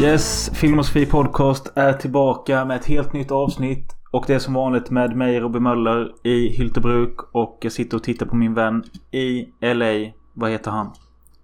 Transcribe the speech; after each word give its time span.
Yes, 0.00 0.50
Filmosofi 0.54 1.06
Podcast 1.06 1.72
är 1.74 1.92
tillbaka 1.92 2.64
med 2.64 2.76
ett 2.76 2.86
helt 2.86 3.12
nytt 3.12 3.30
avsnitt. 3.30 3.96
Och 4.10 4.24
det 4.26 4.34
är 4.34 4.38
som 4.38 4.54
vanligt 4.54 4.90
med 4.90 5.16
mig 5.16 5.40
Robin 5.40 5.62
Möller 5.62 6.14
i 6.26 6.48
Hyltebruk. 6.48 7.20
Och 7.32 7.58
jag 7.60 7.72
sitter 7.72 7.96
och 7.96 8.02
tittar 8.02 8.26
på 8.26 8.36
min 8.36 8.54
vän 8.54 8.84
i 9.10 9.48
LA. 9.60 10.12
Vad 10.32 10.50
heter 10.50 10.70
han? 10.70 10.92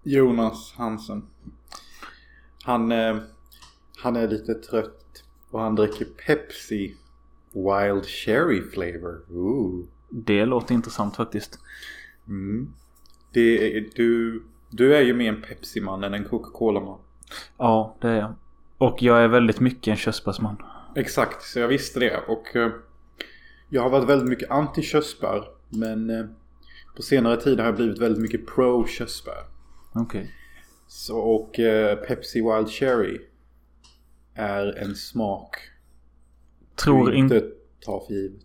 Jonas 0.02 0.74
Hansen. 0.76 1.26
Han, 2.64 2.92
eh, 2.92 3.16
han 4.02 4.16
är 4.16 4.28
lite 4.28 4.54
trött 4.54 5.24
och 5.50 5.60
han 5.60 5.74
dricker 5.74 6.04
Pepsi 6.26 6.94
Wild 7.52 8.04
Cherry 8.06 8.62
Flavor. 8.62 9.20
Ooh. 9.30 9.84
Det 10.10 10.44
låter 10.46 10.74
intressant 10.74 11.16
faktiskt. 11.16 11.58
Mm. 12.28 12.72
Det 13.32 13.76
är, 13.76 13.88
du, 13.94 14.42
du 14.70 14.96
är 14.96 15.02
ju 15.02 15.14
mer 15.14 15.28
en 15.28 15.42
Pepsi-man 15.42 16.04
än 16.04 16.14
en 16.14 16.24
Coca-Cola-man. 16.24 16.98
Ja, 17.56 17.96
det 18.00 18.08
är 18.08 18.16
jag. 18.16 18.34
Och 18.78 19.02
jag 19.02 19.22
är 19.22 19.28
väldigt 19.28 19.60
mycket 19.60 19.88
en 19.88 19.96
körsbärsman. 19.96 20.56
Exakt, 20.96 21.42
så 21.42 21.58
jag 21.58 21.68
visste 21.68 22.00
det. 22.00 22.16
Och 22.28 22.56
eh, 22.56 22.70
jag 23.68 23.82
har 23.82 23.90
varit 23.90 24.08
väldigt 24.08 24.28
mycket 24.28 24.50
anti-körsbär. 24.50 25.44
Men 25.68 26.10
eh, 26.10 26.26
på 26.96 27.02
senare 27.02 27.36
tid 27.36 27.58
har 27.58 27.66
jag 27.66 27.76
blivit 27.76 27.98
väldigt 27.98 28.22
mycket 28.22 28.46
pro-körsbär. 28.46 29.44
Okej. 29.94 30.30
Så 30.86 31.18
och 31.18 31.58
eh, 31.60 31.96
Pepsi 31.96 32.40
Wild 32.40 32.70
Cherry 32.70 33.20
är 34.34 34.78
en 34.78 34.94
smak 34.94 35.56
Tror, 36.76 37.06
du 37.10 37.16
in, 37.16 37.24
inte 37.24 37.40
tar 37.80 38.00
för 38.06 38.14
givet. 38.14 38.42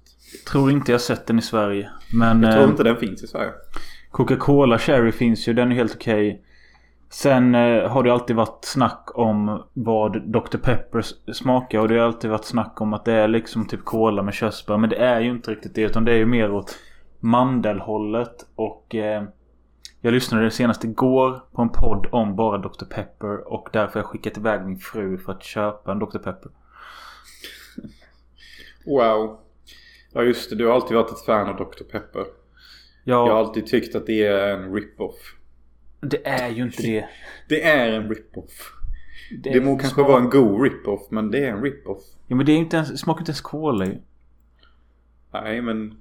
tror 0.51 0.71
inte 0.71 0.91
jag 0.91 1.01
sett 1.01 1.27
den 1.27 1.39
i 1.39 1.41
Sverige. 1.41 1.89
Men 2.13 2.43
Jag 2.43 2.53
tror 2.53 2.69
inte 2.69 2.83
den 2.83 2.97
finns 2.97 3.23
i 3.23 3.27
Sverige. 3.27 3.51
Coca-Cola 4.11 4.77
Cherry 4.79 5.11
finns 5.11 5.47
ju. 5.47 5.53
Den 5.53 5.71
är 5.71 5.75
helt 5.75 5.95
okej. 5.95 6.45
Sen 7.13 7.55
eh, 7.55 7.89
har 7.89 8.03
det 8.03 8.13
alltid 8.13 8.35
varit 8.35 8.65
snack 8.65 9.09
om 9.13 9.63
vad 9.73 10.21
Dr. 10.31 10.57
Pepper 10.57 11.01
smakar. 11.33 11.79
Och 11.79 11.87
det 11.87 11.97
har 11.99 12.05
alltid 12.05 12.29
varit 12.29 12.45
snack 12.45 12.81
om 12.81 12.93
att 12.93 13.05
det 13.05 13.13
är 13.13 13.27
liksom 13.27 13.67
typ 13.67 13.85
cola 13.85 14.23
med 14.23 14.33
körsbär. 14.33 14.77
Men 14.77 14.89
det 14.89 14.95
är 14.95 15.19
ju 15.19 15.29
inte 15.29 15.51
riktigt 15.51 15.75
det. 15.75 15.81
Utan 15.81 16.05
det 16.05 16.11
är 16.11 16.17
ju 16.17 16.25
mer 16.25 16.51
åt 16.51 16.77
mandelhållet. 17.19 18.35
Och 18.55 18.95
eh, 18.95 19.23
jag 20.01 20.13
lyssnade 20.13 20.51
senast 20.51 20.83
igår 20.83 21.41
på 21.51 21.61
en 21.61 21.69
podd 21.69 22.07
om 22.11 22.35
bara 22.35 22.57
Dr. 22.57 22.85
Pepper. 22.85 23.53
Och 23.53 23.69
därför 23.73 23.93
har 23.93 23.99
jag 24.01 24.09
skickat 24.09 24.37
iväg 24.37 24.65
min 24.65 24.77
fru 24.77 25.17
för 25.17 25.31
att 25.31 25.43
köpa 25.43 25.91
en 25.91 25.99
Dr. 25.99 26.17
Pepper. 26.17 26.51
Wow. 28.85 29.39
Ja 30.13 30.23
just 30.23 30.49
det, 30.49 30.55
du 30.55 30.67
har 30.67 30.75
alltid 30.75 30.97
varit 30.97 31.11
ett 31.11 31.25
fan 31.25 31.49
av 31.49 31.55
Dr. 31.55 31.83
Pepper. 31.91 32.25
Jag 33.03 33.15
har 33.15 33.27
Ja, 33.27 33.37
alltid 33.37 33.67
tyckt 33.67 33.95
att 33.95 34.05
det 34.05 34.25
är 34.27 34.47
en 34.47 34.73
rip-off. 34.73 35.35
Det 36.01 36.27
är 36.27 36.49
ju 36.49 36.63
inte 36.63 36.81
det. 36.81 37.05
Det 37.49 37.63
är 37.63 37.91
en 37.91 38.09
rip-off. 38.09 38.73
är 39.45 39.53
Det 39.53 39.61
må 39.61 39.77
kanske 39.77 40.01
vara 40.01 40.21
en 40.21 40.29
god 40.29 40.61
rip-off 40.63 41.01
men 41.09 41.31
det 41.31 41.45
är 41.45 41.51
en 41.51 41.63
rip-off. 41.63 42.03
Ja 42.27 42.35
men 42.35 42.45
det 42.45 42.51
är 42.51 42.57
inte 42.57 42.75
ens, 42.75 42.89
det 42.89 42.97
smakar 42.97 43.19
inte 43.21 43.29
ens 43.29 43.41
cola 43.41 43.85
ju. 43.85 43.97
Nej 45.33 45.61
men 45.61 45.97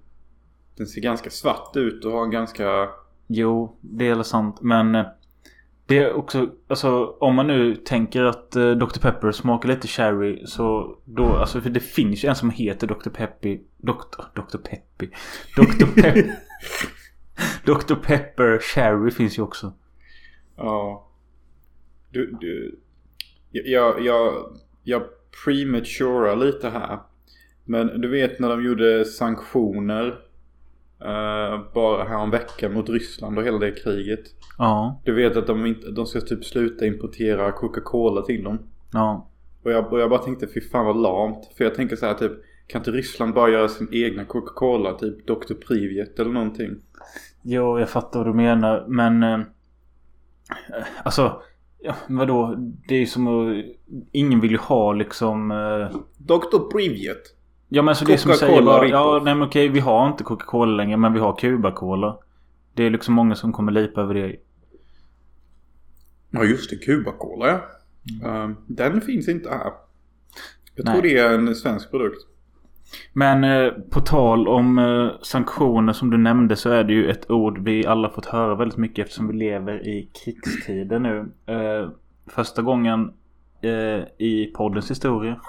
den 0.77 0.87
ser 0.87 1.01
ganska 1.01 1.31
svart 1.31 1.77
ut 1.77 2.05
och 2.05 2.13
har 2.13 2.25
en 2.25 2.31
ganska... 2.31 2.89
Jo, 3.27 3.77
det 3.81 4.09
är 4.09 4.23
sant. 4.23 4.61
Men 4.61 4.95
eh, 4.95 5.07
det 5.87 5.99
är 5.99 6.13
också, 6.13 6.51
alltså 6.69 7.17
om 7.21 7.35
man 7.35 7.47
nu 7.47 7.77
tänker 7.77 8.23
att 8.23 8.57
eh, 8.57 8.71
Dr. 8.71 9.01
Pepper 9.01 9.33
smakar 9.33 9.69
lite 9.69 9.89
cherry 9.89 10.47
så 10.47 10.97
då, 11.05 11.37
alltså 11.37 11.61
för 11.61 11.71
det 11.71 11.81
finns 11.81 12.25
ju 12.25 12.29
en 12.29 12.35
som 12.35 12.51
heter 12.51 12.87
Dr. 12.87 13.11
Peppy. 13.11 13.61
Dr. 13.77 14.23
Dr. 14.35 14.59
Peppy. 14.59 15.11
Dr. 15.57 16.03
Pep 16.03 16.27
Dr. 17.65 17.95
Pepper 17.95 18.59
Cherry 18.59 19.11
finns 19.11 19.39
ju 19.39 19.43
också. 19.43 19.73
Ja. 20.61 21.07
Du, 22.11 22.37
du... 22.41 22.81
Jag, 23.51 24.05
jag, 24.05 24.33
jag 24.83 25.03
prematurar 25.45 26.37
lite 26.37 26.69
här. 26.69 26.99
Men 27.65 28.01
du 28.01 28.09
vet 28.09 28.39
när 28.39 28.49
de 28.49 28.65
gjorde 28.65 29.05
sanktioner. 29.05 30.07
Uh, 31.03 31.73
bara 31.75 32.05
här 32.05 32.23
en 32.25 32.31
vecka 32.31 32.69
mot 32.69 32.89
Ryssland 32.89 33.39
och 33.39 33.45
hela 33.45 33.59
det 33.59 33.73
kriget. 33.73 34.21
Ja, 34.59 35.01
Du 35.05 35.15
vet 35.15 35.37
att 35.37 35.47
de, 35.47 35.67
inte, 35.67 35.91
de 35.91 36.07
ska 36.07 36.21
typ 36.21 36.45
sluta 36.45 36.87
importera 36.87 37.53
Coca-Cola 37.53 38.23
till 38.23 38.45
dem. 38.45 38.59
ja. 38.93 39.27
Och 39.63 39.73
jag, 39.73 39.93
och 39.93 40.01
jag 40.01 40.11
bara 40.11 40.23
tänkte 40.23 40.47
fy 40.55 40.61
fan 40.61 40.87
vad 40.87 40.97
lamt. 40.97 41.53
För 41.57 41.65
jag 41.65 41.75
tänker 41.75 41.97
så 41.97 42.07
här 42.07 42.15
typ. 42.15 42.33
Kan 42.67 42.81
inte 42.81 42.91
Ryssland 42.91 43.35
bara 43.35 43.51
göra 43.51 43.69
sin 43.69 43.89
egna 43.93 44.25
Coca-Cola? 44.25 44.93
Typ 44.93 45.27
Dr. 45.27 45.55
Privet 45.55 46.19
eller 46.19 46.31
någonting. 46.31 46.71
Jo, 47.43 47.79
jag 47.79 47.91
fattar 47.91 48.21
vad 48.21 48.29
du 48.29 48.35
menar. 48.35 48.85
Men... 48.89 49.45
Eh, 50.51 50.85
alltså... 51.03 51.43
Ja, 51.83 51.95
vadå? 52.09 52.55
Det 52.89 52.95
är 52.95 52.99
ju 52.99 53.07
som 53.07 53.27
att... 53.27 53.65
Ingen 54.13 54.41
vill 54.41 54.51
ju 54.51 54.57
ha 54.57 54.93
liksom... 54.93 55.51
Eh, 55.51 56.01
Dr. 56.19 56.71
Privet. 56.73 57.23
Ja 57.69 57.83
men 57.83 57.89
alltså 57.89 58.05
det 58.05 58.19
som 58.19 58.33
säger 58.33 58.63
bara, 58.63 58.87
ja 58.87 59.21
nej 59.25 59.35
men 59.35 59.49
okej 59.49 59.69
vi 59.69 59.81
har 59.81 60.09
inte 60.09 60.25
Coca-Cola 60.25 60.73
längre 60.77 60.97
men 60.97 61.13
vi 61.13 61.21
har 61.21 61.33
Cuba-Cola. 61.33 62.19
Det 62.75 62.85
är 62.85 62.91
liksom 62.91 63.15
många 63.15 63.35
som 63.35 63.53
kommer 63.53 63.73
lipa 63.73 64.01
över 64.01 64.15
det. 64.15 64.37
Ja 66.31 66.45
just 66.45 66.71
det, 66.71 66.77
Cuba-Cola 66.77 67.47
ja. 67.47 68.29
Ehm, 68.29 68.57
den 68.67 69.01
finns 69.01 69.29
inte 69.29 69.51
här. 69.51 69.73
Jag 70.75 70.85
Nej. 70.85 70.95
tror 70.95 71.03
det 71.03 71.19
är 71.19 71.35
en 71.35 71.55
svensk 71.55 71.91
produkt. 71.91 72.27
Men 73.13 73.45
eh, 73.45 73.73
på 73.91 74.01
tal 74.01 74.49
om 74.49 74.79
eh, 74.79 75.11
sanktioner 75.23 75.93
som 75.93 76.11
du 76.11 76.17
nämnde 76.19 76.57
så 76.57 76.71
är 76.71 76.85
det 76.85 76.93
ju 76.93 77.11
ett 77.11 77.31
ord 77.31 77.59
vi 77.59 77.87
alla 77.87 78.11
fått 78.11 78.27
höra 78.27 78.55
väldigt 78.55 78.79
mycket 78.79 79.05
eftersom 79.05 79.29
vi 79.29 79.35
lever 79.35 79.89
i 79.89 80.11
krigstider 80.25 80.99
nu. 80.99 81.33
Eh, 81.47 81.91
första 82.27 82.63
gången 82.63 83.13
eh, 83.63 84.03
i 84.19 84.53
poddens 84.57 84.91
historia. 84.91 85.41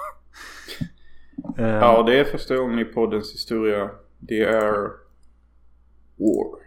Eh, 1.58 1.66
Ja, 1.66 2.02
det 2.02 2.20
är 2.20 2.24
första 2.24 2.56
gången 2.56 2.78
i 2.78 2.84
poddens 2.84 3.34
historia. 3.34 3.90
Det 4.18 4.42
är 4.42 4.72
War. 6.16 6.62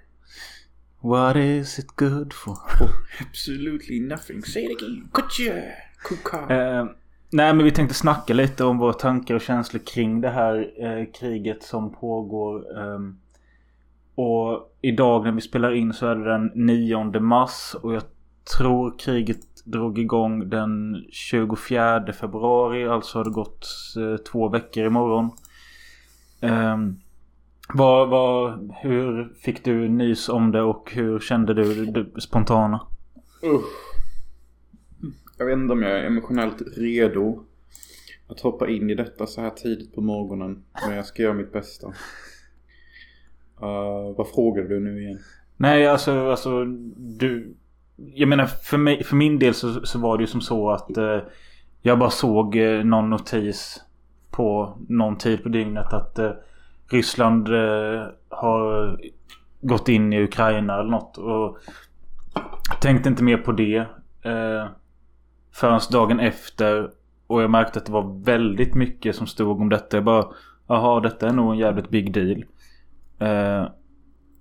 What 1.01 1.35
is 1.35 1.79
it 1.79 1.95
good 1.95 2.33
for? 2.33 2.57
Absolutely 3.21 3.99
nothing. 3.99 4.41
Say 4.41 4.63
it 4.63 4.81
again. 4.81 5.09
Kutja! 5.13 5.53
Kuka. 6.03 6.39
Nej 7.29 7.53
men 7.53 7.65
vi 7.65 7.71
tänkte 7.71 7.95
snacka 7.95 8.33
lite 8.33 8.63
om 8.63 8.77
våra 8.77 8.93
tankar 8.93 9.35
och 9.35 9.41
känslor 9.41 9.81
kring 9.85 10.21
det 10.21 10.29
här 10.29 10.71
eh, 10.77 11.05
kriget 11.19 11.63
som 11.63 11.93
pågår. 11.93 12.79
Eh, 12.79 12.99
och 14.15 14.75
idag 14.81 15.23
när 15.23 15.31
vi 15.31 15.41
spelar 15.41 15.75
in 15.75 15.93
så 15.93 16.07
är 16.07 16.15
det 16.15 16.31
den 16.31 16.51
9 16.55 17.19
mars 17.19 17.75
och 17.81 17.93
jag 17.93 18.03
tror 18.57 18.99
kriget 18.99 19.65
drog 19.65 19.99
igång 19.99 20.49
den 20.49 21.03
24 21.11 22.13
februari. 22.13 22.87
Alltså 22.87 23.17
har 23.17 23.23
det 23.23 23.31
gått 23.31 23.67
eh, 23.97 24.17
två 24.17 24.49
veckor 24.49 24.85
imorgon. 24.85 25.29
Eh, 26.41 26.77
vad, 27.73 28.09
vad, 28.09 28.71
hur 28.81 29.33
fick 29.41 29.65
du 29.65 29.89
nys 29.89 30.29
om 30.29 30.51
det 30.51 30.61
och 30.61 30.91
hur 30.93 31.19
kände 31.19 31.53
du 31.53 31.85
det 31.85 32.21
spontana? 32.21 32.81
Usch. 33.43 33.94
Jag 35.37 35.45
vet 35.45 35.57
inte 35.57 35.73
om 35.73 35.81
jag 35.81 35.91
är 35.91 36.03
emotionellt 36.03 36.61
redo 36.77 37.45
att 38.27 38.39
hoppa 38.39 38.69
in 38.69 38.89
i 38.89 38.95
detta 38.95 39.27
så 39.27 39.41
här 39.41 39.49
tidigt 39.49 39.95
på 39.95 40.01
morgonen. 40.01 40.63
Men 40.87 40.95
jag 40.95 41.05
ska 41.05 41.23
göra 41.23 41.33
mitt 41.33 41.53
bästa. 41.53 41.87
Uh, 43.61 44.15
vad 44.17 44.27
frågar 44.35 44.63
du 44.63 44.79
nu 44.79 45.01
igen? 45.01 45.19
Nej, 45.57 45.87
alltså, 45.87 46.29
alltså 46.29 46.65
du... 46.97 47.55
Jag 47.95 48.29
menar 48.29 48.45
för, 48.45 48.77
mig, 48.77 49.03
för 49.03 49.15
min 49.15 49.39
del 49.39 49.53
så, 49.53 49.85
så 49.85 49.99
var 49.99 50.17
det 50.17 50.23
ju 50.23 50.27
som 50.27 50.41
så 50.41 50.71
att 50.71 50.97
eh, 50.97 51.19
jag 51.81 51.99
bara 51.99 52.09
såg 52.09 52.55
eh, 52.55 52.83
någon 52.83 53.09
notis 53.09 53.81
på 54.31 54.77
någon 54.89 55.17
tid 55.17 55.43
på 55.43 55.49
dygnet 55.49 55.93
att 55.93 56.19
eh, 56.19 56.31
Ryssland 56.91 57.47
eh, 57.47 58.07
har 58.29 58.99
gått 59.61 59.89
in 59.89 60.13
i 60.13 60.23
Ukraina 60.23 60.79
eller 60.79 60.89
något. 60.89 61.17
Och 61.17 61.57
tänkte 62.81 63.09
inte 63.09 63.23
mer 63.23 63.37
på 63.37 63.51
det. 63.51 63.77
Eh, 64.21 64.67
Förrän 65.55 65.79
dagen 65.91 66.19
efter. 66.19 66.89
Och 67.27 67.41
jag 67.41 67.49
märkte 67.49 67.79
att 67.79 67.85
det 67.85 67.91
var 67.91 68.23
väldigt 68.23 68.75
mycket 68.75 69.15
som 69.15 69.27
stod 69.27 69.61
om 69.61 69.69
detta. 69.69 69.97
Jag 69.97 70.03
bara, 70.03 70.25
jaha 70.67 70.99
detta 70.99 71.29
är 71.29 71.33
nog 71.33 71.51
en 71.51 71.57
jävligt 71.57 71.89
big 71.89 72.13
deal. 72.13 72.45
Eh, 73.19 73.67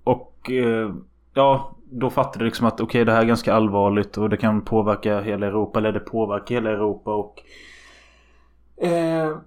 och 0.03 0.51
eh, 0.51 0.93
ja, 1.33 1.75
då 1.91 2.09
fattade 2.09 2.39
jag 2.39 2.45
liksom 2.45 2.67
att 2.67 2.81
okej 2.81 3.05
det 3.05 3.11
här 3.11 3.21
är 3.21 3.25
ganska 3.25 3.53
allvarligt 3.53 4.17
och 4.17 4.29
det 4.29 4.37
kan 4.37 4.61
påverka 4.61 5.21
hela 5.21 5.47
Europa. 5.47 5.79
Eller 5.79 5.91
det 5.91 5.99
påverkar 5.99 6.55
hela 6.55 6.69
Europa 6.69 7.15
och... 7.15 7.43
Eh, 8.85 9.37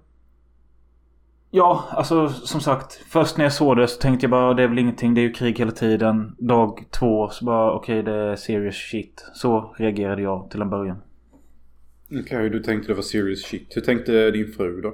ja, 1.51 1.83
alltså 1.91 2.29
som 2.29 2.61
sagt. 2.61 2.93
Först 2.93 3.37
när 3.37 3.45
jag 3.45 3.53
såg 3.53 3.77
det 3.77 3.87
så 3.87 4.01
tänkte 4.01 4.23
jag 4.23 4.31
bara 4.31 4.53
det 4.53 4.63
är 4.63 4.67
väl 4.67 4.79
ingenting. 4.79 5.13
Det 5.13 5.21
är 5.21 5.23
ju 5.23 5.33
krig 5.33 5.59
hela 5.59 5.71
tiden. 5.71 6.35
Dag 6.39 6.85
två 6.91 7.29
så 7.29 7.45
bara 7.45 7.71
okej 7.71 8.03
det 8.03 8.15
är 8.15 8.35
serious 8.35 8.75
shit. 8.75 9.29
Så 9.33 9.75
reagerade 9.77 10.21
jag 10.21 10.49
till 10.51 10.61
en 10.61 10.69
början. 10.69 11.01
Okej, 12.11 12.49
du 12.49 12.59
tänkte 12.59 12.91
det 12.91 12.95
var 12.95 13.01
serious 13.01 13.45
shit. 13.45 13.75
Hur 13.75 13.81
tänkte 13.81 14.31
din 14.31 14.51
fru 14.51 14.81
då? 14.81 14.87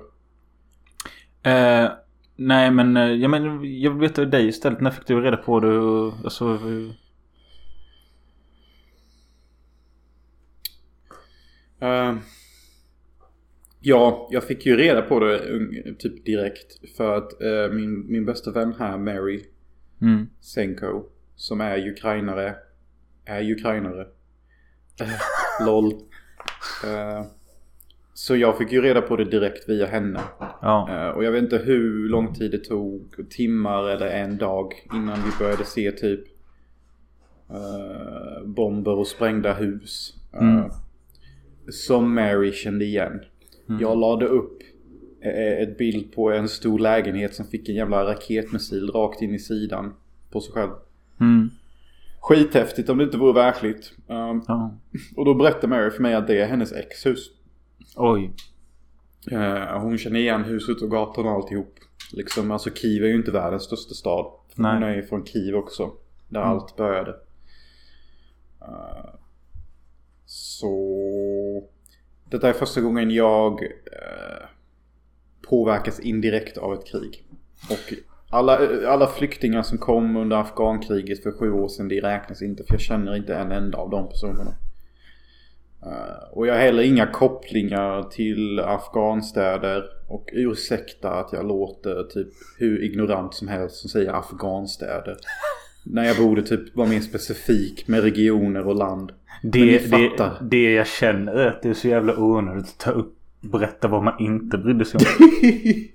Eh, 1.49 1.91
nej 2.35 2.71
men 2.71 2.97
eh, 2.97 3.11
jag, 3.11 3.31
men, 3.31 3.43
jag 3.81 3.91
vill 3.91 3.99
veta 3.99 4.25
dig 4.25 4.47
istället. 4.47 4.81
När 4.81 4.91
fick 4.91 5.07
du 5.07 5.21
reda 5.21 5.37
på 5.37 5.59
det? 5.59 5.77
Alltså, 6.23 6.59
Uh, 11.81 12.17
Ja, 13.87 14.27
jag 14.31 14.43
fick 14.43 14.65
ju 14.65 14.77
reda 14.77 15.01
på 15.01 15.19
det 15.19 15.39
typ 15.99 16.25
direkt. 16.25 16.95
För 16.97 17.17
att 17.17 17.41
eh, 17.41 17.75
min, 17.75 18.11
min 18.11 18.25
bästa 18.25 18.51
vän 18.51 18.73
här, 18.79 18.97
Mary 18.97 19.45
Mm. 20.01 20.27
Senko, 20.39 21.03
som 21.35 21.61
är 21.61 21.89
ukrainare, 21.89 22.55
är 23.25 23.51
ukrainare. 23.51 24.01
Eh, 25.01 25.65
LOL. 25.65 25.93
Eh, 26.83 27.25
så 28.13 28.35
jag 28.35 28.57
fick 28.57 28.71
ju 28.71 28.81
reda 28.81 29.01
på 29.01 29.15
det 29.15 29.25
direkt 29.25 29.69
via 29.69 29.85
henne. 29.85 30.21
Ja. 30.61 30.89
Eh, 30.89 31.09
och 31.09 31.23
jag 31.23 31.31
vet 31.31 31.43
inte 31.43 31.57
hur 31.57 32.09
lång 32.09 32.33
tid 32.33 32.51
det 32.51 32.57
tog, 32.57 33.29
timmar 33.29 33.89
eller 33.89 34.07
en 34.07 34.37
dag 34.37 34.73
innan 34.93 35.19
vi 35.25 35.29
började 35.39 35.65
se 35.65 35.91
typ 35.91 36.23
eh, 37.49 38.45
bomber 38.45 38.91
och 38.91 39.07
sprängda 39.07 39.53
hus. 39.53 40.13
Mm. 40.33 40.69
Som 41.69 42.13
Mary 42.13 42.51
kände 42.51 42.85
igen. 42.85 43.19
Mm. 43.69 43.81
Jag 43.81 43.97
lade 43.97 44.25
upp 44.25 44.61
ett 45.59 45.77
bild 45.77 46.15
på 46.15 46.31
en 46.31 46.49
stor 46.49 46.79
lägenhet 46.79 47.35
som 47.35 47.45
fick 47.45 47.69
en 47.69 47.75
jävla 47.75 48.03
raketmissil 48.03 48.89
rakt 48.89 49.21
in 49.21 49.35
i 49.35 49.39
sidan 49.39 49.93
på 50.31 50.41
sig 50.41 50.53
själv. 50.53 50.71
Mm. 51.19 51.49
Skithäftigt 52.27 52.89
om 52.89 52.97
det 52.97 53.03
inte 53.03 53.17
vore 53.17 53.33
verkligt. 53.33 53.93
Um, 54.07 54.43
Ja. 54.47 54.77
och 55.15 55.25
då 55.25 55.33
berättade 55.33 55.67
Mary 55.67 55.91
för 55.91 56.01
mig 56.01 56.13
att 56.13 56.27
det 56.27 56.41
är 56.41 56.47
hennes 56.47 56.71
exhus. 56.73 57.29
Oj. 57.95 58.31
Eh, 59.31 59.79
hon 59.79 59.97
känner 59.97 60.19
igen 60.19 60.43
huset 60.43 60.81
och 60.81 60.91
gatan 60.91 61.25
och 61.25 61.31
alltihop. 61.31 61.75
Liksom, 62.13 62.51
alltså 62.51 62.69
Kiev 62.69 63.03
är 63.03 63.07
ju 63.07 63.15
inte 63.15 63.31
världens 63.31 63.63
största 63.63 63.93
stad. 63.93 64.31
Nej. 64.55 64.73
Hon 64.73 64.83
är 64.83 64.95
ju 64.95 65.03
från 65.03 65.25
Kiev 65.25 65.55
också. 65.55 65.91
Där 66.29 66.39
Mm. 66.41 66.51
allt 66.51 66.75
började. 66.75 67.11
Eh, 68.61 69.09
så... 70.25 70.71
Detta 72.29 72.49
är 72.49 72.53
första 72.53 72.81
gången 72.81 73.11
jag 73.11 73.63
eh, 73.63 74.47
påverkas 75.49 75.99
indirekt 75.99 76.57
av 76.57 76.73
ett 76.73 76.85
krig. 76.87 77.23
Och 77.69 77.93
alla, 78.35 78.59
alla 78.87 79.07
flyktingar 79.07 79.63
som 79.63 79.77
kom 79.77 80.15
under 80.15 80.37
Afghankriget 80.37 81.23
för 81.23 81.31
sju 81.31 81.51
år 81.51 81.67
sedan, 81.67 81.87
det 81.87 82.01
räknas 82.01 82.41
inte. 82.41 82.63
För 82.63 82.73
jag 82.73 82.81
känner 82.81 83.15
inte 83.15 83.35
en 83.35 83.51
enda 83.51 83.77
av 83.77 83.89
de 83.89 84.09
personerna. 84.09 84.51
Eh, 85.85 86.31
och 86.31 86.47
jag 86.47 86.53
har 86.53 86.61
heller 86.61 86.83
inga 86.83 87.07
kopplingar 87.07 88.03
till 88.03 88.59
afghanstäder. 88.59 89.83
Och 90.07 90.29
ursäkta 90.33 91.11
att 91.11 91.33
jag 91.33 91.47
låter 91.47 92.03
typ 92.03 92.27
hur 92.59 92.83
ignorant 92.83 93.33
som 93.33 93.47
helst 93.47 93.75
som 93.75 93.89
säger 93.89 94.13
afghanstäder. 94.13 95.17
När 95.83 96.05
jag 96.05 96.17
borde 96.17 96.43
typ 96.43 96.75
vara 96.75 96.87
mer 96.87 96.99
specifik 96.99 97.87
med 97.87 98.03
regioner 98.03 98.67
och 98.67 98.75
land. 98.75 99.11
Det, 99.43 99.91
det, 99.91 100.31
det 100.41 100.73
jag 100.73 100.87
känner 100.87 101.33
är 101.33 101.47
att 101.47 101.61
det 101.61 101.69
är 101.69 101.73
så 101.73 101.87
jävla 101.87 102.17
onödigt 102.17 102.65
att 102.65 102.77
ta 102.77 102.91
upp 102.91 103.15
berätta 103.41 103.87
vad 103.87 104.03
man 104.03 104.19
inte 104.19 104.57
brydde 104.57 104.85
sig 104.85 104.99
om. 104.99 105.05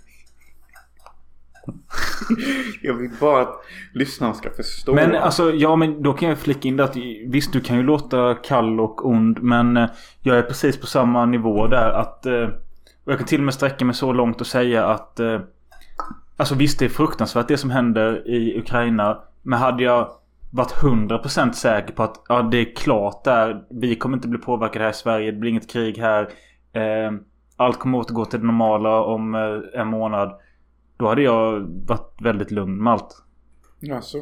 jag 2.83 2.95
vill 2.95 3.11
bara 3.21 3.43
att 3.43 3.65
lyssnarna 3.93 4.35
ska 4.35 4.51
förstå. 4.51 4.95
Men 4.95 5.15
alltså, 5.15 5.53
ja 5.53 5.77
men 5.77 6.03
då 6.03 6.12
kan 6.12 6.29
jag 6.29 6.39
flika 6.39 6.69
in 6.69 6.77
det 6.77 6.85
att 6.85 6.97
visst 7.27 7.53
du 7.53 7.61
kan 7.61 7.77
ju 7.77 7.83
låta 7.83 8.35
kall 8.35 8.81
och 8.81 9.07
ond 9.07 9.43
men 9.43 9.77
eh, 9.77 9.89
jag 10.23 10.39
är 10.39 10.43
precis 10.43 10.81
på 10.81 10.87
samma 10.87 11.27
nivå 11.27 11.67
där 11.67 11.91
att 11.91 12.27
eh, 12.27 12.49
och 13.05 13.12
jag 13.12 13.19
kan 13.19 13.27
till 13.27 13.41
och 13.41 13.45
med 13.45 13.55
sträcka 13.55 13.85
mig 13.85 13.95
så 13.95 14.12
långt 14.12 14.41
och 14.41 14.47
säga 14.47 14.87
att 14.87 15.21
eh, 15.21 15.41
Alltså 16.37 16.55
visst 16.55 16.79
det 16.79 16.85
är 16.85 16.89
fruktansvärt 16.89 17.49
det 17.49 17.57
som 17.57 17.71
händer 17.71 18.29
i 18.29 18.59
Ukraina 18.59 19.19
Men 19.43 19.59
hade 19.59 19.83
jag 19.83 20.11
varit 20.51 20.73
100% 20.73 21.53
säker 21.53 21.93
på 21.93 22.03
att 22.03 22.25
ja, 22.29 22.43
det 22.43 22.59
är 22.59 22.77
klart 22.77 23.25
där 23.25 23.65
Vi 23.71 23.97
kommer 23.97 24.17
inte 24.17 24.29
bli 24.29 24.39
påverkade 24.39 24.85
här 24.85 24.91
i 24.91 24.95
Sverige 24.95 25.31
Det 25.31 25.39
blir 25.39 25.51
inget 25.51 25.71
krig 25.71 25.99
här 25.99 26.23
eh, 26.73 27.13
Allt 27.56 27.79
kommer 27.79 27.99
återgå 27.99 28.25
till 28.25 28.41
det 28.41 28.47
normala 28.47 29.03
om 29.03 29.35
eh, 29.35 29.81
en 29.81 29.89
månad 29.89 30.33
då 31.00 31.08
hade 31.08 31.23
jag 31.23 31.61
varit 31.87 32.17
väldigt 32.20 32.50
lugn 32.50 32.82
med 32.82 32.93
allt 32.93 33.25
Alltså. 33.93 34.19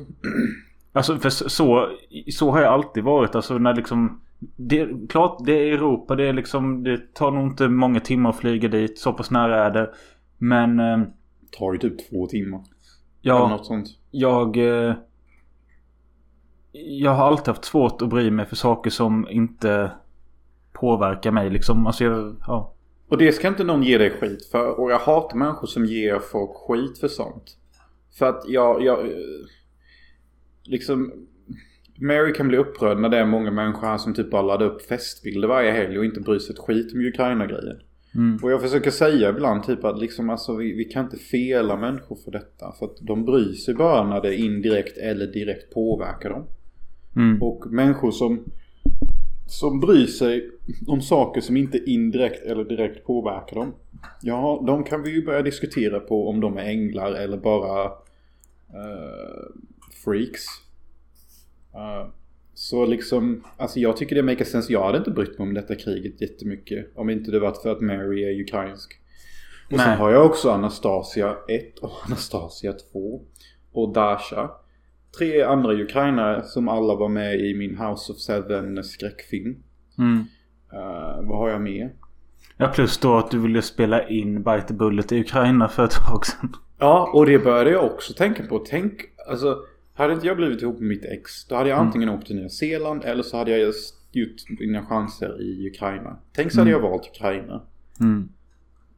Alltså 0.92 1.18
för 1.18 1.30
så, 1.30 1.88
så, 2.32 2.50
har 2.50 2.60
jag 2.60 2.72
alltid 2.72 3.04
varit. 3.04 3.34
Alltså 3.34 3.58
när 3.58 3.74
liksom... 3.74 4.20
Det 4.56 5.08
klart 5.08 5.38
det 5.46 5.52
är 5.52 5.72
Europa. 5.72 6.16
Det 6.16 6.28
är 6.28 6.32
liksom... 6.32 6.82
Det 6.82 7.14
tar 7.14 7.30
nog 7.30 7.46
inte 7.46 7.68
många 7.68 8.00
timmar 8.00 8.30
att 8.30 8.36
flyga 8.36 8.68
dit. 8.68 8.98
Så 8.98 9.12
pass 9.12 9.30
nära 9.30 9.64
är 9.64 9.70
det. 9.70 9.90
Men... 10.38 10.80
Eh, 10.80 10.98
Tar 11.58 11.72
ju 11.72 11.78
typ 11.78 12.10
två 12.10 12.26
timmar. 12.26 12.60
Ja, 13.20 13.48
något 13.48 13.66
sånt. 13.66 13.88
jag... 14.10 14.56
Eh, 14.56 14.94
jag 16.72 17.10
har 17.10 17.26
alltid 17.26 17.48
haft 17.48 17.64
svårt 17.64 18.02
att 18.02 18.08
bry 18.08 18.30
mig 18.30 18.46
för 18.46 18.56
saker 18.56 18.90
som 18.90 19.28
inte 19.30 19.90
påverkar 20.72 21.30
mig 21.30 21.50
liksom. 21.50 21.86
Alltså 21.86 22.04
jag... 22.04 22.36
Ja. 22.46 22.74
Och 23.08 23.18
det 23.18 23.32
ska 23.32 23.48
inte 23.48 23.64
någon 23.64 23.82
ge 23.82 23.98
dig 23.98 24.10
skit 24.10 24.46
för. 24.46 24.80
Och 24.80 24.90
jag 24.90 24.98
hatar 24.98 25.36
människor 25.36 25.66
som 25.66 25.84
ger 25.84 26.18
folk 26.18 26.50
skit 26.50 26.98
för 26.98 27.08
sånt. 27.08 27.56
För 28.18 28.26
att 28.26 28.44
jag, 28.48 28.82
jag 28.82 29.00
eh, 29.00 29.14
liksom 30.64 31.12
Mary 32.00 32.32
kan 32.32 32.48
bli 32.48 32.56
upprörd 32.56 32.98
när 32.98 33.08
det 33.08 33.18
är 33.18 33.26
många 33.26 33.50
människor 33.50 33.86
här 33.86 33.98
som 33.98 34.14
typ 34.14 34.30
bara 34.30 34.42
laddar 34.42 34.66
upp 34.66 34.82
festbilder 34.82 35.48
varje 35.48 35.72
helg 35.72 35.98
och 35.98 36.04
inte 36.04 36.20
bryr 36.20 36.38
sig 36.38 36.52
ett 36.52 36.58
skit 36.58 36.92
om 36.94 37.00
Ukraina-grejen. 37.00 37.80
Mm. 38.14 38.38
Och 38.42 38.52
jag 38.52 38.60
försöker 38.60 38.90
säga 38.90 39.30
ibland 39.30 39.62
typ 39.64 39.84
att 39.84 39.98
liksom 39.98 40.30
alltså 40.30 40.56
vi, 40.56 40.72
vi 40.72 40.84
kan 40.84 41.04
inte 41.04 41.16
fela 41.16 41.76
människor 41.76 42.16
för 42.24 42.30
detta. 42.30 42.72
För 42.78 42.86
att 42.86 42.96
de 43.00 43.24
bryr 43.24 43.52
sig 43.52 43.74
bara 43.74 44.08
när 44.08 44.20
det 44.20 44.36
indirekt 44.36 44.98
eller 44.98 45.26
direkt 45.26 45.74
påverkar 45.74 46.30
dem. 46.30 46.46
Mm. 47.16 47.42
Och 47.42 47.66
människor 47.66 48.10
som, 48.10 48.44
som 49.48 49.80
bryr 49.80 50.06
sig 50.06 50.50
om 50.86 51.00
saker 51.00 51.40
som 51.40 51.56
inte 51.56 51.78
indirekt 51.78 52.46
eller 52.46 52.64
direkt 52.64 53.06
påverkar 53.06 53.56
dem. 53.56 53.74
Ja, 54.22 54.64
de 54.66 54.84
kan 54.84 55.02
vi 55.02 55.10
ju 55.10 55.24
börja 55.24 55.42
diskutera 55.42 56.00
på 56.00 56.28
om 56.28 56.40
de 56.40 56.56
är 56.56 56.64
änglar 56.64 57.12
eller 57.12 57.36
bara 57.36 57.84
eh, 58.68 59.48
freaks. 60.04 60.44
Eh, 61.74 62.08
så 62.54 62.86
liksom, 62.86 63.44
alltså 63.56 63.80
jag 63.80 63.96
tycker 63.96 64.16
det 64.16 64.22
makar 64.22 64.44
sense. 64.44 64.72
Jag 64.72 64.84
hade 64.84 64.98
inte 64.98 65.10
brytt 65.10 65.38
mig 65.38 65.48
om 65.48 65.54
detta 65.54 65.74
kriget 65.74 66.20
jättemycket. 66.20 66.86
Om 66.94 67.10
inte 67.10 67.30
det 67.30 67.40
varit 67.40 67.62
för 67.62 67.72
att 67.72 67.80
Mary 67.80 68.24
är 68.24 68.40
ukrainsk. 68.40 69.00
Och 69.66 69.76
Nej. 69.76 69.86
sen 69.86 69.98
har 69.98 70.10
jag 70.10 70.26
också 70.26 70.50
Anastasia 70.50 71.36
1 71.48 71.78
och 71.78 71.90
Anastasia 72.06 72.72
2. 72.72 73.20
Och 73.72 73.92
Dasha. 73.92 74.50
Tre 75.18 75.42
andra 75.42 75.72
ukrainare 75.72 76.44
som 76.44 76.68
alla 76.68 76.94
var 76.94 77.08
med 77.08 77.40
i 77.40 77.54
min 77.54 77.78
House 77.78 78.12
of 78.12 78.18
Seven 78.18 78.84
skräckfilm. 78.84 79.56
Mm. 79.98 80.24
Eh, 80.72 81.28
vad 81.28 81.38
har 81.38 81.48
jag 81.48 81.60
med? 81.60 81.90
Ja 82.56 82.68
plus 82.68 82.98
då 82.98 83.16
att 83.16 83.30
du 83.30 83.38
ville 83.38 83.62
spela 83.62 84.08
in 84.08 84.42
Bite 84.42 84.64
the 84.68 84.74
Bullet 84.74 85.12
i 85.12 85.20
Ukraina 85.20 85.68
för 85.68 85.84
ett 85.84 85.90
tag 86.08 86.26
sedan. 86.26 86.56
Ja, 86.78 87.10
och 87.14 87.26
det 87.26 87.38
började 87.38 87.70
jag 87.70 87.84
också 87.84 88.12
tänka 88.12 88.42
på. 88.46 88.58
Tänk, 88.58 88.92
alltså. 89.28 89.58
Hade 89.94 90.12
inte 90.12 90.26
jag 90.26 90.36
blivit 90.36 90.62
ihop 90.62 90.78
med 90.78 90.88
mitt 90.88 91.04
ex. 91.04 91.44
Då 91.48 91.54
hade 91.54 91.68
jag 91.68 91.78
antingen 91.78 92.08
åkt 92.08 92.26
till 92.26 92.36
Nya 92.36 92.48
Zeeland 92.48 93.04
eller 93.04 93.22
så 93.22 93.36
hade 93.36 93.50
jag 93.50 93.60
just 93.60 93.94
gjort 94.12 94.60
mina 94.60 94.86
chanser 94.86 95.42
i 95.42 95.68
Ukraina. 95.68 96.16
Tänk 96.32 96.52
så 96.52 96.60
hade 96.60 96.70
jag 96.70 96.80
valt 96.80 97.06
Ukraina. 97.06 97.62
Mm. 98.00 98.28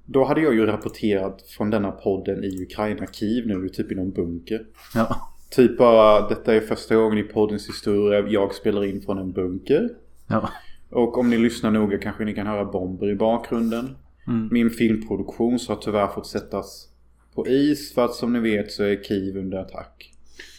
Då 0.04 0.24
hade 0.24 0.40
jag 0.40 0.54
ju 0.54 0.66
rapporterat 0.66 1.42
från 1.42 1.70
denna 1.70 1.90
podden 1.90 2.44
i 2.44 2.62
Ukraina 2.62 3.06
Kiev 3.06 3.46
nu, 3.46 3.68
typ 3.68 3.92
i 3.92 3.94
någon 3.94 4.10
bunker. 4.10 4.66
Ja. 4.94 5.16
Typ 5.50 5.78
bara, 5.78 6.28
detta 6.28 6.54
är 6.54 6.60
första 6.60 6.96
gången 6.96 7.18
i 7.18 7.22
poddens 7.22 7.68
historia 7.68 8.20
jag 8.28 8.54
spelar 8.54 8.84
in 8.84 9.02
från 9.02 9.18
en 9.18 9.32
bunker. 9.32 9.88
Ja. 10.26 10.48
Och 10.90 11.18
om 11.18 11.30
ni 11.30 11.38
lyssnar 11.38 11.70
noga 11.70 11.98
kanske 11.98 12.24
ni 12.24 12.34
kan 12.34 12.46
höra 12.46 12.64
bomber 12.64 13.10
i 13.10 13.14
bakgrunden. 13.14 13.96
Mm. 14.26 14.48
Min 14.52 14.70
filmproduktion 14.70 15.58
så 15.58 15.72
har 15.72 15.80
tyvärr 15.80 16.06
fått 16.06 16.26
sättas 16.26 16.88
på 17.34 17.46
is 17.46 17.94
för 17.94 18.04
att 18.04 18.14
som 18.14 18.32
ni 18.32 18.38
vet 18.38 18.70
så 18.70 18.82
är 18.82 19.02
Kiev 19.02 19.36
under 19.36 19.58
attack. 19.58 20.12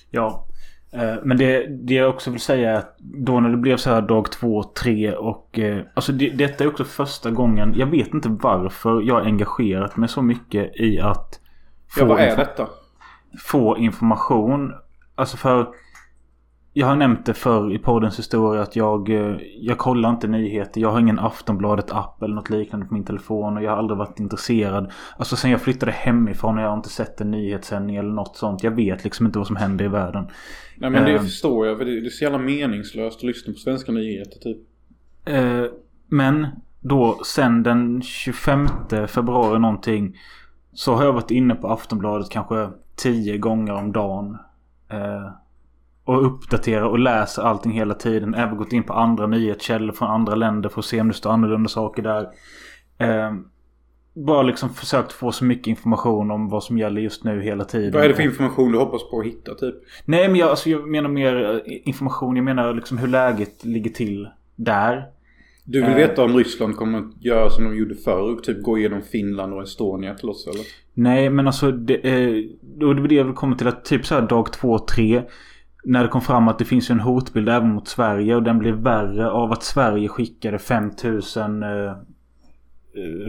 Ja. 0.09 0.47
Eh, 0.93 1.15
Men 1.23 1.37
det, 1.37 1.67
det 1.67 1.93
jag 1.93 2.09
också 2.09 2.31
vill 2.31 2.39
säga 2.39 2.71
är 2.71 2.75
att 2.75 2.95
då 2.99 3.39
när 3.39 3.49
det 3.49 3.57
blev 3.57 3.77
så 3.77 3.89
här 3.89 4.01
dag 4.01 4.31
två, 4.31 4.63
tre 4.63 5.13
och... 5.13 5.59
eh, 5.59 5.81
Alltså 5.93 6.11
det, 6.11 6.29
detta 6.29 6.63
är 6.63 6.67
också 6.67 6.83
första 6.83 7.31
gången. 7.31 7.73
Jag 7.77 7.87
vet 7.87 8.13
inte 8.13 8.29
varför 8.29 9.01
jag 9.01 9.13
har 9.15 9.21
engagerat 9.21 9.97
mig 9.97 10.09
så 10.09 10.21
mycket 10.21 10.79
i 10.79 10.99
att... 10.99 11.39
Ja, 11.97 12.05
vad 12.05 12.19
är 12.19 12.37
detta? 12.37 12.67
Få 13.39 13.77
information. 13.77 14.73
Alltså 15.21 15.37
för... 15.37 15.67
Jag 16.73 16.87
har 16.87 16.95
nämnt 16.95 17.25
det 17.25 17.33
förr 17.33 17.73
i 17.75 17.77
poddens 17.79 18.19
historia 18.19 18.61
att 18.61 18.75
jag... 18.75 19.09
eh, 19.09 19.35
Jag 19.59 19.77
kollar 19.77 20.09
inte 20.09 20.27
nyheter. 20.27 20.81
Jag 20.81 20.91
har 20.91 20.99
ingen 20.99 21.19
Aftonbladet-app 21.19 22.21
eller 22.23 22.35
något 22.35 22.49
liknande 22.49 22.85
på 22.85 22.93
min 22.93 23.03
telefon. 23.03 23.57
Och 23.57 23.63
jag 23.63 23.71
har 23.71 23.77
aldrig 23.77 23.97
varit 23.97 24.19
intresserad. 24.19 24.91
Alltså 25.17 25.35
sen 25.35 25.51
jag 25.51 25.61
flyttade 25.61 25.91
hemifrån 25.91 26.55
har 26.57 26.63
jag 26.63 26.73
inte 26.77 26.89
sett 26.89 27.21
en 27.21 27.31
nyhetssändning 27.31 27.95
eller 27.95 28.09
något 28.09 28.35
sånt. 28.37 28.63
Jag 28.63 28.71
vet 28.71 29.03
liksom 29.03 29.25
inte 29.25 29.37
vad 29.39 29.47
som 29.47 29.55
händer 29.55 29.85
i 29.85 29.87
världen. 29.87 30.27
Nej 30.77 30.89
men 30.89 31.05
det 31.05 31.11
Ehm. 31.11 31.19
förstår 31.23 31.67
jag 31.67 31.77
för 31.77 31.85
det 31.85 32.01
det 32.01 32.07
är 32.07 32.09
så 32.09 32.23
jävla 32.23 32.37
meningslöst 32.39 33.17
att 33.17 33.23
lyssna 33.23 33.53
på 33.53 33.59
svenska 33.59 33.91
nyheter 33.91 34.39
typ. 34.39 34.57
Eh, 35.25 35.63
men 36.07 36.47
då 36.79 37.19
sen 37.25 37.63
den 37.63 38.01
25 38.01 38.67
februari 39.07 39.59
någonting. 39.59 40.17
Så 40.73 40.93
har 40.95 41.03
jag 41.05 41.13
varit 41.13 41.31
inne 41.31 41.55
på 41.55 41.67
Aftonbladet 41.67 42.29
kanske 42.29 42.69
10 42.95 43.37
gånger 43.37 43.73
om 43.73 43.91
dagen. 43.91 44.37
Eh, 44.91 45.31
och 46.05 46.25
uppdaterar 46.25 46.83
och 46.83 46.99
läser 46.99 47.41
allting 47.41 47.71
hela 47.71 47.93
tiden. 47.93 48.35
Även 48.35 48.57
gått 48.57 48.73
in 48.73 48.83
på 48.83 48.93
andra 48.93 49.27
nyhetskällor 49.27 49.93
från 49.93 50.09
andra 50.09 50.35
länder 50.35 50.69
för 50.69 50.79
att 50.79 50.85
se 50.85 51.01
om 51.01 51.07
det 51.07 51.13
står 51.13 51.31
annorlunda 51.31 51.69
saker 51.69 52.01
där. 52.01 52.27
Eh, 52.97 53.33
bara 54.13 54.41
liksom 54.41 54.69
försökt 54.69 55.11
få 55.11 55.31
så 55.31 55.45
mycket 55.45 55.67
information 55.67 56.31
om 56.31 56.49
vad 56.49 56.63
som 56.63 56.77
gäller 56.77 57.01
just 57.01 57.23
nu 57.23 57.41
hela 57.41 57.65
tiden. 57.65 57.91
Vad 57.93 58.03
är 58.03 58.07
det 58.07 58.15
för 58.15 58.23
information 58.23 58.71
du 58.71 58.77
hoppas 58.77 59.09
på 59.09 59.19
att 59.19 59.25
hitta 59.25 59.55
typ? 59.55 59.75
Nej 60.05 60.27
men 60.27 60.35
jag, 60.35 60.49
alltså, 60.49 60.69
jag 60.69 60.89
menar 60.89 61.09
mer 61.09 61.61
eh, 61.65 61.79
information. 61.87 62.35
Jag 62.35 62.45
menar 62.45 62.73
liksom 62.73 62.97
hur 62.97 63.07
läget 63.07 63.65
ligger 63.65 63.89
till 63.89 64.29
där. 64.55 65.05
Du 65.65 65.81
vill 65.81 65.89
Eh. 65.89 65.95
veta 65.95 66.23
om 66.23 66.37
Ryssland 66.37 66.75
kommer 66.75 66.99
att 66.99 67.23
göra 67.23 67.49
som 67.49 67.63
de 67.63 67.75
gjorde 67.77 67.95
förr? 67.95 68.35
Typ 68.43 68.63
gå 68.63 68.77
igenom 68.77 69.01
Finland 69.01 69.53
och 69.53 69.63
Estonia 69.63 70.13
till 70.13 70.29
oss 70.29 70.47
eller? 70.47 70.61
Nej 70.93 71.29
men 71.29 71.47
alltså 71.47 71.71
det, 71.71 71.95
eh, 71.95 72.43
då 72.61 72.93
det 72.93 73.01
var 73.01 73.07
det 73.07 73.15
jag 73.15 73.25
vill 73.25 73.33
komma 73.35 73.55
till 73.55 73.67
att 73.67 73.85
typ 73.85 74.05
så 74.05 74.15
här 74.15 74.21
dag 74.21 74.53
två, 74.53 74.79
tre. 74.79 75.21
När 75.83 76.03
det 76.03 76.09
kom 76.09 76.21
fram 76.21 76.47
att 76.47 76.59
det 76.59 76.65
finns 76.65 76.89
en 76.89 76.99
hotbild 76.99 77.49
även 77.49 77.69
mot 77.69 77.87
Sverige 77.87 78.35
och 78.35 78.43
den 78.43 78.59
blev 78.59 78.75
värre 78.75 79.29
av 79.31 79.51
att 79.51 79.63
Sverige 79.63 80.07
skickade 80.07 80.59
5000 80.59 81.63
eh, 81.63 81.69
eh, 81.69 81.93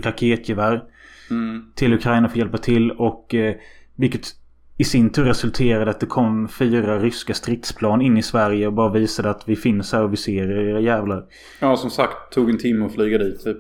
raketgevär 0.05 0.83
Mm. 1.31 1.73
till 1.75 1.95
Ukraina 1.95 2.29
för 2.29 2.33
att 2.35 2.39
hjälpa 2.39 2.59
till 2.59 2.91
och 2.91 3.35
eh, 3.35 3.55
vilket 3.97 4.27
i 4.76 4.85
sin 4.85 5.11
tur 5.11 5.25
resulterade 5.25 5.91
att 5.91 6.00
det 6.00 6.07
kom 6.07 6.49
fyra 6.49 6.99
ryska 6.99 7.35
stridsplan 7.35 8.02
in 8.02 8.17
i 8.17 8.23
Sverige 8.23 8.67
och 8.67 8.73
bara 8.73 8.88
visade 8.88 9.31
att 9.31 9.49
vi 9.49 9.57
finns 9.57 9.93
här 9.93 10.02
och 10.02 10.12
vi 10.12 10.17
ser 10.17 10.50
er 10.50 10.69
era 10.69 10.81
jävlar. 10.81 11.25
Ja 11.61 11.76
som 11.76 11.91
sagt, 11.91 12.33
tog 12.33 12.50
en 12.50 12.59
timme 12.59 12.87
att 12.87 12.95
flyga 12.95 13.19
dit 13.19 13.45
typ. 13.45 13.57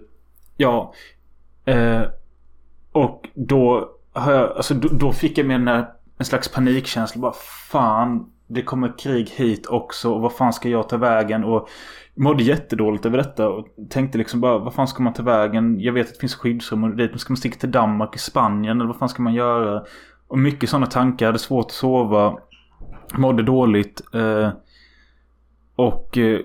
Ja. 0.56 0.94
Eh, 1.64 2.02
och 2.92 3.28
då 3.34 3.90
har 4.12 4.32
jag, 4.32 4.56
alltså 4.56 4.74
då, 4.74 4.88
då 4.88 5.12
fick 5.12 5.38
jag 5.38 5.46
med 5.46 5.60
den 5.60 5.68
här, 5.68 5.86
en 6.18 6.24
slags 6.24 6.48
panikkänsla. 6.48 7.20
Bara 7.20 7.34
fan, 7.70 8.32
det 8.46 8.62
kommer 8.62 8.98
krig 8.98 9.30
hit 9.30 9.66
också. 9.66 10.12
Och 10.12 10.20
vad 10.20 10.32
fan 10.32 10.52
ska 10.52 10.68
jag 10.68 10.88
ta 10.88 10.96
vägen? 10.96 11.44
Och 11.44 11.68
mådde 12.14 12.42
jättedåligt 12.42 13.06
över 13.06 13.18
detta. 13.18 13.48
Och 13.48 13.66
tänkte 13.90 14.18
liksom 14.18 14.40
bara, 14.40 14.58
vad 14.58 14.74
fan 14.74 14.88
ska 14.88 15.02
man 15.02 15.12
ta 15.12 15.22
vägen? 15.22 15.80
Jag 15.80 15.92
vet 15.92 16.06
att 16.06 16.14
det 16.14 16.20
finns 16.20 16.34
skyddsrum 16.34 16.84
och 16.84 16.96
dit. 16.96 17.10
Men 17.10 17.18
ska 17.18 17.32
man 17.32 17.36
sticka 17.36 17.58
till 17.58 17.70
Danmark, 17.70 18.18
Spanien? 18.18 18.80
Eller 18.80 18.88
vad 18.88 18.98
fan 18.98 19.08
ska 19.08 19.22
man 19.22 19.34
göra? 19.34 19.84
Och 20.32 20.38
mycket 20.38 20.70
sådana 20.70 20.86
tankar. 20.86 21.26
Hade 21.26 21.38
svårt 21.38 21.66
att 21.66 21.72
sova. 21.72 22.38
Mådde 23.14 23.42
dåligt. 23.42 24.02
Eh, 24.14 24.50
och 25.76 26.18
eh, 26.18 26.40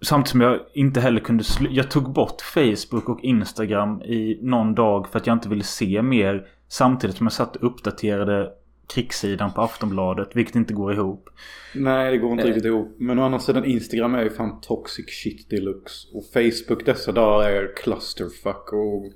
Samtidigt 0.00 0.30
som 0.30 0.40
jag 0.40 0.60
inte 0.74 1.00
heller 1.00 1.20
kunde 1.20 1.44
Jag 1.70 1.90
tog 1.90 2.12
bort 2.12 2.42
Facebook 2.42 3.08
och 3.08 3.20
Instagram 3.24 4.02
i 4.02 4.38
någon 4.42 4.74
dag 4.74 5.08
för 5.08 5.18
att 5.18 5.26
jag 5.26 5.36
inte 5.36 5.48
ville 5.48 5.64
se 5.64 6.02
mer. 6.02 6.46
Samtidigt 6.68 7.16
som 7.16 7.26
jag 7.26 7.32
satt 7.32 7.56
och 7.56 7.66
uppdaterade 7.66 8.52
krigssidan 8.94 9.52
på 9.52 9.60
Aftonbladet. 9.62 10.28
Vilket 10.36 10.56
inte 10.56 10.74
går 10.74 10.92
ihop. 10.92 11.28
Nej, 11.74 12.10
det 12.10 12.18
går 12.18 12.32
inte 12.32 12.42
Eh. 12.42 12.46
riktigt 12.46 12.64
ihop. 12.64 12.96
Men 12.98 13.18
å 13.18 13.22
andra 13.22 13.38
sidan, 13.38 13.64
Instagram 13.64 14.14
är 14.14 14.22
ju 14.22 14.30
fan 14.30 14.60
toxic 14.60 15.06
shit 15.22 15.50
deluxe. 15.50 16.08
Och 16.14 16.24
Facebook 16.32 16.86
dessa 16.86 17.12
dagar 17.12 17.50
är 17.50 17.76
clusterfuck 17.76 18.72
och... 18.72 19.12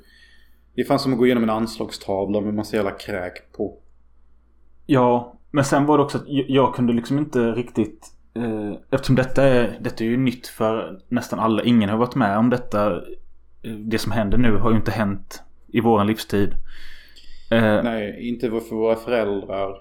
Det 0.75 0.81
är 0.81 0.85
fan 0.85 0.99
som 0.99 1.13
att 1.13 1.19
gå 1.19 1.27
igenom 1.27 1.43
en 1.43 1.51
anslagstavla 1.51 2.41
med 2.41 2.55
massa 2.55 2.77
jävla 2.77 2.91
kräk 2.91 3.53
på. 3.57 3.79
Ja, 4.87 5.39
men 5.51 5.65
sen 5.65 5.87
var 5.87 5.99
det 5.99 6.05
också 6.05 6.19
att 6.19 6.25
jag, 6.27 6.75
kunde 6.75 6.93
liksom 6.93 7.19
inte 7.19 7.53
riktigt... 7.53 8.07
Eh, 8.35 8.73
eftersom 8.91 9.17
detta 9.17 9.45
är, 9.45 9.79
detta 9.81 10.05
är 10.05 10.09
ju 10.09 10.17
nytt 10.17 10.47
för 10.47 11.01
nästan 11.09 11.39
alla. 11.39 11.63
Ingen 11.63 11.91
har 11.91 11.97
varit 11.97 12.15
med 12.15 12.39
om 12.39 12.51
detta. 12.51 12.97
Eh, 13.63 13.73
Det 13.73 13.99
som 13.99 14.13
händer 14.13 14.39
nu 14.39 14.57
har 14.57 14.71
ju 14.71 14.77
inte 14.77 14.91
hänt 14.91 15.43
i 15.69 15.81
våran 15.81 16.07
livstid. 16.07 16.55
Eh, 17.51 17.83
Nej, 17.83 18.29
inte 18.29 18.51
för 18.51 18.77
våra 18.77 18.97
föräldrar. 18.97 19.77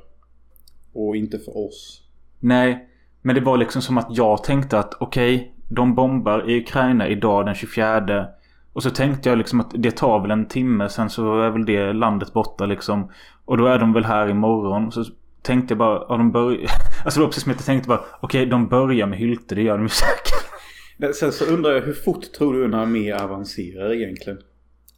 Och 0.93 1.15
inte 1.15 1.39
för 1.39 1.58
oss. 1.58 2.03
Nej, 2.39 2.88
men 3.22 3.36
det 3.36 3.41
var 3.41 3.58
liksom 3.58 3.81
som 3.81 3.98
att 3.98 4.08
jag 4.17 4.43
tänkte 4.43 4.79
att 4.79 4.93
okej, 5.00 5.55
de 5.70 5.96
bombar 5.96 6.50
i 6.50 6.62
Ukraina 6.62 7.08
idag 7.08 7.46
den 7.46 7.55
24. 7.55 8.27
Och 8.73 8.83
så 8.83 8.89
tänkte 8.89 9.29
jag 9.29 9.37
liksom 9.37 9.59
att 9.59 9.71
det 9.73 9.91
tar 9.91 10.19
väl 10.19 10.31
en 10.31 10.47
timme 10.47 10.89
sen 10.89 11.09
så 11.09 11.41
är 11.41 11.49
väl 11.49 11.65
det 11.65 11.93
landet 11.93 12.33
borta 12.33 12.65
liksom. 12.65 13.11
Och 13.45 13.57
då 13.57 13.65
är 13.65 13.79
de 13.79 13.93
väl 13.93 14.05
här 14.05 14.29
imorgon. 14.29 14.91
Så 14.91 15.05
tänkte 15.41 15.71
jag 15.71 15.77
bara, 15.77 16.05
ja 16.09 16.17
de 16.17 16.31
börjar... 16.31 16.59
Alltså 17.05 17.19
det 17.19 17.23
var 17.23 17.27
precis 17.27 17.43
som 17.43 17.51
att 17.51 17.57
jag 17.57 17.65
tänkte 17.65 17.89
bara, 17.89 18.05
okej 18.21 18.45
de 18.45 18.67
börjar 18.67 19.07
med 19.07 19.19
Hylte, 19.19 19.55
det 19.55 19.61
gör 19.61 19.77
de 19.77 19.83
ju 19.83 19.89
säkert. 20.99 21.15
Sen 21.15 21.31
så 21.31 21.45
undrar 21.45 21.71
jag, 21.71 21.81
hur 21.81 21.93
fort 21.93 22.33
tror 22.33 22.53
du 22.53 22.65
en 22.65 22.73
armé 22.73 23.11
avancerar 23.11 23.93
egentligen? 23.93 24.39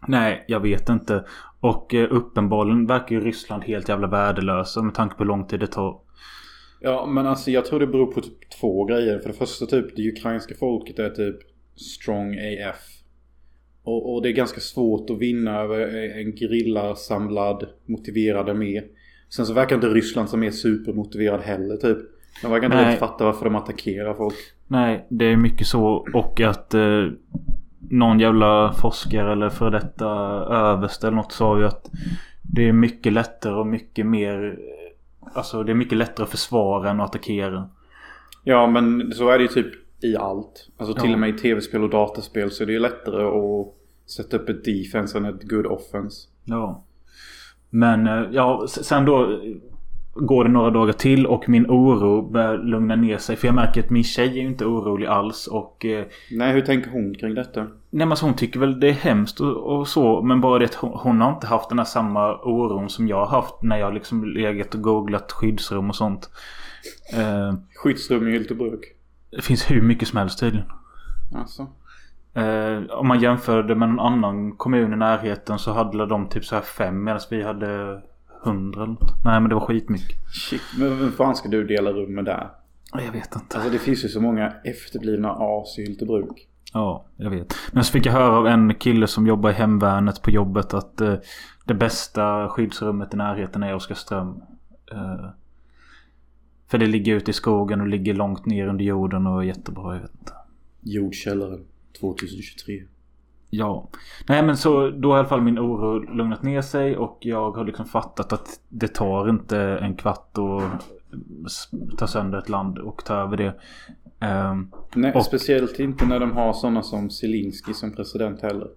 Nej, 0.07 0.45
jag 0.47 0.59
vet 0.59 0.89
inte. 0.89 1.25
Och 1.59 1.93
eh, 1.93 2.07
uppenbarligen 2.11 2.87
verkar 2.87 3.15
ju 3.15 3.21
Ryssland 3.21 3.63
helt 3.63 3.89
jävla 3.89 4.07
värdelösa 4.07 4.81
med 4.81 4.95
tanke 4.95 5.15
på 5.15 5.23
hur 5.23 5.27
lång 5.27 5.47
tid 5.47 5.59
det 5.59 5.67
tar. 5.67 5.99
Ja, 6.79 7.05
men 7.05 7.27
alltså 7.27 7.51
jag 7.51 7.65
tror 7.65 7.79
det 7.79 7.87
beror 7.87 8.05
på 8.05 8.21
typ 8.21 8.49
två 8.59 8.85
grejer. 8.85 9.19
För 9.19 9.29
det 9.29 9.35
första 9.35 9.65
typ, 9.65 9.95
det 9.95 10.09
ukrainska 10.09 10.55
folket 10.59 10.99
är 10.99 11.09
typ 11.09 11.37
strong 11.75 12.37
AF. 12.39 13.02
Och, 13.83 14.13
och 14.13 14.21
det 14.21 14.29
är 14.29 14.33
ganska 14.33 14.59
svårt 14.59 15.09
att 15.09 15.17
vinna 15.17 15.59
över 15.59 15.79
en 16.19 16.31
gerillasamlad, 16.31 17.67
motiverad 17.85 18.49
armé. 18.49 18.81
Sen 19.29 19.45
så 19.45 19.53
verkar 19.53 19.75
inte 19.75 19.87
Ryssland 19.87 20.29
som 20.29 20.43
är 20.43 20.51
supermotiverad 20.51 21.41
heller 21.41 21.77
typ. 21.77 21.97
De 22.41 22.51
verkar 22.51 22.65
inte 22.65 22.85
riktigt 22.85 22.99
fatta 22.99 23.25
varför 23.25 23.45
de 23.45 23.55
attackerar 23.55 24.13
folk. 24.13 24.35
Nej, 24.67 25.05
det 25.09 25.25
är 25.25 25.35
mycket 25.35 25.67
så. 25.67 26.07
Och 26.13 26.41
att 26.41 26.73
eh, 26.73 27.07
någon 27.89 28.19
jävla 28.19 28.73
forskare 28.73 29.31
eller 29.31 29.49
för 29.49 29.71
detta 29.71 30.09
överste 30.49 31.07
eller 31.07 31.17
något 31.17 31.31
sa 31.31 31.59
ju 31.59 31.65
att 31.65 31.91
det 32.41 32.67
är 32.67 32.73
mycket 32.73 33.13
lättare 33.13 33.53
och 33.53 33.67
mycket 33.67 34.05
mer... 34.05 34.59
Alltså 35.33 35.63
det 35.63 35.71
är 35.71 35.75
mycket 35.75 35.97
lättare 35.97 36.23
att 36.23 36.31
försvara 36.31 36.89
än 36.89 36.99
att 36.99 37.09
attackera. 37.09 37.69
Ja, 38.43 38.67
men 38.67 39.11
så 39.11 39.29
är 39.29 39.37
det 39.37 39.43
ju 39.43 39.47
typ 39.47 39.82
i 40.03 40.17
allt. 40.17 40.69
Alltså 40.77 40.93
till 40.93 41.09
Ja. 41.09 41.15
och 41.15 41.19
med 41.19 41.29
i 41.29 41.33
tv-spel 41.37 41.83
och 41.83 41.89
dataspel 41.89 42.51
så 42.51 42.63
är 42.63 42.67
det 42.67 42.73
ju 42.73 42.79
lättare 42.79 43.23
att 43.23 43.67
sätta 44.15 44.37
upp 44.37 44.49
ett 44.49 44.65
defense 44.65 45.17
än 45.17 45.25
ett 45.25 45.43
good 45.43 45.65
offense. 45.65 46.27
Ja. 46.43 46.83
Men 47.69 48.07
eh, 48.07 48.23
ja, 48.31 48.65
sen 48.67 49.05
då 49.05 49.21
eh, 49.31 49.37
går 50.15 50.43
det 50.43 50.49
några 50.49 50.69
dagar 50.69 50.93
till 50.93 51.25
och 51.27 51.49
min 51.49 51.65
oro 51.69 52.21
börjar 52.21 52.57
lugna 52.57 52.95
ner 52.95 53.17
sig. 53.17 53.35
För 53.35 53.47
jag 53.47 53.55
märker 53.55 53.83
att 53.83 53.89
min 53.89 54.03
tjej 54.03 54.39
är 54.39 54.43
inte 54.43 54.65
orolig 54.65 55.07
alls. 55.07 55.47
Och 55.47 55.85
eh, 55.85 56.05
Nej, 56.31 56.53
hur 56.53 56.61
tänker 56.61 56.91
hon 56.91 57.15
kring 57.15 57.35
detta? 57.35 57.61
Nej 57.61 57.69
men 57.89 58.11
alltså 58.11 58.25
hon 58.25 58.35
tycker 58.35 58.59
väl 58.59 58.79
det 58.79 58.87
är 58.89 58.93
hemskt 58.93 59.39
och, 59.41 59.79
och 59.79 59.87
så. 59.87 60.21
Men 60.21 60.41
bara 60.41 60.59
det 60.59 60.65
att 60.65 60.73
hon, 60.73 60.91
hon 60.93 61.21
har 61.21 61.33
inte 61.33 61.47
haft 61.47 61.69
den 61.69 61.77
här 61.79 61.85
samma 61.85 62.35
oron 62.35 62.89
som 62.89 63.07
jag 63.07 63.25
har 63.25 63.41
haft. 63.41 63.61
När 63.63 63.77
jag 63.77 63.93
liksom 63.93 64.25
legat 64.25 64.75
och 64.75 64.81
googlat 64.81 65.31
skyddsrum 65.31 65.89
och 65.89 65.95
sånt. 65.95 66.29
Eh, 67.13 67.53
Skyddsrum 67.75 68.27
i 68.27 68.31
Hyltebruk. 68.31 68.81
Det 69.35 69.41
finns 69.41 69.71
hur 69.71 69.81
mycket 69.81 70.07
som 70.07 70.17
helst 70.17 70.39
tydligen. 70.39 70.67
Alltså. 71.35 71.67
Eh, 72.33 72.83
om 72.89 73.07
man 73.07 73.19
jämför 73.19 73.63
det 73.63 73.75
med 73.75 73.89
någon 73.89 73.99
annan 73.99 74.51
kommun 74.57 74.93
i 74.93 74.95
närheten 74.95 75.59
så 75.59 75.73
hade 75.73 76.05
de 76.05 76.29
typ 76.29 76.45
så 76.45 76.55
här 76.55 76.61
fem 76.61 77.03
medan 77.03 77.19
vi 77.29 77.43
hade 77.43 78.01
hundra 78.43 78.83
eller 78.83 78.93
något. 78.93 79.23
Nej 79.25 79.39
men 79.39 79.49
det 79.49 79.55
var 79.55 79.65
skitmycket. 79.65 80.17
Shit, 80.49 80.61
men 80.79 80.99
vem 80.99 81.11
fan 81.11 81.35
ska 81.35 81.49
du 81.49 81.63
dela 81.63 81.91
rum 81.91 82.15
med 82.15 82.25
där? 82.25 82.49
Ja, 82.93 83.01
Jag 83.01 83.11
vet 83.11 83.35
inte. 83.35 83.57
Alltså 83.57 83.71
det 83.71 83.79
finns 83.79 84.05
ju 84.05 84.09
så 84.09 84.21
många 84.21 84.53
efterblivna 84.63 85.31
as 85.31 85.77
i 85.79 85.81
Hyltebruk. 85.81 86.47
Ja, 86.73 87.05
jag 87.17 87.29
vet. 87.29 87.55
Men 87.71 87.83
så 87.83 87.91
fick 87.91 88.05
jag 88.05 88.13
höra 88.13 88.37
av 88.37 88.47
en 88.47 88.75
kille 88.75 89.07
som 89.07 89.27
jobbar 89.27 89.49
i 89.49 89.53
hemvärnet 89.53 90.21
på 90.21 90.31
jobbet 90.31 90.73
att 90.73 91.01
eh, 91.01 91.15
det 91.65 91.73
bästa 91.73 92.49
skyddsrummet 92.49 93.13
i 93.13 93.17
närheten 93.17 93.63
är 93.63 93.75
Oskarström. 93.75 94.41
Eh, 94.91 95.29
för 96.73 96.77
det 96.77 96.85
ligger 96.87 97.15
ute 97.15 97.31
i 97.31 97.33
skogen 97.33 97.81
och 97.81 97.87
ligger 97.87 98.13
långt 98.13 98.45
ner 98.45 98.67
under 98.67 98.85
jorden 98.85 99.27
och 99.27 99.41
är 99.43 99.47
jättebra. 99.47 99.93
Jag 99.95 100.01
vet 100.01 100.11
inte. 100.19 100.33
Jordkällaren 100.81 101.65
2023. 101.99 102.83
Ja. 103.49 103.89
Nej 104.27 104.43
men 104.43 104.57
så 104.57 104.89
då 104.89 105.09
har 105.09 105.15
i 105.17 105.19
alla 105.19 105.27
fall 105.27 105.41
min 105.41 105.59
oro 105.59 105.99
lugnat 105.99 106.43
ner 106.43 106.61
sig 106.61 106.97
och 106.97 107.17
jag 107.21 107.51
har 107.51 107.65
liksom 107.65 107.85
fattat 107.85 108.33
att 108.33 108.59
det 108.69 108.87
tar 108.87 109.29
inte 109.29 109.57
en 109.59 109.95
kvart 109.95 110.37
att 110.37 110.89
ta 111.97 112.07
sönder 112.07 112.37
ett 112.39 112.49
land 112.49 112.77
och 112.79 113.05
ta 113.05 113.15
över 113.15 113.37
det. 113.37 113.53
Ehm, 114.19 114.71
Nej, 114.95 115.13
Och- 115.13 115.25
speciellt 115.25 115.79
inte 115.79 116.05
när 116.05 116.19
de 116.19 116.31
har 116.31 116.53
sådana 116.53 116.83
som 116.83 117.09
Zelensky 117.09 117.73
som 117.73 117.95
president 117.95 118.41
heller. 118.41 118.67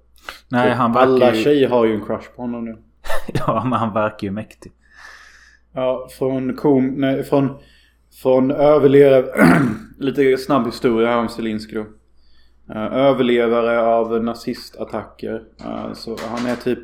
nej 0.48 0.72
han 0.74 0.96
Alla 0.96 1.18
verkar 1.18 1.36
ju... 1.38 1.42
tjejer 1.44 1.68
har 1.68 1.84
ju 1.86 1.94
en 1.94 2.04
crush 2.04 2.30
på 2.36 2.42
honom 2.42 2.64
nu. 2.64 2.76
Ja 3.34 3.62
men 3.64 3.72
han 3.78 3.92
verkar 3.94 4.26
ju 4.26 4.30
mäktig. 4.30 4.72
Ja, 5.72 6.08
från 6.18 6.56
kom... 6.56 6.86
Nej, 6.88 7.22
från... 7.24 7.50
Från 8.23 8.50
överlevare... 8.50 9.26
Lite 9.99 10.37
snabb 10.37 10.66
historia 10.66 11.08
här 11.08 11.18
om 11.18 11.28
Zelensky 11.28 11.75
då. 11.75 11.87
Eh, 12.75 12.92
överlevare 12.96 13.80
av 13.80 14.25
nazistattacker. 14.25 15.42
Eh, 15.61 15.92
så 15.92 16.16
han 16.28 16.46
är 16.46 16.56
typ 16.56 16.78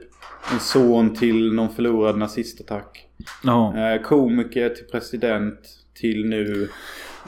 en 0.52 0.60
son 0.60 1.14
till 1.14 1.52
någon 1.52 1.70
förlorad 1.70 2.18
nazistattack. 2.18 3.08
Ja. 3.44 3.76
Eh, 3.76 4.02
komiker 4.02 4.68
till 4.68 4.84
president 4.84 5.58
till 5.94 6.26
nu 6.26 6.68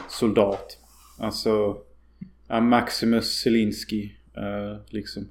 soldat. 0.08 0.78
Alltså 1.18 1.76
Maximus 2.62 3.40
Zelensky. 3.42 4.10
eh, 4.36 4.80
liksom. 4.88 5.28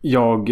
Jag 0.00 0.50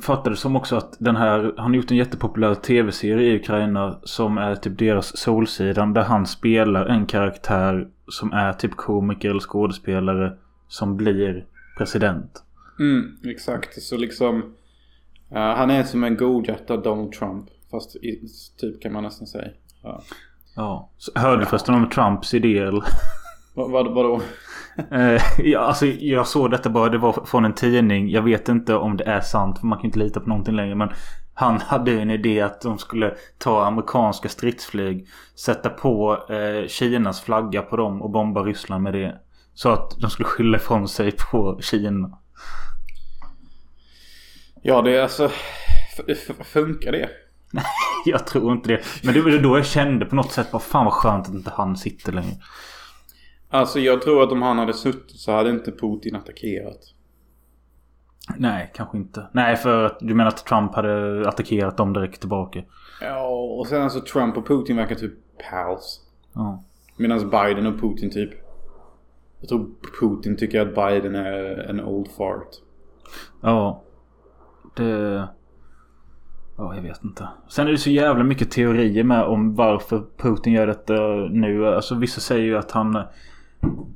eh, 0.00 0.06
fattade 0.06 0.36
som 0.36 0.56
också 0.56 0.76
att 0.76 0.96
den 0.98 1.16
här, 1.16 1.54
han 1.56 1.70
har 1.70 1.76
gjort 1.76 1.90
en 1.90 1.96
jättepopulär 1.96 2.54
tv-serie 2.54 3.32
i 3.32 3.36
Ukraina 3.36 3.98
som 4.02 4.38
är 4.38 4.54
typ 4.56 4.78
deras 4.78 5.16
Solsidan 5.16 5.92
där 5.92 6.02
han 6.02 6.26
spelar 6.26 6.86
en 6.86 7.06
karaktär 7.06 7.88
som 8.08 8.32
är 8.32 8.52
typ 8.52 8.76
komiker 8.76 9.30
eller 9.30 9.40
skådespelare 9.40 10.32
som 10.68 10.96
blir 10.96 11.44
president. 11.78 12.42
Mm, 12.78 13.16
exakt. 13.24 13.82
Så 13.82 13.96
liksom 13.96 14.42
Uh, 15.32 15.38
han 15.38 15.70
är 15.70 15.82
som 15.82 16.04
en 16.04 16.16
godhjärtad 16.16 16.82
Donald 16.82 17.12
Trump. 17.12 17.46
Fast 17.70 17.96
i, 17.96 18.28
typ 18.60 18.82
kan 18.82 18.92
man 18.92 19.02
nästan 19.02 19.26
säga. 19.26 19.48
Ja. 19.82 20.02
Ja. 20.56 20.90
Så, 20.98 21.12
hörde 21.14 21.42
du 21.42 21.46
förresten 21.46 21.74
om 21.74 21.88
Trumps 21.88 22.34
idé 22.34 22.58
eller? 22.58 22.84
Vad, 23.54 23.70
vad, 23.70 23.94
vadå? 23.94 24.20
Eh, 24.90 25.22
ja, 25.38 25.60
alltså, 25.60 25.86
jag 25.86 26.26
såg 26.26 26.50
detta 26.50 26.70
bara. 26.70 26.88
Det 26.88 26.98
var 26.98 27.24
från 27.26 27.44
en 27.44 27.54
tidning. 27.54 28.10
Jag 28.10 28.22
vet 28.22 28.48
inte 28.48 28.74
om 28.74 28.96
det 28.96 29.04
är 29.04 29.20
sant. 29.20 29.58
För 29.58 29.66
man 29.66 29.78
kan 29.78 29.86
inte 29.86 29.98
lita 29.98 30.20
på 30.20 30.28
någonting 30.28 30.56
längre. 30.56 30.74
Men 30.74 30.88
han 31.34 31.60
hade 31.60 31.92
en 31.92 32.10
idé 32.10 32.40
att 32.40 32.60
de 32.60 32.78
skulle 32.78 33.14
ta 33.38 33.64
amerikanska 33.64 34.28
stridsflyg. 34.28 35.08
Sätta 35.34 35.70
på 35.70 36.18
eh, 36.28 36.68
Kinas 36.68 37.20
flagga 37.20 37.62
på 37.62 37.76
dem 37.76 38.02
och 38.02 38.10
bomba 38.10 38.42
Ryssland 38.42 38.82
med 38.82 38.92
det. 38.92 39.20
Så 39.54 39.68
att 39.68 40.00
de 40.00 40.10
skulle 40.10 40.28
skylla 40.28 40.56
ifrån 40.56 40.88
sig 40.88 41.12
på 41.12 41.58
Kina. 41.62 42.18
Ja, 44.62 44.82
det 44.82 44.96
är 44.96 45.02
alltså... 45.02 45.30
Funkar 46.44 46.92
det? 46.92 47.08
Jag 48.04 48.26
tror 48.26 48.52
inte 48.52 48.68
det. 48.68 48.80
Men 49.02 49.14
det 49.14 49.20
var 49.20 49.30
då 49.30 49.58
jag 49.58 49.66
kände 49.66 50.04
på 50.04 50.14
något 50.14 50.32
sätt. 50.32 50.48
Vad 50.52 50.62
fan 50.62 50.84
vad 50.84 50.94
skönt 50.94 51.28
att 51.28 51.34
inte 51.34 51.52
han 51.54 51.76
sitter 51.76 52.12
längre. 52.12 52.36
Alltså 53.50 53.78
jag 53.78 54.02
tror 54.02 54.22
att 54.22 54.32
om 54.32 54.42
han 54.42 54.58
hade 54.58 54.72
suttit 54.72 55.20
så 55.20 55.32
hade 55.32 55.50
inte 55.50 55.72
Putin 55.72 56.16
attackerat. 56.16 56.94
Nej, 58.36 58.70
kanske 58.74 58.98
inte. 58.98 59.26
Nej, 59.32 59.56
för 59.56 59.84
att 59.84 59.98
du 60.00 60.14
menar 60.14 60.28
att 60.28 60.46
Trump 60.46 60.74
hade 60.74 61.28
attackerat 61.28 61.76
dem 61.76 61.92
direkt 61.92 62.20
tillbaka. 62.20 62.62
Ja, 63.00 63.28
och 63.28 63.66
sen 63.66 63.82
alltså 63.82 64.00
Trump 64.00 64.36
och 64.36 64.46
Putin 64.46 64.76
verkar 64.76 64.94
typ 64.94 65.12
pals. 65.50 66.00
Ja. 66.32 66.64
Medan 66.96 67.30
Biden 67.30 67.66
och 67.66 67.80
Putin 67.80 68.10
typ... 68.10 68.30
Jag 69.40 69.48
tror 69.48 69.70
Putin 70.00 70.36
tycker 70.36 70.60
att 70.60 70.74
Biden 70.74 71.14
är 71.14 71.68
en 71.70 71.80
old 71.80 72.08
fart. 72.10 72.48
Ja. 73.42 73.82
Det... 74.76 75.28
Ja, 76.56 76.74
jag 76.74 76.82
vet 76.82 77.04
inte. 77.04 77.28
Sen 77.48 77.66
är 77.66 77.70
det 77.72 77.78
så 77.78 77.90
jävla 77.90 78.24
mycket 78.24 78.50
teorier 78.50 79.04
med 79.04 79.24
om 79.24 79.54
varför 79.54 80.02
Putin 80.16 80.52
gör 80.52 80.66
detta 80.66 80.92
nu. 81.30 81.66
Alltså 81.66 81.94
vissa 81.94 82.20
säger 82.20 82.44
ju 82.44 82.58
att 82.58 82.70
han 82.70 83.02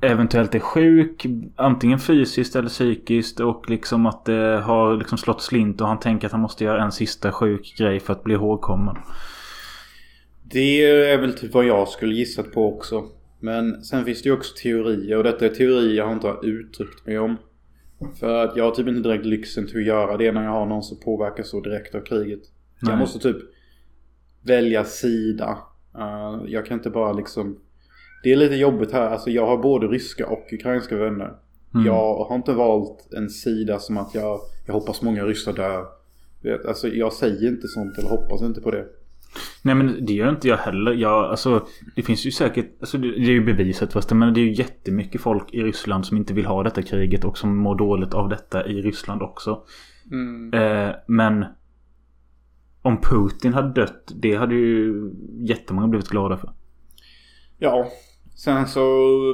eventuellt 0.01 0.55
är 0.55 0.59
sjuk. 0.59 1.27
Antingen 1.57 1.99
fysiskt 1.99 2.57
eller 2.57 2.69
psykiskt. 2.69 3.41
Och 3.41 3.71
liksom 3.71 4.07
att 4.07 4.25
det 4.25 4.61
har 4.65 4.97
liksom 4.97 5.19
slått 5.19 5.43
slint 5.43 5.81
och 5.81 5.89
han 5.89 6.01
tänker 6.01 6.27
att 6.27 6.33
han 6.33 6.41
måste 6.41 6.65
göra 6.65 6.83
en 6.83 6.93
sista 6.93 7.33
sjuk 7.33 7.75
grej 7.79 8.01
för 8.01 8.13
att 8.13 8.25
bli 8.25 8.35
ihågkommen. 8.35 8.97
Det 10.43 10.85
är 10.85 11.19
väl 11.19 11.35
typ 11.35 11.55
vad 11.55 11.65
jag 11.65 11.89
skulle 11.89 12.15
gissat 12.15 12.53
på 12.53 12.75
också. 12.75 13.05
Men 13.41 13.85
sen 13.85 14.05
finns 14.05 14.23
det 14.23 14.29
ju 14.29 14.35
också 14.35 14.55
teorier 14.63 15.17
och 15.17 15.25
detta 15.25 15.45
är 15.45 15.49
teorier 15.49 15.97
jag 15.97 16.13
inte 16.13 16.27
har 16.27 16.47
uttryckt 16.47 17.07
mig 17.07 17.19
om. 17.19 17.37
För 18.21 18.45
att 18.45 18.57
jag 18.57 18.65
har 18.65 18.71
typ 18.71 18.89
inte 18.89 19.09
direkt 19.09 19.27
lyxen 19.27 19.67
till 19.67 19.77
att 19.77 19.87
göra 19.87 20.17
det 20.17 20.33
när 20.33 20.45
jag 20.45 20.51
har 20.51 20.67
någon 20.67 20.83
som 20.83 21.01
påverkas 21.01 21.49
så 21.49 21.61
direkt 21.61 21.95
av 21.95 22.01
kriget. 22.01 22.41
Nej. 22.81 22.93
Jag 22.93 22.99
måste 22.99 23.19
typ 23.19 23.37
välja 24.43 24.85
sida. 24.85 25.59
Uh, 25.99 26.45
jag 26.47 26.67
kan 26.67 26.79
inte 26.79 26.91
bara 26.91 27.13
liksom... 27.13 27.61
Det 28.25 28.33
är 28.33 28.37
lite 28.37 28.55
jobbigt 28.55 28.93
här. 28.93 29.11
Alltså 29.11 29.31
jag 29.31 29.47
har 29.47 29.57
både 29.57 29.87
ryska 29.87 30.27
och 30.27 30.53
ukrainska 30.53 30.97
vänner. 30.97 31.33
Mm. 31.75 31.87
Jag 31.87 32.25
har 32.25 32.37
inte 32.37 32.53
valt 32.53 33.13
en 33.13 33.31
sida 33.31 33.79
som 33.79 33.97
att 33.99 34.15
jag, 34.15 34.41
jag 34.67 34.75
hoppas 34.75 35.03
många 35.03 35.25
ryssar 35.25 35.53
dör. 35.53 35.87
Alltså 36.69 36.89
jag 36.89 37.13
säger 37.13 37.49
inte 37.49 37.69
sånt 37.69 37.99
eller 37.99 38.09
hoppas 38.09 38.43
inte 38.43 38.61
på 38.61 38.71
det. 38.71 38.85
Nej 39.63 39.75
men 39.75 40.07
det 40.07 40.13
gör 40.13 40.29
inte 40.29 40.49
jag 40.49 40.57
heller. 40.57 40.93
Jag, 40.93 41.25
alltså, 41.25 41.67
det 41.97 42.03
finns 42.03 42.27
ju 42.27 42.31
säkert... 42.31 42.67
Alltså, 42.81 42.99
det 42.99 43.11
det 43.11 43.17
är 43.17 43.31
ju 43.31 43.45
bevisat 43.45 43.93
förresten. 43.93 44.19
Men 44.19 44.35
det 44.35 44.41
är 44.41 44.45
ju 44.45 44.53
jättemycket 44.53 45.21
folk 45.21 45.55
i 45.55 45.63
Ryssland 45.63 46.07
som 46.07 46.17
inte 46.17 46.35
vill 46.35 46.47
ha 46.47 46.63
detta 46.63 46.83
kriget. 46.83 47.25
Och 47.25 47.39
som 47.39 47.57
mår 47.57 47.75
dåligt 47.75 48.15
av 48.15 48.29
detta 48.29 48.67
i 48.67 48.83
Ryssland 48.83 49.23
också. 49.23 49.63
Eh, 50.53 50.91
men... 51.07 51.45
Om 52.83 53.01
Putin 53.01 53.55
hade 53.55 53.81
dött. 53.81 54.13
Det 54.15 54.35
hade 54.35 54.55
ju 54.55 55.11
jättemånga 55.41 55.89
blivit 55.89 56.09
glada 56.09 56.37
för. 56.37 56.53
Ja. 57.59 57.89
Sen 58.35 58.67
så 58.67 58.83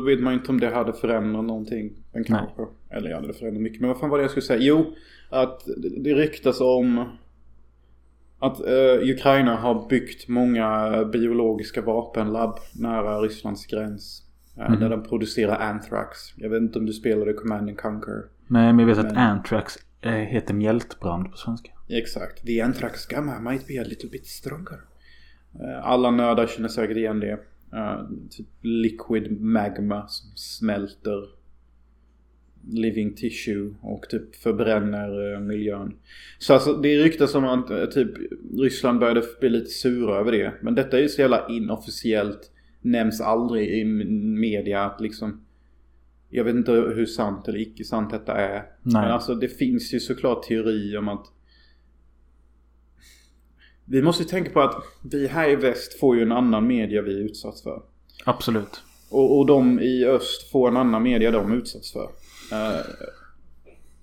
vet 0.07 0.21
man 0.21 0.33
ju 0.33 0.39
inte 0.39 0.51
om 0.53 0.61
det 0.61 0.71
hade 0.75 0.93
förändrat 0.93 1.45
någonting. 1.45 1.93
Men 2.13 2.25
kanske. 2.25 2.63
Eller 2.91 3.11
ja, 3.11 3.21
det 3.21 3.33
förändrat 3.33 3.63
mycket. 3.63 3.81
Men 3.81 3.89
vad 3.89 3.99
fan 4.01 4.11
var 4.11 4.19
det 4.19 4.25
jag 4.25 4.31
skulle 4.31 4.47
säga? 4.47 4.61
Jo, 4.63 4.95
att 5.31 5.61
det- 5.77 6.15
ryktas 6.15 6.61
om 6.61 7.05
att 8.39 8.61
eh, 8.61 9.09
Ukraina 9.15 9.57
har 9.57 9.89
byggt 9.89 10.29
många 10.29 11.05
biologiska 11.05 11.83
vapenlabb 11.83 12.59
nära 12.73 13.21
Rysslands 13.21 13.67
gräns. 13.67 14.23
eh, 14.59 14.71
Mhm. 14.71 14.81
Där 14.81 14.91
de 14.91 15.03
producerar 15.03 15.57
anthrax. 15.59 16.19
Jag 16.37 16.51
vet 16.51 16.63
inte 16.63 16.79
om 16.79 16.87
du 16.87 16.93
spelade 16.93 17.33
Command 17.33 17.69
and 17.69 17.79
Conquer. 17.79 18.23
Nej 18.47 18.73
men 18.73 18.79
jag 18.79 18.87
vet 18.87 18.99
att 18.99 19.05
Men- 19.15 19.17
Anthrax 19.17 19.75
eh, 20.01 20.11
heter 20.13 20.55
mjältbrand 20.55 21.31
på 21.31 21.37
svenska. 21.37 21.71
Exakt. 21.89 22.47
The 22.47 22.61
anthrax 22.61 23.07
gamma 23.07 23.41
might 23.41 23.67
be 23.67 23.81
a 23.81 23.85
little 23.87 24.09
bit 24.11 24.27
stronger. 24.27 24.81
Eh, 25.61 25.87
Alla 25.87 26.11
nördar 26.11 26.47
känner 26.47 26.69
säkert 26.69 26.97
igen 26.97 27.21
det. 27.21 27.39
Eh, 27.73 28.09
typ 28.31 28.47
liquid 28.61 29.41
magma 29.41 30.09
som 30.09 30.31
smälter 30.37 31.41
living 32.69 33.15
tissue 33.15 33.75
och 33.81 34.09
typ 34.09 34.37
förbränner 34.37 35.35
eh, 35.35 35.41
miljön. 35.41 35.95
Så 36.39 36.55
alltså 36.55 36.73
det 36.73 37.03
ryktas 37.03 37.35
om 37.35 37.45
att 37.45 37.71
eh, 37.71 37.85
typ 37.85 38.11
Ryssland 38.59 39.01
började 39.01 39.23
bli 39.41 39.49
lite 39.49 39.71
sura 39.71 40.17
över 40.17 40.33
det. 40.33 40.53
Men 40.63 40.75
detta 40.75 40.99
är 40.99 41.03
ju 41.03 41.09
så 41.09 41.21
jävla 41.21 41.49
inofficiellt. 41.49 42.51
Nämns 42.83 43.21
aldrig 43.21 43.69
i 43.69 43.85
media 43.85 44.85
att 44.85 45.01
liksom 45.01 45.45
jag 46.31 46.45
vet 46.45 46.55
inte 46.55 46.73
hur 46.73 47.07
sant 47.07 47.49
eller 47.49 47.59
icke 47.59 47.85
sant 47.85 48.11
detta 48.11 48.37
är. 48.37 48.53
Nej. 48.53 49.03
Men 49.03 49.11
alltså 49.11 49.35
det 49.35 49.49
finns 49.49 49.95
ju 49.95 50.01
såklart 50.01 50.43
teori 50.43 50.97
om 50.97 51.09
att 51.09 51.27
vi 53.91 54.03
måste 54.03 54.23
ju 54.23 54.29
tänka 54.29 54.51
på 54.51 54.61
att 54.61 54.85
vi 55.03 55.27
här 55.27 55.51
i 55.51 55.57
väst 55.57 56.01
får 56.01 56.17
ju 56.17 56.23
en 56.23 56.33
annan 56.33 56.67
media 56.67 57.03
vi 57.03 57.15
är 57.15 57.25
utsatt 57.25 57.61
för. 57.61 57.83
Absolut. 58.25 58.83
Och, 59.11 59.39
och 59.39 59.47
de 59.47 59.81
i 59.81 60.05
öst 60.05 60.51
får 60.51 60.69
en 60.69 60.77
annan 60.77 61.03
media 61.03 61.31
de 61.31 61.53
utsätts 61.53 61.93
för. 61.93 62.11
Eh, 62.53 62.87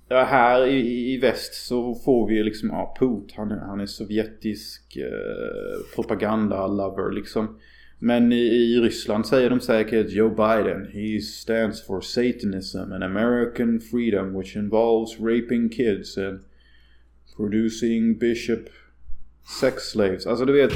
ja, 0.08 0.24
här 0.24 0.68
i, 0.68 1.14
i 1.14 1.18
väst 1.18 1.68
så 1.68 1.96
får 1.96 2.28
vi 2.28 2.36
ju 2.36 2.44
liksom, 2.44 2.70
ja, 2.70 2.96
Put, 3.00 3.32
han 3.36 3.52
han 3.52 3.80
är 3.80 3.86
sovjetisk 3.86 4.98
uh, 4.98 5.96
propaganda-lover 5.96 7.12
liksom. 7.12 7.60
Men 8.00 8.32
i, 8.34 8.46
i 8.46 8.80
Ryssland 8.80 9.26
säger 9.26 9.50
de 9.50 9.60
säkert 9.60 10.12
Joe 10.12 10.30
Biden, 10.30 10.88
he 10.94 11.20
stands 11.22 11.86
for 11.86 12.02
Satanism 12.02 12.92
and 12.92 13.04
American 13.04 13.80
freedom 13.80 14.40
which 14.40 14.56
involves 14.56 15.20
raping 15.20 15.70
kids 15.70 16.18
and 16.18 16.40
producing 17.38 18.18
bishop 18.18 18.70
sex 19.48 19.84
slaves. 19.92 20.28
Alltså 20.28 20.46
du 20.46 20.54
vet, 20.54 20.72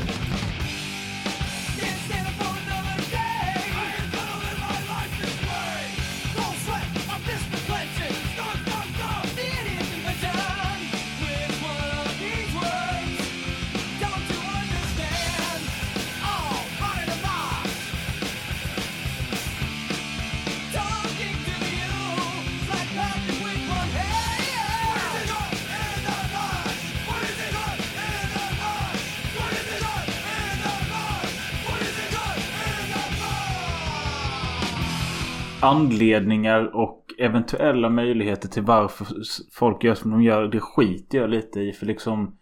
Anledningar 35.71 36.75
och 36.75 37.05
eventuella 37.19 37.89
möjligheter 37.89 38.47
till 38.47 38.63
varför 38.63 39.07
folk 39.51 39.83
gör 39.83 39.95
som 39.95 40.11
de 40.11 40.23
gör. 40.23 40.47
Det 40.47 40.59
skiter 40.59 41.17
jag 41.17 41.29
lite 41.29 41.59
i. 41.59 41.73
För 41.73 41.85
liksom... 41.85 42.37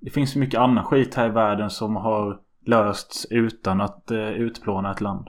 Det 0.00 0.10
finns 0.10 0.32
så 0.32 0.38
mycket 0.38 0.60
annan 0.60 0.84
skit 0.84 1.14
här 1.14 1.28
i 1.28 1.32
världen 1.32 1.70
som 1.70 1.96
har 1.96 2.40
lösts 2.66 3.26
utan 3.30 3.80
att 3.80 4.10
eh, 4.10 4.30
utplåna 4.30 4.92
ett 4.92 5.00
land. 5.00 5.28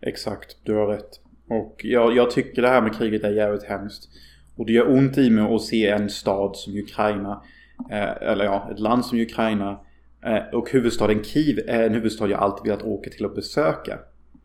Exakt, 0.00 0.56
du 0.64 0.74
har 0.74 0.86
rätt. 0.86 1.20
Och 1.48 1.80
jag, 1.84 2.16
jag 2.16 2.30
tycker 2.30 2.62
det 2.62 2.68
här 2.68 2.82
med 2.82 2.94
kriget 2.94 3.24
är 3.24 3.30
jävligt 3.30 3.64
hemskt. 3.64 4.08
Och 4.56 4.66
det 4.66 4.72
gör 4.72 4.90
ont 4.90 5.18
i 5.18 5.30
mig 5.30 5.54
att 5.54 5.62
se 5.62 5.88
en 5.88 6.10
stad 6.10 6.56
som 6.56 6.76
Ukraina, 6.76 7.42
eh, 7.90 8.30
eller 8.30 8.44
ja, 8.44 8.68
ett 8.72 8.80
land 8.80 9.04
som 9.04 9.18
Ukraina 9.18 9.80
eh, 10.24 10.54
och 10.58 10.70
huvudstaden 10.70 11.24
Kiev 11.24 11.58
är 11.68 11.86
en 11.86 11.94
huvudstad 11.94 12.28
jag 12.28 12.40
alltid 12.40 12.70
velat 12.70 12.86
åka 12.86 13.10
till 13.10 13.24
och 13.24 13.34
besöka. 13.34 13.98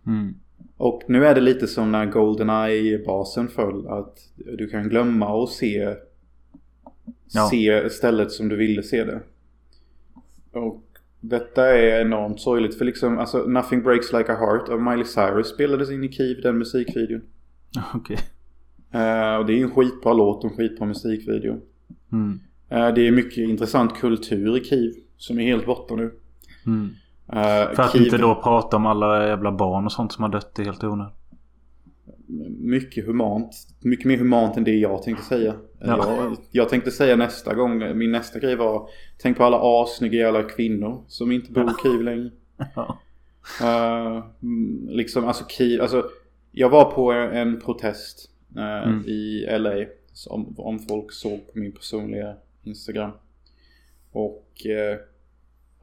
Mm. 0.07 0.35
Och 0.81 1.01
nu 1.07 1.25
är 1.25 1.35
det 1.35 1.41
lite 1.41 1.67
som 1.67 1.91
när 1.91 2.05
Goldeneye-basen 2.05 3.47
föll. 3.47 3.87
Att 3.87 4.17
du 4.57 4.67
kan 4.67 4.89
glömma 4.89 5.43
att 5.43 5.49
se, 5.49 5.95
Ja. 7.33 7.47
se 7.51 7.89
stället 7.89 8.31
som 8.31 8.49
du 8.49 8.55
ville 8.55 8.83
se 8.83 9.03
det. 9.03 9.21
Och 10.51 10.83
detta 11.19 11.77
är 11.77 12.01
enormt 12.01 12.39
sorgligt. 12.41 12.77
För 12.77 12.85
liksom, 12.85 13.17
alltså 13.19 13.37
Nothing 13.37 13.83
Breaks 13.83 14.13
Like 14.13 14.31
a 14.31 14.35
Heart 14.35 14.69
av 14.69 14.81
Miley 14.81 15.05
Cyrus 15.05 15.47
spelades 15.47 15.91
in 15.91 16.03
i 16.03 16.11
Kiev, 16.11 16.41
den 16.41 16.57
musikvideon. 16.57 17.21
Okej. 17.95 18.17
Eh, 18.91 19.35
och 19.35 19.45
det 19.45 19.53
är 19.53 19.63
en 19.63 19.71
skitbra 19.71 20.13
låt 20.13 20.43
och 20.43 20.51
en 20.51 20.57
skitbra 20.57 20.85
musikvideo. 20.87 21.61
Mm. 22.11 22.39
Eh, 22.69 22.93
Det 22.93 23.07
är 23.07 23.11
mycket 23.11 23.37
intressant 23.49 23.93
kultur 23.95 24.57
i 24.57 24.63
Kiev 24.63 24.93
som 25.17 25.39
är 25.39 25.43
helt 25.43 25.65
borta 25.65 25.95
nu. 25.95 26.11
Mm. 26.65 26.89
Eh, 27.31 27.75
För 27.75 27.83
att 27.83 27.93
Kiev- 27.93 28.03
inte 28.03 28.17
då 28.17 28.35
prata 28.35 28.77
om 28.77 28.85
alla 28.85 29.27
jävla 29.27 29.51
barn 29.51 29.85
och 29.85 29.91
sånt 29.91 30.11
som 30.11 30.23
har 30.23 30.29
dött 30.31 30.59
i 30.59 30.63
helt 30.63 30.83
onödan. 30.83 31.11
Mycket 32.59 33.05
humant. 33.05 33.55
Mycket 33.79 34.05
mer 34.05 34.17
humant 34.17 34.57
än 34.57 34.63
det 34.63 34.71
jag 34.75 35.03
tänkte 35.03 35.23
säga. 35.25 35.53
Ja. 35.79 35.87
Jag, 36.17 36.37
jag 36.51 36.69
tänkte 36.69 36.91
säga 36.91 37.15
nästa 37.15 37.53
gång, 37.55 37.97
min 37.97 38.11
nästa 38.11 38.39
grej 38.39 38.55
var 38.55 38.89
Tänk 39.21 39.37
på 39.37 39.43
alla 39.43 39.81
assnygga 39.83 40.19
jävla 40.19 40.43
kvinnor 40.43 41.03
som 41.07 41.31
inte 41.31 41.51
bor 41.51 41.63
i 41.63 41.73
Kiev 41.83 42.01
längre. 42.01 42.29
Ja. 42.75 42.97
Eh, 43.61 44.23
mm, 44.41 44.87
liksom, 44.89 45.25
alltså 45.27 45.45
Kiev, 45.47 45.81
alltså 45.81 46.09
Jag 46.51 46.69
var 46.69 46.91
på 46.91 47.11
en, 47.11 47.59
protest 47.61 48.29
eh, 48.57 48.87
Mm. 48.89 49.05
i 49.05 49.45
LA. 49.59 49.85
Som, 50.13 50.55
om 50.57 50.79
folk 50.79 51.11
såg 51.11 51.53
på 51.53 51.59
min 51.59 51.71
personliga 51.71 52.33
Instagram. 52.63 53.11
Och 54.11 54.65
eh, 54.65 54.97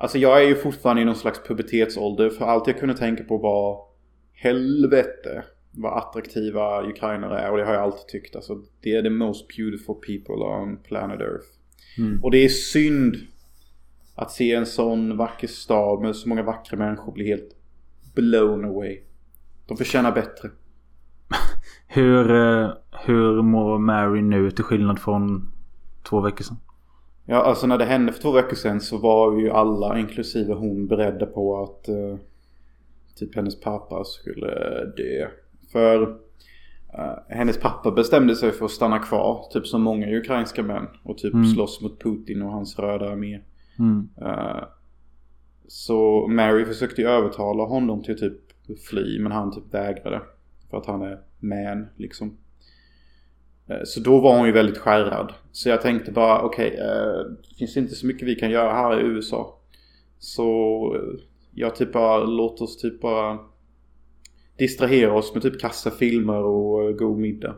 Alltså 0.00 0.18
jag 0.18 0.42
är 0.42 0.48
ju 0.48 0.54
fortfarande 0.54 1.02
i 1.02 1.04
någon 1.04 1.16
slags 1.16 1.42
pubertetsålder. 1.42 2.30
För 2.30 2.44
allt 2.44 2.66
jag 2.66 2.78
kunde 2.78 2.96
tänka 2.96 3.24
på 3.24 3.38
var 3.38 3.80
Helvete 4.32 5.44
vad 5.70 5.98
attraktiva 5.98 6.82
ukrainare 6.82 7.40
är. 7.40 7.50
Och 7.50 7.56
det 7.56 7.64
har 7.64 7.74
jag 7.74 7.82
alltid 7.82 8.08
tyckt. 8.08 8.36
Alltså 8.36 8.62
det 8.82 8.96
är 8.96 9.02
the 9.02 9.10
most 9.10 9.46
beautiful 9.56 9.94
people 9.94 10.34
on 10.34 10.76
planet 10.76 11.20
Earth. 11.20 11.46
Mm. 11.98 12.24
Och 12.24 12.30
det 12.30 12.38
är 12.38 12.48
synd 12.48 13.16
att 14.14 14.30
se 14.30 14.54
en 14.54 14.66
sån 14.66 15.16
vacker 15.16 15.48
stad 15.48 16.02
med 16.02 16.16
så 16.16 16.28
många 16.28 16.42
vackra 16.42 16.78
människor 16.78 17.12
bli 17.12 17.28
helt 17.28 17.56
blown 18.14 18.64
away. 18.64 19.00
De 19.66 19.76
förtjänar 19.76 20.12
bättre. 20.12 20.50
Hur, 21.86 22.30
eh, 22.30 22.70
hur 23.06 23.42
mår 23.42 23.78
Mary 23.78 24.22
nu 24.22 24.50
till 24.50 24.64
skillnad 24.64 24.98
från 24.98 25.52
två 26.02 26.20
veckor 26.20 26.44
sedan? 26.44 26.56
Ja, 27.30 27.36
alltså 27.42 27.66
när 27.66 27.78
det 27.78 27.84
hände 27.84 28.12
för 28.12 28.22
två 28.22 28.30
veckor 28.30 28.56
sedan 28.56 28.80
så 28.80 28.98
var 28.98 29.38
ju 29.40 29.50
alla, 29.50 29.98
inklusive 29.98 30.54
hon, 30.54 30.86
beredda 30.86 31.26
på 31.26 31.62
att 31.62 31.88
eh, 31.88 32.16
typ 33.14 33.34
hennes 33.36 33.60
pappa 33.60 34.04
skulle 34.04 34.84
dö. 34.96 35.28
För 35.72 36.02
eh, 36.94 37.12
hennes 37.28 37.60
pappa 37.60 37.90
bestämde 37.90 38.36
sig 38.36 38.52
för 38.52 38.64
att 38.64 38.70
stanna 38.70 38.98
kvar, 38.98 39.44
typ 39.52 39.66
som 39.66 39.82
många 39.82 40.16
ukrainska 40.18 40.62
män. 40.62 40.86
Och 41.02 41.18
typ 41.18 41.34
Mm. 41.34 41.46
slåss 41.46 41.80
mot 41.82 42.02
Putin 42.02 42.42
och 42.42 42.52
hans 42.52 42.78
röda 42.78 43.10
armé. 43.10 43.40
Mm. 43.78 44.08
Eh, 44.20 44.62
Så 45.70 46.26
Mary 46.28 46.64
försökte 46.64 47.02
ju 47.02 47.08
övertala 47.08 47.64
honom 47.64 48.02
till 48.02 48.18
typ 48.18 48.38
fly 48.90 49.20
men 49.20 49.32
han 49.32 49.52
typ 49.54 49.74
vägrade. 49.74 50.20
För 50.70 50.76
att 50.76 50.86
han 50.86 51.02
är 51.02 51.18
man 51.40 51.86
liksom. 51.96 52.36
Eh, 53.68 53.80
Så 53.84 54.00
då 54.00 54.20
var 54.20 54.36
hon 54.38 54.46
ju 54.46 54.52
väldigt 54.52 54.78
skärrad. 54.78 55.32
Så 55.52 55.68
jag 55.68 55.82
tänkte 55.82 56.12
bara 56.12 56.42
okej, 56.42 56.76
eh, 56.78 57.32
det 57.48 57.54
finns 57.58 57.76
inte 57.76 57.94
så 57.94 58.06
mycket 58.06 58.28
vi 58.28 58.34
kan 58.34 58.50
göra 58.50 58.72
här 58.72 59.00
i 59.00 59.02
USA. 59.04 59.58
Så 60.18 60.46
eh, 60.96 61.20
jag 61.54 61.76
typ 61.76 61.92
bara, 61.92 62.24
låt 62.24 62.60
oss 62.60 62.76
typ 62.76 63.00
bara 63.00 63.38
distrahera 64.58 65.12
oss 65.12 65.34
med 65.34 65.42
typ 65.42 65.60
kassa 65.60 65.90
filmer 65.90 66.42
och 66.42 66.82
eh, 66.84 66.90
god 66.90 67.18
middag. 67.18 67.54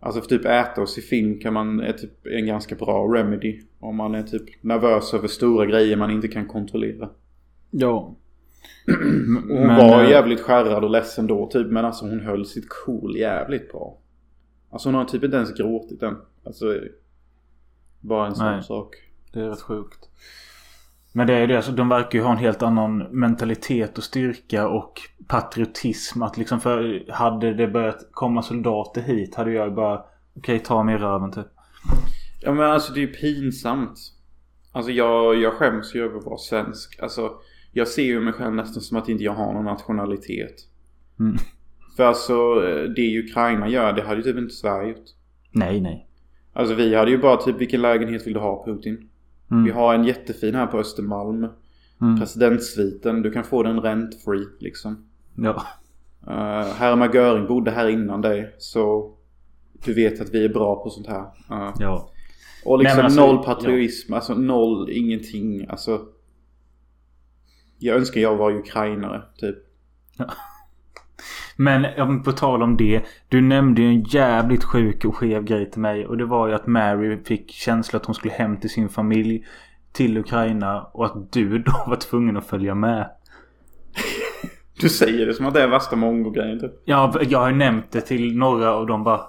Alltså 0.00 0.20
för 0.20 0.28
typ 0.28 0.44
äta 0.44 0.80
och 0.80 0.88
se 0.88 1.00
film 1.00 1.38
kan 1.38 1.52
man, 1.52 1.80
är 1.80 1.92
typ 1.92 2.26
en 2.26 2.46
ganska 2.46 2.74
bra 2.74 3.04
remedy. 3.14 3.60
Om 3.80 3.96
man 3.96 4.14
är 4.14 4.22
typ 4.22 4.62
nervös 4.64 5.14
över 5.14 5.28
stora 5.28 5.66
grejer 5.66 5.96
man 5.96 6.10
inte 6.10 6.28
kan 6.28 6.46
kontrollera. 6.46 7.08
Ja. 7.70 8.14
Hon 9.48 9.68
var 9.68 10.02
jävligt 10.04 10.40
skärrad 10.40 10.84
och 10.84 10.90
ledsen 10.90 11.26
då 11.26 11.46
typ. 11.46 11.66
Men 11.66 11.84
alltså 11.84 12.04
hon 12.04 12.20
höll 12.20 12.46
sitt 12.46 12.68
cool 12.68 13.16
jävligt 13.16 13.72
bra. 13.72 13.98
Alltså 14.72 14.88
hon 14.88 14.94
har 14.94 15.04
typ 15.04 15.24
inte 15.24 15.36
ens 15.36 15.54
gråtit 15.54 16.02
än. 16.02 16.16
Alltså. 16.44 16.78
Bara 18.00 18.26
en 18.26 18.34
sån 18.34 18.62
sak. 18.62 18.94
Det 19.32 19.40
är 19.40 19.48
rätt 19.48 19.60
sjukt. 19.60 20.08
Men 21.12 21.26
det 21.26 21.34
är 21.34 21.46
det, 21.46 21.56
alltså, 21.56 21.72
de 21.72 21.88
verkar 21.88 22.18
ju 22.18 22.24
ha 22.24 22.32
en 22.32 22.38
helt 22.38 22.62
annan 22.62 22.98
mentalitet 22.98 23.98
och 23.98 24.04
styrka 24.04 24.68
och 24.68 25.00
patriotism. 25.26 26.22
Att 26.22 26.36
liksom 26.36 26.60
för 26.60 27.10
hade 27.12 27.54
det 27.54 27.68
börjat 27.68 28.08
komma 28.10 28.42
soldater 28.42 29.00
hit 29.00 29.34
hade 29.34 29.52
jag 29.52 29.74
bara 29.74 30.04
okej 30.36 30.58
ta 30.58 30.82
mig 30.82 30.94
i 30.94 30.98
röven 30.98 31.32
typ. 31.32 31.46
Ja 32.40 32.52
men 32.52 32.70
alltså 32.70 32.92
det 32.92 33.00
är 33.00 33.06
ju 33.06 33.12
pinsamt. 33.12 33.98
Alltså 34.72 34.92
jag, 34.92 35.36
jag 35.36 35.52
skäms 35.52 35.94
ju 35.94 36.04
över 36.04 36.18
att 36.18 36.24
vara 36.24 36.38
svensk. 36.38 37.00
Alltså 37.02 37.32
jag 37.72 37.88
ser 37.88 38.02
ju 38.02 38.20
mig 38.20 38.32
själv 38.32 38.54
nästan 38.54 38.82
som 38.82 38.96
att 38.96 39.08
inte 39.08 39.24
jag 39.24 39.32
har 39.32 39.52
någon 39.52 39.64
nationalitet. 39.64 40.54
Mm. 41.20 41.36
För 41.96 42.04
alltså 42.04 42.34
eh, 42.66 42.82
det 42.90 43.18
Ukraina 43.18 43.68
gör 43.68 43.92
det 43.92 44.02
hade 44.02 44.16
ju 44.16 44.22
typ 44.22 44.38
inte 44.38 44.54
Sverige 44.54 44.88
gjort. 44.88 45.04
Nej 45.50 45.80
nej. 45.80 46.08
Alltså 46.52 46.74
vi 46.74 46.94
hade 46.94 47.10
ju 47.10 47.18
bara 47.18 47.36
typ 47.36 47.56
vilken 47.60 47.82
lägenhet 47.82 48.26
vill 48.26 48.34
du 48.34 48.40
ha 48.40 48.64
Putin? 48.64 49.08
Mm. 49.50 49.64
Vi 49.64 49.70
har 49.70 49.94
en 49.94 50.04
jättefin 50.04 50.54
här 50.54 50.66
på 50.66 50.78
Östermalm. 50.78 51.48
Mm. 52.00 52.18
Presidentsviten. 52.20 53.22
Du 53.22 53.30
kan 53.30 53.44
få 53.44 53.62
den 53.62 53.80
rent-free 53.80 54.46
liksom. 54.60 55.06
Ja. 55.36 55.62
Uh, 56.26 56.72
Hermann 56.74 57.12
Göring 57.14 57.46
bodde 57.46 57.70
här 57.70 57.88
innan 57.88 58.20
dig. 58.20 58.54
Så 58.58 59.14
du 59.84 59.94
vet 59.94 60.20
att 60.20 60.34
vi 60.34 60.44
är 60.44 60.48
bra 60.48 60.82
på 60.82 60.90
sånt 60.90 61.06
här. 61.06 61.20
Uh, 61.50 61.74
Ja. 61.78 62.10
och 62.64 62.78
liksom 62.78 62.96
Nej, 62.96 63.04
alltså, 63.04 63.26
noll 63.26 63.44
patriotism. 63.44 64.14
Alltså 64.14 64.34
noll 64.34 64.90
ingenting. 64.90 65.66
Alltså. 65.68 66.00
Jag 67.78 67.96
önskar 67.96 68.20
jag 68.20 68.36
var 68.36 68.52
ukrainare 68.52 69.22
typ. 69.36 69.56
Ja, 70.18 70.30
men 71.56 72.22
på 72.22 72.32
tal 72.32 72.62
om 72.62 72.76
det. 72.76 73.02
Du 73.28 73.40
nämnde 73.40 73.82
ju 73.82 73.88
en 73.88 74.02
jävligt 74.02 74.64
sjuk 74.64 75.04
och 75.04 75.16
skev 75.16 75.44
grej 75.44 75.70
till 75.70 75.80
mig. 75.80 76.06
Och 76.06 76.16
det 76.16 76.24
var 76.24 76.48
ju 76.48 76.54
att 76.54 76.66
Mary 76.66 77.24
fick 77.24 77.50
känsla 77.50 77.96
att 77.96 78.06
hon 78.06 78.14
skulle 78.14 78.32
hem 78.32 78.56
till 78.56 78.70
sin 78.70 78.88
familj. 78.88 79.44
Till 79.92 80.18
Ukraina. 80.18 80.82
Och 80.82 81.04
att 81.06 81.32
du 81.32 81.58
då 81.66 81.84
var 81.86 81.96
tvungen 81.96 82.36
att 82.36 82.46
följa 82.46 82.74
med. 82.74 83.10
Du 84.80 84.88
säger 84.88 85.26
det 85.26 85.34
som 85.34 85.46
att 85.46 85.54
det 85.54 85.62
är 85.62 85.68
värsta 85.68 85.96
mongo-grejen 85.96 86.60
typ. 86.60 86.72
Ja, 86.84 87.14
jag 87.28 87.38
har 87.38 87.48
ju 87.48 87.56
nämnt 87.56 87.90
det 87.90 88.00
till 88.00 88.36
några 88.36 88.74
och 88.74 88.86
de 88.86 89.04
bara 89.04 89.20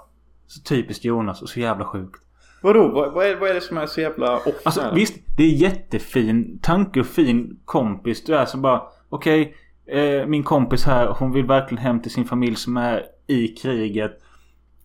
Så 0.48 0.62
typiskt 0.62 1.06
Jonas 1.06 1.42
och 1.42 1.50
så 1.50 1.60
jävla 1.60 1.86
sjukt. 1.86 2.24
Vadå? 2.62 2.88
Vad, 2.88 3.14
vad, 3.14 3.26
är, 3.26 3.36
vad 3.36 3.50
är 3.50 3.54
det 3.54 3.62
som 3.62 3.78
är 3.78 3.86
så 3.86 4.02
jävla 4.02 4.36
off 4.38 4.56
Alltså 4.64 4.92
visst, 4.96 5.16
det 5.38 5.44
är 5.44 5.50
jättefin 5.50 6.60
tanke 6.62 7.00
och 7.00 7.06
fin 7.06 7.60
kompis. 7.66 8.24
Du 8.24 8.36
är 8.36 8.46
som 8.46 8.62
bara 8.62 8.82
okej 9.10 9.56
eh, 9.86 10.26
min 10.26 10.43
kompis 10.43 10.86
här 10.86 11.08
hon 11.08 11.32
vill 11.32 11.46
verkligen 11.46 11.84
hem 11.84 12.02
till 12.02 12.12
sin 12.12 12.26
familj 12.26 12.56
som 12.56 12.78
är 12.78 13.06
i 13.28 13.48
kriget. 13.48 14.19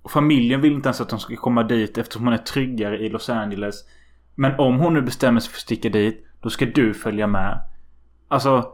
Och 0.02 0.11
familjen 0.11 0.61
vill 0.61 0.72
inte 0.72 0.88
ens 0.88 1.00
att 1.00 1.08
de 1.08 1.18
ska 1.18 1.37
komma 1.37 1.62
dit 1.62 1.98
eftersom 1.98 2.24
hon 2.24 2.32
är 2.32 2.38
tryggare 2.38 2.98
i 2.98 3.08
Los 3.08 3.30
Angeles. 3.30 3.84
Men 4.34 4.61
om 4.61 4.78
hon 4.78 4.94
nu 4.94 5.02
bestämmer 5.02 5.40
sig 5.40 5.50
för 5.50 5.56
att 5.56 5.61
sticka 5.61 5.88
dit. 5.88 6.24
Då 6.40 6.50
ska 6.50 6.66
du 6.66 6.94
följa 6.94 7.26
med. 7.26 7.62
Alltså. 8.28 8.72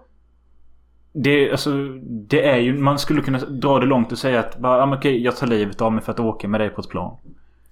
Det, 1.13 1.51
alltså, 1.51 1.71
det 2.03 2.49
är 2.49 2.57
ju, 2.57 2.79
man 2.79 2.99
skulle 2.99 3.23
kunna 3.23 3.39
dra 3.39 3.79
det 3.79 3.87
långt 3.87 4.13
och 4.13 4.19
säga 4.19 4.41
att 4.41 4.59
bara, 4.59 4.79
ja, 4.79 4.87
men 4.87 4.99
okej, 4.99 5.23
jag 5.23 5.37
tar 5.37 5.47
livet 5.47 5.81
av 5.81 5.93
mig 5.93 6.03
för 6.03 6.13
att 6.13 6.21
åka 6.21 6.49
med 6.49 6.61
dig 6.61 6.71
på 6.71 6.81
ett 6.81 6.89
plan. 6.89 7.17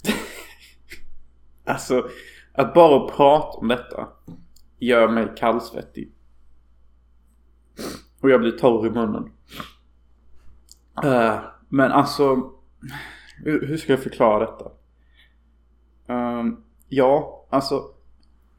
Alltså, 1.65 2.09
att 2.53 2.75
bara 2.75 3.09
prata 3.09 3.59
om 3.59 3.69
detta 3.69 4.09
gör 4.79 5.09
mig 5.09 5.29
kallsvettig. 5.37 6.13
Och 8.23 8.31
jag 8.31 8.41
blir 8.41 8.53
torr 8.53 8.87
i 8.87 8.91
munnen. 8.91 9.31
Uh, 11.05 11.41
men 11.69 11.93
alltså, 11.93 12.51
hur, 13.45 13.67
hur 13.67 13.77
ska 13.77 13.93
jag 13.93 14.03
förklara 14.03 14.39
detta? 14.39 14.65
Uh, 16.11 16.53
ja, 16.89 17.47
alltså, 17.51 17.83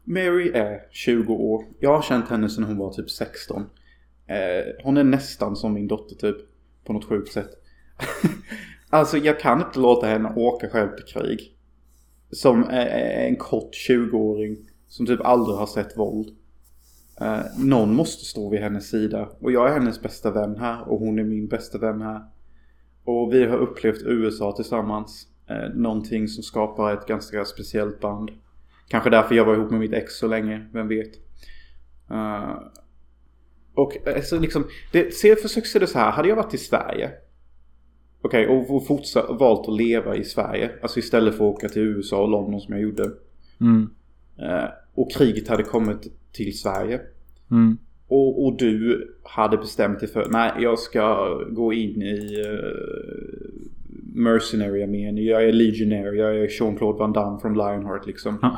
Mary 0.03 0.51
är 0.53 0.87
20 0.91 1.33
år. 1.33 1.65
Jag 1.79 1.95
har 1.95 2.01
känt 2.01 2.29
henne 2.29 2.49
sedan 2.49 2.63
hon 2.63 2.77
var 2.77 2.93
typ 2.93 3.09
16. 3.09 3.61
Uh, 3.61 3.67
eh, 4.35 4.65
hon 4.83 4.97
är 4.97 5.03
nästan 5.03 5.55
som 5.55 5.73
min 5.73 5.87
dotter 5.87 6.15
typ. 6.15 6.37
På 6.85 6.93
något 6.93 7.05
sjukt 7.05 7.33
sätt. 7.33 7.49
alltså 8.89 9.17
jag 9.17 9.39
kan 9.39 9.61
inte 9.61 9.79
låta 9.79 10.07
henne 10.07 10.33
åka 10.35 10.69
själv 10.69 10.89
till 10.95 11.05
krig. 11.05 11.57
Som 12.31 12.69
en 12.69 13.35
kort 13.35 13.71
20-åring 13.89 14.57
som 14.87 15.05
typ 15.05 15.21
aldrig 15.21 15.57
har 15.57 15.65
sett 15.65 15.97
våld. 15.97 16.37
Eh, 17.21 17.41
någon 17.57 17.95
måste 17.95 18.25
stå 18.25 18.49
vid 18.49 18.59
hennes 18.59 18.89
sida. 18.89 19.29
Och 19.39 19.51
jag 19.51 19.69
är 19.69 19.73
hennes 19.73 20.01
bästa 20.01 20.31
vän 20.31 20.55
här 20.59 20.89
och 20.89 20.99
hon 20.99 21.19
är 21.19 21.23
min 21.23 21.47
bästa 21.47 21.77
vän 21.77 22.01
här. 22.01 22.21
Och 23.03 23.33
vi 23.33 23.45
har 23.45 23.57
upplevt 23.57 24.01
USA 24.05 24.51
tillsammans. 24.51 25.27
Eh, 25.49 25.75
någonting 25.75 26.27
som 26.27 26.43
skapar 26.43 26.93
ett 26.93 27.07
ganska 27.07 27.45
speciellt 27.45 27.99
band. 27.99 28.31
Kanske 28.87 29.09
därför 29.09 29.35
jag 29.35 29.45
var 29.45 29.55
ihop 29.55 29.71
med 29.71 29.79
mitt 29.79 29.93
ex 29.93 30.13
så 30.17 30.27
länge, 30.27 30.69
vem 30.73 30.87
vet. 30.87 31.11
Eh, 32.11 32.59
och 33.73 33.97
alltså 34.07 34.39
liksom, 34.39 34.67
det, 34.91 35.13
se, 35.13 35.35
försök 35.35 35.65
se 35.65 35.79
det 35.79 35.87
så 35.87 35.99
här. 35.99 36.11
Hade 36.11 36.29
jag 36.29 36.35
varit 36.35 36.53
i 36.53 36.57
Sverige. 36.57 37.11
Okej, 38.21 38.47
och, 38.47 38.75
och 38.75 38.87
fortsatt 38.87 39.25
valt 39.29 39.67
att 39.69 39.77
leva 39.77 40.15
i 40.15 40.23
Sverige. 40.23 40.71
Alltså 40.81 40.99
istället 40.99 41.35
för 41.37 41.49
att 41.49 41.55
åka 41.55 41.69
till 41.69 41.81
USA 41.81 42.21
och 42.21 42.29
London 42.29 42.61
som 42.61 42.73
jag 42.73 42.83
gjorde. 42.83 43.11
Mm. 43.61 43.89
Eh, 44.39 44.69
och 44.93 45.11
kriget 45.11 45.47
hade 45.47 45.63
kommit 45.63 46.07
till 46.31 46.59
Sverige. 46.59 47.01
Mm. 47.51 47.77
Och, 48.07 48.45
och 48.45 48.57
du 48.57 49.07
hade 49.23 49.57
bestämt 49.57 49.99
dig 49.99 50.09
för, 50.09 50.29
nej 50.29 50.51
jag 50.59 50.79
ska 50.79 51.35
gå 51.49 51.73
in 51.73 52.01
i 52.01 52.43
uh, 52.47 53.63
Mercenary 54.13 54.83
armén. 54.83 55.17
Jag 55.17 55.43
är 55.43 55.53
Legionnaire, 55.53 56.15
jag 56.15 56.37
är 56.37 56.47
Jean-Claude 56.59 56.99
Van 56.99 57.13
Damme 57.13 57.39
från 57.41 57.53
Lionheart 57.53 58.07
liksom. 58.07 58.39
Ja. 58.41 58.57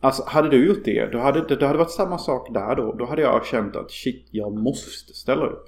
Alltså 0.00 0.22
hade 0.26 0.48
du 0.48 0.66
gjort 0.66 0.84
det, 0.84 1.12
då 1.12 1.18
hade 1.18 1.48
det, 1.48 1.56
det 1.56 1.66
hade 1.66 1.78
varit 1.78 1.90
samma 1.90 2.18
sak 2.18 2.54
där 2.54 2.76
då. 2.76 2.92
Då 2.98 3.04
hade 3.04 3.22
jag 3.22 3.46
känt 3.46 3.76
att 3.76 3.90
shit, 3.90 4.28
jag 4.30 4.54
måste 4.54 5.12
ställa 5.14 5.46
upp. 5.46 5.66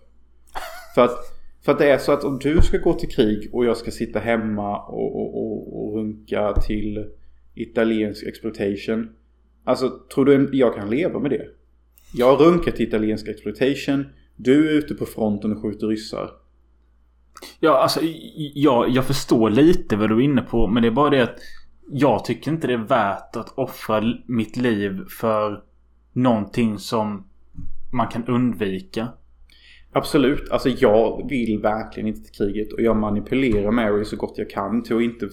För 0.95 1.05
att, 1.05 1.17
för 1.65 1.73
att 1.73 1.79
det 1.79 1.91
är 1.91 1.99
så 1.99 2.13
att 2.13 2.25
om 2.25 2.39
du 2.39 2.63
ska 2.63 2.79
gå 2.79 2.93
till 2.93 3.09
krig 3.09 3.49
och 3.53 3.65
jag 3.65 3.77
ska 3.77 3.91
sitta 3.91 4.19
hemma 4.19 4.79
och, 4.79 5.17
och, 5.17 5.37
och, 5.37 5.87
och 5.87 5.97
runka 5.97 6.55
till 6.67 7.07
italiensk 7.55 8.27
exploitation. 8.27 9.09
Alltså 9.67 10.01
tror 10.15 10.25
du 10.25 10.49
jag 10.53 10.75
kan 10.75 10.91
leva 10.91 11.19
med 11.19 11.31
det? 11.31 11.47
Jag 12.15 12.41
runkar 12.41 12.73
till 12.73 12.87
italiensk 12.87 13.29
exploitation. 13.29 14.07
Du 14.37 14.69
är 14.69 14.73
ute 14.73 14.95
på 14.95 15.07
fronten 15.07 15.53
och 15.53 15.63
skjuter 15.63 15.87
ryssar. 15.87 16.31
Ja, 17.61 17.83
alltså 17.83 18.01
jag, 18.55 18.89
jag 18.91 19.05
förstår 19.05 19.51
lite 19.51 19.97
vad 19.97 20.11
du 20.11 20.17
är 20.17 20.21
inne 20.21 20.43
på. 20.43 20.67
Men 20.67 20.83
det 20.83 20.89
är 20.89 20.93
bara 20.93 21.11
det 21.11 21.23
att 21.23 21.39
jag 21.91 22.25
tycker 22.25 22.51
inte 22.51 22.67
det 22.67 22.73
är 22.73 22.89
värt 22.89 23.37
att 23.37 23.59
offra 23.59 24.15
mitt 24.27 24.57
liv 24.57 25.05
för 25.09 25.63
någonting 26.13 26.79
som 26.79 27.29
man 27.93 28.09
kan 28.09 28.25
undvika. 28.27 29.09
Absolut. 29.93 30.51
Alltså 30.51 30.69
jag 30.69 31.29
vill 31.29 31.59
verkligen 31.59 32.09
inte 32.09 32.21
till 32.21 32.35
kriget. 32.35 32.73
Och 32.73 32.81
jag 32.81 32.97
manipulerar 32.97 33.71
Mary 33.71 34.05
så 34.05 34.17
gott 34.17 34.39
jag 34.39 34.51
kan 34.51 34.83
till 34.83 34.97
att 34.97 35.03
inte 35.03 35.29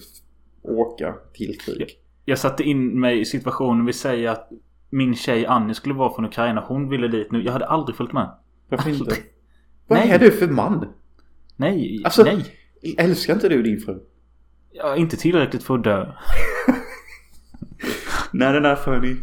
åka 0.62 1.14
till 1.32 1.58
krig. 1.58 1.98
Jag 2.24 2.38
satte 2.38 2.62
in 2.62 3.00
mig 3.00 3.20
i 3.20 3.24
situationen. 3.24 3.86
Vi 3.86 3.92
säger 3.92 4.30
att 4.30 4.48
min 4.90 5.14
tjej 5.16 5.46
Annie 5.46 5.74
skulle 5.74 5.94
vara 5.94 6.14
från 6.14 6.24
Ukraina. 6.24 6.60
Hon 6.66 6.88
ville 6.88 7.08
dit 7.08 7.32
nu. 7.32 7.42
Jag 7.42 7.52
hade 7.52 7.66
aldrig 7.66 7.96
följt 7.96 8.12
med. 8.12 8.30
Varför 8.68 8.90
inte? 8.90 9.14
Vad 9.86 9.98
Nej. 9.98 10.10
är 10.10 10.18
du 10.18 10.30
för 10.30 10.48
man? 10.48 10.88
Nej, 11.56 12.02
Alltså- 12.04 12.22
nej. 12.24 12.44
Älskar 12.98 13.34
inte 13.34 13.48
du 13.48 13.62
din 13.62 13.80
fru? 13.80 13.98
Ja, 14.72 14.96
inte 14.96 15.16
tillräckligt 15.16 15.62
för 15.64 15.74
att 15.74 15.84
dö. 15.84 16.06
Nej 18.32 18.52
den 18.52 18.64
är 18.64 18.76
funny. 18.76 19.16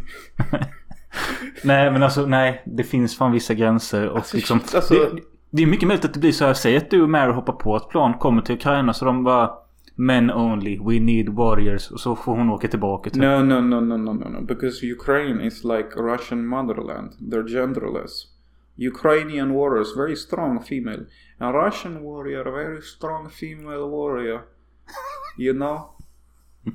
Nej 1.64 1.90
men 1.90 2.02
alltså 2.02 2.26
nej. 2.26 2.62
Det 2.66 2.84
finns 2.84 3.16
fan 3.18 3.32
vissa 3.32 3.54
gränser. 3.54 4.08
Och 4.08 4.16
Alltså, 4.16 4.36
liksom, 4.36 4.60
shit, 4.60 4.74
alltså- 4.74 4.94
det, 4.94 5.10
det 5.50 5.62
är 5.62 5.66
mycket 5.66 5.88
möjligt 5.88 6.04
att 6.04 6.14
det 6.14 6.20
blir 6.20 6.32
så 6.32 6.44
här. 6.44 6.54
Säg 6.54 6.76
att 6.76 6.90
du 6.90 7.02
och 7.02 7.10
Mary 7.10 7.32
hoppar 7.32 7.52
på 7.52 7.76
ett 7.76 7.88
plan. 7.88 8.14
Kommer 8.14 8.42
till 8.42 8.54
Ukraina. 8.54 8.92
Så 8.92 9.04
de 9.04 9.24
bara 9.24 9.50
Men 9.94 10.30
only. 10.30 10.78
We 10.78 11.00
need 11.00 11.28
warriors. 11.28 11.92
Så 11.96 12.16
får 12.16 12.36
hon 12.36 12.50
åka 12.50 12.68
tillbaka 12.68 13.10
typ. 13.10 13.22
No, 13.22 13.42
no, 13.42 13.60
no, 13.60 13.80
no, 13.80 13.96
no, 13.96 14.12
no, 14.12 14.28
no. 14.28 14.40
Because 14.40 14.86
Ukraine 14.86 15.46
is 15.46 15.64
like 15.64 15.96
Russian 15.96 16.46
motherland. 16.46 17.12
They're 17.20 17.48
genderless. 17.48 18.32
Ukrainian 18.76 19.52
warriors, 19.52 19.92
very 19.96 20.16
strong 20.16 20.60
female. 20.60 21.06
A 21.38 21.52
Russian 21.52 22.02
warrior, 22.02 22.44
very 22.44 22.82
strong 22.82 23.28
female 23.28 23.88
warrior. 23.88 24.44
You 25.36 25.52
know? 25.52 25.90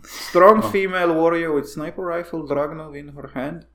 Strong 0.03 0.63
oh. 0.63 0.69
female 0.69 1.13
warrior 1.13 1.51
with 1.53 1.69
sniper 1.69 2.03
rifle 2.03 2.47
Dragunov 2.47 2.97
in 2.97 3.09
her 3.09 3.31
hand. 3.33 3.65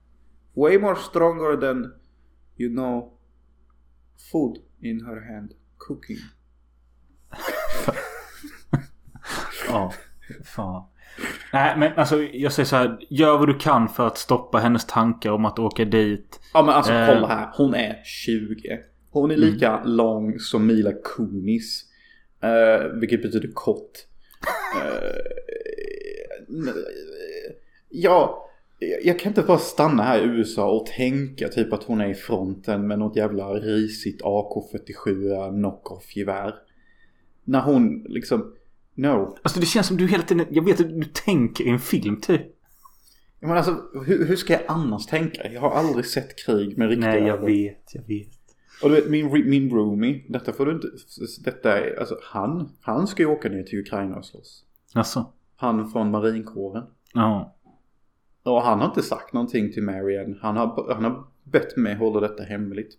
Way 0.54 0.76
more 0.76 0.96
stronger 0.96 1.56
than, 1.56 1.94
you 2.56 2.68
know, 2.68 3.12
food 4.16 4.62
in 4.82 5.00
her 5.00 5.24
hand. 5.24 5.54
Cooking. 5.78 6.20
Ja. 9.72 9.92
Fan. 10.44 10.82
Nej 11.52 11.76
men 11.78 11.92
alltså 11.96 12.22
jag 12.22 12.52
säger 12.52 12.66
så 12.66 12.76
här. 12.76 12.98
Gör 13.10 13.38
vad 13.38 13.48
du 13.48 13.58
kan 13.58 13.88
för 13.88 14.06
att 14.06 14.18
stoppa 14.18 14.58
hennes 14.58 14.86
tankar 14.86 15.30
om 15.30 15.44
att 15.44 15.58
åka 15.58 15.84
dit. 15.84 16.40
Ja 16.54 16.62
men 16.62 16.74
alltså 16.74 16.92
Eh. 16.92 17.06
kolla 17.06 17.26
här. 17.26 17.48
Hon 17.56 17.74
är 17.74 18.00
20. 18.04 18.78
Hon 19.10 19.30
är 19.30 19.36
lika 19.36 19.84
lång 19.84 20.38
som 20.38 20.66
Mila 20.66 20.92
Kunis. 21.04 21.84
Eh, 22.42 22.86
vilket 23.00 23.22
betyder 23.22 23.48
kort. 23.54 23.90
Eh, 24.82 26.54
n- 26.56 26.84
ja, 27.88 28.48
jag 29.04 29.18
kan 29.18 29.30
inte 29.30 29.42
bara 29.42 29.58
stanna 29.58 30.02
här 30.02 30.18
i 30.20 30.24
USA 30.24 30.70
och 30.70 30.86
tänka 30.86 31.48
typ 31.48 31.72
att 31.72 31.84
hon 31.84 32.00
är 32.00 32.08
i 32.08 32.14
fronten 32.14 32.86
med 32.86 32.98
något 32.98 33.16
jävla 33.16 33.48
risigt 33.48 34.22
AK47 34.22 35.50
knock-off-gevär. 35.50 36.54
När 37.44 37.60
hon 37.60 38.02
liksom, 38.08 38.54
no. 38.94 39.36
Alltså 39.42 39.60
det 39.60 39.66
känns 39.66 39.86
som 39.86 39.96
du 39.96 40.06
hela 40.06 40.22
tiden. 40.22 40.46
Jag 40.50 40.64
vet 40.64 40.80
att 40.80 41.00
du 41.00 41.04
tänker 41.04 41.64
i 41.64 41.68
en 41.68 41.78
film 41.78 42.20
typ. 42.20 42.42
Men 43.40 43.50
alltså 43.50 43.82
hur, 44.06 44.26
hur 44.26 44.36
ska 44.36 44.52
jag 44.52 44.62
annars 44.68 45.06
tänka? 45.06 45.52
Jag 45.52 45.60
har 45.60 45.70
aldrig 45.70 46.06
sett 46.06 46.44
krig 46.46 46.78
med 46.78 46.88
riktiga 46.88 47.10
Nej 47.10 47.20
jag 47.20 47.36
ögon. 47.36 47.46
vet. 47.46 47.94
Jag 47.94 48.02
vet. 48.06 48.28
Och 48.82 48.88
du 48.88 48.94
vet 48.94 49.10
min, 49.10 49.48
min 49.50 49.70
roomie, 49.70 50.24
detta 50.28 50.52
får 50.52 50.66
du 50.66 50.72
inte, 50.72 50.88
detta 51.44 51.78
är, 51.78 51.98
alltså 52.00 52.18
han, 52.22 52.68
han 52.80 53.06
ska 53.06 53.22
ju 53.22 53.28
åka 53.28 53.48
ner 53.48 53.62
till 53.62 53.78
Ukraina 53.78 54.16
och 54.16 54.24
slåss. 54.24 54.64
Alltså. 54.94 55.32
Han 55.56 55.90
från 55.90 56.10
marinkåren. 56.10 56.84
Ja. 57.14 57.56
Och 58.42 58.62
han 58.62 58.78
har 58.80 58.86
inte 58.86 59.02
sagt 59.02 59.32
någonting 59.32 59.72
till 59.72 59.82
Mary 59.82 60.16
än. 60.16 60.38
Han 60.42 60.56
har, 60.56 60.94
han 60.94 61.04
har 61.04 61.24
bett 61.44 61.76
mig 61.76 61.94
hålla 61.94 62.20
detta 62.20 62.42
hemligt. 62.42 62.98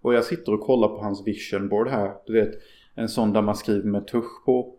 Och 0.00 0.14
jag 0.14 0.24
sitter 0.24 0.54
och 0.54 0.60
kollar 0.60 0.88
på 0.88 0.98
hans 0.98 1.26
vision 1.26 1.68
board 1.68 1.88
här. 1.88 2.14
Du 2.26 2.32
vet, 2.32 2.54
en 2.94 3.08
sån 3.08 3.32
där 3.32 3.42
man 3.42 3.56
skriver 3.56 3.90
med 3.90 4.06
tusch 4.06 4.44
på. 4.44 4.74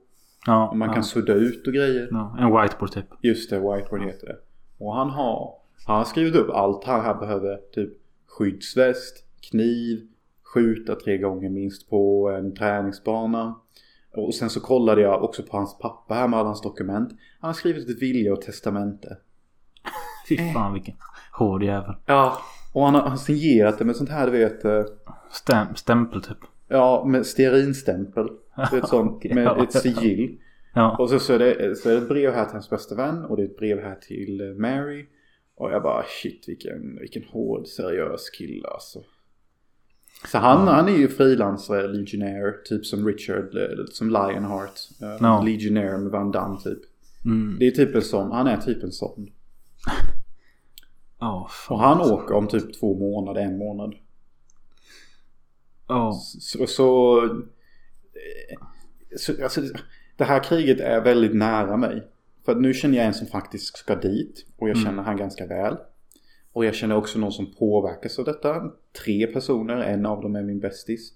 Ja. 0.45 0.73
Man 0.73 0.87
ja. 0.87 0.93
kan 0.93 1.03
sudda 1.03 1.33
ut 1.33 1.67
och 1.67 1.73
grejer. 1.73 2.07
Ja, 2.11 2.35
en 2.39 2.61
whiteboard 2.61 2.91
typ. 2.91 3.05
Just 3.21 3.49
det, 3.49 3.55
whiteboard 3.59 4.01
heter 4.01 4.27
det. 4.27 4.35
Och 4.77 4.95
han 4.95 5.09
har, 5.09 5.53
han 5.87 5.97
har 5.97 6.05
skrivit 6.05 6.35
upp 6.35 6.49
allt 6.49 6.83
han 6.83 7.01
här 7.01 7.15
behöver. 7.15 7.57
Typ 7.73 7.93
skyddsväst, 8.27 9.23
kniv, 9.51 10.07
skjuta 10.53 10.95
tre 10.95 11.17
gånger 11.17 11.49
minst 11.49 11.89
på 11.89 12.29
en 12.29 12.55
träningsbana. 12.55 13.55
Och 14.15 14.35
sen 14.35 14.49
så 14.49 14.59
kollade 14.59 15.01
jag 15.01 15.23
också 15.23 15.43
på 15.43 15.57
hans 15.57 15.77
pappa 15.77 16.13
här 16.13 16.27
med 16.27 16.39
alla 16.39 16.47
hans 16.49 16.61
dokument. 16.61 17.09
Han 17.39 17.47
har 17.49 17.53
skrivit 17.53 17.89
ett 17.89 18.01
vilja 18.01 18.33
och 18.33 18.41
testamente. 18.41 19.17
Fy 20.29 20.37
fan 20.53 20.73
vilken 20.73 20.95
hård 21.31 21.63
jävel. 21.63 21.95
Ja. 22.05 22.37
Och 22.73 22.85
han 22.85 22.93
har, 22.95 23.01
han 23.01 23.09
har 23.11 23.17
signerat 23.17 23.77
det 23.77 23.85
med 23.85 23.95
sånt 23.95 24.09
här 24.09 24.25
du 24.25 24.31
vet. 24.31 24.65
eh, 24.65 24.83
Stäm, 25.31 25.75
stämpel 25.75 26.21
typ. 26.21 26.37
Ja, 26.67 27.03
med 27.07 27.25
stearinstämpel. 27.25 28.29
Du 28.71 28.79
vet 28.79 28.89
sånt 28.89 29.11
Okej, 29.15 29.33
med 29.33 29.43
ja. 29.45 29.63
ett 29.63 29.73
sigill. 29.73 30.37
Ja. 30.73 30.97
Och 30.97 31.09
så, 31.09 31.19
så, 31.19 31.33
är 31.33 31.39
det, 31.39 31.75
så 31.77 31.89
är 31.89 31.93
det 31.93 32.01
ett 32.01 32.07
brev 32.09 32.33
här 32.33 32.45
till 32.45 32.53
hans 32.53 32.69
bästa 32.69 32.95
vän 32.95 33.25
och 33.25 33.37
det 33.37 33.43
är 33.43 33.47
ett 33.47 33.57
brev 33.57 33.79
här 33.79 33.95
till 33.95 34.41
eh, 34.41 34.47
Mary. 34.55 35.05
Och 35.55 35.71
jag 35.71 35.83
bara 35.83 36.03
shit 36.07 36.43
vilken, 36.47 36.99
vilken 36.99 37.23
hård 37.23 37.67
seriös 37.67 38.29
kille 38.29 38.67
alltså. 38.67 38.99
Så 40.31 40.37
han, 40.37 40.67
han 40.67 40.87
är 40.87 40.97
ju 40.97 41.07
frilansare, 41.07 41.87
legionär, 41.87 42.63
typ 42.65 42.85
som 42.85 43.07
Richard, 43.07 43.55
eh, 43.55 43.85
som 43.91 44.07
Lionheart. 44.09 44.79
eh, 45.01 45.17
Ja. 45.19 45.41
Legionär 45.41 45.97
med 45.97 46.11
Van 46.11 46.31
Damme 46.31 46.59
typ. 46.63 46.79
Mm. 47.25 47.55
Det 47.59 47.67
är 47.67 47.71
typ 47.71 47.95
en 47.95 48.01
sån, 48.01 48.31
han 48.31 48.47
är 48.47 48.57
typ 48.57 48.83
en 48.83 48.91
sån. 48.91 49.29
Ja, 51.21 51.47
fan. 51.51 51.75
Och 51.77 51.83
han 51.83 52.01
åker 52.11 52.35
om 52.35 52.47
typ 52.47 52.79
två 52.79 52.99
månader, 52.99 53.41
en 53.41 53.57
månad. 53.57 53.93
Ja. 55.87 56.13
Så, 56.39 56.59
eh, 56.59 56.65
så 56.65 57.21
alltså, 59.43 59.61
det 60.17 60.23
här 60.23 60.43
kriget 60.43 60.79
är 60.79 61.01
väldigt 61.01 61.35
nära 61.35 61.77
mig. 61.77 62.07
För 62.45 62.55
nu 62.55 62.73
känner 62.73 62.97
jag 62.97 63.05
en 63.05 63.13
som 63.13 63.27
faktiskt 63.27 63.77
ska 63.77 63.95
dit. 63.95 64.45
Och 64.57 64.69
jag 64.69 64.77
Mm. 64.77 64.85
känner 64.89 65.03
han 65.03 65.17
ganska 65.17 65.47
väl. 65.47 65.77
Och 66.51 66.65
jag 66.65 66.75
känner 66.75 66.95
också 66.95 67.19
någon 67.19 67.31
som 67.31 67.53
påverkas 67.53 68.19
av 68.19 68.25
detta. 68.25 68.71
Tre 69.03 69.27
personer, 69.27 69.75
en 69.75 70.05
av 70.05 70.21
dem 70.21 70.35
är 70.35 70.43
min 70.43 70.59
bästis. 70.59 71.13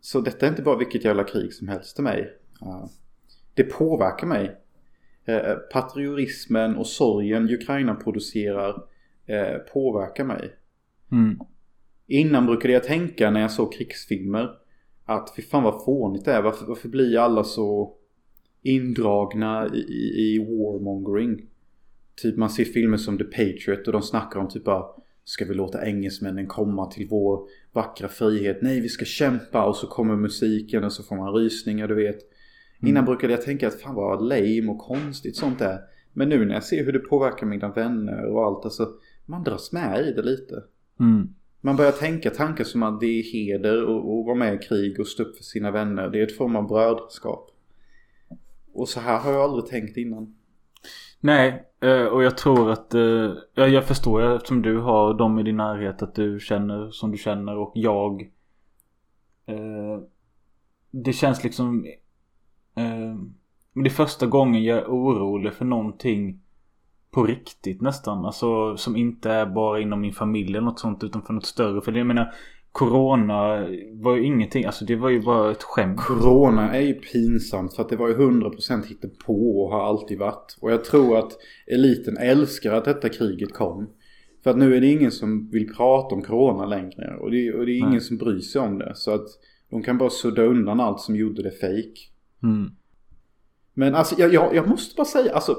Så 0.00 0.20
detta 0.20 0.46
är 0.46 0.50
inte 0.50 0.62
bara 0.62 0.78
vilket 0.78 1.04
jävla 1.04 1.24
krig 1.24 1.52
som 1.52 1.68
helst 1.68 1.94
till 1.94 2.04
mig. 2.04 2.32
Det 3.54 3.64
påverkar 3.64 4.26
mig. 4.26 4.56
Eh, 5.24 5.54
patriotismen 5.72 6.76
och 6.76 6.86
sorgen 6.86 7.50
Ukraina 7.50 7.94
producerar 7.94 8.82
eh, 9.26 9.58
påverkar 9.72 10.24
mig. 10.24 10.56
Mm. 11.12 11.40
Innan 12.06 12.46
brukade 12.46 12.74
jag 12.74 12.84
tänka 12.84 13.30
när 13.30 13.40
jag 13.40 13.50
såg 13.50 13.72
krigsfilmer 13.72 14.50
att 15.10 15.32
fy 15.36 15.42
fan 15.42 15.62
vad 15.62 15.84
fånigt 15.84 16.24
det 16.24 16.32
är. 16.32 16.42
Varför, 16.42 16.66
varför 16.66 16.88
blir 16.88 17.18
alla 17.18 17.44
så 17.44 17.94
indragna 18.62 19.68
i, 19.74 19.78
i, 19.78 20.34
i 20.34 20.38
warmongering? 20.38 21.46
Typ 22.22 22.36
man 22.36 22.50
ser 22.50 22.64
filmer 22.64 22.96
som 22.96 23.18
The 23.18 23.24
Patriot 23.24 23.86
och 23.86 23.92
de 23.92 24.02
snackar 24.02 24.40
om 24.40 24.48
typ 24.48 24.64
bara 24.64 24.84
Ska 25.24 25.44
vi 25.44 25.54
låta 25.54 25.86
engelsmännen 25.86 26.46
komma 26.46 26.86
till 26.86 27.08
vår 27.10 27.48
vackra 27.72 28.08
frihet? 28.08 28.58
Nej, 28.62 28.80
vi 28.80 28.88
ska 28.88 29.04
kämpa 29.04 29.64
och 29.64 29.76
så 29.76 29.86
kommer 29.86 30.16
musiken 30.16 30.84
och 30.84 30.92
så 30.92 31.02
får 31.02 31.16
man 31.16 31.34
rysningar, 31.34 31.88
du 31.88 31.94
vet. 31.94 32.18
Innan 32.82 33.04
brukade 33.04 33.32
jag 33.32 33.42
tänka 33.42 33.68
att 33.68 33.80
fan 33.80 33.94
vad 33.94 34.22
lame 34.22 34.68
och 34.68 34.78
konstigt 34.78 35.36
sånt 35.36 35.60
är. 35.60 35.78
Men 36.12 36.28
nu 36.28 36.44
när 36.44 36.54
jag 36.54 36.64
ser 36.64 36.84
hur 36.84 36.92
det 36.92 36.98
påverkar 36.98 37.46
mina 37.46 37.72
vänner 37.72 38.24
och 38.24 38.44
allt, 38.44 38.64
alltså 38.64 38.88
man 39.26 39.44
dras 39.44 39.72
med 39.72 40.06
i 40.08 40.12
det 40.12 40.22
lite. 40.22 40.62
Mm. 41.00 41.34
Man 41.60 41.76
börjar 41.76 41.92
tänka 41.92 42.30
tankar 42.30 42.64
som 42.64 42.82
att 42.82 43.00
det 43.00 43.06
är 43.06 43.22
heder 43.22 43.82
att 43.82 44.04
och 44.04 44.24
vara 44.24 44.34
med 44.34 44.54
i 44.54 44.58
krig 44.58 45.00
och 45.00 45.06
stå 45.06 45.22
upp 45.22 45.36
för 45.36 45.44
sina 45.44 45.70
vänner. 45.70 46.08
Det 46.08 46.18
är 46.20 46.22
ett 46.22 46.36
form 46.36 46.56
av 46.56 46.68
brödraskap. 46.68 47.50
Och 48.72 48.88
så 48.88 49.00
här 49.00 49.18
har 49.18 49.32
jag 49.32 49.42
aldrig 49.42 49.66
tänkt 49.66 49.96
innan. 49.96 50.36
Nej, 51.20 51.64
eh, 51.80 52.04
och 52.04 52.22
jag 52.22 52.38
tror 52.38 52.70
att... 52.70 52.94
Eh, 52.94 53.32
ja, 53.54 53.66
Jag 53.66 53.84
förstår 53.84 54.34
eftersom 54.34 54.62
du 54.62 54.78
har 54.78 55.14
dem 55.14 55.38
i 55.38 55.42
din 55.42 55.56
närhet 55.56 56.02
att 56.02 56.14
du 56.14 56.40
känner 56.40 56.90
som 56.90 57.10
du 57.10 57.18
känner 57.18 57.56
och 57.56 57.72
jag... 57.74 58.22
Eh, 59.46 60.02
det 60.90 61.12
känns 61.12 61.44
liksom... 61.44 61.86
Men 63.72 63.84
det 63.84 63.88
är 63.88 63.94
första 63.94 64.26
gången 64.26 64.64
jag 64.64 64.78
är 64.78 64.84
orolig 64.86 65.52
för 65.52 65.64
någonting 65.64 66.40
på 67.10 67.24
riktigt 67.24 67.80
nästan. 67.80 68.24
Alltså 68.24 68.76
som 68.76 68.96
inte 68.96 69.30
är 69.30 69.46
bara 69.46 69.80
inom 69.80 70.00
min 70.00 70.12
familj 70.12 70.50
eller 70.50 70.60
något 70.60 70.80
sånt 70.80 71.04
utan 71.04 71.22
för 71.22 71.32
något 71.32 71.46
större. 71.46 71.80
För 71.80 71.92
jag 71.92 72.06
menar 72.06 72.34
Corona 72.72 73.66
var 73.92 74.16
ju 74.16 74.24
ingenting. 74.24 74.64
Alltså 74.64 74.84
det 74.84 74.96
var 74.96 75.08
ju 75.08 75.22
bara 75.22 75.50
ett 75.50 75.62
skämt. 75.62 76.00
Corona 76.00 76.74
är 76.76 76.80
ju 76.80 76.94
pinsamt 76.94 77.74
för 77.74 77.82
att 77.82 77.88
det 77.88 77.96
var 77.96 78.08
ju 78.08 78.14
100% 78.14 78.86
hittepå 78.86 79.62
och 79.62 79.72
har 79.72 79.86
alltid 79.86 80.18
varit. 80.18 80.58
Och 80.60 80.72
jag 80.72 80.84
tror 80.84 81.18
att 81.18 81.32
eliten 81.66 82.16
älskar 82.16 82.72
att 82.72 82.84
detta 82.84 83.08
kriget 83.08 83.54
kom. 83.54 83.90
För 84.42 84.50
att 84.50 84.58
nu 84.58 84.76
är 84.76 84.80
det 84.80 84.86
ingen 84.86 85.10
som 85.10 85.50
vill 85.50 85.74
prata 85.74 86.14
om 86.14 86.22
Corona 86.22 86.66
längre. 86.66 87.16
Och 87.20 87.30
det, 87.30 87.52
och 87.52 87.66
det 87.66 87.72
är 87.72 87.78
ingen 87.78 87.90
Nej. 87.90 88.00
som 88.00 88.16
bryr 88.16 88.40
sig 88.40 88.60
om 88.60 88.78
det. 88.78 88.92
Så 88.94 89.14
att 89.14 89.26
de 89.70 89.82
kan 89.82 89.98
bara 89.98 90.10
sudda 90.10 90.42
undan 90.42 90.80
allt 90.80 91.00
som 91.00 91.16
gjorde 91.16 91.42
det 91.42 91.50
fake. 91.50 92.00
Mm. 92.42 92.70
Men 93.74 93.94
alltså 93.94 94.14
jag, 94.18 94.34
jag, 94.34 94.54
jag 94.54 94.68
måste 94.68 94.96
bara 94.96 95.06
säga 95.06 95.34
alltså. 95.34 95.56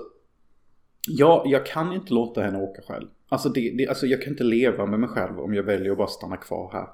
Jag, 1.08 1.42
jag 1.46 1.66
kan 1.66 1.94
inte 1.94 2.14
låta 2.14 2.42
henne 2.42 2.60
åka 2.60 2.82
själv. 2.82 3.08
Alltså, 3.30 3.50
det, 3.50 3.72
det, 3.78 3.88
alltså 3.88 4.08
jag 4.08 4.22
kan 4.22 4.34
inte 4.34 4.44
leva 4.44 4.86
med 4.86 5.00
mig 5.00 5.10
själv 5.10 5.40
om 5.40 5.54
jag 5.54 5.64
väljer 5.64 5.92
att 5.92 5.98
bara 5.98 6.08
stanna 6.08 6.38
kvar 6.38 6.70
här. 6.74 6.88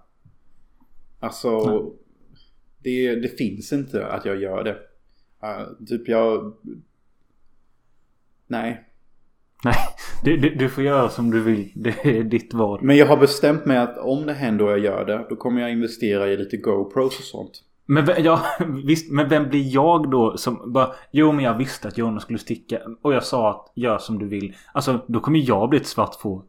Alltså. 1.19 1.59
Nej. 1.59 1.91
Det, 2.79 3.15
det 3.15 3.27
finns 3.27 3.73
inte 3.73 4.07
att 4.07 4.25
jag 4.25 4.41
gör 4.41 4.63
det. 4.63 4.77
Uh, 5.43 5.85
typ 5.85 6.07
jag... 6.07 6.53
Nej. 8.47 8.83
Nej, 9.63 9.75
du, 10.23 10.37
du, 10.37 10.55
du 10.55 10.69
får 10.69 10.83
göra 10.83 11.09
som 11.09 11.31
du 11.31 11.43
vill. 11.43 11.71
Det 11.75 12.05
är 12.05 12.23
ditt 12.23 12.53
val. 12.53 12.79
Men 12.83 12.97
jag 12.97 13.05
har 13.05 13.17
bestämt 13.17 13.65
mig 13.65 13.77
att 13.77 13.97
om 13.97 14.25
det 14.25 14.33
händer 14.33 14.65
och 14.65 14.71
jag 14.71 14.79
gör 14.79 15.05
det. 15.05 15.25
Då 15.29 15.35
kommer 15.35 15.61
jag 15.61 15.71
investera 15.71 16.27
i 16.27 16.37
lite 16.37 16.57
GoPros 16.57 17.19
och 17.19 17.25
sånt. 17.25 17.63
Men, 17.89 18.23
ja, 18.23 18.41
visst, 18.85 19.11
men 19.11 19.29
vem 19.29 19.49
blir 19.49 19.73
jag 19.73 20.11
då 20.11 20.37
som 20.37 20.73
bara 20.73 20.93
Jo 21.11 21.31
men 21.31 21.45
jag 21.45 21.57
visste 21.57 21.87
att 21.87 21.97
Jonas 21.97 22.23
skulle 22.23 22.39
sticka 22.39 22.79
Och 23.01 23.13
jag 23.13 23.23
sa 23.23 23.49
att 23.49 23.71
gör 23.75 23.97
som 23.97 24.19
du 24.19 24.27
vill 24.27 24.55
Alltså 24.73 24.99
då 25.07 25.19
kommer 25.19 25.39
jag 25.39 25.69
bli 25.69 25.79
ett 25.79 25.87
svart 25.87 26.15
får 26.15 26.43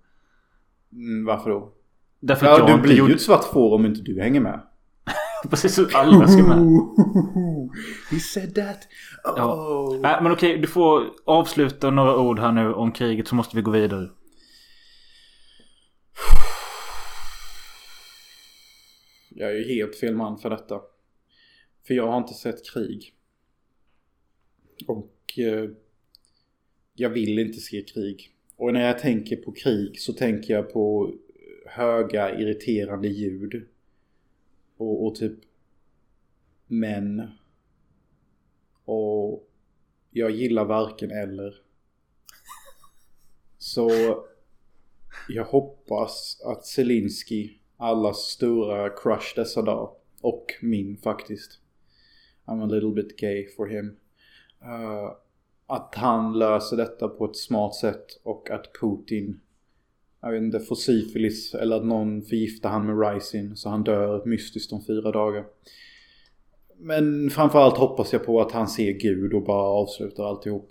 Mm, 0.93 1.25
varför 1.25 1.51
då? 1.51 1.73
Därför 2.21 2.47
Ja, 2.47 2.67
du 2.67 2.83
blir 2.83 2.97
gjorde 2.97 3.11
ju 3.11 3.17
ett 3.17 3.23
svart 3.23 3.45
får 3.45 3.75
om 3.75 3.87
inte 3.87 4.01
du 4.01 4.21
hänger 4.21 4.41
med. 4.41 4.61
Precis 5.51 5.75
så 5.75 5.87
alla 5.95 6.29
ska 6.29 6.43
med 6.43 6.59
He 8.11 8.19
said 8.19 8.55
that. 8.55 8.89
Ja. 9.25 9.55
Oh. 9.55 10.01
Nej 10.01 10.23
men 10.23 10.33
okej 10.33 10.59
du 10.59 10.67
får 10.67 11.05
avsluta 11.25 11.91
några 11.91 12.17
ord 12.17 12.39
här 12.39 12.53
nu 12.53 12.75
om 12.75 12.93
kriget 12.93 13.29
så 13.29 13.35
måste 13.35 13.57
vi 13.57 13.63
gå 13.63 13.71
vidare 13.71 14.09
Jag 19.31 19.51
är 19.51 19.55
ju 19.55 19.75
helt 19.75 19.97
fel 19.97 20.17
man 20.17 20.39
för 20.39 20.51
detta. 20.51 20.81
För 21.89 21.95
jag 21.95 22.07
har 22.07 22.19
inte 22.19 22.35
sett 22.35 22.67
krig. 22.67 23.15
Och 24.87 25.39
eh, 25.39 25.71
jag 26.95 27.11
vill 27.11 27.39
inte 27.39 27.61
se 27.61 27.83
krig. 27.83 28.35
Och 28.57 28.73
när 28.73 28.87
jag 28.87 28.99
tänker 28.99 29.37
på 29.37 29.53
krig 29.53 30.01
så 30.01 30.13
tänker 30.13 30.55
jag 30.55 30.73
på 30.73 31.15
höga 31.67 32.39
irriterande 32.41 33.09
ljud. 33.09 33.69
Och, 34.77 35.07
och 35.07 35.15
typ 35.15 35.33
män. 36.67 37.31
Och 38.85 39.49
jag 40.11 40.31
gillar 40.31 40.65
varken 40.65 41.11
eller. 41.11 41.63
Så 43.59 43.91
jag 45.29 45.45
hoppas 45.45 46.41
att 46.45 46.67
Zelinski, 46.67 47.59
allas 47.77 48.19
stora 48.19 48.91
crush 48.91 49.33
dessa 49.37 49.63
dagar, 49.63 49.91
och 50.21 50.55
min 50.63 50.97
faktiskt. 50.97 51.61
I'm 52.49 52.63
a 52.63 52.67
little 52.67 52.91
bit 52.91 53.19
gay 53.19 53.47
for 53.57 53.67
him. 53.67 53.97
Uh, 54.63 55.13
att 55.67 55.95
han 55.95 56.39
löser 56.39 56.77
detta 56.77 57.09
på 57.09 57.25
ett 57.25 57.37
smart 57.37 57.75
sätt 57.75 58.07
och 58.23 58.51
att 58.51 58.67
Putin, 58.81 59.41
jag 60.23 60.33
vet 60.33 60.43
inte, 60.43 60.61
får 60.61 60.77
syfilis 60.77 61.55
eller 61.55 61.77
att 61.77 61.85
någon 61.85 62.23
förgiftar 62.23 62.69
han 62.69 62.87
med 62.87 63.13
Rising 63.13 63.57
så 63.57 63.69
han 63.69 63.85
dör 63.85 64.25
mystiskt 64.27 64.73
om 64.73 64.85
fyra 64.85 65.13
dagar. 65.13 65.45
Men 66.79 67.31
framförallt 67.31 67.77
hoppas 67.77 68.13
jag 68.13 68.25
på 68.25 68.41
att 68.41 68.53
han 68.53 68.69
ser 68.69 68.93
Gud 68.93 69.35
och 69.35 69.45
bara 69.45 69.63
avslutar 69.63 70.25
alltihop. 70.25 70.71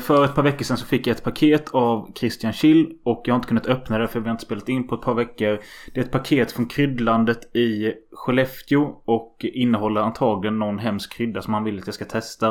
För 0.00 0.24
ett 0.24 0.34
par 0.34 0.42
veckor 0.42 0.64
sedan 0.64 0.76
så 0.76 0.86
fick 0.86 1.06
jag 1.06 1.16
ett 1.16 1.24
paket 1.24 1.70
av 1.70 2.12
Christian 2.14 2.52
Schill 2.52 2.98
och 3.04 3.22
jag 3.24 3.34
har 3.34 3.36
inte 3.38 3.48
kunnat 3.48 3.66
öppna 3.66 3.98
det 3.98 4.08
för 4.08 4.20
vi 4.20 4.26
har 4.26 4.32
inte 4.32 4.44
spelat 4.44 4.68
in 4.68 4.88
på 4.88 4.94
ett 4.94 5.00
par 5.00 5.14
veckor. 5.14 5.60
Det 5.94 6.00
är 6.00 6.04
ett 6.04 6.12
paket 6.12 6.52
från 6.52 6.66
kryddlandet 6.66 7.56
i 7.56 7.92
Skellefteå 8.12 9.02
och 9.04 9.36
innehåller 9.40 10.00
antagligen 10.00 10.58
någon 10.58 10.78
hemsk 10.78 11.12
krydda 11.12 11.42
som 11.42 11.54
han 11.54 11.64
vill 11.64 11.78
att 11.78 11.86
jag 11.86 11.94
ska 11.94 12.04
testa. 12.04 12.48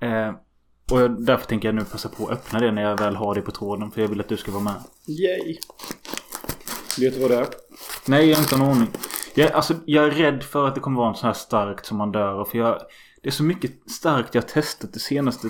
Eh, 0.00 0.30
Och 0.92 1.00
jag, 1.00 1.24
därför 1.26 1.46
tänker 1.46 1.68
jag 1.68 1.74
nu 1.74 1.84
passa 1.84 2.08
på 2.08 2.26
att 2.26 2.32
öppna 2.32 2.60
det 2.60 2.72
när 2.72 2.82
jag 2.82 2.98
väl 2.98 3.16
har 3.16 3.34
det 3.34 3.40
på 3.40 3.50
tråden 3.50 3.90
för 3.90 4.00
jag 4.00 4.08
vill 4.08 4.20
att 4.20 4.28
du 4.28 4.36
ska 4.36 4.50
vara 4.52 4.62
med. 4.62 4.74
Yay! 5.08 5.56
Vet 7.00 7.14
du 7.14 7.20
vad 7.20 7.30
det 7.30 7.36
är? 7.36 7.46
Nej, 8.08 8.28
jag 8.28 8.36
har 8.36 8.42
inte 8.42 8.54
en 8.54 8.62
aning. 8.62 8.88
Jag, 9.34 9.52
alltså, 9.52 9.74
jag 9.86 10.04
är 10.06 10.10
rädd 10.10 10.42
för 10.42 10.68
att 10.68 10.74
det 10.74 10.80
kommer 10.80 10.98
vara 10.98 11.08
något 11.08 11.18
så 11.18 11.26
här 11.26 11.32
starkt 11.34 11.86
som 11.86 11.98
man 11.98 12.12
dör. 12.12 12.44
För 12.44 12.58
jag, 12.58 12.78
det 13.26 13.30
är 13.30 13.32
så 13.32 13.42
mycket 13.42 13.72
starkt 13.86 14.34
jag 14.34 14.42
har 14.42 14.48
testat 14.48 14.92
de 14.92 15.00
senaste 15.00 15.48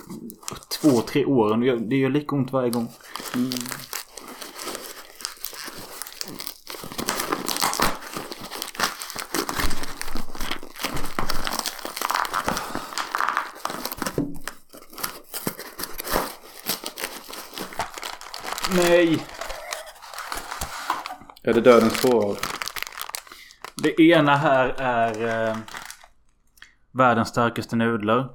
två, 0.81 1.01
tre 1.01 1.25
åren. 1.25 1.89
Det 1.89 1.97
gör 1.97 2.11
lika 2.11 2.37
ont 2.37 2.53
varje 2.53 2.71
gång. 2.71 2.89
Nej! 18.77 19.27
Är 21.43 21.53
det 21.53 21.61
dödens 21.61 22.01
tårar? 22.01 22.37
Det 23.75 24.01
ena 24.01 24.37
här 24.37 24.69
är 24.79 25.49
eh, 25.49 25.57
världens 26.97 27.29
starkaste 27.29 27.77
nudlar. 27.77 28.29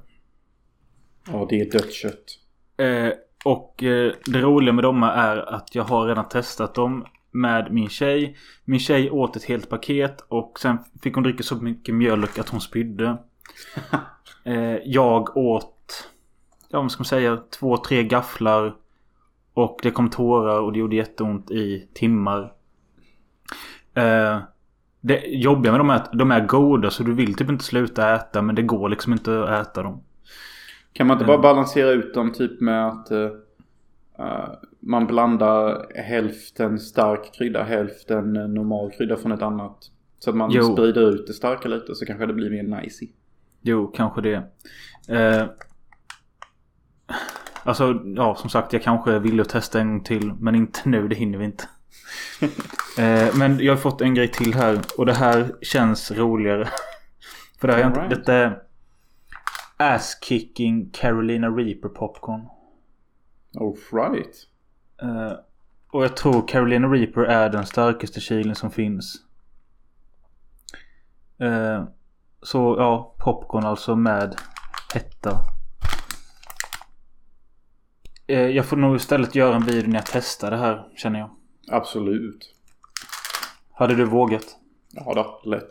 Ja, 1.30 1.46
det 1.50 1.60
är 1.60 1.70
dött 1.70 1.92
kött. 1.92 2.38
Eh, 2.76 3.12
och 3.44 3.82
eh, 3.82 4.12
det 4.26 4.40
roliga 4.40 4.72
med 4.72 4.84
dem 4.84 5.02
är 5.02 5.54
att 5.54 5.74
jag 5.74 5.84
har 5.84 6.06
redan 6.06 6.28
testat 6.28 6.74
dem 6.74 7.06
med 7.30 7.72
min 7.72 7.88
tjej. 7.88 8.36
Min 8.64 8.80
tjej 8.80 9.10
åt 9.10 9.36
ett 9.36 9.44
helt 9.44 9.68
paket 9.68 10.24
och 10.28 10.58
sen 10.60 10.78
fick 11.02 11.14
hon 11.14 11.22
dricka 11.22 11.42
så 11.42 11.56
mycket 11.56 11.94
mjölk 11.94 12.38
att 12.38 12.48
hon 12.48 12.60
spydde. 12.60 13.16
eh, 14.44 14.76
jag 14.84 15.36
åt, 15.36 16.08
ja 16.68 16.82
vad 16.82 16.92
ska 16.92 17.00
man 17.00 17.04
säga, 17.04 17.36
två, 17.36 17.76
tre 17.76 18.04
gafflar. 18.04 18.76
Och 19.54 19.80
det 19.82 19.90
kom 19.90 20.10
tårar 20.10 20.60
och 20.60 20.72
det 20.72 20.78
gjorde 20.78 20.96
jätteont 20.96 21.50
i 21.50 21.88
timmar. 21.94 22.52
Eh, 25.02 25.06
det 25.08 25.26
jobbiga 25.26 25.72
med 25.72 25.80
dem 25.80 25.90
är 25.90 25.94
att 25.96 26.12
de 26.12 26.30
är 26.30 26.46
goda 26.46 26.90
så 26.90 27.02
du 27.02 27.14
vill 27.14 27.34
typ 27.34 27.48
inte 27.50 27.64
sluta 27.64 28.14
äta 28.14 28.42
men 28.42 28.54
det 28.54 28.62
går 28.62 28.88
liksom 28.88 29.12
inte 29.12 29.44
att 29.44 29.66
äta 29.66 29.82
dem. 29.82 30.02
Kan 30.92 31.06
man 31.06 31.14
inte 31.16 31.26
bara 31.26 31.38
balansera 31.38 31.90
ut 31.90 32.14
dem 32.14 32.32
typ 32.32 32.60
med 32.60 32.88
att 32.88 33.10
eh, 33.10 33.30
eh, 34.18 34.48
man 34.80 35.06
blandar 35.06 35.86
hälften 36.02 36.78
stark 36.78 37.34
krydda, 37.34 37.62
hälften 37.62 38.36
eh, 38.36 38.48
normal 38.48 38.90
krydda 38.90 39.16
från 39.16 39.32
ett 39.32 39.42
annat. 39.42 39.90
Så 40.18 40.30
att 40.30 40.36
man 40.36 40.50
Jo. 40.50 40.62
sprider 40.62 41.10
ut 41.10 41.26
det 41.26 41.32
starka 41.32 41.68
lite 41.68 41.94
så 41.94 42.06
kanske 42.06 42.26
det 42.26 42.32
blir 42.32 42.50
mer 42.50 42.82
nicey. 42.82 43.08
Jo, 43.60 43.86
kanske 43.96 44.20
det. 44.20 44.42
Eh, 45.08 45.44
alltså, 47.64 48.00
ja 48.16 48.34
som 48.34 48.50
sagt 48.50 48.72
jag 48.72 48.82
kanske 48.82 49.18
vill 49.18 49.40
att 49.40 49.48
testa 49.48 49.80
en 49.80 50.02
till. 50.02 50.32
Men 50.40 50.54
inte 50.54 50.80
nu, 50.84 51.08
det 51.08 51.14
hinner 51.14 51.38
vi 51.38 51.44
inte. 51.44 51.64
Eh, 52.98 53.34
men 53.34 53.58
jag 53.58 53.72
har 53.72 53.80
fått 53.80 54.00
en 54.00 54.14
grej 54.14 54.28
till 54.28 54.54
här. 54.54 54.80
Och 54.98 55.06
det 55.06 55.14
här 55.14 55.54
känns 55.62 56.10
roligare. 56.10 56.68
För 57.60 57.68
det 57.68 57.74
här 57.74 57.80
är 57.80 57.86
inte, 57.86 58.00
Alright. 58.00 58.18
detta 58.18 58.34
är 58.34 58.62
Ass-kicking 59.76 60.90
Carolina 60.92 61.48
Reaper 61.48 61.88
popcorn. 61.88 62.46
Oh 63.54 63.76
right. 63.92 64.36
Eh, 65.02 65.32
och 65.90 66.04
jag 66.04 66.16
tror 66.16 66.48
Carolina 66.48 66.88
Reaper 66.88 67.20
är 67.20 67.50
den 67.50 67.66
starkaste 67.66 68.20
chilen 68.20 68.54
som 68.54 68.70
finns. 68.70 69.14
Eh, 71.38 71.84
så 72.42 72.76
ja, 72.78 73.14
popcorn 73.18 73.64
alltså 73.64 73.96
med 73.96 74.36
hetta. 74.94 75.38
Eh, 78.26 78.46
jag 78.46 78.66
får 78.66 78.76
nog 78.76 78.96
istället 78.96 79.34
göra 79.34 79.56
en 79.56 79.64
video 79.64 79.88
när 79.88 79.94
jag 79.94 80.06
testar 80.06 80.50
det 80.50 80.56
här 80.56 80.88
känner 80.96 81.18
jag. 81.18 81.30
Absolut. 81.68 82.54
Hade 83.72 83.94
du 83.94 84.04
vågat? 84.04 84.56
Ja 84.90 85.12
då, 85.14 85.50
lätt. 85.50 85.70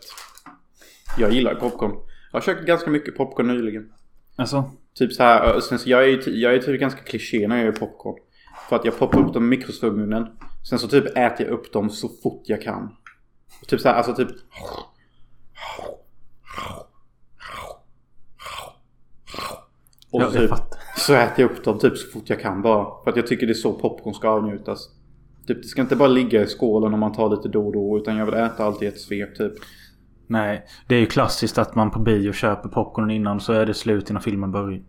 Jag 1.18 1.32
gillar 1.32 1.56
popcorn. 1.56 1.92
Jag 2.32 2.40
har 2.40 2.42
köpt 2.42 2.66
ganska 2.66 2.90
mycket 2.90 3.18
popcorn 3.18 3.48
nyligen. 3.48 3.94
Alltså? 4.36 4.72
Typ 4.94 5.14
så 5.14 5.24
här, 5.24 5.60
sen 5.60 5.80
så 5.80 5.90
jag 5.90 6.10
är 6.10 6.30
jag 6.30 6.54
är 6.56 6.60
typ 6.60 6.80
ganska 6.80 7.02
kliché 7.02 7.48
när 7.48 7.56
jag 7.56 7.66
gör 7.66 7.72
popcorn. 7.72 8.16
För 8.70 8.76
att 8.76 8.86
jag 8.86 8.98
poppar 8.98 9.20
upp 9.20 9.34
dem 9.34 9.44
i 9.44 9.48
mikrosvågugnen. 9.48 10.28
Sen 10.70 10.80
så 10.80 10.88
typ 10.88 11.06
äter 11.06 11.46
jag 11.46 11.50
upp 11.50 11.74
dem 11.74 11.90
så 11.90 12.10
fort 12.10 12.44
jag 12.46 12.62
kan. 12.62 12.96
Typ 13.68 13.82
så 13.82 13.90
här, 13.90 13.96
alltså 13.96 14.14
typ... 14.16 14.30
Och 20.12 20.22
så, 20.22 20.32
typ, 20.32 20.52
så 20.98 21.14
äter 21.14 21.42
jag 21.42 21.52
upp 21.52 21.64
dem 21.64 21.80
typ 21.80 21.98
så 21.98 22.12
fort 22.12 22.30
jag 22.30 22.40
kan 22.40 22.62
bara. 22.62 23.04
För 23.04 23.12
att 23.12 23.16
jag 23.18 23.28
tycker 23.28 23.48
det 23.48 23.52
är 23.52 23.56
så 23.56 23.74
popcorn 23.74 24.14
ska 24.14 24.30
avnjutas. 24.30 24.90
Typ 25.48 25.62
det 25.62 25.68
ska 25.68 25.82
inte 25.82 25.96
bara 25.96 26.08
ligga 26.08 26.42
i 26.42 26.46
skålen 26.48 26.94
om 26.94 27.00
man 27.00 27.12
tar 27.12 27.30
lite 27.30 27.50
då 27.50 27.68
och 27.68 27.74
då. 27.74 27.98
Utan 27.98 28.18
jag 28.18 28.26
vill 28.26 28.36
äta 28.36 28.64
allt 28.64 28.82
i 28.84 28.86
ett 28.86 29.00
svep 29.00 29.36
typ. 29.38 29.54
Nej. 30.28 30.66
Det 30.88 30.96
är 30.96 31.00
ju 31.00 31.06
klassiskt 31.06 31.58
att 31.58 31.76
man 31.76 31.92
på 31.92 32.00
bio 32.00 32.32
köper 32.32 32.70
popcorn 32.70 33.12
innan 33.12 33.40
så 33.40 33.54
är 33.54 33.66
det 33.66 33.74
slut 33.74 34.10
innan 34.10 34.22
filmen 34.22 34.52
börjar. 34.52 34.82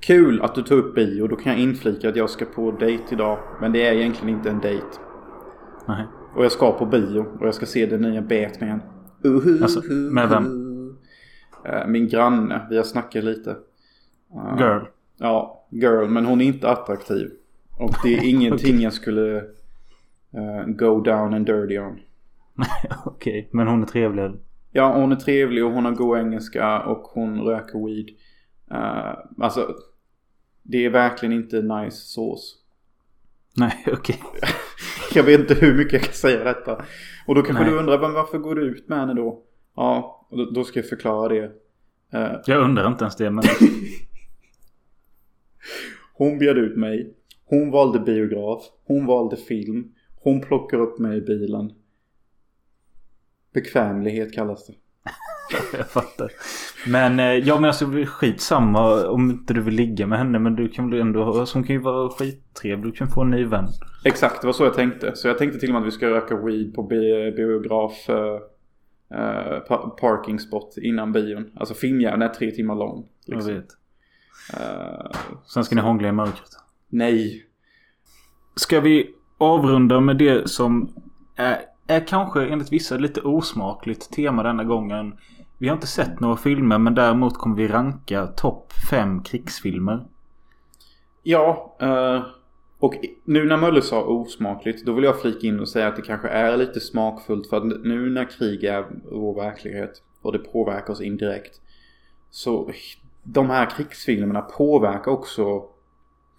Kul 0.00 0.42
att 0.42 0.54
du 0.54 0.62
tog 0.62 0.78
upp 0.78 0.94
bio. 0.94 1.26
Då 1.26 1.36
kan 1.36 1.52
jag 1.52 1.60
inflika 1.62 2.08
att 2.08 2.16
jag 2.16 2.30
ska 2.30 2.44
på 2.44 2.70
dejt 2.70 3.04
idag. 3.10 3.38
Men 3.60 3.72
det 3.72 3.86
är 3.86 3.92
egentligen 3.92 4.36
inte 4.36 4.50
en 4.50 4.60
dejt. 4.60 4.86
Nej. 5.88 6.06
Och 6.36 6.44
jag 6.44 6.52
ska 6.52 6.72
på 6.72 6.86
bio 6.86 7.20
och 7.40 7.46
jag 7.46 7.54
ska 7.54 7.66
se 7.66 7.86
den 7.86 8.00
nya 8.00 8.22
Batman. 8.22 8.82
Alltså, 9.62 9.82
med 9.92 10.28
vem? 10.28 10.96
Eh, 11.64 11.86
Min 11.86 12.08
granne. 12.08 12.66
Vi 12.70 12.76
har 12.76 12.84
snackat 12.84 13.24
lite. 13.24 13.50
Eh, 14.34 14.58
Girl. 14.58 14.82
Ja, 15.18 15.66
girl. 15.70 16.08
Men 16.08 16.24
hon 16.26 16.40
är 16.40 16.44
inte 16.44 16.68
attraktiv. 16.70 17.30
Och 17.78 17.94
det 18.04 18.14
är 18.18 18.24
ingenting 18.30 18.80
jag 18.80 18.92
skulle 18.92 19.42
eh, 20.34 20.66
go 20.66 21.00
down 21.00 21.34
and 21.34 21.46
dirty 21.46 21.78
on. 21.78 22.00
Okej. 23.06 23.48
Men 23.52 23.66
hon 23.66 23.82
är 23.82 23.86
trevlig. 23.86 24.30
Ja, 24.72 24.94
hon 24.94 25.12
är 25.12 25.16
trevlig 25.16 25.64
och 25.64 25.72
hon 25.72 25.84
har 25.84 25.92
god 25.92 26.18
engelska 26.18 26.80
och 26.82 27.02
hon 27.02 27.40
röker 27.40 27.86
weed. 27.86 28.08
Eh, 28.70 29.18
alltså, 29.44 29.74
det 30.62 30.84
är 30.84 30.90
verkligen 30.90 31.32
inte 31.32 31.62
nice 31.62 31.96
sås. 31.96 32.56
Nej, 33.56 33.84
okej. 33.92 34.20
Jag 35.14 35.22
vet 35.22 35.40
inte 35.40 35.54
hur 35.54 35.74
mycket 35.76 35.92
jag 35.92 36.02
kan 36.02 36.12
säga 36.12 36.44
detta. 36.44 36.84
Och 37.26 37.34
då 37.34 37.42
kanske 37.42 37.64
Nej. 37.64 37.72
du 37.72 37.78
undrar, 37.78 38.00
men 38.00 38.12
varför 38.12 38.38
går 38.38 38.54
du 38.54 38.62
ut 38.62 38.88
med 38.88 38.98
henne 38.98 39.14
då? 39.14 39.42
Ja, 39.76 40.26
då, 40.54 40.64
ska 40.64 40.78
jag 40.78 40.88
förklara 40.88 41.28
det. 41.28 41.52
Eh, 42.12 42.40
Jag 42.46 42.64
undrar 42.64 42.86
inte 42.86 43.04
ens 43.04 43.16
det 43.16 43.30
men... 43.30 43.44
hon 46.14 46.38
bjöd 46.38 46.58
ut 46.58 46.76
mig. 46.76 47.14
Hon 47.44 47.70
valde 47.70 47.98
biograf. 48.00 48.62
Hon 48.86 49.06
valde 49.06 49.36
film. 49.36 49.92
Hon 50.22 50.40
plockar 50.40 50.78
upp 50.80 50.98
mig 50.98 51.18
i 51.18 51.20
bilen. 51.20 51.72
Bekvämlighet 53.54 54.32
kallas 54.34 54.66
det. 54.66 54.72
jag 55.78 55.86
fattar. 55.88 56.30
Men 56.88 57.20
eh, 57.20 57.24
ja 57.26 57.54
men 57.54 57.64
alltså 57.64 57.86
skitsamma 58.06 59.08
om 59.08 59.30
inte 59.30 59.54
du 59.54 59.62
vill 59.62 59.74
ligga 59.74 60.06
med 60.06 60.18
henne. 60.18 60.38
Men 60.38 60.56
du 60.56 60.68
kan 60.68 60.90
väl 60.90 61.00
ändå. 61.00 61.24
Alltså, 61.24 61.58
hon 61.58 61.64
kan 61.64 61.76
ju 61.76 61.82
vara 61.82 62.10
skittrevlig. 62.10 62.92
Du 62.92 62.96
kan 62.96 63.08
få 63.08 63.22
en 63.22 63.30
ny 63.30 63.44
vän. 63.44 63.66
Exakt, 64.04 64.40
det 64.40 64.46
var 64.46 64.52
så 64.52 64.64
jag 64.64 64.74
tänkte. 64.74 65.16
Så 65.16 65.28
jag 65.28 65.38
tänkte 65.38 65.58
till 65.58 65.68
och 65.68 65.72
med 65.72 65.80
att 65.80 65.86
vi 65.86 65.90
ska 65.90 66.10
röka 66.10 66.36
weed 66.36 66.74
på 66.74 66.82
bi- 66.82 67.32
biograf 67.36 68.06
pa- 69.68 69.96
parking 70.00 70.38
spot 70.38 70.74
innan 70.82 71.12
bion. 71.12 71.50
Alltså 71.56 71.74
filmjärn 71.74 72.22
är 72.22 72.28
tre 72.28 72.50
timmar 72.50 72.74
lång. 72.74 73.08
Jag 73.24 73.34
Liksom. 73.36 73.54
vet. 73.54 73.66
Eh, 74.60 75.10
Sen 75.54 75.64
ska 75.64 75.74
ni 75.74 75.80
hångla 75.80 76.08
i 76.08 76.12
mörkret. 76.12 76.50
nej. 76.88 77.46
Ska 78.56 78.80
vi 78.80 79.10
avrunda 79.40 80.00
med 80.00 80.16
det 80.16 80.50
som 80.50 80.92
är, 81.36 81.58
är 81.86 82.06
kanske 82.06 82.46
enligt 82.46 82.72
vissa 82.72 82.96
lite 82.96 83.20
osmakligt 83.20 84.10
tema 84.10 84.42
denna 84.42 84.64
gången. 84.64 85.14
Vi 85.58 85.68
har 85.68 85.74
inte 85.74 85.86
sett 85.86 86.20
några 86.20 86.36
filmer 86.36 86.78
men 86.78 86.94
däremot 86.94 87.38
kommer 87.38 87.56
vi 87.56 87.68
ranka 87.68 88.26
topp 88.26 88.72
5 88.90 89.22
krigsfilmer. 89.22 90.04
Ja, 91.22 91.76
eh, 91.80 92.22
och 92.78 92.94
nu 93.24 93.44
när 93.44 93.56
Mölle 93.56 93.82
sa 93.82 94.02
osmakligt, 94.02 94.86
då 94.86 94.92
vill 94.92 95.04
jag 95.04 95.20
flika 95.20 95.46
in 95.46 95.60
och 95.60 95.68
säga 95.68 95.88
att 95.88 95.96
det 95.96 96.02
kanske 96.02 96.28
är 96.28 96.56
lite 96.56 96.80
smakfullt 96.80 97.46
för 97.46 97.56
att 97.56 97.64
nu 97.64 98.10
när 98.10 98.30
krig 98.30 98.64
är 98.64 98.86
vår 99.10 99.34
verklighet 99.34 100.02
och 100.22 100.32
det 100.32 100.38
påverkar 100.38 100.92
oss 100.92 101.00
indirekt. 101.00 101.60
Så 102.30 102.72
de 103.22 103.50
här 103.50 103.70
krigsfilmerna 103.70 104.40
påverkar 104.40 105.10
också 105.10 105.64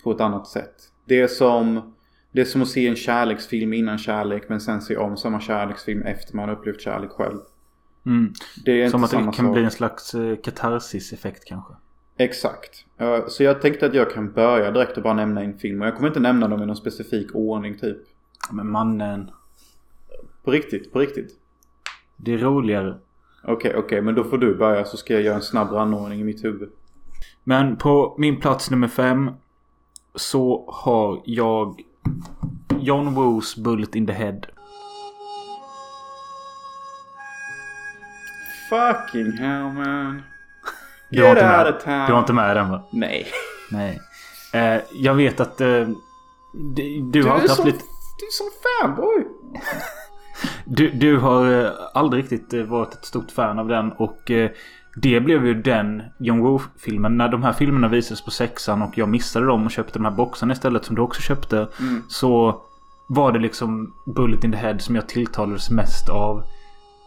på 0.04 0.12
ett 0.12 0.22
annat 0.22 0.47
sätt. 0.47 0.76
Det 1.06 1.22
är 1.22 1.28
som, 1.28 1.93
det 2.32 2.41
är 2.41 2.45
som 2.45 2.61
att 2.61 2.67
se 2.67 2.88
en 2.88 2.95
kärleksfilm 2.95 3.73
innan 3.73 3.97
kärlek 3.97 4.43
men 4.49 4.61
sen 4.61 4.82
se 4.82 4.97
om 4.97 5.17
samma 5.17 5.39
kärleksfilm 5.41 6.01
efter 6.01 6.36
man 6.36 6.49
upplevt 6.49 6.82
kärlek 6.82 7.11
själv. 7.11 7.38
Mm. 8.05 8.34
Det 8.65 8.82
är 8.82 8.89
Som 8.89 8.97
inte 8.97 9.05
att 9.05 9.11
samma 9.11 9.32
det 9.32 9.38
kan 9.38 9.45
sak. 9.45 9.53
bli 9.53 9.63
en 9.63 9.71
slags 9.71 10.15
eh, 10.15 10.36
katarsis-effekt 10.36 11.45
kanske. 11.45 11.73
Exakt. 12.17 12.86
Så 13.27 13.43
jag 13.43 13.61
tänkte 13.61 13.86
att 13.86 13.93
jag 13.93 14.11
kan 14.11 14.32
börja 14.32 14.71
direkt 14.71 14.97
och 14.97 15.03
bara 15.03 15.13
nämna 15.13 15.43
en 15.43 15.57
film. 15.59 15.82
Och 15.82 15.88
jag 15.88 15.95
kommer 15.95 16.07
inte 16.07 16.19
nämna 16.19 16.47
dem 16.47 16.63
i 16.63 16.65
någon 16.65 16.75
specifik 16.75 17.36
ordning 17.36 17.77
typ. 17.77 17.97
Men 18.51 18.71
mannen. 18.71 19.32
På 20.43 20.51
riktigt, 20.51 20.93
på 20.93 20.99
riktigt. 20.99 21.32
Det 22.17 22.34
är 22.34 22.38
roligare. 22.38 22.97
Okej, 23.43 23.75
okej, 23.75 24.01
men 24.01 24.15
då 24.15 24.23
får 24.23 24.38
du 24.38 24.55
börja 24.55 24.86
så 24.86 24.97
ska 24.97 25.13
jag 25.13 25.23
göra 25.23 25.36
en 25.36 25.41
snabb 25.41 25.71
rangordning 25.71 26.21
i 26.21 26.23
mitt 26.23 26.43
huvud. 26.43 26.69
Men 27.43 27.75
på 27.75 28.15
min 28.17 28.39
plats 28.39 28.71
nummer 28.71 28.88
5 28.88 29.32
så 30.15 30.65
har 30.71 31.21
jag 31.25 31.82
John 32.80 33.14
Woos 33.16 33.56
Bullet 33.56 33.95
in 33.95 34.08
the 34.08 34.14
Head. 34.14 34.47
Fucking 38.70 39.32
hell 39.32 39.64
man. 39.64 40.24
Du 41.10 41.24
har, 41.24 41.30
inte 41.30 41.43
med, 41.43 41.80
town. 41.80 42.08
du 42.08 42.14
har 42.14 42.20
inte 42.20 42.34
med 42.34 42.56
den 42.56 42.70
va? 42.70 42.84
Nej. 42.91 43.28
Nej. 43.72 43.99
Eh, 44.54 44.82
jag 44.93 45.14
vet 45.14 45.39
att 45.39 45.62
eh, 45.62 45.89
du, 46.76 47.02
du 47.12 47.24
har 47.24 47.30
haft 47.30 47.56
som, 47.56 47.66
lite... 47.66 47.84
du 48.20 48.26
är 48.26 48.32
som 48.32 48.49
fanboy. 48.64 49.26
Du, 50.66 50.89
du 50.89 51.18
har 51.18 51.64
eh, 51.64 51.72
aldrig 51.93 52.24
riktigt 52.24 52.54
eh, 52.54 52.64
varit 52.64 52.93
ett 52.93 53.06
stort 53.06 53.32
fan 53.32 53.60
av 53.60 53.68
den 53.68 53.91
och 53.91 54.32
eh, 54.32 54.52
det 54.96 55.20
blev 55.20 55.46
ju 55.46 55.54
den 55.54 56.04
John 56.20 56.39
Woo-filmen. 56.39 57.18
När 57.18 57.30
de 57.30 57.44
här 57.44 57.54
filmerna 57.54 57.88
visades 57.88 58.26
på 58.26 58.32
sexan 58.32 58.82
och 58.82 58.98
jag 58.98 59.10
missade 59.10 59.46
dem 59.46 59.66
och 59.66 59.72
köpte 59.72 60.00
de 60.00 60.06
här 60.06 60.12
boxarna 60.12 60.54
istället 60.54 60.86
som 60.86 60.96
du 60.96 61.02
också 61.02 61.22
köpte. 61.22 61.58
Mm. 61.80 62.02
Så 62.08 62.62
var 63.08 63.32
det 63.32 63.39
liksom 63.39 63.94
Bullet 64.06 64.44
in 64.44 64.52
the 64.52 64.58
Head 64.58 64.80
som 64.80 64.96
jag 64.96 65.10
tilltalades 65.10 65.70
mest 65.70 66.10
av. 66.10 66.38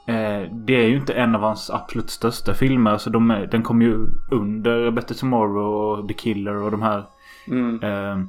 Eh, 0.07 0.51
det 0.53 0.75
är 0.75 0.89
ju 0.89 0.97
inte 0.97 1.15
en 1.15 1.35
av 1.35 1.41
hans 1.41 1.71
absolut 1.71 2.11
största 2.11 2.55
filmer. 2.55 2.97
Så 2.97 3.11
de 3.11 3.47
den 3.51 3.63
kom 3.63 3.83
ju 3.83 4.07
under 4.31 4.91
Better 4.91 5.15
Tomorrow 5.15 5.75
och 5.75 6.09
The 6.09 6.15
Killer 6.15 6.55
och 6.55 6.71
de 6.71 6.83
här. 6.83 7.05
Mm. 7.49 7.83
Eh, 7.83 8.27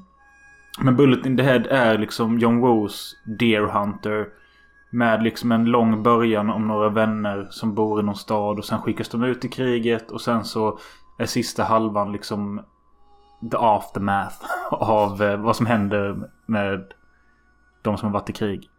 men 0.80 0.95
Bullet 0.95 1.26
in 1.26 1.38
the 1.38 1.43
Head 1.43 1.64
är 1.70 1.97
liksom 1.97 2.39
John 2.39 2.60
Woos 2.60 3.16
Deer 3.39 3.62
Hunter. 3.62 4.28
Med 4.89 5.23
liksom 5.23 5.51
en 5.51 5.65
lång 5.65 6.03
början 6.03 6.49
om 6.49 6.67
några 6.67 6.89
vänner 6.89 7.47
som 7.49 7.75
bor 7.75 7.99
i 7.99 8.03
någon 8.03 8.15
stad 8.15 8.57
och 8.57 8.65
sen 8.65 8.81
skickas 8.81 9.09
de 9.09 9.23
ut 9.23 9.45
i 9.45 9.47
kriget 9.47 10.11
och 10.11 10.21
sen 10.21 10.43
så 10.43 10.79
är 11.17 11.25
sista 11.25 11.63
halvan 11.63 12.11
liksom 12.11 12.61
the 13.51 13.57
aftermath 13.59 14.36
av 14.71 15.21
eh, 15.23 15.41
vad 15.41 15.55
som 15.55 15.65
händer 15.65 16.29
med 16.45 16.83
de 17.81 17.97
som 17.97 18.07
har 18.07 18.13
varit 18.19 18.29
i 18.29 18.33
krig. 18.33 18.69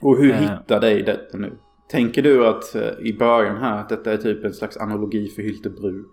Och 0.00 0.16
hur 0.16 0.30
Eh. 0.30 0.40
hittar 0.40 0.80
dig 0.80 1.02
detta 1.02 1.38
nu? 1.38 1.58
Tänker 1.90 2.22
du 2.22 2.46
att 2.46 2.74
eh, 2.74 2.90
i 3.00 3.16
början 3.18 3.56
här 3.56 3.80
att 3.80 3.88
detta 3.88 4.12
är 4.12 4.16
typ 4.16 4.44
en 4.44 4.54
slags 4.54 4.76
analogi 4.76 5.28
för 5.28 5.42
Hyltebruk? 5.42 6.10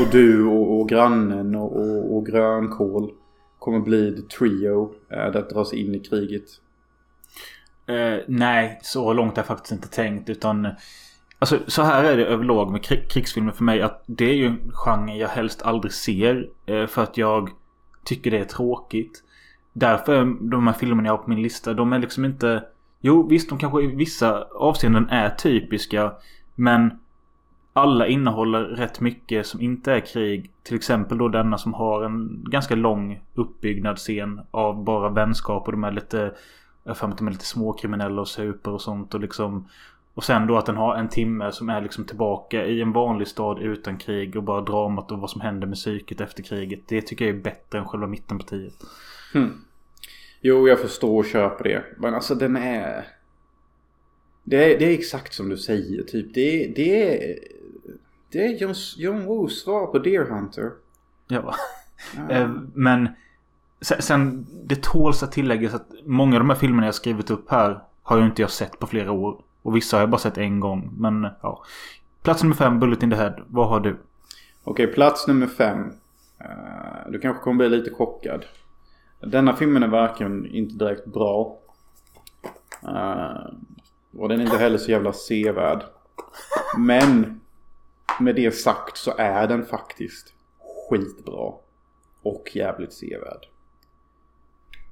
Och 0.00 0.06
du 0.12 0.46
och, 0.46 0.80
och 0.80 0.88
grannen 0.88 1.54
och, 1.54 1.76
och, 1.76 2.16
och 2.16 2.26
grönkål 2.26 3.10
kommer 3.58 3.80
bli 3.80 4.16
the 4.16 4.22
trio 4.22 4.92
eh, 5.10 5.32
där 5.32 5.48
dras 5.52 5.72
in 5.72 5.94
i 5.94 6.00
kriget? 6.00 6.44
Eh, 7.86 8.18
nej, 8.28 8.78
så 8.82 9.12
långt 9.12 9.36
har 9.36 9.38
jag 9.38 9.46
faktiskt 9.46 9.72
inte 9.72 9.88
tänkt 9.88 10.28
utan 10.28 10.68
Alltså 11.38 11.58
så 11.66 11.82
här 11.82 12.04
är 12.04 12.16
det 12.16 12.26
överlag 12.26 12.70
med 12.70 12.84
krig, 12.84 13.10
krigsfilmer 13.10 13.52
för 13.52 13.64
mig 13.64 13.82
att 13.82 14.02
det 14.06 14.24
är 14.24 14.34
ju 14.34 14.46
en 14.46 14.70
genre 14.72 15.16
jag 15.16 15.28
helst 15.28 15.62
aldrig 15.62 15.92
ser. 15.92 16.48
Eh, 16.66 16.86
för 16.86 17.02
att 17.02 17.16
jag 17.16 17.50
tycker 18.04 18.30
det 18.30 18.38
är 18.38 18.44
tråkigt. 18.44 19.22
Därför 19.72 20.14
är 20.14 20.50
de 20.50 20.66
här 20.66 20.74
filmerna 20.74 21.08
jag 21.08 21.12
har 21.12 21.22
på 21.22 21.30
min 21.30 21.42
lista, 21.42 21.74
de 21.74 21.92
är 21.92 21.98
liksom 21.98 22.24
inte... 22.24 22.64
Jo 23.00 23.28
visst, 23.28 23.48
de 23.48 23.58
kanske 23.58 23.82
i 23.82 23.86
vissa 23.86 24.42
avseenden 24.42 25.08
är 25.08 25.30
typiska. 25.30 26.12
Men 26.54 26.98
alla 27.72 28.06
innehåller 28.06 28.60
rätt 28.62 29.00
mycket 29.00 29.46
som 29.46 29.60
inte 29.60 29.92
är 29.92 30.00
krig. 30.00 30.50
Till 30.62 30.76
exempel 30.76 31.18
då 31.18 31.28
denna 31.28 31.58
som 31.58 31.74
har 31.74 32.04
en 32.04 32.44
ganska 32.50 32.74
lång 32.74 33.20
uppbyggnadsscen 33.34 34.40
av 34.50 34.84
bara 34.84 35.08
vänskap 35.08 35.66
och 35.66 35.72
de 35.72 35.84
är 35.84 35.92
lite... 35.92 36.34
Jag 36.86 36.96
för 36.96 37.06
mig 37.06 37.12
att 37.12 37.18
de 37.18 37.26
är 37.26 37.32
lite 37.32 37.44
småkriminella 37.44 38.20
och 38.20 38.28
super 38.28 38.70
och 38.70 38.80
sånt 38.82 39.14
och 39.14 39.20
liksom... 39.20 39.68
Och 40.14 40.24
sen 40.24 40.46
då 40.46 40.56
att 40.58 40.66
den 40.66 40.76
har 40.76 40.96
en 40.96 41.08
timme 41.08 41.52
som 41.52 41.68
är 41.68 41.80
liksom 41.80 42.04
tillbaka 42.04 42.66
i 42.66 42.80
en 42.82 42.92
vanlig 42.92 43.28
stad 43.28 43.58
utan 43.62 43.98
krig 43.98 44.36
och 44.36 44.42
bara 44.42 44.60
dramat 44.60 45.10
och 45.12 45.18
vad 45.18 45.30
som 45.30 45.40
händer 45.40 45.66
med 45.66 45.76
psyket 45.76 46.20
efter 46.20 46.42
kriget. 46.42 46.80
Det 46.88 47.02
tycker 47.02 47.26
jag 47.26 47.36
är 47.36 47.40
bättre 47.40 47.78
än 47.78 47.84
själva 47.84 48.06
mittenpartiet. 48.06 48.74
Jo, 50.40 50.68
jag 50.68 50.80
förstår 50.80 51.18
och 51.18 51.24
köper 51.26 51.64
det. 51.64 51.84
Men 51.98 52.14
alltså 52.14 52.34
den 52.34 52.56
är... 52.56 53.06
Det 54.44 54.74
är, 54.74 54.78
det 54.78 54.84
är 54.84 54.94
exakt 54.98 55.34
som 55.34 55.48
du 55.48 55.56
säger. 55.56 56.02
Typ. 56.02 56.34
Det, 56.34 56.64
är- 56.64 56.74
det 56.74 57.12
är... 57.24 57.38
Det 58.30 58.46
är 58.46 58.50
John, 58.58 58.74
John 58.96 59.24
Woos 59.24 59.62
svar 59.62 59.86
på 59.86 59.98
Deer 59.98 60.24
Hunter. 60.24 60.70
Ja. 61.28 61.54
Eh, 62.30 62.50
Men 62.74 63.08
sen, 63.80 64.46
det 64.64 64.82
tåls 64.82 65.22
att 65.22 65.32
tilläggas 65.32 65.74
att 65.74 65.86
många 66.04 66.36
av 66.36 66.40
de 66.40 66.50
här 66.50 66.56
filmerna 66.56 66.86
jag 66.86 66.94
skrivit 66.94 67.30
upp 67.30 67.50
här 67.50 67.80
har 68.02 68.18
ju 68.18 68.24
inte 68.24 68.42
jag 68.42 68.50
sett 68.50 68.78
på 68.78 68.86
flera 68.86 69.12
år. 69.12 69.40
Och 69.62 69.76
vissa 69.76 69.96
har 69.96 70.02
jag 70.02 70.10
bara 70.10 70.18
sett 70.18 70.38
en 70.38 70.60
gång. 70.60 70.90
Men 70.96 71.28
ja. 71.42 71.64
Plats 72.22 72.42
nummer 72.42 72.56
fem, 72.56 72.80
Bullet 72.80 73.02
in 73.02 73.10
the 73.10 73.16
Head. 73.16 73.34
Vad 73.46 73.68
har 73.68 73.80
du? 73.80 73.96
Okej, 74.64 74.86
plats 74.86 75.26
nummer 75.26 75.46
fem. 75.46 75.92
Eh, 76.38 77.10
du 77.10 77.18
kanske 77.18 77.42
kommer 77.42 77.68
bli 77.68 77.78
lite 77.78 77.94
chockad. 77.94 78.44
Denna 79.20 79.56
filmen 79.56 79.82
är 79.82 79.88
varken 79.88 80.46
inte 80.46 80.84
direkt 80.84 81.06
bra. 81.06 81.58
Eh, 82.82 83.46
och 84.18 84.28
den 84.28 84.40
är 84.40 84.44
inte 84.44 84.58
heller 84.58 84.78
så 84.78 84.90
jävla 84.90 85.12
sevärd. 85.12 85.84
Men 86.78 87.40
med 88.20 88.34
det 88.34 88.54
sagt 88.54 88.96
så 88.96 89.14
är 89.18 89.48
den 89.48 89.66
faktiskt 89.66 90.32
skitbra. 90.90 91.52
Och 92.22 92.50
jävligt 92.54 92.92
sevärd. 92.92 93.46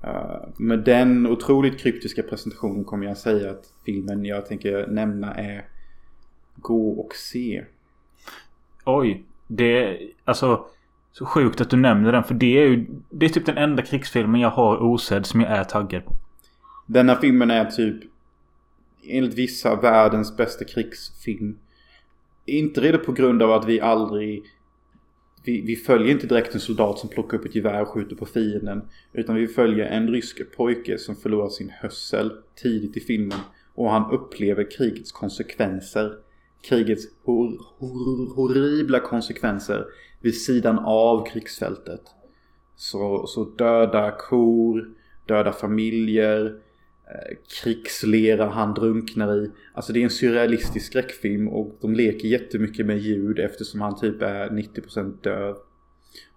Eh, 0.07 0.49
med 0.57 0.79
den 0.79 1.27
otroligt 1.27 1.79
kryptiska 1.79 2.23
presentationen 2.23 2.85
kommer 2.85 3.07
jag 3.07 3.17
säga 3.17 3.51
att 3.51 3.73
filmen 3.85 4.25
jag 4.25 4.47
tänker 4.47 4.87
nämna 4.87 5.35
är 5.35 5.65
Gå 6.57 6.91
och 6.91 7.15
se. 7.15 7.65
Oj. 8.85 9.25
Det 9.47 9.85
är 9.85 9.99
alltså 10.25 10.67
så 11.13 11.27
sjukt 11.27 11.61
att 11.61 11.71
du 11.71 11.77
nämner 11.77 12.13
den. 12.13 12.25
För 12.25 12.35
det 12.35 12.59
är 12.59 12.69
ju 12.69 12.87
det 13.11 13.27
är 13.27 13.31
typ 13.31 13.47
den 13.47 13.59
enda 13.59 13.83
krigsfilmen 13.83 14.41
jag 14.41 14.51
har 14.51 14.83
osedd 14.83 15.27
som 15.27 15.41
jag 15.41 15.51
är 15.51 15.65
taggad 15.65 16.05
på. 16.05 16.13
Denna 16.87 17.15
filmen 17.15 17.51
är 17.51 17.65
typ 17.65 17.97
enligt 19.09 19.35
vissa 19.35 19.81
världens 19.81 20.37
bästa 20.37 20.65
krigsfilm. 20.65 21.59
Inte 22.47 22.81
redan 22.81 23.05
på 23.05 23.13
grund 23.13 23.43
av 23.43 23.53
att 23.53 23.65
vi 23.65 23.81
aldrig... 23.81 24.45
Vi, 25.45 25.61
vi 25.61 25.77
följer 25.77 26.11
inte 26.11 26.27
direkt 26.27 26.55
en 26.55 26.61
soldat 26.61 26.99
som 26.99 27.09
plockar 27.09 27.39
upp 27.39 27.45
ett 27.45 27.55
gevär 27.55 27.83
och 27.83 27.89
skjuter 27.89 28.17
på 28.17 28.27
fienden. 28.27 28.83
Utan 29.13 29.35
vi 29.37 29.47
följer 29.47 29.87
en 29.87 30.09
rysk 30.09 30.57
pojke 30.57 30.99
som 30.99 31.17
förlorar 31.17 31.49
sin 31.49 31.71
hörsel 31.71 32.33
tidigt 32.55 32.97
i 32.97 33.01
filmen. 33.01 33.39
Och 33.75 33.91
han 33.91 34.13
upplever 34.13 34.71
krigets 34.71 35.13
konsekvenser. 35.13 36.13
Krigets 36.63 37.05
hor, 37.25 37.61
hor, 37.79 38.35
horribla 38.35 39.01
konsekvenser 39.01 39.85
vid 40.21 40.41
sidan 40.41 40.79
av 40.79 41.27
krigsfältet. 41.27 42.03
Så, 42.77 43.27
så 43.27 43.45
döda 43.45 44.11
kor, 44.11 44.95
döda 45.27 45.53
familjer, 45.53 46.59
krigslera 47.63 48.49
han 48.49 48.75
drunknar 48.75 49.37
i. 49.37 49.51
Alltså 49.73 49.93
det 49.93 50.01
är 50.01 50.05
en 50.05 50.11
surrealistisk 50.11 50.87
skräckfilm 50.87 51.49
och 51.49 51.79
de 51.81 51.95
leker 51.95 52.29
jättemycket 52.29 52.87
med 52.87 52.99
ljud 52.99 53.39
eftersom 53.39 53.81
han 53.81 54.01
typ 54.01 54.23
är 54.23 54.49
90% 54.49 55.23
döv. 55.23 55.57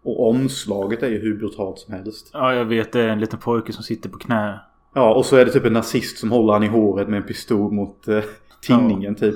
Och 0.04 0.30
omslaget 0.30 1.04
är 1.04 1.10
ju 1.10 1.20
hur 1.20 1.38
brutalt 1.38 1.80
som 1.80 1.94
helst. 1.94 2.30
Ja, 2.34 2.54
jag 2.54 2.66
vet. 2.66 2.92
Det 2.92 3.02
är 3.02 3.08
en 3.08 3.20
liten 3.20 3.40
pojke 3.40 3.74
som 3.74 3.84
sitter 3.84 4.10
på 4.10 4.18
knä. 4.18 4.60
Ja, 4.94 5.14
och 5.16 5.26
så 5.26 5.36
är 5.36 5.46
det 5.46 5.52
typ 5.52 5.66
en 5.66 5.74
nazist 5.74 6.18
som 6.18 6.32
håller 6.32 6.54
han 6.54 6.64
i 6.64 6.68
håret 6.68 7.08
med 7.08 7.18
en 7.18 7.28
pistol 7.28 7.72
mot 7.72 8.08
eh, 8.08 8.24
tinningen 8.62 9.16
typ. 9.16 9.36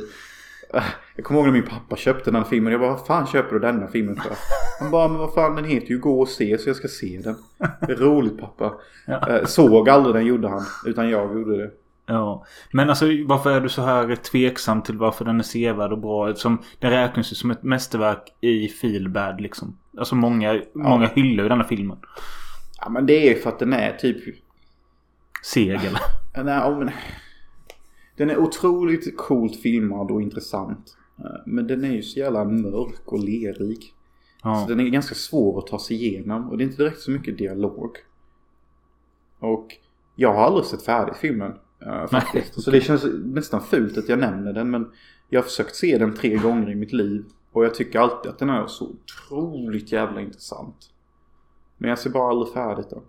Jag 1.22 1.26
kommer 1.26 1.40
ihåg 1.40 1.48
när 1.48 1.54
min 1.54 1.70
pappa 1.70 1.96
köpte 1.96 2.32
den 2.32 2.44
här 2.44 2.50
filmen. 2.50 2.72
Jag 2.72 2.82
bara, 2.82 2.92
vad 2.92 3.06
fan 3.06 3.28
köper 3.28 3.54
du 3.54 3.60
denna 3.60 3.88
filmen 3.88 4.16
för? 4.16 4.36
Han 4.80 4.92
bara, 4.92 5.08
men 5.08 5.18
vad 5.18 5.34
fan 5.34 5.56
den 5.56 5.66
heter 5.66 5.88
ju 5.88 6.00
Gå 6.00 6.22
och 6.22 6.28
se 6.28 6.58
så 6.58 6.70
jag 6.70 6.76
ska 6.76 6.88
se 6.88 7.22
den. 7.24 7.36
Det 7.88 7.92
är 7.92 7.96
roligt 7.96 8.40
pappa. 8.40 8.74
Ja. 9.08 9.30
Eh, 9.30 9.46
Såg 9.46 9.90
aldrig 9.90 10.16
den 10.16 10.26
gjorde 10.26 10.48
han. 10.48 10.62
Utan 10.86 11.10
jag 11.10 11.34
gjorde 11.34 11.58
det. 11.58 11.72
Ja. 12.06 12.46
Men 12.72 12.90
alltså 12.90 13.06
varför 13.26 13.52
är 13.52 13.62
du 13.62 13.70
så 13.70 13.82
här 13.82 14.16
tveksam 14.16 14.82
till 14.82 14.98
varför 14.98 15.26
den 15.26 15.40
är 15.40 15.44
sevärd 15.44 15.92
och 15.92 16.00
bra? 16.00 16.30
Eftersom 16.30 16.62
den 16.80 16.92
räknas 16.92 17.32
ju 17.32 17.36
som 17.36 17.52
ett 17.52 17.64
mästerverk 17.64 18.34
i 18.42 18.68
feelbad 18.68 19.42
liksom. 19.42 19.78
Alltså 19.98 20.16
många, 20.16 20.62
många 20.74 21.08
hyllar 21.08 21.44
ju 21.44 21.50
denna 21.50 21.64
filmen. 21.64 21.98
Ja 22.82 22.90
men 22.90 23.06
det 23.06 23.30
är 23.30 23.36
för 23.36 23.50
att 23.50 23.60
den 23.60 23.74
är 23.74 23.92
typ... 23.92 24.36
Seg 25.44 25.70
eller? 25.70 26.00
Nej, 26.44 26.54
ja, 26.54 26.76
men... 26.80 26.92
Den 28.18 28.30
är 28.30 28.38
otroligt 28.38 29.18
coolt 29.18 29.62
filmad 29.62 30.12
och 30.12 30.22
intressant. 30.22 30.98
Eh, 31.26 31.42
Men 31.46 31.68
den 31.68 31.84
är 31.84 31.92
ju 31.92 32.02
så 32.02 32.20
jävla 32.20 32.44
mörk 32.46 33.02
och 33.06 33.20
lerig. 33.20 33.94
Ja. 34.44 34.56
Så 34.56 34.70
den 34.70 34.80
är 34.80 34.90
ganska 34.90 35.16
svår 35.16 35.60
att 35.60 35.68
ta 35.68 35.80
sig 35.80 35.96
igenom 36.06 36.50
och 36.50 36.58
det 36.58 36.64
är 36.64 36.66
inte 36.66 36.84
direkt 36.84 37.00
så 37.00 37.12
mycket 37.12 37.38
dialog. 37.38 37.90
Och 39.40 39.68
jag 40.16 40.34
har 40.34 40.44
aldrig 40.44 40.66
sett 40.66 40.84
färdigt 40.84 41.18
filmen. 41.18 41.54
eh, 41.86 42.08
faktiskt. 42.08 42.62
Så 42.64 42.72
det 42.72 42.82
känns 42.82 43.06
nästan 43.26 43.62
fult 43.62 43.98
att 43.98 44.10
jag 44.10 44.20
nämner 44.20 44.54
den 44.54 44.72
men 44.72 44.92
jag 45.30 45.40
har 45.42 45.44
försökt 45.46 45.76
se 45.76 45.98
den 45.98 46.14
tre 46.14 46.36
gånger 46.36 46.72
i 46.72 46.76
mitt 46.76 46.94
liv. 46.94 47.26
Och 47.52 47.66
jag 47.66 47.76
tycker 47.76 48.00
alltid 48.00 48.32
att 48.32 48.40
den 48.40 48.50
är 48.50 48.68
så 48.68 48.86
otroligt 48.90 49.92
jävla 49.92 50.22
intressant. 50.22 50.76
Men 51.78 51.90
jag 51.90 52.00
ser 52.00 52.10
bara 52.10 52.30
aldrig 52.30 52.54
färdigt 52.54 52.90
den. 52.90 53.02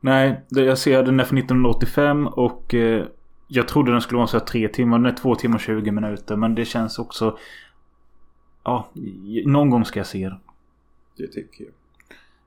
Nej, 0.00 0.44
jag 0.48 0.78
ser 0.78 1.02
den 1.02 1.20
är 1.20 1.24
från 1.24 1.38
1985 1.38 2.26
och 2.26 2.74
eh, 2.74 3.06
jag 3.48 3.68
trodde 3.68 3.92
den 3.92 4.00
skulle 4.00 4.16
vara 4.16 4.26
så 4.26 4.40
tre 4.40 4.68
timmar. 4.68 4.98
Den 4.98 5.06
är 5.06 5.16
två 5.16 5.34
timmar 5.34 5.56
och 5.56 5.60
20 5.60 5.90
minuter. 5.90 6.36
Men 6.36 6.54
det 6.54 6.64
känns 6.64 6.98
också... 6.98 7.38
Ja, 8.64 8.88
någon 9.44 9.70
gång 9.70 9.84
ska 9.84 10.00
jag 10.00 10.06
se 10.06 10.28
den. 10.28 10.38
Det 11.16 11.26
tycker 11.26 11.64
jag. 11.64 11.72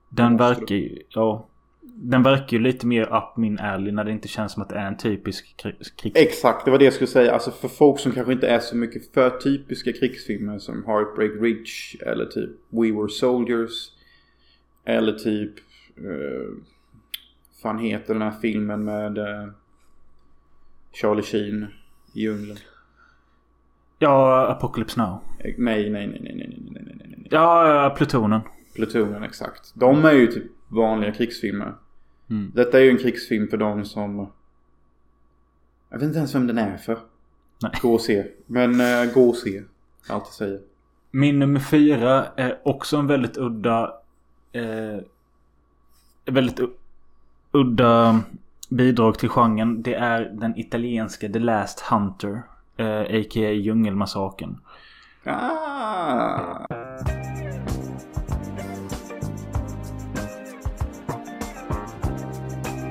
Den 0.10 0.38
verkar 0.38 0.76
ju... 0.76 1.02
Ja. 1.10 1.47
Den 1.82 2.24
verkar 2.24 2.58
ju 2.58 2.64
lite 2.64 2.88
mer 2.88 3.18
up 3.18 3.38
min 3.38 3.60
alley 3.60 3.91
när 3.91 4.04
det 4.04 4.12
inte 4.12 4.28
känns 4.28 4.52
som 4.52 4.62
att 4.62 4.70
det 4.70 4.76
är 4.76 4.88
en 4.88 4.97
typisk 4.97 5.56
kri- 5.58 5.95
krigs... 5.95 6.16
Exakt, 6.16 6.66
det 6.66 6.72
var 6.72 6.78
det 6.78 6.86
jag 6.86 6.93
skulle 6.93 7.08
säga. 7.08 7.34
Alltså 7.34 7.52
för 7.52 7.68
folk 7.68 7.99
som 7.99 8.12
kanske 8.12 8.34
inte 8.34 8.47
är 8.47 8.60
så 8.60 8.76
mycket 8.76 9.14
för 9.14 9.30
typiska 9.30 9.93
krigsfilmer 9.93 10.60
som 10.60 10.86
Heartbreak 10.86 11.32
Ridge 11.41 12.06
eller 12.06 12.26
typ 12.26 12.49
We 12.70 12.91
Were 12.91 13.10
Soldiers. 13.10 13.91
Eller 14.86 15.14
typ... 15.14 15.54
Uh, 15.99 16.58
fan 17.62 17.80
heter 17.80 18.14
den 18.14 18.22
här 18.22 18.39
filmen 18.41 18.84
med 18.84 19.18
eh, 19.18 19.47
Charlie 20.92 21.24
Sheen 21.24 21.68
i 22.14 22.22
djungeln? 22.22 22.58
Ja, 24.00 24.48
Apocalypse 24.48 25.00
Now. 25.00 25.20
Eh, 25.39 25.54
Nej, 25.58 25.89
nej, 25.89 26.08
nej, 26.08 26.08
nej, 26.08 26.36
nej, 26.36 26.48
nej, 26.50 26.84
nej, 26.86 26.96
nej, 26.98 27.16
nej. 27.18 27.28
Ja, 27.32 27.94
Plutonen. 27.98 28.42
Plutonen, 28.76 29.24
exakt. 29.24 29.72
De 29.76 30.06
är 30.06 30.12
ju 30.12 30.28
typ 30.28 30.44
vanliga 30.68 31.12
krigsfilmer. 31.12 31.74
Mm. 32.30 32.52
Detta 32.56 32.80
är 32.80 32.84
ju 32.84 32.89
en 32.89 32.98
krigsfilm 32.98 33.48
för 33.48 33.58
de 33.58 33.86
som... 33.86 34.32
Jag 35.89 35.98
vet 35.98 36.06
inte 36.08 36.18
ens 36.18 36.36
vem 36.36 36.48
den 36.48 36.58
är 36.58 36.78
för. 36.78 36.98
Nej. 37.62 37.72
Gå 37.82 37.94
och 37.94 38.02
se. 38.02 38.26
Men 38.46 38.82
uh, 38.82 39.14
gå 39.14 39.30
och 39.30 39.36
se. 39.36 39.64
Jag 40.08 40.16
alltid 40.16 40.34
säger. 40.34 40.60
Min 41.12 41.39
nummer 41.39 41.60
fyra 41.60 42.26
är 42.36 42.60
också 42.64 42.98
en 42.98 43.08
väldigt 43.08 43.38
udda... 43.38 43.94
Eh, 44.52 44.98
väldigt 46.26 46.60
udda 47.52 48.22
bidrag 48.76 49.20
till 49.20 49.30
genren. 49.30 49.82
Det 49.82 49.94
är 49.94 50.22
den 50.34 50.58
italienska 50.60 51.30
The 51.30 51.40
Last 51.40 51.80
Hunter. 51.80 52.42
Eh, 52.78 53.00
A.k.a. 53.02 53.52
Djungelmassakern. 53.52 54.58
Ah! 55.26 56.66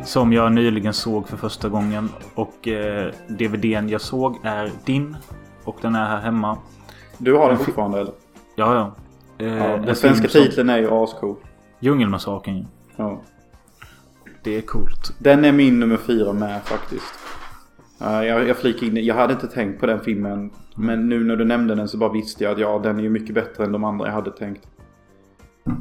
Som 0.05 0.33
jag 0.33 0.53
nyligen 0.53 0.93
såg 0.93 1.29
för 1.29 1.37
första 1.37 1.69
gången. 1.69 2.09
Och 2.35 2.69
eh, 2.69 3.13
DVDn 3.29 3.89
jag 3.89 4.01
såg 4.01 4.37
är 4.45 4.71
din. 4.85 5.17
Och 5.65 5.77
den 5.83 5.95
är 5.95 6.05
här 6.07 6.21
hemma. 6.21 6.59
Du 7.19 7.35
har 7.37 7.49
den 7.49 7.59
fortfarande 7.59 8.01
eller? 8.01 8.13
Ja, 8.57 8.75
ja. 8.75 8.93
Eh, 9.47 9.55
Ja, 9.57 9.65
en 9.65 9.83
den 9.83 9.97
svenska 9.97 10.29
film 10.29 10.45
som- 10.45 10.51
titeln 10.51 10.71
är 10.71 10.79
ju 10.79 10.91
ascool. 10.91 11.37
Djungelmassakern. 11.81 12.57
ju. 12.57 12.65
Ja. 12.97 13.21
Det 14.43 14.57
är 14.57 14.61
coolt. 14.61 15.15
Den 15.19 15.45
är 15.45 15.53
min 15.53 15.81
nummer 15.81 15.97
fyra 15.97 16.33
med 16.33 16.63
faktiskt. 16.63 17.15
Uh, 18.03 18.27
jag, 18.27 18.49
jag 18.49 18.57
flikar 18.57 18.87
in 18.87 19.05
Jag 19.05 19.15
hade 19.15 19.33
inte 19.33 19.47
tänkt 19.47 19.81
på 19.81 19.87
den 19.87 20.01
filmen. 20.01 20.51
Men 20.75 21.09
nu 21.09 21.25
när 21.25 21.37
du 21.37 21.45
nämnde 21.45 21.75
den 21.75 21.89
så 21.89 21.97
bara 21.97 22.13
visste 22.13 22.45
jag 22.45 22.53
att 22.53 22.59
ja, 22.59 22.81
den 22.83 22.99
är 22.99 23.03
ju 23.03 23.11
mycket 23.11 23.35
bättre 23.35 23.65
än 23.65 23.73
de 23.73 23.85
andra 23.85 24.07
jag 24.07 24.13
hade 24.13 24.31
tänkt. 24.31 24.67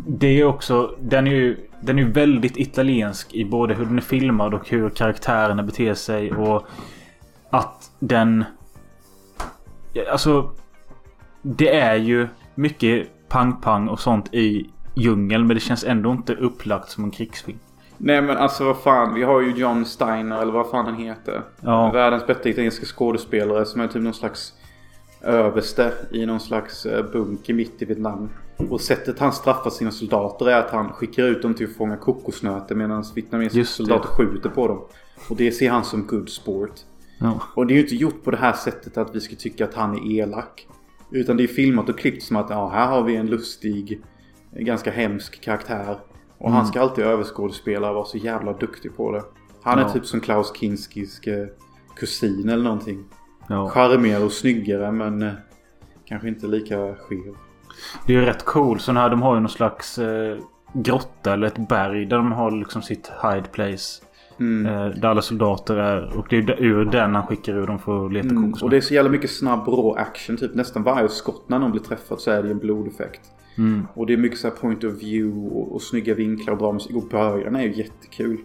Det 0.07 0.27
är 0.27 0.45
också, 0.45 0.95
den 0.99 1.27
är 1.27 1.31
ju 1.31 1.57
den 1.81 1.99
är 1.99 2.03
ju 2.03 2.11
väldigt 2.11 2.57
italiensk 2.57 3.33
i 3.33 3.45
både 3.45 3.73
hur 3.73 3.85
den 3.85 3.97
är 3.97 4.01
filmad 4.01 4.53
och 4.53 4.69
hur 4.69 4.89
karaktärerna 4.89 5.63
beter 5.63 5.93
sig 5.93 6.31
och 6.31 6.67
att 7.49 7.91
den... 7.99 8.43
Alltså... 10.11 10.51
Det 11.41 11.75
är 11.75 11.95
ju 11.95 12.27
mycket 12.55 13.07
pang-pang 13.29 13.87
och 13.87 13.99
sånt 13.99 14.33
i 14.33 14.69
djungeln 14.95 15.47
men 15.47 15.55
det 15.55 15.61
känns 15.61 15.83
ändå 15.83 16.11
inte 16.11 16.35
upplagt 16.35 16.89
som 16.89 17.03
en 17.03 17.11
krigsfilm. 17.11 17.59
Nej 18.01 18.21
men 18.21 18.37
alltså 18.37 18.63
vad 18.63 18.77
fan. 18.77 19.13
Vi 19.13 19.23
har 19.23 19.41
ju 19.41 19.51
John 19.51 19.85
Steiner 19.85 20.41
eller 20.41 20.51
vad 20.51 20.69
fan 20.69 20.85
han 20.85 20.95
heter. 20.95 21.41
Ja. 21.61 21.91
Världens 21.91 22.27
bästa 22.27 22.49
italienska 22.49 22.85
skådespelare 22.85 23.65
som 23.65 23.81
är 23.81 23.87
typ 23.87 24.01
någon 24.01 24.13
slags 24.13 24.53
överste 25.21 25.93
i 26.11 26.25
någon 26.25 26.39
slags 26.39 26.85
eh, 26.85 27.11
bunker 27.11 27.53
mitt 27.53 27.81
i 27.81 27.85
Vietnam. 27.85 28.29
Och 28.69 28.81
sättet 28.81 29.19
han 29.19 29.33
straffar 29.33 29.69
sina 29.69 29.91
soldater 29.91 30.49
är 30.49 30.59
att 30.59 30.71
han 30.71 30.93
skickar 30.93 31.23
ut 31.23 31.41
dem 31.41 31.53
till 31.53 31.69
att 31.69 31.75
fånga 31.75 31.97
kokosnötter 31.97 32.75
medan 32.75 33.03
vietnamesiska 33.15 33.65
soldater 33.65 34.07
skjuter 34.07 34.49
på 34.49 34.67
dem. 34.67 34.81
Och 35.29 35.35
det 35.35 35.51
ser 35.51 35.69
han 35.69 35.83
som 35.83 36.07
good 36.07 36.29
sport. 36.29 36.73
Ja. 37.19 37.41
Och 37.55 37.67
det 37.67 37.73
är 37.73 37.75
ju 37.75 37.81
inte 37.81 37.95
gjort 37.95 38.23
på 38.23 38.31
det 38.31 38.37
här 38.37 38.53
sättet 38.53 38.97
att 38.97 39.15
vi 39.15 39.21
ska 39.21 39.35
tycka 39.35 39.65
att 39.65 39.73
han 39.73 39.95
är 39.95 40.11
elak. 40.11 40.67
Utan 41.11 41.37
det 41.37 41.43
är 41.43 41.47
filmat 41.47 41.89
och 41.89 41.99
klippt 41.99 42.23
som 42.23 42.37
att 42.37 42.49
ja, 42.49 42.69
här 42.69 42.87
har 42.87 43.03
vi 43.03 43.15
en 43.15 43.27
lustig, 43.27 44.01
ganska 44.51 44.91
hemsk 44.91 45.41
karaktär. 45.41 45.99
Och 46.39 46.51
han 46.51 46.65
ska 46.67 46.81
alltid 46.81 47.05
överskådespela 47.05 47.89
och 47.89 47.95
vara 47.95 48.05
så 48.05 48.17
jävla 48.17 48.53
duktig 48.53 48.95
på 48.97 49.11
det. 49.11 49.23
Han 49.63 49.79
är 49.79 49.83
Ja. 49.83 49.89
typ 49.89 50.05
som 50.05 50.19
Klaus 50.21 50.53
Kinskis 50.59 51.19
eh, 51.27 51.47
kusin 51.95 52.49
eller 52.49 52.63
någonting. 52.63 53.03
Ja. 53.47 53.69
Charmigare 53.69 54.23
och 54.23 54.31
snyggare 54.31 54.91
men 54.91 55.21
eh, 55.21 55.31
kanske 56.05 56.27
inte 56.27 56.47
lika 56.47 56.95
skev. 56.95 57.35
Det 58.05 58.13
är 58.15 58.19
ju 58.19 58.25
rätt 58.25 58.45
cool. 58.45 58.79
Så 58.79 58.91
här, 58.91 59.09
de 59.09 59.21
har 59.21 59.35
ju 59.35 59.39
någon 59.41 59.49
slags 59.49 59.97
eh, 59.99 60.37
grotta 60.73 61.33
eller 61.33 61.47
ett 61.47 61.67
berg 61.69 62.05
där 62.05 62.17
de 62.17 62.31
har 62.31 62.51
liksom 62.51 62.81
sitt 62.81 63.11
hide 63.23 63.47
place. 63.51 64.01
Mm. 64.39 64.65
Eh, 64.65 64.85
där 64.99 65.09
alla 65.09 65.21
soldater 65.21 65.75
är. 65.77 66.17
Och 66.17 66.25
det 66.29 66.37
är 66.37 66.61
ur 66.61 66.85
den 66.85 67.15
han 67.15 67.27
skickar 67.27 67.53
ur 67.53 67.67
dem 67.67 67.79
för 67.79 68.05
att 68.05 68.13
leta 68.13 68.29
Mm. 68.29 68.35
kokosnötter. 68.43 68.63
Och 68.65 68.69
det 68.69 68.77
är 68.77 68.81
så 68.81 68.93
jävla 68.93 69.11
mycket 69.11 69.31
snabb 69.31 69.67
rå 69.67 69.93
action. 69.93 70.37
Typ 70.37 70.55
nästan 70.55 70.83
varje 70.83 71.09
skott 71.09 71.49
när 71.49 71.59
någon 71.59 71.71
blir 71.71 71.81
träffad 71.81 72.19
så 72.19 72.31
är 72.31 72.43
det 72.43 72.51
en 72.51 72.59
blodeffekt. 72.59 73.21
Mm. 73.59 73.87
Och 73.93 74.05
det 74.05 74.13
är 74.13 74.17
mycket 74.17 74.39
så 74.39 74.47
här 74.47 74.55
point 74.55 74.83
of 74.83 74.93
view 74.93 75.55
och, 75.55 75.75
och 75.75 75.81
snygga 75.81 76.13
vinklar 76.13 76.53
och 76.53 76.59
bra 76.59 76.71
musik. 76.71 76.95
Och 76.95 77.07
början 77.09 77.55
är 77.55 77.63
ju 77.63 77.73
jättekul. 77.73 78.37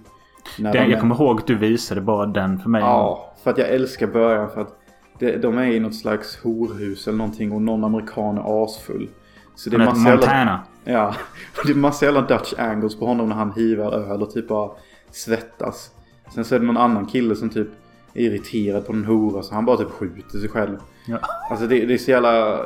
Den, 0.57 0.73
de 0.73 0.79
jag 0.79 0.91
är- 0.91 1.01
kommer 1.01 1.15
ihåg 1.15 1.41
att 1.41 1.47
du 1.47 1.55
visade 1.55 2.01
bara 2.01 2.27
den 2.27 2.59
för 2.59 2.69
mig. 2.71 2.81
Ja, 2.81 3.35
för 3.43 3.51
att 3.51 3.59
jag 3.59 3.69
älskar 3.69 4.07
början 4.07 4.51
för 4.51 4.61
att 4.61 4.79
det, 5.19 5.37
de 5.37 5.59
är 5.59 5.67
i 5.67 5.81
något 5.81 5.95
slags 5.95 6.37
horhus 6.43 7.09
eller 7.09 7.19
någonting 7.19 7.53
och 7.53 7.63
någon 7.63 7.85
amerikan 7.85 8.39
är 8.39 8.65
asfull. 8.65 9.09
Så 9.55 9.71
det 9.71 9.77
är 9.77 9.79
massa 9.79 10.09
jävla, 10.09 10.11
Montana. 10.17 10.61
ja, 10.85 11.15
det 11.65 11.73
är 11.73 11.77
massa 11.77 12.05
jävla 12.05 12.21
Dutch 12.21 12.55
angles 12.59 12.99
på 12.99 13.07
honom 13.07 13.29
när 13.29 13.37
han 13.37 13.53
hivar 13.53 13.93
öl 13.93 14.23
och 14.23 14.31
typ 14.31 14.49
bara 14.49 14.71
svettas. 15.11 15.91
Sen 16.35 16.45
så 16.45 16.55
är 16.55 16.59
det 16.61 16.67
någon 16.67 16.77
annan 16.77 17.07
kille 17.07 17.37
som 17.37 17.51
typ 17.51 17.69
är 18.15 18.21
irriterad 18.23 18.87
på 18.87 18.93
en 18.93 19.05
hora 19.05 19.43
så 19.43 19.55
han 19.55 19.65
bara 19.65 19.77
typ 19.77 19.91
skjuter 19.91 20.39
sig 20.39 20.49
själv. 20.49 20.77
Ja. 21.07 21.19
Alltså 21.51 21.67
det, 21.67 21.87
det 21.87 21.95
är 21.95 21.99
så 21.99 22.11
jävla... 22.11 22.61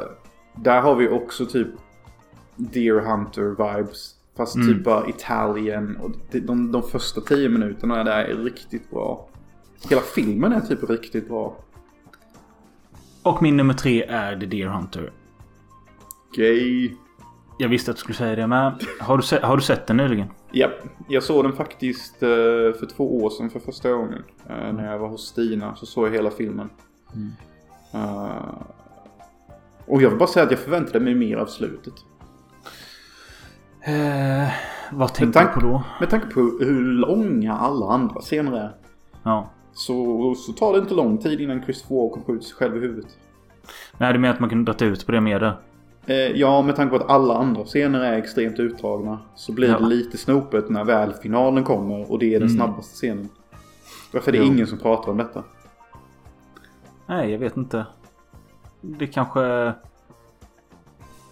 Där 0.57 0.80
har 0.80 0.94
vi 0.94 1.09
också 1.09 1.46
typ 1.46 1.68
Deer 2.59 3.00
Hunter 3.00 3.42
vibes. 3.48 4.14
Fast 4.36 4.56
Mm. 4.56 4.68
typ 4.68 4.84
bara 4.84 5.09
Italien. 5.09 5.96
Och 5.96 6.11
det, 6.30 6.40
de, 6.40 6.72
de 6.72 6.82
första 6.82 7.20
tio 7.20 7.48
minuterna 7.48 8.04
där 8.04 8.24
är 8.24 8.34
riktigt 8.36 8.90
bra. 8.90 9.28
Hela 9.90 10.00
filmen 10.00 10.52
är 10.52 10.61
typ 10.61 10.90
riktigt 10.90 11.28
bra. 11.28 11.56
Och 13.22 13.42
min 13.42 13.56
nummer 13.56 13.74
tre 13.74 14.02
är 14.02 14.40
The 14.40 14.46
Deer 14.46 14.66
Hunter. 14.68 15.12
Gay. 16.36 16.90
Jag 17.59 17.68
visste 17.68 17.90
att 17.90 17.96
du 17.96 18.00
skulle 18.00 18.16
säga 18.16 18.36
det 18.36 18.46
med. 18.46 18.82
Har 19.00 19.16
du, 19.16 19.22
se, 19.22 19.38
har 19.40 19.56
du 19.56 19.62
sett 19.62 19.86
den 19.86 19.96
nyligen? 19.96 20.28
Ja, 20.52 20.68
jag 21.09 21.22
såg 21.22 21.44
den 21.44 21.52
faktiskt 21.52 22.22
eh, 22.22 22.28
för 22.78 22.86
två 22.96 23.22
år 23.24 23.30
sedan 23.30 23.50
för 23.50 23.61
första 23.61 23.92
gången. 23.92 24.22
Eh, 24.48 24.72
när 24.72 24.92
jag 24.92 24.98
var 24.98 25.09
hos 25.09 25.28
Stina 25.28 25.76
så 25.76 25.86
såg 25.86 26.06
jag 26.06 26.12
hela 26.12 26.30
filmen. 26.30 26.70
Eh, 27.94 28.62
och 29.86 30.02
jag 30.02 30.11
vill 30.11 30.18
bara 30.18 30.28
säga 30.28 30.44
att 30.44 30.50
jag 30.50 30.61
förväntade 30.61 31.00
mig 31.00 31.14
mer 31.14 31.36
av 31.36 31.46
slutet. 31.46 31.94
Eh, 33.80 34.48
vad 34.92 35.14
tänkte 35.14 35.40
du 35.40 35.46
på 35.46 35.60
då? 35.60 35.82
Med 36.00 36.10
tanke 36.10 36.26
på 36.26 36.40
hur 36.40 36.82
långa 36.92 37.52
alla 37.56 37.86
andra 37.86 38.20
scener 38.20 38.56
är. 38.56 38.70
Ja. 39.22 39.50
Så, 39.72 40.34
så 40.34 40.52
tar 40.52 40.72
det 40.72 40.78
inte 40.78 40.94
lång 40.94 41.18
tid 41.18 41.40
innan 41.40 41.62
Christopher 41.62 41.96
Walken 41.96 42.22
skjuter 42.24 42.44
sig 42.44 42.56
själv 42.56 42.76
i 42.76 42.80
huvudet. 42.80 43.06
Nej, 43.98 44.12
du 44.12 44.18
menar 44.18 44.34
att 44.34 44.40
man 44.40 44.48
kunde 44.48 44.72
dra 44.72 44.86
ut 44.86 45.06
på 45.06 45.12
det 45.12 45.20
mer? 45.20 45.56
Eh, 46.06 46.14
ja, 46.16 46.62
med 46.62 46.76
tanke 46.76 46.98
på 46.98 47.04
att 47.04 47.10
alla 47.10 47.34
andra 47.34 47.64
scener 47.64 48.00
är 48.00 48.12
extremt 48.18 48.58
utdragna. 48.58 49.18
Så 49.34 49.52
blir 49.52 49.68
Ja. 49.68 49.78
det 49.78 49.86
lite 49.86 50.18
snopet 50.18 50.68
när 50.70 50.84
väl 50.84 51.12
finalen 51.12 51.64
kommer 51.64 52.12
och 52.12 52.18
det 52.18 52.26
är 52.34 52.40
den 52.40 52.48
Mm. 52.48 52.56
snabbaste 52.56 52.94
scenen. 52.94 53.28
Varför 54.12 54.28
är 54.32 54.32
det 54.32 54.38
Jo. 54.44 54.52
ingen 54.52 54.66
som 54.66 54.78
pratar 54.78 55.10
om 55.12 55.18
detta? 55.18 55.42
Nej, 57.06 57.30
jag 57.30 57.38
vet 57.38 57.56
inte. 57.56 57.86
Det 58.80 59.06
kanske... 59.06 59.72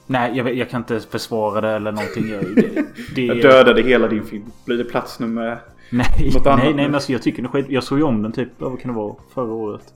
Nej, 0.06 0.36
jag, 0.36 0.54
jag 0.54 0.70
kan 0.70 0.80
inte 0.80 1.00
försvara 1.00 1.60
det 1.60 1.68
eller 1.68 1.92
någonting. 1.92 2.28
Jag, 2.28 2.54
det, 2.54 2.86
det, 3.14 3.26
Jag 3.26 3.42
dödade 3.42 3.82
hela 3.82 4.08
din 4.08 4.24
film. 4.24 4.44
Blir 4.64 4.78
det 4.78 4.84
plats 4.84 5.20
nummer... 5.20 5.60
Nej, 5.90 6.30
Något 6.34 6.46
annat 6.46 6.58
nej, 6.58 6.74
nej 6.74 6.84
men 6.84 6.94
alltså 6.94 7.12
jag 7.12 7.22
tycker 7.22 7.42
det 7.42 7.48
är 7.48 7.50
skit. 7.50 7.66
Jag 7.68 7.84
såg 7.84 7.98
ju 7.98 8.04
om 8.04 8.22
den 8.22 8.32
typ, 8.32 8.48
vad 8.58 8.80
kan 8.80 8.92
det 8.92 8.96
vara, 8.96 9.14
förra 9.34 9.52
året. 9.52 9.94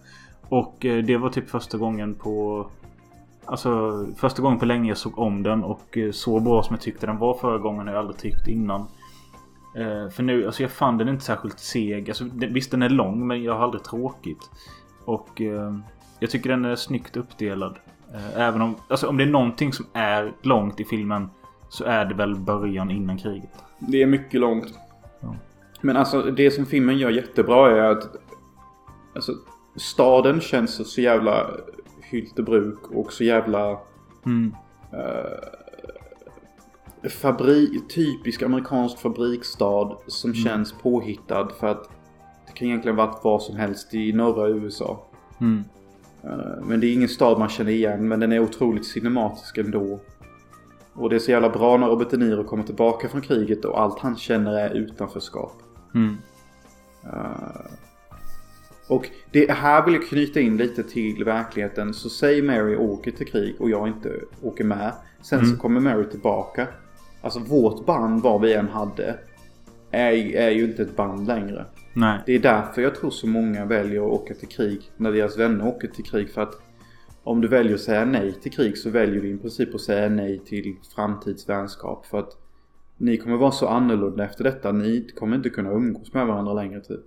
Och 0.49 0.85
eh, 0.85 1.05
det 1.05 1.17
var 1.17 1.31
typ 1.31 1.51
första 1.51 1.79
gången 1.79 2.15
på... 2.15 2.67
Alltså 3.45 4.07
första 4.17 4.43
gången 4.43 4.59
på 4.59 4.65
länge 4.65 4.89
jag 4.89 4.99
såg 4.99 5.19
om 5.19 5.43
den 5.43 5.65
och 5.65 5.99
eh, 5.99 6.11
så 6.11 6.41
bra 6.41 6.63
som 6.63 6.75
jag 6.75 6.81
tyckte 6.81 7.07
den 7.07 7.19
var 7.19 7.35
förra 7.35 7.59
gången 7.59 7.87
har 7.87 7.95
jag 7.95 8.01
aldrig 8.01 8.19
tyckt 8.19 8.49
innan. 8.49 8.81
Eh, 9.77 10.11
för 10.11 10.23
nu, 10.23 10.47
alltså 10.47 10.63
jag 10.63 10.71
fann 10.71 10.99
den 10.99 11.09
inte 11.09 11.25
särskilt 11.25 11.59
seg. 11.59 12.11
Alltså, 12.11 12.25
visst 12.33 12.71
den 12.71 12.83
är 12.83 12.89
lång 12.89 13.27
men 13.27 13.43
jag 13.43 13.55
har 13.55 13.65
aldrig 13.65 13.85
tråkigt. 13.85 14.51
Och 15.05 15.41
jag 16.21 16.31
tycker 16.31 16.51
den 16.51 16.65
är 16.65 16.77
snyggt 16.77 17.17
uppdelad. 17.17 17.79
Eh, 18.15 18.41
även 18.41 18.63
om, 18.63 18.77
alltså 18.89 19.09
om 19.09 19.17
det 19.17 19.25
är 19.25 19.29
någonting 19.29 19.73
som 19.73 19.87
är 19.93 20.33
långt 20.43 20.81
i 20.81 20.85
filmen 20.85 21.29
så 21.69 21.85
är 21.85 22.05
det 22.05 22.15
väl 22.15 22.37
början 22.37 22.91
innan 22.91 23.19
kriget. 23.19 23.51
Det 23.79 24.03
är 24.03 24.07
mycket 24.07 24.41
långt. 24.41 24.75
Ja. 25.21 25.35
Men 25.81 25.97
alltså 25.97 26.23
det 26.23 26.51
som 26.51 26.67
filmen 26.67 26.99
gör 26.99 27.11
jättebra 27.11 27.71
är 27.71 27.91
att... 27.91 28.17
Alltså 29.15 29.33
staden 29.77 30.41
känns 30.41 30.93
så 30.93 31.01
jävla 31.01 31.51
Hyltebruk 32.03 32.91
och 32.91 33.13
så 33.13 33.25
jävla... 33.25 33.79
Mm. 34.27 34.55
fabri 37.21 37.81
typisk 37.89 38.43
amerikansk 38.43 38.99
fabriksstad 38.99 39.97
som 40.07 40.35
känns 40.35 40.73
påhittad 40.73 41.49
för 41.61 41.67
att 41.67 41.91
det 42.47 42.53
kan 42.53 42.69
egentligen 42.69 42.97
varit 42.97 43.21
vad 43.25 43.43
som 43.43 43.57
helst 43.57 43.95
i 43.95 44.13
norra 44.13 44.49
USA. 44.49 45.07
Mm. 45.41 45.65
Eh, 46.25 46.65
Men 46.65 46.81
det 46.81 46.87
är 46.87 46.93
ingen 46.93 47.09
stad 47.09 47.39
man 47.39 47.49
känner 47.49 47.73
igen 47.73 48.09
men 48.09 48.21
den 48.21 48.33
är 48.33 48.39
otroligt 48.39 48.87
cinematisk 48.87 49.59
ändå. 49.59 50.01
Och 50.93 51.11
det 51.11 51.17
är 51.17 51.21
så 51.21 51.31
jävla 51.31 51.49
bra 51.49 51.77
när 51.77 51.87
Robert 51.87 52.11
De 52.11 52.17
Niro 52.17 52.45
kommer 52.45 52.65
tillbaka 52.65 53.09
från 53.09 53.21
kriget 53.21 53.65
och 53.65 53.81
allt 53.81 53.99
han 53.99 54.17
känner 54.17 54.53
är 54.59 54.71
utanförskap. 54.71 55.63
Mm. 55.95 56.17
Och 58.89 59.09
det 59.31 59.51
här 59.51 59.85
vill 59.85 59.95
jag 59.95 60.09
knyta 60.09 60.41
in 60.41 60.57
lite 60.57 60.83
till 60.83 61.25
verkligheten. 61.25 61.95
Så 61.95 62.09
säg 62.11 62.43
Mary 62.43 62.77
åker 62.77 63.11
till 63.11 63.27
krig 63.27 63.57
och 63.59 63.71
jag 63.71 63.89
inte 63.89 64.21
åker 64.43 64.65
med. 64.65 64.93
Sen 65.23 65.47
så 65.47 65.57
kommer 65.57 65.81
Mary 65.81 66.05
tillbaka. 66.05 66.67
Alltså 67.23 67.41
vårt 67.41 67.87
band, 67.87 68.23
vad 68.23 68.41
vi 68.41 68.55
än 68.55 68.69
hade, 68.69 69.19
är, 69.91 70.13
är 70.37 70.51
ju 70.51 70.65
inte 70.65 70.83
ett 70.83 70.97
band 70.97 71.27
längre. 71.27 71.67
Nej. 71.93 72.19
Det 72.27 72.35
är 72.35 72.39
därför 72.39 72.83
jag 72.83 72.95
tror 72.95 73.11
så 73.11 73.27
många 73.27 73.65
väljer 73.65 74.01
att 74.01 74.13
åka 74.13 74.35
till 74.35 74.49
krig 74.49 74.91
när 74.97 75.13
deras 75.13 75.39
vänner 75.39 75.69
åker 75.69 75.89
till 75.89 76.05
krig. 76.05 76.31
För 76.31 76.41
att 76.41 76.63
om 77.23 77.41
du 77.41 77.49
väljer 77.49 77.75
att 77.75 77.81
säga 77.81 78.05
nej 78.05 78.33
till 78.33 78.53
krig 78.53 78.79
så 78.79 78.91
väljer 78.91 79.23
du 79.23 79.29
i 79.29 79.39
princip 79.39 79.75
att 79.75 79.81
säga 79.81 80.09
nej 80.09 80.39
till 80.39 80.77
framtidsvänskap. 80.95 82.07
För 82.07 82.19
att 82.19 82.37
ni 82.97 83.17
kommer 83.17 83.37
vara 83.37 83.51
så 83.51 83.69
annorlunda 83.69 84.25
efter 84.25 84.45
detta. 84.45 84.73
Ni 84.73 85.09
kommer 85.19 85.37
inte 85.37 85.51
kunna 85.51 85.71
umgås 85.71 86.15
med 86.15 86.27
varandra 86.27 86.53
längre 86.53 86.81
typ. 86.81 87.01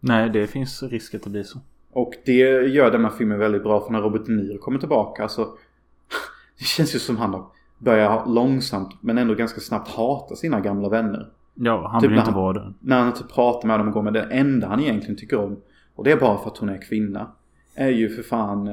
Nej, 0.00 0.30
det 0.30 0.46
finns 0.46 0.82
risk 0.82 1.14
att 1.14 1.22
det 1.22 1.30
blir 1.30 1.42
så. 1.42 1.58
Och 1.92 2.14
det 2.24 2.32
gör 2.68 2.90
den 2.90 3.04
här 3.04 3.10
filmen 3.10 3.38
väldigt 3.38 3.62
bra 3.62 3.80
för 3.80 3.92
när 3.92 4.00
Robert 4.00 4.26
De 4.26 4.36
Niro 4.36 4.58
kommer 4.58 4.78
tillbaka 4.78 5.28
så 5.28 5.44
Det 6.58 6.64
känns 6.64 6.94
ju 6.94 6.98
som 6.98 7.16
han 7.16 7.32
har 7.32 7.46
börjat 7.78 8.28
långsamt 8.28 8.96
men 9.00 9.18
ändå 9.18 9.34
ganska 9.34 9.60
snabbt 9.60 9.88
hata 9.88 10.36
sina 10.36 10.60
gamla 10.60 10.88
vänner. 10.88 11.30
Ja, 11.54 11.88
han 11.88 12.00
Typ 12.00 12.10
vill 12.10 12.18
inte 12.18 12.30
han- 12.30 12.40
vara 12.42 12.52
där. 12.52 12.72
När 12.80 13.00
han 13.02 13.14
typ 13.14 13.28
pratar 13.32 13.68
med 13.68 13.80
dem 13.80 13.88
och 13.88 13.94
går 13.94 14.02
med 14.02 14.12
det 14.12 14.22
enda 14.22 14.66
han 14.66 14.80
egentligen 14.80 15.16
tycker 15.16 15.38
om 15.38 15.56
och 15.94 16.04
det 16.04 16.12
är 16.12 16.16
bara 16.16 16.38
för 16.38 16.50
att 16.50 16.58
hon 16.58 16.68
är 16.68 16.82
kvinna. 16.82 17.30
Är 17.74 17.88
ju 17.88 18.08
för 18.08 18.22
fan 18.22 18.66
eh, 18.68 18.72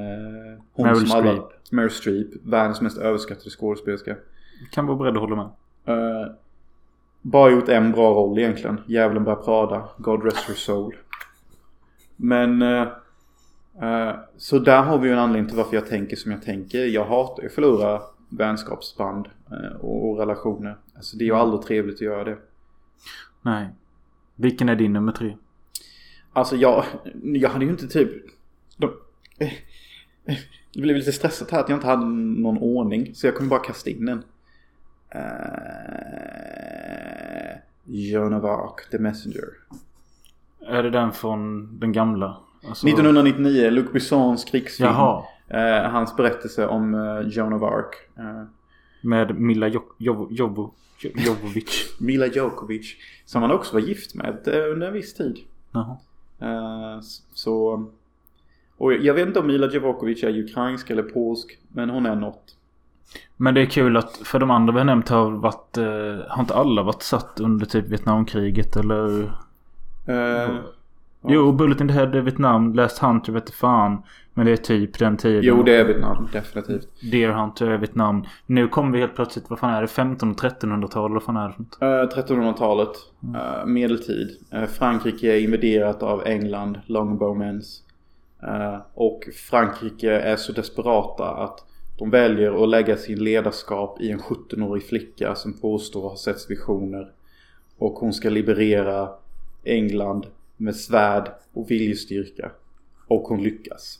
hon 0.74 0.86
Meryl 0.86 1.08
som 1.08 1.20
alla... 1.20 1.32
Streep. 1.32 1.72
Meryl 1.72 1.90
Streep. 1.92 2.28
Världens 2.44 2.82
mest 2.82 2.98
överskattade 2.98 3.50
skådespelerska. 3.50 4.16
Kan 4.72 4.86
vara 4.86 4.98
beredd 4.98 5.14
att 5.14 5.22
hålla 5.22 5.36
med. 5.36 5.46
Eh, 5.86 6.32
bara 7.22 7.52
gjort 7.52 7.70
en 7.70 7.92
bra 7.92 8.14
roll 8.14 8.40
egentligen. 8.40 8.82
Djävulen 8.88 9.24
börjar 9.24 9.38
prada. 9.38 9.90
God 9.98 10.24
rest 10.24 10.48
her 10.48 10.56
soul. 10.56 10.96
Men... 12.16 12.62
eh, 12.62 12.88
eh, 13.82 14.16
så 14.38 14.60
där 14.60 14.82
har 14.82 14.98
vi 14.98 15.08
ju 15.08 15.14
en 15.14 15.20
anledning 15.20 15.48
till 15.50 15.58
varför 15.58 15.76
jag 15.76 15.88
tänker 15.88 16.16
som 16.16 16.32
jag 16.32 16.42
tänker. 16.42 16.86
Jag 16.86 17.06
hatar 17.06 17.44
ju 17.44 17.48
att 17.48 17.54
förlora 17.56 18.02
vänskapsband 18.30 19.28
eh, 19.52 19.76
och, 19.82 20.10
och 20.10 20.18
relationer. 20.20 20.78
Alltså 20.96 21.18
det 21.18 21.24
är 21.24 21.26
ju 21.26 21.36
aldrig 21.36 21.62
trevligt 21.62 21.96
att 21.96 22.02
göra 22.02 22.24
det. 22.24 22.38
Nej. 23.42 23.70
Vilken 24.36 24.70
är 24.70 24.76
din 24.76 24.94
nummer 24.94 25.12
tre? 25.12 25.38
Alltså 26.34 26.56
jag, 26.56 26.86
jag 27.24 27.50
hade 27.50 27.66
ju 27.66 27.72
inte 27.72 27.88
typ... 27.88 28.10
De, 28.78 28.92
eh, 29.40 29.54
eh, 30.26 30.38
det 30.74 30.82
blev 30.82 30.96
lite 30.98 31.12
stressat 31.12 31.52
här 31.52 31.60
att 31.60 31.70
jag 31.70 31.78
inte 31.78 31.88
hade 31.88 32.06
någon 32.06 32.58
ordning. 32.58 33.16
Så 33.16 33.28
jag 33.28 33.36
kommer 33.36 33.50
bara 33.50 33.60
kasta 33.60 33.90
in 33.90 34.06
den. 34.06 34.24
Eh, 35.10 35.22
Joan 37.86 38.34
of 38.34 38.44
Arc, 38.44 38.90
The 38.92 39.00
Messenger. 39.00 39.50
Är 40.68 40.84
det 40.84 40.90
den 40.90 41.12
från 41.12 41.70
den 41.80 41.92
gamla? 41.92 42.38
Alltså- 42.68 42.88
1999, 42.88 43.70
Luc 43.70 43.92
Bessons 43.92 44.44
krigsfilm. 44.46 44.90
Jaha. 44.90 45.24
Eh, 45.48 45.92
hans 45.92 46.16
berättelse 46.16 46.68
om 46.68 46.94
eh, 46.94 47.20
Joan 47.28 47.54
of 47.54 47.64
Arc. 47.64 47.96
Eh, 48.18 48.44
Med 49.02 49.40
Mila 49.40 49.68
Jo- 49.68 49.92
Jo- 49.98 50.28
Jovo- 50.32 50.72
Jo- 51.00 51.12
Jovovich. 51.16 51.96
Mila 52.00 52.28
Djokovic. 52.28 52.96
Som 53.26 53.42
han 53.42 53.52
också 53.52 53.74
var 53.74 53.82
gift 53.82 54.16
med 54.16 54.48
eh, 54.48 54.72
under 54.72 54.88
en 54.88 54.94
viss 54.94 55.14
tid. 55.14 55.38
Jaha. 55.72 55.98
Eh, 56.40 57.00
så... 57.34 57.86
Och 58.78 58.94
jag 58.94 59.14
vet 59.14 59.28
inte 59.28 59.40
om 59.40 59.48
Mila 59.48 59.70
Djokovic 59.72 60.24
är 60.24 60.38
ukrainsk 60.44 60.90
eller 60.90 61.04
polsk. 61.04 61.58
Men 61.68 61.90
hon 61.90 62.06
är 62.06 62.16
något. 62.16 62.56
Men 63.38 63.54
det 63.54 63.62
är 63.62 63.66
kul 63.66 63.98
att 63.98 64.18
för 64.18 64.40
de 64.40 64.52
andra 64.52 64.74
vi 64.74 64.78
har 64.80 64.86
nämnt 64.86 65.10
har 65.10 65.32
varit... 65.32 65.78
Eh, 65.78 66.28
har 66.28 66.40
inte 66.40 66.56
alla 66.56 66.84
varit 66.84 67.02
satt 67.04 67.40
under 67.40 67.66
typ 67.66 67.86
Vietnamkriget 67.86 68.76
eller? 68.78 69.32
Eh, 71.24 71.32
Jo, 71.34 71.52
Bullet 71.52 71.82
in 71.82 71.88
the 71.88 71.94
Head 71.94 72.16
är 72.16 72.22
Vietnam. 72.22 72.74
Last 72.74 73.00
Hunter 73.00 73.32
vet 73.34 73.50
fan. 73.50 74.04
Men 74.34 74.46
det 74.46 74.52
är 74.52 74.58
typ 74.58 75.00
den 75.00 75.18
tiden. 75.18 75.42
Jo, 75.44 75.64
det 75.64 75.76
är 75.76 75.84
Vietnam. 75.86 76.28
Definitivt. 76.34 76.88
Deer 77.12 77.30
Hunter 77.32 77.68
är 77.68 77.78
Vietnam. 77.78 78.24
Nu 78.46 78.68
kommer 78.68 78.92
vi 78.92 79.00
helt 79.00 79.16
plötsligt, 79.16 79.50
vad 79.50 79.60
fan 79.60 79.74
är 79.74 79.82
det? 79.82 79.88
15 79.88 80.32
och 80.32 80.38
1300-tal? 80.38 81.14
Vad 81.14 81.24
fan 81.24 81.38
är 81.38 81.56
det? 81.80 81.86
Eh, 81.86 82.24
1300-talet. 82.24 82.90
eh, 83.36 83.66
medeltid. 83.66 84.30
Eh, 84.52 84.66
Frankrike 84.66 85.28
är 85.36 85.40
invaderat 85.44 86.04
av 86.04 86.24
England. 86.28 86.80
Longbowmens. 86.86 87.84
Eh, 88.44 88.78
och 88.94 89.24
Frankrike 89.50 90.12
är 90.20 90.36
så 90.36 90.52
desperata 90.52 91.26
att 91.30 91.66
de 91.98 92.10
väljer 92.10 92.64
att 92.64 92.70
lägga 92.70 92.98
sin 92.98 93.24
ledarskap 93.24 94.02
i 94.02 94.12
en 94.12 94.20
17-årig 94.20 94.84
flicka 94.84 95.36
som 95.36 95.54
påstår 95.54 96.02
ha 96.10 96.16
sett 96.18 96.50
visioner. 96.52 97.12
Och 97.78 97.94
hon 97.94 98.14
ska 98.14 98.30
liberera 98.30 99.10
England 99.64 100.26
med 100.60 100.76
svärd 100.76 101.32
och 101.54 101.72
viljestyrka. 101.72 102.52
Och 103.08 103.22
hon 103.22 103.44
lyckas. 103.44 104.00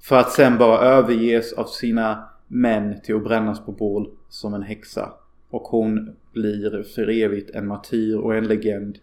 För 0.00 0.16
att 0.16 0.32
sen 0.32 0.58
bara 0.58 0.78
överges 0.78 1.52
av 1.52 1.64
sina 1.64 2.28
män 2.48 3.00
till 3.00 3.16
att 3.16 3.24
brännas 3.24 3.64
på 3.64 3.72
bål 3.72 4.10
som 4.28 4.54
en 4.54 4.62
häxa. 4.62 5.12
Och 5.50 5.62
hon 5.62 6.16
blir 6.32 6.82
för 6.82 7.10
evigt 7.10 7.50
en 7.50 7.66
martyr 7.66 8.16
och 8.16 8.34
en 8.34 8.48
legend 8.48 8.98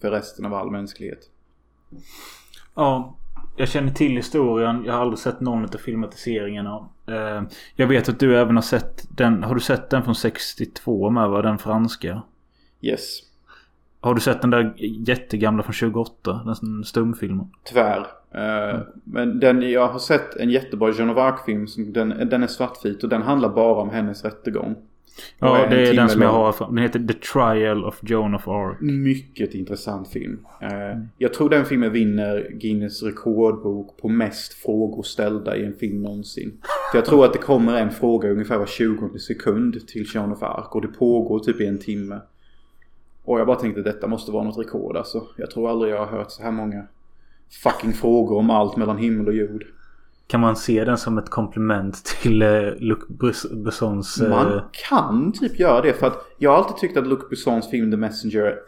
för 0.00 0.10
resten 0.10 0.46
av 0.46 0.54
all 0.54 0.70
mänsklighet. 0.70 1.30
Ja, 2.74 3.16
jag 3.56 3.68
känner 3.68 3.92
till 3.92 4.16
historien. 4.16 4.82
Jag 4.86 4.92
har 4.92 5.00
aldrig 5.00 5.18
sett 5.18 5.40
någon 5.40 5.64
av 5.64 5.68
filmatiseringarna. 5.68 6.88
Eh, 7.06 7.42
jag 7.76 7.86
vet 7.86 8.08
att 8.08 8.20
du 8.20 8.38
även 8.38 8.56
har 8.56 8.62
sett 8.62 9.06
den. 9.16 9.42
Har 9.42 9.54
du 9.54 9.60
sett 9.60 9.90
den 9.90 10.02
från 10.02 10.14
62 10.14 11.10
med 11.10 11.28
va? 11.28 11.42
Den 11.42 11.58
franska? 11.58 12.22
Yes. 12.80 13.27
Har 14.00 14.14
du 14.14 14.20
sett 14.20 14.40
den 14.40 14.50
där 14.50 14.72
jättegamla 15.08 15.62
från 15.62 15.72
28? 15.72 16.40
Den 16.62 16.84
stumfilmen? 16.84 17.46
Tyvärr. 17.64 18.06
Eh, 18.34 18.80
Men 19.04 19.40
den, 19.40 19.70
jag 19.70 19.88
har 19.88 19.98
sett 19.98 20.36
en 20.36 20.50
jättebra 20.50 20.90
Joan 20.90 21.10
of 21.10 21.16
Arc-film. 21.18 21.66
som- 21.66 21.92
Den, 21.92 22.08
den 22.30 22.42
är 22.42 22.46
svartvit 22.46 23.02
och 23.02 23.08
den 23.08 23.22
handlar 23.22 23.48
bara 23.48 23.82
om 23.82 23.90
hennes 23.90 24.24
rättegång. 24.24 24.74
Ja, 25.38 25.66
det 25.70 25.88
är 25.88 25.94
den 25.94 26.08
som 26.08 26.22
jag 26.22 26.32
har. 26.32 26.66
Den 26.68 26.78
heter 26.78 26.98
The 27.00 27.14
Trial 27.14 27.84
of 27.84 27.98
Joan 28.02 28.34
of 28.34 28.48
Arc. 28.48 28.76
Mycket 28.80 29.54
intressant 29.54 30.08
film. 30.08 30.46
Eh, 30.62 30.68
Jag 31.18 31.34
tror 31.34 31.50
den 31.50 31.64
filmen 31.64 31.92
vinner 31.92 32.48
Guinness 32.52 33.02
rekordbok 33.02 33.96
på 34.00 34.08
mest 34.08 34.52
frågor 34.52 35.02
ställda 35.02 35.56
i 35.56 35.64
en 35.64 35.74
film 35.74 36.02
någonsin. 36.02 36.52
För 36.92 36.98
jag 36.98 37.04
tror 37.04 37.24
att 37.24 37.32
det 37.32 37.38
kommer 37.38 37.76
en 37.80 37.90
fråga 37.90 38.30
ungefär 38.30 38.58
var 38.58 38.66
20 38.66 39.18
sekund 39.18 39.86
till 39.88 40.06
Joan 40.14 40.32
of 40.32 40.42
Arc 40.42 40.66
och 40.74 40.82
det 40.82 40.88
pågår 40.88 41.38
typ 41.38 41.60
i 41.60 41.66
en 41.66 41.78
timme. 41.78 42.20
Och 43.28 43.40
jag 43.40 43.46
bara 43.46 43.56
tänkte 43.56 43.82
detta 43.82 44.06
måste 44.06 44.32
vara 44.32 44.44
något 44.44 44.58
rekord 44.58 44.96
alltså. 44.96 45.26
Jag 45.36 45.50
tror 45.50 45.70
aldrig 45.70 45.92
jag 45.92 45.98
har 45.98 46.06
hört 46.18 46.30
så 46.30 46.42
här 46.42 46.50
många 46.50 46.86
fucking 47.62 47.92
frågor 47.92 48.36
om 48.38 48.50
allt 48.50 48.76
mellan 48.76 48.98
himmel 48.98 49.26
och 49.26 49.34
jord. 49.34 49.64
Kan 50.26 50.40
man 50.40 50.56
se 50.56 50.84
den 50.84 50.98
som 50.98 51.18
ett 51.18 51.30
komplement 51.30 52.04
till 52.04 52.42
eh, 52.42 52.48
Luc 52.78 52.98
Bess- 53.08 53.64
Bessons... 53.64 54.20
Eh, 54.20 54.30
Man 54.30 54.62
kan 54.88 55.32
typ 55.32 55.58
göra 55.58 55.80
det 55.80 55.92
för 55.92 56.06
att 56.06 56.26
jag 56.38 56.50
har 56.50 56.56
alltid 56.58 56.76
tyckt 56.76 56.96
att 56.96 57.06
Luc 57.06 57.18
Bessons 57.30 57.70
film 57.70 57.90
The 57.90 57.96
Messenger 57.96 58.58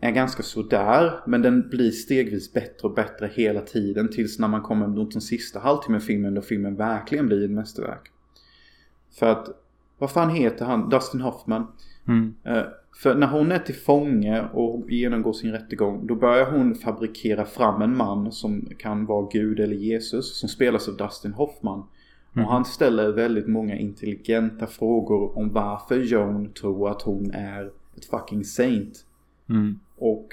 är 0.00 0.10
ganska 0.10 0.42
sådär. 0.42 1.12
Men 1.26 1.42
den 1.42 1.68
blir 1.68 1.90
stegvis 1.90 2.52
bättre 2.52 2.88
och 2.88 2.94
bättre 2.94 3.30
hela 3.34 3.60
tiden 3.60 4.10
tills 4.10 4.38
när 4.38 4.48
man 4.48 4.62
kommer 4.62 4.86
mot 4.86 5.12
den 5.12 5.20
sista 5.20 5.58
halvtimmen 5.60 6.00
filmen 6.00 6.34
då 6.34 6.42
filmen 6.42 6.76
verkligen 6.76 7.26
blir 7.26 7.44
ett 7.44 7.50
mästerverk. 7.50 8.10
För 9.18 9.26
att, 9.26 9.48
vad 9.98 10.10
fan 10.10 10.30
heter 10.30 10.64
han? 10.64 10.88
Dustin 10.88 11.20
Hoffman. 11.20 11.66
mm. 12.08 12.34
Eh, 12.44 12.62
För 13.02 13.14
när 13.14 13.26
hon 13.26 13.52
är 13.52 13.58
till 13.58 13.74
fånge 13.74 14.42
och 14.52 14.90
genomgår 14.90 15.32
sin 15.32 15.52
rättegång 15.52 16.06
då 16.06 16.14
börjar 16.14 16.50
hon 16.50 16.74
fabrikera 16.74 17.44
fram 17.44 17.82
en 17.82 17.96
man 17.96 18.32
som 18.32 18.68
kan 18.78 19.06
vara 19.06 19.28
Gud 19.32 19.60
eller 19.60 19.76
Jesus 19.76 20.40
som 20.40 20.48
spelas 20.48 20.88
av 20.88 20.96
Dustin 20.96 21.32
Hoffman. 21.32 21.82
Och 22.34 22.52
han 22.52 22.64
ställer 22.64 23.12
väldigt 23.12 23.46
många 23.48 23.76
intelligenta 23.76 24.66
frågor 24.66 25.38
om 25.38 25.52
varför 25.52 25.96
Joan 25.96 26.52
tror 26.52 26.90
att 26.90 27.02
hon 27.02 27.30
är 27.30 27.70
ett 27.96 28.04
fucking 28.04 28.44
saint. 28.44 29.06
Mm. 29.48 29.78
Och 29.98 30.28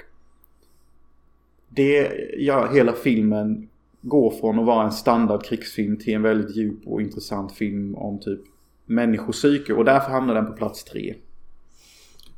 det, 1.68 2.12
ja, 2.38 2.68
hela 2.72 2.92
filmen 2.92 3.68
går 4.00 4.30
från 4.30 4.58
att 4.58 4.66
vara 4.66 4.84
en 4.84 4.92
standard 4.92 5.44
krigsfilm 5.44 5.96
till 5.96 6.14
en 6.14 6.22
väldigt 6.22 6.56
djup 6.56 6.86
och 6.86 7.02
intressant 7.02 7.52
film 7.52 7.94
om 7.94 8.18
typ 8.20 8.40
människopsyke 8.86 9.72
och 9.72 9.84
därför 9.84 10.10
hamnar 10.10 10.34
den 10.34 10.46
på 10.46 10.52
plats 10.52 10.84
tre. 10.84 11.14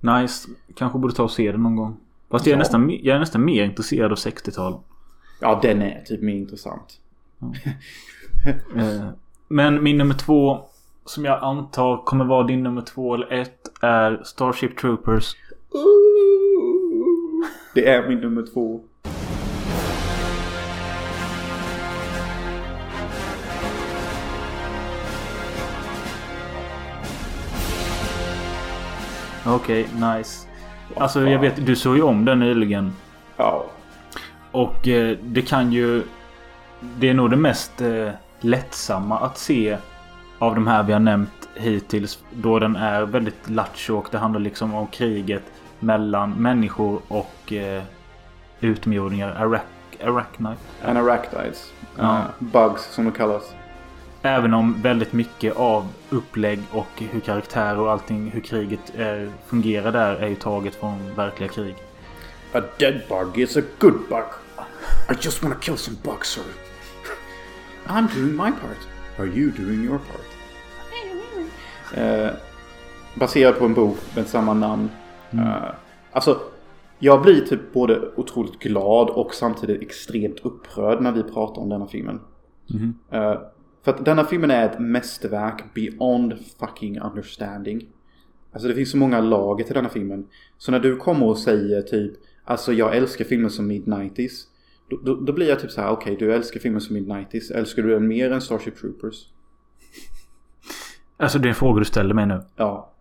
Nice. 0.00 0.48
Kanske 0.74 0.98
borde 0.98 1.14
ta 1.14 1.22
och 1.22 1.30
se 1.30 1.52
den 1.52 1.62
någon 1.62 1.76
gång. 1.76 1.96
Fast 2.30 2.46
jag 2.46 2.52
är, 2.52 2.56
Ja. 2.56 2.58
nästan, 2.58 2.90
jag 3.02 3.16
är 3.16 3.20
nästan 3.20 3.44
mer 3.44 3.64
intresserad 3.64 4.12
av 4.12 4.18
60-tal. 4.18 4.80
Ja, 5.40 5.58
den 5.62 5.82
är 5.82 6.02
typ 6.06 6.22
mer 6.22 6.34
intressant. 6.34 7.00
Eh, 8.76 9.08
men 9.48 9.82
min 9.82 9.98
nummer 9.98 10.14
två. 10.14 10.58
Som 11.04 11.24
jag 11.24 11.42
antar 11.42 12.04
kommer 12.04 12.24
vara 12.24 12.46
din 12.46 12.62
nummer 12.62 12.82
två 12.82 13.14
eller 13.14 13.32
ett. 13.32 13.58
Är 13.80 14.22
Starship 14.24 14.78
Troopers. 14.78 15.34
Det 17.74 17.88
är 17.88 18.08
min 18.08 18.18
nummer 18.20 18.46
två. 18.54 18.80
Okej, 29.46 29.88
nice. 29.94 30.46
Alltså 30.96 31.28
jag 31.28 31.38
vet, 31.38 31.66
du 31.66 31.76
såg 31.76 31.96
ju 31.96 32.02
om 32.02 32.24
den 32.24 32.38
nyligen. 32.38 32.92
Ja. 33.36 33.66
Och 34.50 34.88
eh, 34.88 35.16
det 35.22 35.42
kan 35.42 35.72
ju... 35.72 36.02
Det 36.98 37.08
är 37.08 37.14
nog 37.14 37.30
det 37.30 37.36
mest 37.36 37.80
eh, 37.80 38.10
lättsamma 38.40 39.18
att 39.18 39.38
se 39.38 39.76
av 40.38 40.54
de 40.54 40.66
här 40.66 40.82
vi 40.82 40.92
har 40.92 41.00
nämnt 41.00 41.48
hittills. 41.54 42.18
Då 42.30 42.58
den 42.58 42.76
är 42.76 43.02
väldigt 43.02 43.50
lattjo 43.50 43.96
och 43.96 44.08
det 44.10 44.18
handlar 44.18 44.40
liksom 44.40 44.74
om 44.74 44.86
kriget 44.86 45.42
mellan 45.78 46.30
människor 46.30 47.00
och 47.08 47.52
eh, 47.52 47.82
utomjordingar. 48.60 49.30
Arak 49.30 49.62
Arachnite. 50.04 50.60
Anarachnides. 50.84 51.72
Ja. 51.96 52.02
Uh, 52.02 52.24
bugs 52.38 52.94
som 52.94 53.04
de 53.04 53.12
kallas. 53.12 53.54
Även 54.22 54.54
om 54.54 54.82
väldigt 54.82 55.12
mycket 55.12 55.56
av 55.56 55.88
upplägg 56.10 56.60
och 56.72 56.88
hur 56.96 57.20
karaktärer 57.20 57.78
och 57.78 57.90
allting, 57.90 58.30
hur 58.30 58.40
kriget 58.40 58.92
eh, 58.98 59.28
fungerar 59.46 59.92
där 59.92 60.14
är 60.16 60.28
ju 60.28 60.34
taget 60.34 60.74
från 60.74 61.14
verkliga 61.16 61.48
krig. 61.48 61.74
A 62.54 62.60
dead 62.78 63.00
bug 63.08 63.42
is 63.42 63.56
a 63.56 63.62
good 63.78 63.98
bug. 64.08 64.24
I 65.10 65.14
just 65.20 65.42
wanna 65.42 65.54
kill 65.54 65.76
some 65.76 65.96
bugs, 66.04 66.28
sir. 66.28 66.42
I'm 67.86 68.08
doing 68.14 68.36
my 68.36 68.50
part. 68.50 68.88
Are 69.18 69.26
you 69.26 69.50
doing 69.50 69.84
your 69.84 69.98
part? 69.98 70.26
Eh, 71.94 72.30
baserad 73.14 73.58
på 73.58 73.64
en 73.64 73.74
bok 73.74 73.96
med 74.16 74.26
samma 74.26 74.54
namn. 74.54 74.88
Eh, 75.30 75.70
alltså, 76.12 76.40
jag 76.98 77.22
blir 77.22 77.40
typ 77.40 77.72
både 77.72 78.00
otroligt 78.16 78.58
glad 78.58 79.10
och 79.10 79.34
samtidigt 79.34 79.82
extremt 79.82 80.40
upprörd 80.42 81.00
när 81.02 81.12
vi 81.12 81.22
pratar 81.22 81.62
om 81.62 81.68
denna 81.68 81.86
filmen. 81.86 82.20
Eh, 83.10 83.34
för 83.82 83.92
att 83.92 84.04
denna 84.04 84.24
filmen 84.24 84.50
är 84.50 84.66
ett 84.66 84.78
mästerverk 84.78 85.74
beyond 85.74 86.34
fucking 86.58 87.00
understanding. 87.00 87.88
Alltså 88.52 88.68
det 88.68 88.74
finns 88.74 88.90
så 88.90 88.96
många 88.96 89.20
lager 89.20 89.64
till 89.64 89.74
denna 89.74 89.88
filmen. 89.88 90.26
Så 90.58 90.72
när 90.72 90.80
du 90.80 90.96
kommer 90.96 91.26
och 91.26 91.38
säger 91.38 91.82
typ 91.82 92.12
Alltså 92.50 92.72
jag 92.72 92.96
älskar 92.96 93.24
filmer 93.24 93.48
som 93.48 93.70
Mid-90s. 93.70 94.32
Då, 94.88 94.96
då, 94.96 95.14
då 95.14 95.32
blir 95.32 95.48
jag 95.48 95.60
typ 95.60 95.70
så 95.70 95.80
här: 95.80 95.90
okej 95.90 96.16
du 96.16 96.34
älskar 96.34 96.60
filmer 96.60 96.80
som 96.80 96.96
Mid-90s. 96.96 97.52
Älskar 97.52 97.82
du 97.82 97.90
den 97.90 98.08
mer 98.08 98.30
än 98.32 98.40
Starship 98.40 98.76
Troopers? 98.76 99.28
Alltså 101.16 101.38
det 101.38 101.46
är 101.46 101.48
en 101.48 101.54
fråga 101.54 101.78
du 101.78 101.84
ställer 101.84 102.14
mig 102.14 102.26
nu. 102.26 102.42
Ja. 102.56 102.92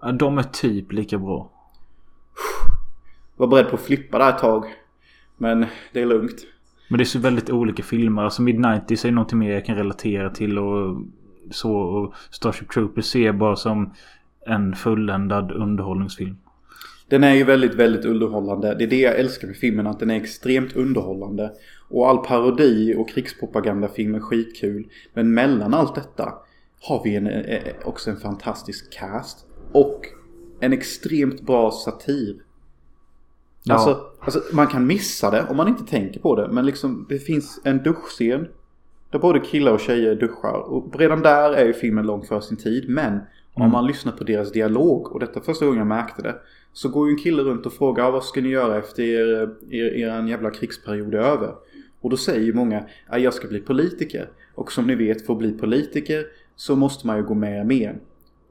Ja, 0.00 0.12
De 0.12 0.38
är 0.38 0.42
typ 0.42 0.92
lika 0.92 1.18
bra. 1.18 1.50
Var 3.36 3.46
beredd 3.46 3.68
på 3.68 3.76
att 3.76 3.82
flippa 3.82 4.18
där 4.18 4.28
ett 4.28 4.38
tag. 4.38 4.74
Men 5.36 5.66
det 5.92 6.02
är 6.02 6.06
lugnt. 6.06 6.46
Men 6.88 6.98
det 6.98 7.02
är 7.02 7.06
så 7.06 7.18
väldigt 7.18 7.50
olika 7.50 7.82
filmer. 7.82 8.22
Alltså 8.22 8.42
Mid-90s 8.42 9.06
är 9.06 9.10
någonting 9.10 9.38
mer 9.38 9.52
jag 9.52 9.64
kan 9.64 9.76
relatera 9.76 10.30
till 10.30 10.58
och 10.58 11.02
så. 11.50 11.72
Och 11.72 12.14
Starship 12.30 12.70
Troopers 12.70 13.04
ser 13.04 13.26
jag 13.26 13.38
bara 13.38 13.56
som 13.56 13.92
en 14.46 14.74
fulländad 14.74 15.52
underhållningsfilm. 15.52 16.36
Den 17.08 17.24
är 17.24 17.34
ju 17.34 17.44
väldigt, 17.44 17.74
väldigt 17.74 18.04
underhållande. 18.04 18.74
Det 18.74 18.84
är 18.84 18.88
det 18.88 19.00
jag 19.00 19.18
älskar 19.18 19.48
med 19.48 19.56
filmen, 19.56 19.86
att 19.86 20.00
den 20.00 20.10
är 20.10 20.16
extremt 20.16 20.76
underhållande. 20.76 21.52
Och 21.88 22.08
all 22.08 22.18
parodi 22.18 22.94
och 22.98 23.08
krigspropagandafilm 23.08 24.14
är 24.14 24.20
skitkul. 24.20 24.86
Men 25.14 25.34
mellan 25.34 25.74
allt 25.74 25.94
detta 25.94 26.34
har 26.80 27.04
vi 27.04 27.16
en, 27.16 27.26
eh, 27.26 27.40
eh, 27.40 27.74
också 27.84 28.10
en 28.10 28.16
fantastisk 28.16 28.92
cast. 28.92 29.46
Och 29.72 30.00
en 30.60 30.72
extremt 30.72 31.42
bra 31.42 31.70
satir. 31.70 32.36
Ja. 33.64 33.74
Alltså, 33.74 34.06
alltså, 34.20 34.42
man 34.52 34.66
kan 34.66 34.86
missa 34.86 35.30
det 35.30 35.46
om 35.50 35.56
man 35.56 35.68
inte 35.68 35.84
tänker 35.84 36.20
på 36.20 36.36
det. 36.36 36.48
Men 36.48 36.66
liksom, 36.66 37.06
det 37.08 37.18
finns 37.18 37.60
en 37.64 37.82
duschscen. 37.82 38.48
Där 39.10 39.18
både 39.18 39.40
killar 39.40 39.72
och 39.72 39.80
tjejer 39.80 40.14
duschar. 40.14 40.58
Och 40.72 40.98
redan 40.98 41.22
där 41.22 41.52
är 41.52 41.66
ju 41.66 41.72
filmen 41.72 42.06
långt 42.06 42.28
för 42.28 42.40
sin 42.40 42.56
tid. 42.56 42.88
Men 42.88 43.20
om 43.54 43.70
man 43.70 43.86
lyssnar 43.86 44.12
på 44.12 44.24
deras 44.24 44.52
dialog. 44.52 45.12
Och 45.12 45.20
detta 45.20 45.40
första 45.40 45.64
gången 45.64 45.78
jag 45.78 45.86
märkte 45.86 46.22
det. 46.22 46.34
Så 46.72 46.88
går 46.88 47.08
ju 47.08 47.12
en 47.12 47.18
kille 47.18 47.42
runt 47.42 47.66
och 47.66 47.72
frågar 47.72 48.04
"Ah, 48.04 48.10
vad 48.10 48.24
ska 48.24 48.40
ni 48.40 48.48
göra 48.48 48.78
efter 48.78 49.02
er, 49.02 49.48
er, 49.70 49.84
er 49.94 50.22
jävla 50.28 50.50
krigsperiod 50.50 51.14
är 51.14 51.18
över. 51.18 51.54
Och 52.00 52.10
då 52.10 52.16
säger 52.16 52.40
ju 52.40 52.52
många 52.54 52.84
att 53.06 53.22
jag 53.22 53.34
ska 53.34 53.48
bli 53.48 53.60
politiker. 53.60 54.28
Och 54.54 54.72
som 54.72 54.86
ni 54.86 54.94
vet 54.94 55.26
för 55.26 55.32
att 55.32 55.38
bli 55.38 55.52
politiker 55.52 56.26
så 56.56 56.76
måste 56.76 57.06
man 57.06 57.16
ju 57.16 57.22
gå 57.22 57.34
med 57.34 57.56
i 57.56 57.60
armén. 57.60 58.00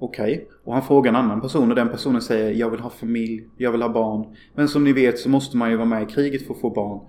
Okej. 0.03 0.47
Och 0.63 0.73
han 0.73 0.83
frågar 0.83 1.09
en 1.09 1.15
annan 1.15 1.41
person 1.41 1.69
och 1.69 1.75
den 1.75 1.89
personen 1.89 2.21
säger 2.21 2.51
jag 2.51 2.69
vill 2.69 2.79
ha 2.79 2.89
familj, 2.89 3.47
jag 3.57 3.71
vill 3.71 3.81
ha 3.81 3.89
barn. 3.89 4.25
Men 4.55 4.67
som 4.67 4.83
ni 4.83 4.93
vet 4.93 5.19
så 5.19 5.29
måste 5.29 5.57
man 5.57 5.69
ju 5.69 5.75
vara 5.75 5.85
med 5.85 6.03
i 6.03 6.05
kriget 6.05 6.47
för 6.47 6.53
att 6.53 6.59
få 6.59 6.69
barn. 6.69 6.99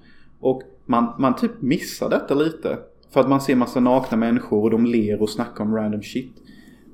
Och 0.40 0.62
man, 0.86 1.14
man 1.18 1.36
typ 1.36 1.62
missar 1.62 2.11
detta 2.11 2.34
lite. 2.34 2.78
För 3.11 3.20
att 3.20 3.28
man 3.28 3.40
ser 3.40 3.57
massa 3.57 3.80
nakna 3.80 4.16
människor 4.16 4.62
och 4.62 4.70
de 4.70 4.86
ler 4.86 5.22
och 5.22 5.30
snackar 5.30 5.64
om 5.64 5.74
random 5.74 6.03
shit. 6.03 6.32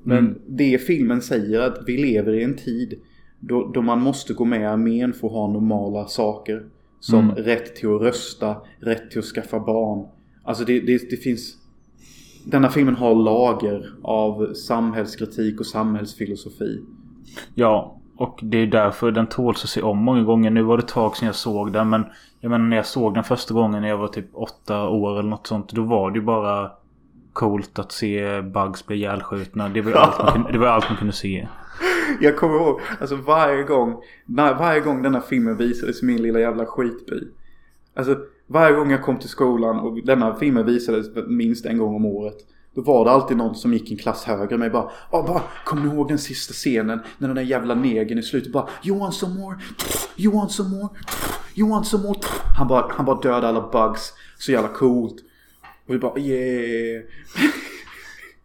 Men 0.03 0.41
det 0.47 0.77
filmen 0.77 1.21
säger 1.21 1.59
att 1.59 1.77
vi 1.87 1.97
lever 1.97 2.33
i 2.33 2.43
en 2.43 2.55
tid 2.55 2.99
då, 3.39 3.71
då 3.73 3.81
man 3.81 4.01
måste 4.01 4.33
gå 4.33 4.45
med 4.45 4.61
i 4.61 4.65
armén 4.65 5.13
för 5.13 5.27
att 5.27 5.33
ha 5.33 5.47
normala 5.47 6.07
saker. 6.07 6.65
Som 6.99 7.31
rätt 7.31 7.75
till 7.75 7.95
att 7.95 8.01
rösta, 8.01 8.55
rätt 8.79 9.11
till 9.11 9.19
att 9.19 9.25
skaffa 9.25 9.59
barn. 9.59 10.07
Alltså 10.43 10.65
det, 10.65 10.79
det, 10.79 11.09
det 11.09 11.17
finns... 11.17 11.57
Denna 12.45 12.69
filmen 12.69 12.95
har 12.95 13.15
lager 13.15 13.93
av 14.03 14.53
samhällskritik 14.53 15.59
och 15.59 15.65
samhällsfilosofi. 15.65 16.81
Ja, 17.55 17.97
och 18.17 18.39
det 18.43 18.57
är 18.57 18.67
därför 18.67 19.11
den 19.11 19.27
tåls 19.27 19.63
att 19.63 19.69
se 19.69 19.81
om 19.81 19.97
många 19.97 20.23
gånger. 20.23 20.49
Nu 20.49 20.63
var 20.63 20.77
det 20.77 20.83
ett 20.83 20.89
tag 20.89 21.17
sedan 21.17 21.25
jag 21.25 21.35
såg 21.35 21.73
den 21.73 21.89
men 21.89 22.05
jag 22.39 22.49
menar 22.49 22.65
när 22.65 22.75
jag 22.75 22.85
såg 22.85 23.13
den 23.13 23.23
första 23.23 23.53
gången 23.53 23.81
när 23.81 23.89
jag 23.89 23.97
var 23.97 24.07
typ 24.07 24.29
åtta 24.33 24.87
år 24.87 25.19
eller 25.19 25.29
något 25.29 25.47
sånt. 25.47 25.69
Då 25.71 25.83
var 25.83 26.11
det 26.11 26.19
ju 26.19 26.25
bara 26.25 26.71
coolt 27.33 27.79
att 27.79 27.91
se 27.91 28.41
Bugs 28.41 28.85
bli 28.85 28.95
ihjälskjutna. 28.97 29.69
Det 29.69 29.81
var 29.81 29.91
allt 29.91 30.17
man 30.17 30.33
kunde, 30.33 30.51
det 30.51 30.57
var 30.57 30.67
allt 30.67 30.89
man 30.89 30.97
kunde 30.97 31.13
se. 31.13 31.47
Jag 32.21 32.37
kommer 32.37 32.55
ihåg, 32.55 32.81
alltså 32.99 33.15
varje 33.15 33.63
gång, 33.63 34.01
när, 34.25 34.55
varje 34.55 34.79
gång 34.79 35.01
denna 35.01 35.21
filmen 35.21 35.57
visades 35.57 36.03
i 36.03 36.05
min 36.05 36.21
lilla 36.21 36.39
jävla 36.39 36.65
skitby. 36.65 37.27
Alltså 37.95 38.17
varje 38.51 38.75
gång 38.75 38.91
jag 38.91 39.03
kom 39.03 39.19
till 39.19 39.29
skolan 39.29 39.79
och 39.79 40.05
denna 40.05 40.35
filmen 40.35 40.65
visades 40.65 41.07
minst 41.27 41.65
en 41.65 41.77
gång 41.77 41.95
om 41.95 42.05
året. 42.05 42.37
Då 42.75 42.81
var 42.81 43.05
det 43.05 43.11
alltid 43.11 43.37
någon 43.37 43.55
som 43.55 43.73
gick 43.73 43.91
en 43.91 43.97
klass 43.97 44.23
högre 44.23 44.57
mig 44.57 44.69
bara 44.69 44.91
Åh, 45.11 45.25
bara, 45.25 45.41
kommer 45.65 45.87
ni 45.87 45.95
ihåg 45.95 46.07
den 46.07 46.19
sista 46.19 46.53
scenen 46.53 46.99
när 47.17 47.27
den 47.27 47.35
där 47.35 47.43
jävla 47.43 47.75
negern 47.75 48.19
i 48.19 48.23
slutet 48.23 48.51
bara 48.51 48.69
You 48.83 48.99
want 48.99 49.13
some 49.13 49.39
more? 49.39 49.57
You 50.17 50.33
want 50.33 50.51
some 50.51 50.69
more? 50.69 50.89
You 51.55 51.69
want 51.69 51.87
some 51.87 52.03
more? 52.03 52.19
Han 52.57 52.67
bara, 52.67 52.91
han 52.91 53.05
bara 53.05 53.19
dödade 53.21 53.47
alla 53.47 53.69
bugs. 53.71 54.13
Så 54.37 54.51
jävla 54.51 54.69
coolt. 54.69 55.15
Och 55.87 55.93
vi 55.93 55.99
bara 55.99 56.19
yeah. 56.19 57.03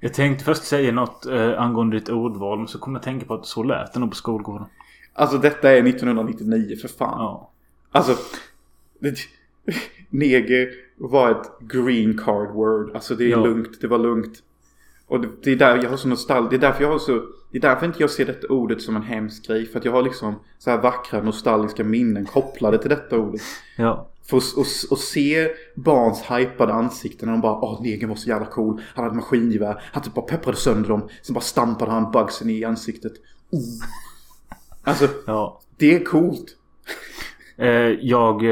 Jag 0.01 0.15
tänkte 0.15 0.45
först 0.45 0.65
säga 0.65 0.93
något 0.93 1.27
eh, 1.27 1.63
angående 1.63 1.97
ditt 1.97 2.09
ordval. 2.09 2.59
Men 2.59 2.69
så 2.69 2.79
kom 2.79 2.93
jag 2.93 2.99
att 3.01 3.05
tänka 3.05 3.27
på 3.27 3.35
att 3.35 3.47
så 3.47 3.63
lät 3.63 3.93
det 3.93 4.01
nog 4.01 4.11
på 4.11 4.17
skolgården. 4.17 4.67
Alltså 5.13 5.39
detta 5.39 5.71
är 5.71 5.87
1999 5.87 6.77
för 6.77 6.89
fan. 6.89 7.19
Ja. 7.19 7.51
Alltså, 7.91 8.17
det, 9.01 9.19
neger 10.19 10.69
var 10.97 11.31
ett 11.31 11.51
green 11.61 12.19
card 12.19 12.51
word. 12.55 12.91
Alltså 12.95 13.15
det 13.15 13.25
är 13.25 13.29
Ja. 13.29 13.45
lugnt, 13.45 13.81
det 13.81 13.87
var 13.87 13.99
lugnt. 13.99 14.43
Och 15.07 15.21
det, 15.21 15.29
det 15.43 15.53
är 15.53 15.57
där 15.57 15.83
jag 15.83 15.91
har 15.91 15.97
så 15.97 16.09
nostalgi. 16.09 16.49
Det 16.51 16.57
är 16.67 16.69
därför 16.71 16.83
jag 16.85 16.91
har 16.91 16.99
så... 16.99 17.23
Det 17.51 17.59
är 17.59 17.63
därför 17.63 17.87
inte 17.87 18.03
jag 18.03 18.11
ser 18.11 18.25
detta 18.27 18.47
ordet 18.49 18.83
som 18.83 18.97
en 18.97 19.03
hemsk 19.03 19.47
grej. 19.47 19.67
För 19.67 19.79
att 19.79 19.85
jag 19.85 19.93
har 19.93 20.03
liksom 20.03 20.35
så 20.59 20.71
här 20.71 20.79
vackra 20.83 21.23
nostalgiska 21.23 21.85
minnen 21.85 22.27
kopplade 22.27 22.79
till 22.79 22.91
detta 22.91 23.19
ordet. 23.19 23.41
Ja. 23.77 24.09
För 24.23 24.37
att 24.37 24.43
och, 24.57 24.67
och 24.91 24.99
se 24.99 25.49
barns 25.75 26.23
hypade 26.31 26.73
ansikten 26.73 27.27
när 27.27 27.33
de 27.33 27.41
bara 27.41 27.61
Åh, 27.63 27.83
negern 27.83 28.09
var 28.09 28.17
så 28.17 28.29
jävla 28.29 28.47
cool. 28.47 28.83
Han 28.95 29.05
hade 29.05 29.17
maskingevär. 29.17 29.83
Han 29.93 30.03
typ 30.03 30.15
bara 30.15 30.27
pepprade 30.27 30.57
sönder 30.57 30.89
dem. 30.89 31.09
Sen 31.23 31.35
bara 31.35 31.41
stampade 31.41 31.91
han 31.91 32.11
bugsen 32.13 32.51
i 32.51 32.65
ansiktet. 32.65 33.13
Oh. 33.51 33.61
Alltså, 34.83 35.09
Ja. 35.27 35.61
det 35.77 35.95
är 35.95 36.05
coolt. 36.05 36.57
Eh, 37.57 37.69
jag... 38.01 38.45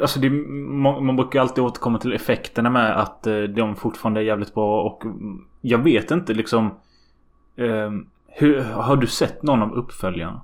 Alltså 0.00 0.20
det, 0.20 0.30
man, 0.30 1.06
man 1.06 1.16
brukar 1.16 1.40
alltid 1.40 1.64
återkomma 1.64 1.98
till 1.98 2.12
effekterna 2.12 2.70
med 2.70 3.00
att 3.00 3.26
eh, 3.26 3.40
de 3.42 3.76
fortfarande 3.76 4.20
är 4.20 4.24
jävligt 4.24 4.54
bra 4.54 4.82
och 4.82 5.04
mm, 5.04 5.44
jag 5.60 5.78
vet 5.78 6.10
inte 6.10 6.34
liksom... 6.34 6.66
Eh, 7.56 7.90
hur, 8.26 8.60
har 8.60 8.96
du 8.96 9.06
sett 9.06 9.42
någon 9.42 9.62
av 9.62 9.72
uppföljarna? 9.72 10.40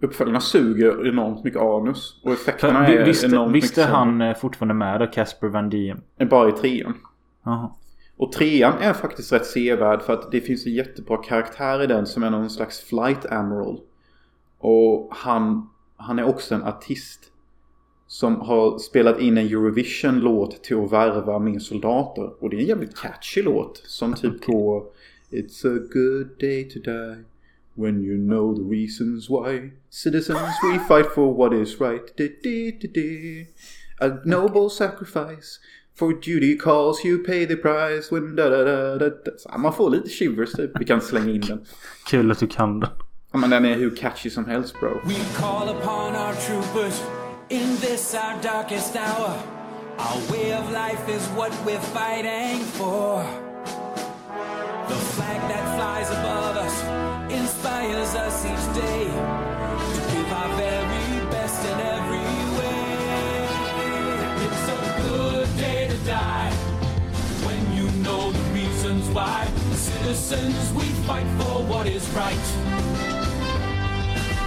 Uppföljarna 0.00 0.40
suger 0.40 1.08
enormt 1.08 1.44
mycket 1.44 1.60
anus. 1.60 2.20
Och 2.24 2.28
För, 2.30 2.32
effekterna 2.34 2.86
vi- 2.86 2.96
är 2.96 3.04
visst, 3.04 3.24
enormt 3.24 3.54
visst 3.54 3.78
är 3.78 3.82
mycket 3.82 3.94
han 3.94 4.20
eh, 4.20 4.34
fortfarande 4.34 4.74
med 4.74 5.00
där, 5.00 5.12
Casper 5.12 5.48
Van 5.48 5.68
Diem? 5.70 6.00
Bara 6.30 6.48
i 6.48 6.52
trean. 6.52 6.94
Jaha. 7.44 7.70
Och 8.16 8.32
trean 8.32 8.72
är 8.80 8.92
faktiskt 8.92 9.32
rätt 9.32 9.46
sevärd 9.46 10.02
för 10.02 10.12
att 10.12 10.30
det 10.32 10.40
finns 10.40 10.66
en 10.66 10.74
jättebra 10.74 11.16
karaktär 11.16 11.82
i 11.82 11.86
den 11.86 12.06
som 12.06 12.22
är 12.22 12.30
någon 12.30 12.50
slags 12.50 12.80
flight 12.80 13.26
admiral. 13.26 13.80
Och 14.58 15.08
han, 15.12 15.70
han 15.96 16.18
är 16.18 16.24
också 16.24 16.54
en 16.54 16.62
artist. 16.62 17.32
Som 18.08 18.40
har 18.40 18.78
spelat 18.78 19.20
in 19.20 19.38
en 19.38 19.46
Eurovision-låt 19.46 20.64
till 20.64 20.76
att 20.76 20.92
värva 20.92 21.38
mer 21.38 21.58
soldater. 21.58 22.42
Och 22.42 22.50
det 22.50 22.56
är 22.56 22.60
en 22.60 22.66
jävligt 22.66 22.96
catchy 22.96 23.42
låt. 23.42 23.82
Som 23.86 24.14
typ 24.14 24.44
går 24.46 24.84
It's 25.30 25.64
a 25.64 25.78
good 25.92 26.28
day 26.38 26.70
to 26.70 26.78
die. 26.78 27.24
When 27.74 28.04
you 28.04 28.16
know 28.16 28.54
the 28.54 28.62
reasons 28.62 29.28
why 29.30 29.70
Citizens 29.90 30.40
we 30.62 30.78
fight 30.78 31.12
for 31.14 31.34
what 31.34 31.52
is 31.52 31.80
right 31.80 32.16
di, 32.16 32.28
di, 32.42 32.72
di, 32.80 32.88
di. 32.88 33.46
A 34.00 34.08
noble 34.24 34.70
sacrifice 34.70 35.58
For 35.94 36.12
duty 36.12 36.58
calls 36.58 37.04
you 37.04 37.24
pay 37.24 37.46
the 37.46 37.56
price 37.56 38.10
when 38.10 38.36
da 38.36 38.48
da 38.50 38.64
da 38.64 38.98
da, 38.98 39.08
da. 39.08 39.30
Så, 39.38 39.58
Man 39.58 39.72
får 39.72 39.90
lite 39.90 40.08
shivers 40.08 40.52
typ. 40.52 40.70
Vi 40.80 40.84
kan 40.84 41.00
slänga 41.00 41.30
in 41.30 41.40
den. 41.40 41.64
Kul 42.06 42.30
att 42.30 42.38
du 42.38 42.46
kan 42.46 42.80
den. 42.80 42.90
Ja, 43.32 43.38
men 43.38 43.50
den 43.50 43.64
är 43.64 43.74
hur 43.74 43.96
catchy 43.96 44.30
som 44.30 44.44
helst 44.44 44.80
bro. 44.80 44.88
We 44.88 45.14
call 45.36 45.68
upon 45.68 46.16
our 46.16 46.32
troopers 46.32 47.25
in 47.48 47.76
this 47.76 48.14
our 48.14 48.40
darkest 48.42 48.96
hour. 48.96 49.42
Our 49.98 50.32
way 50.32 50.52
of 50.52 50.70
life 50.70 51.08
is 51.08 51.24
what 51.28 51.52
we're 51.64 51.80
fighting 51.80 52.60
for. 52.60 53.22
The 54.88 55.00
flag 55.14 55.40
that 55.50 55.76
flies 55.76 56.10
above 56.10 56.56
us 56.56 57.32
inspires 57.32 58.14
us 58.14 58.44
each 58.44 58.74
day 58.74 59.04
to 59.94 60.00
give 60.12 60.32
our 60.32 60.56
very 60.56 61.30
best 61.30 61.64
in 61.64 61.78
every 61.96 62.32
way. 62.58 63.46
It's 64.46 64.68
a 64.68 65.02
good 65.08 65.56
day 65.56 65.88
to 65.88 65.98
die 66.04 66.50
when 67.46 67.76
you 67.76 67.90
know 68.02 68.32
the 68.32 68.54
reasons 68.54 69.08
why. 69.10 69.46
Citizens, 69.72 70.72
we 70.72 70.84
fight 71.06 71.26
for 71.38 71.62
what 71.64 71.86
is 71.86 72.08
right 72.10 73.06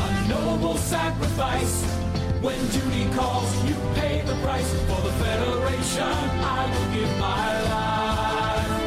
a 0.02 0.28
noble 0.30 0.78
sacrifice. 0.78 1.99
When 2.42 2.60
duty 2.72 3.06
calls, 3.16 3.70
you 3.70 3.76
pay 3.96 4.22
the 4.22 4.36
price 4.46 4.72
for 4.88 5.02
the 5.08 5.14
Federation. 5.24 6.14
I 6.58 6.62
will 6.72 6.88
give 6.94 7.12
my 7.20 7.52
life. 7.74 8.84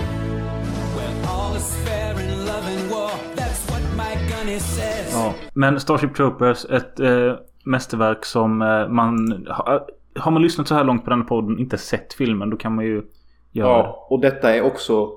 When 0.96 1.28
all 1.28 1.56
is 1.56 1.74
fair 1.84 2.12
in 2.20 2.46
love 2.46 2.66
and 2.66 2.90
war, 2.90 3.10
that's 3.36 3.70
what 3.70 3.82
my 3.96 4.14
gunny 4.30 4.58
says. 4.60 5.12
Ja. 5.12 5.34
Men 5.54 5.80
Starship 5.80 6.14
Troopers, 6.14 6.64
ett 6.64 7.00
eh, 7.00 7.34
mästerverk 7.64 8.24
som 8.24 8.62
eh, 8.62 8.88
man... 8.88 9.46
Ha, 9.46 9.86
har 10.16 10.30
man 10.30 10.42
lyssnat 10.42 10.68
så 10.68 10.74
här 10.74 10.84
långt 10.84 11.04
på 11.04 11.10
den 11.10 11.20
här 11.20 11.26
podden 11.28 11.58
inte 11.58 11.78
sett 11.78 12.12
filmen 12.12 12.50
då 12.50 12.56
kan 12.56 12.74
man 12.74 12.84
ju 12.84 13.02
göra. 13.50 13.68
Ja, 13.68 14.06
och 14.10 14.20
detta 14.20 14.54
är 14.54 14.62
också... 14.62 15.10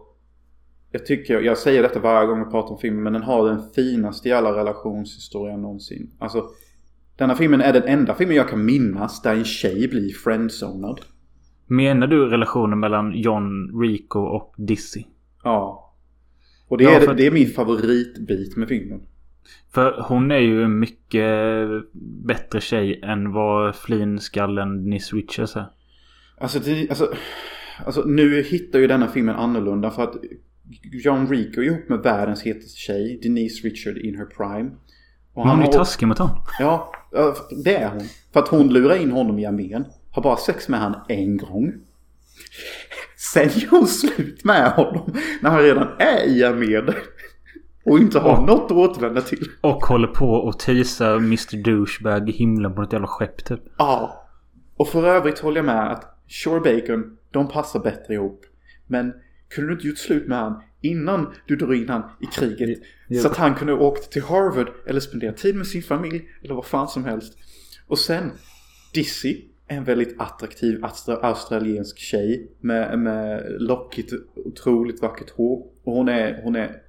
Jag 0.92 1.06
tycker, 1.06 1.42
jag 1.42 1.58
säger 1.58 1.84
detta 1.84 2.00
varje 2.00 2.28
gång 2.28 2.38
jag 2.40 2.52
pratar 2.52 2.72
om 2.72 2.78
filmen, 2.78 3.04
men 3.04 3.14
den 3.14 3.24
har 3.24 3.48
den 3.48 3.70
finaste 3.76 4.30
i 4.30 4.32
alla 4.32 4.52
relationshistorier 4.56 5.58
någonsin. 5.58 6.12
Alltså, 6.20 6.44
denna 7.18 7.36
filmen 7.36 7.62
är 7.62 7.74
den 7.74 7.84
enda 7.84 8.16
filmen 8.16 8.36
jag 8.36 8.50
kan 8.50 8.66
minnas 8.66 9.22
där 9.22 9.36
en 9.36 9.46
tjej 9.46 9.88
blir 9.88 10.14
friendzonad. 10.14 11.02
Menar 11.68 12.08
du 12.08 12.26
relationen 12.26 12.80
mellan 12.80 13.14
John, 13.16 13.82
Rico 13.82 14.20
och 14.20 14.54
Dizzy? 14.58 15.04
Ja. 15.44 15.94
Och 16.68 16.78
det, 16.78 16.84
Ja, 16.84 16.90
är, 16.92 17.14
det 17.14 17.28
är 17.28 17.32
min 17.32 17.48
favoritbit 17.50 18.58
med 18.58 18.68
filmen. 18.68 19.02
För 19.74 20.06
hon 20.08 20.32
är 20.32 20.40
ju 20.40 20.64
en 20.64 20.80
mycket 20.80 21.70
bättre 22.26 22.62
tjej 22.62 23.00
än 23.04 23.32
vad 23.32 23.76
flinskallen 23.76 24.90
Nis 24.90 25.14
Richards 25.14 25.56
är. 25.56 25.66
Alltså, 26.38 26.60
det, 26.60 26.90
alltså, 26.90 27.14
alltså 27.86 28.04
nu 28.06 28.44
hittar 28.44 28.80
ju 28.80 28.88
denna 28.88 29.08
filmen 29.08 29.36
annorlunda 29.36 29.92
för 29.92 30.04
att 30.04 30.16
John 30.92 31.28
Rico 31.28 31.62
är 31.62 31.66
ihop 31.66 31.90
med 31.90 32.00
världens 32.00 32.44
hetaste 32.44 32.80
tjej. 32.80 33.20
Denise 33.24 33.68
Richard 33.68 33.98
in 33.98 34.16
her 34.16 34.26
prime. 34.26 34.72
Och 35.34 35.50
Hon 35.50 35.60
är 35.60 35.66
ju 35.66 35.72
taskig 35.72 36.08
mot 36.08 36.18
honom. 36.18 36.36
Ja, 36.60 36.92
det 37.64 37.76
är 37.76 37.90
hon. 37.90 38.04
För 38.34 38.40
att 38.40 38.48
hon 38.48 38.74
lurar 38.74 38.96
in 38.96 39.12
honom 39.12 39.40
i 39.40 39.46
armén. 39.46 39.86
Har 40.12 40.24
bara 40.24 40.38
sex 40.38 40.70
med 40.70 40.80
han 40.80 40.96
en 41.08 41.38
gång. 41.38 41.74
Sen 43.18 43.50
gör 43.54 43.70
hon 43.70 43.88
slut 43.88 44.44
med 44.44 44.72
honom 44.72 45.14
när 45.42 45.50
han 45.50 45.62
redan 45.62 45.88
är 46.00 46.28
i 46.28 46.44
armén. 46.44 46.94
Och 47.86 48.00
inte 48.00 48.20
har 48.20 48.42
något 48.42 48.72
att 48.72 48.78
återvända 48.78 49.22
till. 49.22 49.48
Och 49.62 49.86
håller 49.86 50.08
på 50.08 50.30
och 50.30 50.60
teasar 50.60 51.16
Mr 51.16 51.64
Douchebag 51.64 52.30
i 52.30 52.32
himlen 52.32 52.76
på 52.76 52.82
ett 52.82 52.94
jävla 52.94 53.08
skepp 53.08 53.46
typ. 53.46 53.60
Ja. 53.78 54.26
Och 54.78 54.88
för 54.88 55.08
övrigt 55.08 55.40
håller 55.40 55.58
jag 55.58 55.66
med 55.66 55.92
att 55.92 56.22
Shore 56.28 56.60
Bacon, 56.60 57.18
de 57.32 57.48
passar 57.48 57.80
bättre 57.80 58.14
ihop. 58.14 58.46
Men 58.88 59.14
kunde 59.50 59.70
du 59.70 59.74
inte 59.74 59.88
gjort 59.88 59.98
slut 59.98 60.28
med 60.28 60.38
han 60.38 60.62
innan 60.86 61.34
du 61.48 61.56
drog 61.56 61.76
in 61.76 61.90
han 61.90 62.04
i 62.22 62.26
kriget? 62.26 62.80
Jo. 63.08 63.22
Så 63.22 63.28
att 63.28 63.38
han 63.38 63.56
kunde 63.56 63.74
åkt 63.74 64.12
till 64.12 64.22
Harvard 64.22 64.68
eller 64.88 65.00
spendera 65.00 65.34
tid 65.34 65.56
med 65.56 65.68
sin 65.68 65.84
familj 65.84 66.30
eller 66.44 66.56
vad 66.56 66.66
fan 66.66 66.88
som 66.88 67.06
helst. 67.06 67.38
Och 67.88 68.00
sen 68.00 68.32
Dizzy, 68.94 69.42
en 69.68 69.84
väldigt 69.84 70.16
attraktiv 70.22 70.80
austra- 70.84 71.20
australiensk 71.22 71.98
tjej 71.98 72.52
med, 72.60 73.00
med 73.00 73.56
lockigt, 73.60 74.14
otroligt 74.36 75.02
vackert 75.02 75.30
hår. 75.30 75.68
Och 75.84 75.94
hon 75.94 76.10
är, 76.10 76.42
hon 76.44 76.56
är, 76.56 76.82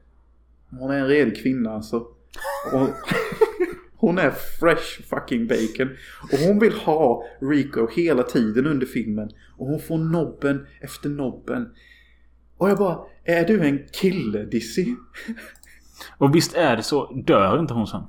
hon 0.70 0.90
är 0.90 0.99
en 0.99 1.09
redig 1.09 1.42
kvinna 1.42 1.70
alltså. 1.70 1.97
Och, 2.72 2.88
hon 3.97 4.18
är 4.18 4.30
fresh 4.30 5.03
fucking 5.03 5.47
bacon. 5.47 5.97
Och 6.32 6.38
hon 6.38 6.59
vill 6.59 6.72
ha 6.72 7.24
Rico 7.40 7.88
hela 7.97 8.22
tiden 8.22 8.66
under 8.66 8.86
filmen. 8.86 9.30
Och 9.57 9.66
hon 9.66 9.80
får 9.80 9.99
nobben 9.99 10.66
efter 10.80 11.09
nobben. 11.09 11.68
Och 12.57 12.71
jag 12.71 12.79
bara, 12.79 12.99
är 13.25 13.45
du 13.45 13.67
en 13.67 13.87
kille 13.93 14.45
Dizzy? 14.45 14.95
Och 16.19 16.35
visst 16.35 16.55
är 16.55 16.77
det 16.77 16.83
så. 16.83 17.13
Dör 17.13 17.61
inte 17.61 17.75
hon 17.75 17.87
sen? 17.87 18.03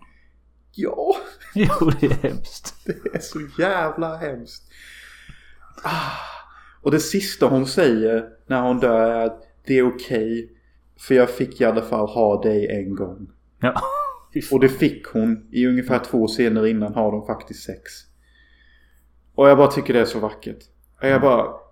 Ja, 0.72 1.16
Jo, 1.54 1.92
det 2.00 2.06
är 2.06 2.30
hemskt. 2.30 2.76
det 2.86 3.16
är 3.16 3.20
så 3.20 3.40
jävla 3.60 4.18
hemskt. 4.18 4.64
Ah. 5.84 6.12
Och 6.82 6.92
det 6.92 7.00
sista 7.00 7.46
hon 7.46 7.66
säger 7.66 8.30
när 8.48 8.62
hon 8.62 8.80
dör 8.80 9.12
är 9.12 9.26
att 9.26 9.44
det 9.66 9.78
är 9.78 9.88
okej. 9.96 10.52
för 11.00 11.16
jag 11.16 11.30
fick 11.30 11.62
i 11.62 11.66
alla 11.66 11.82
fall 11.82 12.08
ha 12.08 12.42
dig 12.42 12.68
en 12.72 12.96
gång. 12.96 13.28
Ja. 13.60 13.82
Och 14.52 14.60
det 14.60 14.70
fick 14.70 15.08
hon. 15.08 15.48
I 15.52 15.68
ungefär 15.68 16.00
två 16.00 16.28
scener 16.28 16.68
innan 16.68 16.94
har 16.94 17.12
de 17.12 17.26
faktiskt 17.26 17.64
sex. 17.64 17.92
Och 19.36 19.50
jag 19.50 19.58
bara 19.58 19.72
tycker 19.72 19.94
det 19.94 20.00
är 20.00 20.06
så 20.06 20.20
vackert. 20.20 20.64
Och 21.02 21.08
jag 21.08 21.22
bara... 21.22 21.67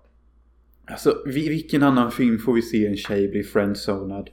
Alltså 0.90 1.22
vi- 1.26 1.48
vilken 1.48 1.82
annan 1.82 2.10
film 2.10 2.38
får 2.38 2.52
vi 2.54 2.62
se 2.62 2.86
en 2.86 2.96
tjej 2.96 3.28
bli 3.28 3.42
friendzonad? 3.42 4.30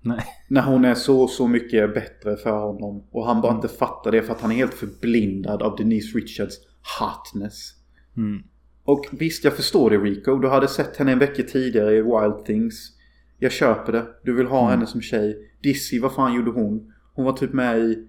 Nej. 0.00 0.24
När 0.48 0.62
hon 0.62 0.84
är 0.84 0.94
så, 0.94 1.28
så 1.28 1.48
mycket 1.48 1.94
bättre 1.94 2.36
för 2.36 2.50
honom. 2.58 3.04
Och 3.10 3.26
han 3.26 3.40
bara 3.40 3.54
inte 3.54 3.68
fattar 3.68 4.12
det 4.12 4.22
för 4.22 4.32
att 4.32 4.40
han 4.40 4.52
är 4.52 4.56
helt 4.56 4.74
förblindad 4.74 5.62
av 5.62 5.76
Denise 5.76 6.18
Richards 6.18 6.54
hotness. 7.00 7.72
Mm. 8.16 8.42
Och 8.84 9.06
visst, 9.12 9.44
jag 9.44 9.52
förstår 9.56 9.90
det 9.90 9.96
Rico. 9.98 10.38
Du 10.38 10.48
hade 10.48 10.68
sett 10.68 10.96
henne 10.96 11.12
en 11.12 11.18
vecka 11.18 11.42
tidigare 11.42 11.94
i 11.96 12.02
Wild 12.02 12.44
Things. 12.46 12.92
Jag 13.38 13.52
köper 13.52 13.92
det. 13.92 14.06
Du 14.24 14.32
vill 14.36 14.46
ha 14.46 14.70
henne 14.70 14.86
som 14.86 15.00
tjej. 15.00 15.50
Dizzy, 15.62 16.00
vad 16.00 16.12
fan 16.14 16.34
gjorde 16.34 16.50
hon? 16.50 16.92
Hon 17.14 17.24
var 17.24 17.32
typ 17.32 17.52
med 17.52 17.78
i, 17.78 18.08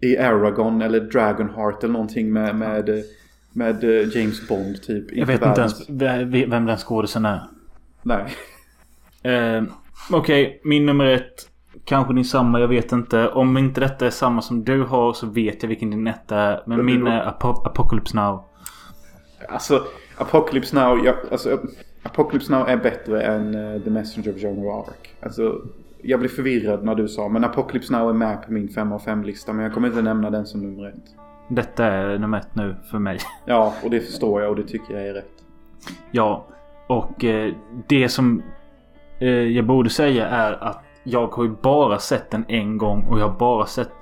i 0.00 0.16
Aragon 0.18 0.82
eller 0.82 1.00
Dragonheart 1.00 1.84
eller 1.84 1.92
någonting 1.92 2.32
med, 2.32 2.56
med, 2.56 3.04
med 3.58 3.84
eh, 3.84 4.16
James 4.16 4.48
Bond 4.48 4.82
typ. 4.82 5.04
Jag 5.16 5.26
vet 5.26 5.42
inte 5.46 5.60
ens 5.60 5.90
ve- 6.24 6.46
vem 6.46 6.66
den 6.66 6.76
skådisen 6.76 7.24
är. 7.24 7.40
Nej. 8.02 8.24
Eh, 9.22 9.62
Okej, 10.12 10.60
min 10.64 10.86
nummer 10.86 11.04
ett. 11.06 11.48
Kanske 11.84 12.14
din 12.14 12.24
samma, 12.24 12.60
jag 12.60 12.68
vet 12.68 12.92
inte. 12.92 13.28
Om 13.28 13.58
inte 13.58 13.80
detta 13.80 14.06
är 14.06 14.10
samma 14.10 14.42
som 14.42 14.64
du 14.64 14.82
har 14.82 15.12
så 15.12 15.26
vet 15.26 15.62
jag 15.62 15.68
vilken 15.68 15.90
din 15.90 16.06
etta 16.06 16.36
är. 16.36 16.62
Men 16.66 16.84
min 16.86 17.06
är 17.06 17.24
Apo- 17.24 17.66
Apocalypse 17.66 18.16
Now. 18.16 18.44
Alltså, 19.48 19.84
Apocalypse 20.16 20.76
Now, 20.76 21.04
jag, 21.04 21.14
alltså, 21.30 21.60
Apocalypse 22.02 22.52
Now 22.52 22.68
är 22.68 22.76
bättre 22.76 23.22
än 23.22 23.54
eh, 23.74 23.80
The 23.82 23.90
Messenger 23.90 24.30
of 24.34 24.42
Joan 24.42 24.58
of 24.58 24.88
Arc. 24.88 24.96
Alltså, 25.22 25.60
jag 26.02 26.20
blev 26.20 26.28
förvirrad 26.28 26.84
när 26.84 26.94
du 26.94 27.08
sa, 27.08 27.28
men 27.28 27.44
Apocalypse 27.44 27.92
Now 27.92 28.08
är 28.10 28.14
med 28.14 28.42
på 28.46 28.52
min 28.52 28.68
5 28.68 28.92
av 28.92 29.02
5-lista, 29.02 29.52
men 29.52 29.64
jag 29.64 29.74
kommer 29.74 29.88
inte 29.88 30.02
nämna 30.02 30.30
den 30.30 30.46
som 30.46 30.60
nummer 30.62 30.88
ett. 30.88 31.14
Detta 31.48 31.84
är 31.84 32.18
nummer 32.18 32.38
ett 32.38 32.54
nu 32.54 32.76
för 32.90 32.98
mig. 32.98 33.18
Ja, 33.44 33.74
och 33.84 33.90
det 33.90 34.00
förstår 34.00 34.42
jag 34.42 34.50
och 34.50 34.56
det 34.56 34.62
tycker 34.62 34.94
jag 34.94 35.06
är 35.06 35.14
rätt. 35.14 35.44
Ja, 36.10 36.46
och 36.86 37.24
eh, 37.24 37.54
det 37.86 38.08
som 38.08 38.42
eh, 39.20 39.28
jag 39.28 39.66
borde 39.66 39.90
säga 39.90 40.28
är 40.28 40.52
att 40.64 40.84
jag 41.02 41.26
har 41.26 41.44
ju 41.44 41.50
bara 41.62 41.98
sett 41.98 42.30
den 42.30 42.44
en 42.48 42.78
gång 42.78 43.06
och 43.10 43.20
jag 43.20 43.28
har 43.28 43.38
bara 43.38 43.66
sett 43.66 43.92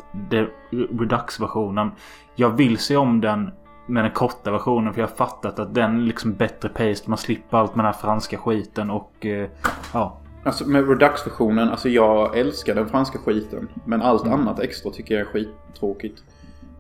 Redux-versionen. 0.71 1.91
Jag 2.35 2.51
vill 2.51 2.79
se 2.79 2.97
om 2.97 3.21
den 3.21 3.51
med 3.87 4.05
den 4.05 4.13
korta 4.13 4.51
versionen 4.51 4.93
för 4.93 5.01
jag 5.01 5.09
har 5.09 5.17
fattat 5.17 5.59
att 5.59 5.75
den 5.75 5.97
är 5.97 6.03
liksom 6.03 6.35
bättre 6.35 6.69
paced. 6.69 7.09
Man 7.09 7.19
slipper 7.19 7.57
allt 7.59 7.75
med 7.77 7.85
den 7.85 7.93
här 7.93 8.01
franska 8.01 8.39
skiten 8.39 8.91
och 8.91 9.27
eh, 9.27 9.49
ja. 9.93 10.19
Alltså 10.45 10.69
med 10.69 10.89
Redux-versionen, 10.89 11.69
alltså 11.69 11.89
jag 11.89 12.39
älskar 12.39 12.75
den 12.75 12.89
franska 12.89 13.19
skiten. 13.19 13.69
Men 13.85 14.03
allt 14.03 14.27
annat 14.27 14.61
extra 14.61 14.91
tycker 14.91 15.15
jag 15.15 15.21
är 15.21 15.25
skittråkigt. 15.33 16.23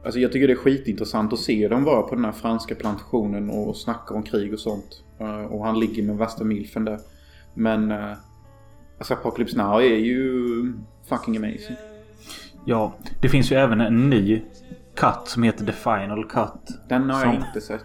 Alltså 0.07 0.20
jag 0.20 0.32
tycker 0.32 0.46
det 0.46 0.52
är 0.52 0.57
skitintressant 0.57 1.32
att 1.32 1.38
se 1.38 1.68
dem 1.68 1.84
vara 1.84 2.02
på 2.02 2.14
den 2.14 2.24
här 2.24 2.32
franska 2.32 2.74
plantationen 2.74 3.50
och 3.50 3.76
snacka 3.76 4.14
om 4.14 4.22
krig 4.22 4.52
och 4.52 4.61
sånt. 4.61 5.02
Eh, 5.18 5.44
Och 5.44 5.64
han 5.66 5.80
ligger 5.80 6.02
med 6.02 6.16
värsta 6.16 6.44
milfen 6.44 6.84
där. 6.84 6.98
Men... 7.54 7.90
eh, 7.90 8.12
Alltså 8.98 9.14
Apocalypse 9.14 9.57
Now 9.59 9.80
är 9.80 9.96
ju 9.96 10.72
fucking 11.09 11.36
amazing. 11.36 11.76
Ja, 12.64 12.94
det 13.20 13.28
finns 13.28 13.52
ju 13.52 13.57
även 13.57 13.80
en 13.80 14.11
ny 14.11 14.42
cut 14.94 15.14
som 15.28 15.42
heter 15.42 15.64
The 15.66 15.72
Final 15.72 16.24
Cut. 16.24 16.78
Den 16.88 17.11
har 17.11 17.24
jag 17.24 17.34
Som- 17.34 17.44
inte 17.46 17.61
sett. 17.61 17.84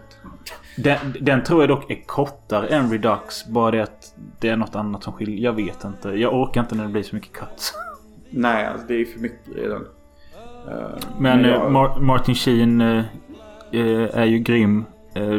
Den, 0.76 0.96
den 1.20 1.42
tror 1.42 1.62
jag 1.62 1.68
dock 1.68 1.90
är 1.90 2.02
kortare 2.06 2.66
än 2.68 2.90
Redux. 2.90 3.46
Bara 3.46 3.70
det 3.70 3.82
att 3.82 4.14
det 4.40 4.48
är 4.48 4.56
något 4.56 4.74
annat 4.76 5.02
som 5.04 5.12
skiljer. 5.12 5.38
Jag 5.44 5.52
vet 5.52 5.84
inte. 5.84 6.08
Jag 6.08 6.34
orkar 6.34 6.60
inte 6.60 6.74
när 6.74 6.84
det 6.84 6.90
blir 6.92 7.02
så 7.02 7.14
mycket 7.16 7.32
cuts. 7.32 7.74
Nej, 8.30 8.66
alltså 8.66 8.86
det 8.86 8.94
är 8.94 9.04
för 9.04 9.20
mycket 9.20 9.56
redan. 9.56 9.84
Eh, 10.68 10.74
Men, 11.18 11.44
jag- 11.44 11.54
eh, 11.54 11.70
Mar- 11.70 12.00
Martin 12.00 12.34
Sheen 12.34 12.80
eh, 12.80 13.04
är 14.12 14.24
ju 14.24 14.38
grym. 14.38 14.84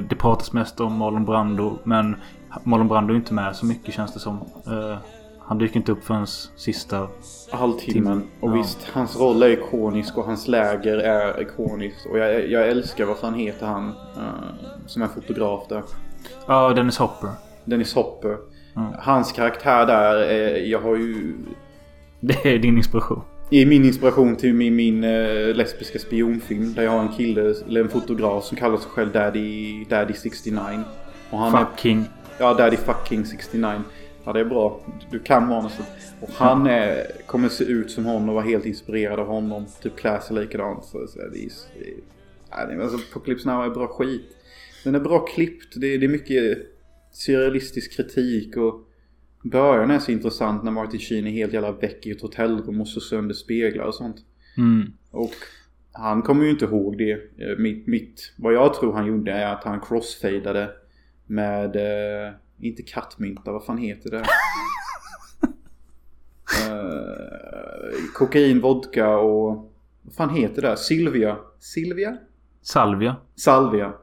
Det 0.10 0.16
pratas 0.16 0.54
mest 0.54 0.80
om 0.80 0.94
Marlon 0.98 1.26
Brando. 1.26 1.78
Men 1.84 2.16
Marlon 2.64 2.88
Brando 2.88 3.14
är 3.14 3.18
inte 3.18 3.34
med 3.34 3.56
så 3.56 3.66
mycket 3.66 3.94
känns 3.94 4.14
det 4.14 4.20
som. 4.20 4.40
Han 5.40 5.58
dyker 5.58 5.78
inte 5.78 5.92
upp 5.92 6.04
förrän 6.04 6.28
sista. 6.56 7.08
Halvtimmen. 7.52 8.24
Och 8.40 8.50
Ja. 8.50 8.54
visst, 8.54 8.88
hans 8.94 9.20
roll 9.20 9.44
är 9.44 9.48
ikonisk 9.50 10.18
och 10.18 10.24
hans 10.26 10.48
läger 10.48 10.98
är 10.98 11.42
ikoniskt. 11.42 12.06
Och 12.12 12.18
jag, 12.18 12.50
jag 12.50 12.68
älskar 12.70 13.06
vad 13.06 13.18
fan 13.18 13.34
heter 13.34 13.66
han 13.66 13.94
som 14.86 15.02
är 15.02 15.08
fotograf 15.08 15.68
där. 15.70 15.84
Ja, 16.48 16.74
Dennis 16.74 16.98
Hopper. 16.98 17.30
Dennis 17.66 17.96
Hopper. 17.96 18.38
Ja. 18.74 18.94
Hans 19.00 19.32
karaktär 19.32 19.86
där, 19.86 20.16
är, 20.16 20.58
jag 20.58 20.82
har 20.82 20.96
ju... 20.96 21.34
Det 22.20 22.46
är 22.56 22.60
din 22.60 22.78
inspiration. 22.78 23.22
I 23.50 23.66
min 23.66 23.86
inspiration 23.86 24.36
till 24.36 24.54
min, 24.54 24.76
min 24.76 25.04
eh, 25.04 25.56
lesbiska 25.56 26.00
spionfilm 26.00 26.74
där 26.74 26.84
jag 26.84 26.92
har 26.92 27.02
en 27.02 27.14
kille, 27.18 27.42
eller 27.68 27.82
en 27.82 27.90
fotograf 27.90 28.44
som 28.44 28.58
kallar 28.58 28.78
sig 28.78 28.90
själv 28.90 29.12
Daddy, 29.12 29.86
Daddy 29.90 30.14
69. 30.14 30.60
Och 31.30 31.40
han 31.40 31.56
är 31.56 31.66
Fucking. 31.66 32.06
Ja, 32.40 32.54
Daddy 32.54 32.78
fucking 32.78 33.26
69. 33.26 33.82
Ja, 34.24 34.34
det 34.34 34.40
är 34.40 34.46
bra. 34.46 34.82
Du 35.12 35.20
kan 35.20 35.48
manuset. 35.48 35.86
Och 36.22 36.30
han 36.34 36.68
är, 36.68 37.08
kommer 37.26 37.50
se 37.50 37.64
ut 37.64 37.92
som 37.92 38.06
honom 38.06 38.30
och 38.30 38.36
vara 38.36 38.46
helt 38.46 38.66
inspirerad 38.66 39.20
av 39.20 39.28
honom. 39.28 39.66
Typ 39.82 39.96
klä 39.96 40.22
sig 40.22 40.36
likadant. 40.36 40.86
Så, 40.86 41.08
så 41.08 41.20
det 41.20 41.26
är, 41.26 41.30
det 41.30 42.74
är, 42.74 42.78
är, 42.78 42.82
alltså, 42.82 42.98
Apocalypse 42.98 43.50
Now 43.50 43.66
är 43.66 43.70
bra 43.70 43.88
skit. 43.88 44.38
Den 44.84 44.96
är 44.96 45.00
bra 45.00 45.20
klippt. 45.20 45.74
Det 45.76 45.88
är, 45.88 45.98
det 45.98 46.06
är 46.06 46.10
mycket 46.10 46.58
surrealistisk 47.12 47.96
kritik 47.96 48.58
och 48.58 48.88
början 49.44 49.92
är 49.92 50.00
så 50.00 50.12
intressant 50.12 50.64
när 50.64 50.72
Martin 50.72 51.00
Sheen 51.00 51.28
är 51.28 51.32
helt 51.32 51.54
jävla 51.54 51.72
väck 51.72 52.06
i 52.06 52.12
ett 52.12 52.22
hotellrum 52.22 52.82
och 52.82 52.88
slår 52.88 53.02
sönder 53.02 53.36
speglar 53.36 53.86
och 53.86 53.96
sånt. 53.96 54.18
Mm. 54.58 54.94
Och 55.12 55.34
han 55.92 56.22
kommer 56.22 56.44
ju 56.44 56.50
inte 56.50 56.66
ihåg 56.66 56.98
det. 56.98 57.12
Eh, 57.12 57.58
Mitt, 57.58 57.88
mitt, 57.88 58.34
vad 58.38 58.54
jag 58.54 58.74
tror 58.74 58.94
han 58.94 59.06
gjorde 59.06 59.32
är 59.32 59.54
att 59.54 59.64
han 59.64 59.82
crossfadade 59.82 60.70
med, 61.26 61.76
eh, 61.76 62.34
inte 62.60 62.84
kattmynta, 62.84 63.52
vad 63.52 63.66
fan 63.66 63.78
heter 63.78 64.12
det? 64.12 64.18
eh, 66.70 67.94
kokain, 68.14 68.62
vodka 68.62 69.18
och, 69.18 69.74
vad 70.02 70.16
fan 70.16 70.30
heter 70.30 70.62
det? 70.62 70.78
Silvia? 70.78 71.38
Silvia? 71.60 72.18
Salvia. 72.62 73.16
Salvia. 73.36 73.94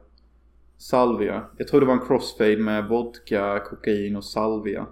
Salvia. 0.77 1.43
Jag 1.57 1.67
tror 1.67 1.79
det 1.79 1.85
var 1.85 1.93
en 1.93 2.07
crossfade 2.07 2.57
med 2.57 2.87
vodka, 2.87 3.59
kokain 3.59 4.15
och 4.15 4.25
salvia. 4.25 4.85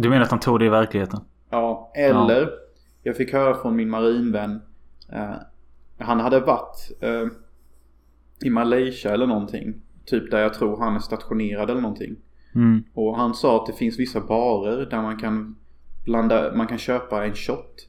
Du 0.00 0.08
menar 0.08 0.22
att 0.22 0.30
han 0.30 0.40
tog 0.40 0.58
det 0.58 0.64
i 0.66 0.68
verkligheten? 0.68 1.20
Ja, 1.50 1.92
eller 1.94 2.50
jag 3.02 3.16
fick 3.16 3.32
höra 3.32 3.54
från 3.54 3.76
min 3.76 3.90
marinvän. 3.90 4.60
Eh, 5.12 5.34
han 5.98 6.20
hade 6.20 6.40
varit 6.40 6.90
eh, 7.00 7.26
i 8.44 8.50
Malaysia 8.50 9.12
eller 9.14 9.26
någonting. 9.26 9.74
Typ 10.04 10.30
där 10.30 10.38
jag 10.40 10.54
tror 10.54 10.76
han 10.76 10.94
är 10.94 10.98
stationerad 10.98 11.70
eller 11.70 11.80
någonting. 11.80 12.16
Mm. 12.54 12.82
Och 12.94 13.16
han 13.16 13.34
sa 13.34 13.60
att 13.60 13.66
det 13.66 13.72
finns 13.72 13.98
vissa 13.98 14.20
barer 14.20 14.86
där 14.90 15.02
man 15.02 15.16
kan 15.16 15.56
blanda, 16.04 16.54
man 16.54 16.66
kan 16.66 16.78
köpa 16.78 17.24
en 17.24 17.34
shot. 17.34 17.88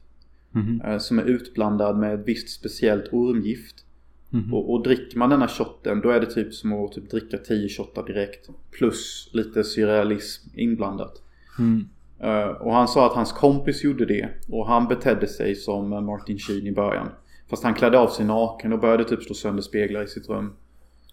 Mhm. 0.50 0.80
eh, 0.84 0.98
Som 0.98 1.18
är 1.18 1.24
utblandad 1.24 1.98
med 1.98 2.14
ett 2.14 2.28
visst 2.28 2.50
speciellt 2.50 3.12
ormgift. 3.12 3.84
Mhm. 4.30 4.54
Och, 4.54 4.72
och 4.72 4.82
dricker 4.82 5.18
man 5.18 5.30
denna 5.30 5.48
shotten 5.48 6.00
då 6.00 6.10
är 6.10 6.20
det 6.20 6.26
typ 6.26 6.54
som 6.54 6.72
att 6.72 6.92
typ 6.92 7.10
dricka 7.10 7.38
10 7.38 7.68
shottar 7.68 8.06
direkt. 8.06 8.48
Plus 8.70 9.30
lite 9.32 9.64
surrealism 9.64 10.48
inblandat. 10.54 11.22
Mm. 11.58 11.88
Eh, 12.22 12.46
och 12.48 12.74
han 12.74 12.88
sa 12.88 13.06
att 13.06 13.12
hans 13.12 13.32
kompis 13.32 13.84
gjorde 13.84 14.06
det. 14.06 14.28
Och 14.48 14.66
han 14.66 14.88
betedde 14.88 15.26
sig 15.26 15.54
som 15.54 15.92
eh, 15.92 16.00
Martin 16.00 16.38
Sheen 16.38 16.66
i 16.66 16.72
början. 16.72 17.08
Fast 17.50 17.64
han 17.64 17.74
klädde 17.74 17.98
av 17.98 18.06
sig 18.08 18.26
naken 18.26 18.72
och 18.72 18.80
började 18.80 19.04
typ 19.04 19.22
slå 19.22 19.34
sönder 19.34 19.62
speglar 19.62 20.02
i 20.02 20.06
sitt 20.06 20.28
rum. 20.28 20.52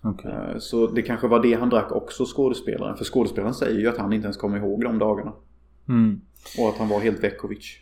Okej. 0.04 0.32
Eh, 0.32 0.58
Så 0.58 0.88
det 0.88 1.02
kanske 1.02 1.28
var 1.28 1.40
det 1.40 1.54
han 1.54 1.70
drack 1.70 1.92
också 1.92 2.26
skådespelaren. 2.26 2.98
För 2.98 3.06
skådespelaren 3.06 3.54
säger 3.54 3.80
ju 3.80 3.88
att 3.88 3.98
han 3.98 4.14
inte 4.14 4.26
ens 4.26 4.38
kommer 4.38 4.58
ihåg 4.58 4.84
de 4.84 5.00
dagarna. 5.00 5.34
Mm. 5.90 6.22
Och 6.60 6.70
att 6.70 6.78
han 6.78 6.90
var 6.90 7.00
helt 7.00 7.24
Vekovic. 7.24 7.78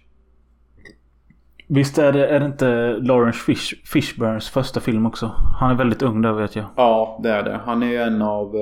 Visst 1.68 1.98
är 1.98 2.14
det, 2.14 2.28
är 2.28 2.40
det 2.40 2.46
inte 2.46 2.98
Lawrence 3.02 3.40
Fish, 3.40 3.74
Fishburns 3.94 4.50
första 4.50 4.80
film 4.80 5.06
också? 5.06 5.32
Han 5.60 5.72
är 5.72 5.76
väldigt 5.76 6.02
ung 6.02 6.22
där 6.22 6.34
vet 6.34 6.56
jag. 6.56 6.66
Ja, 6.76 7.20
det 7.24 7.30
är 7.30 7.44
det. 7.44 7.60
Han 7.66 7.84
är 7.84 8.08
en 8.08 8.22
av 8.22 8.56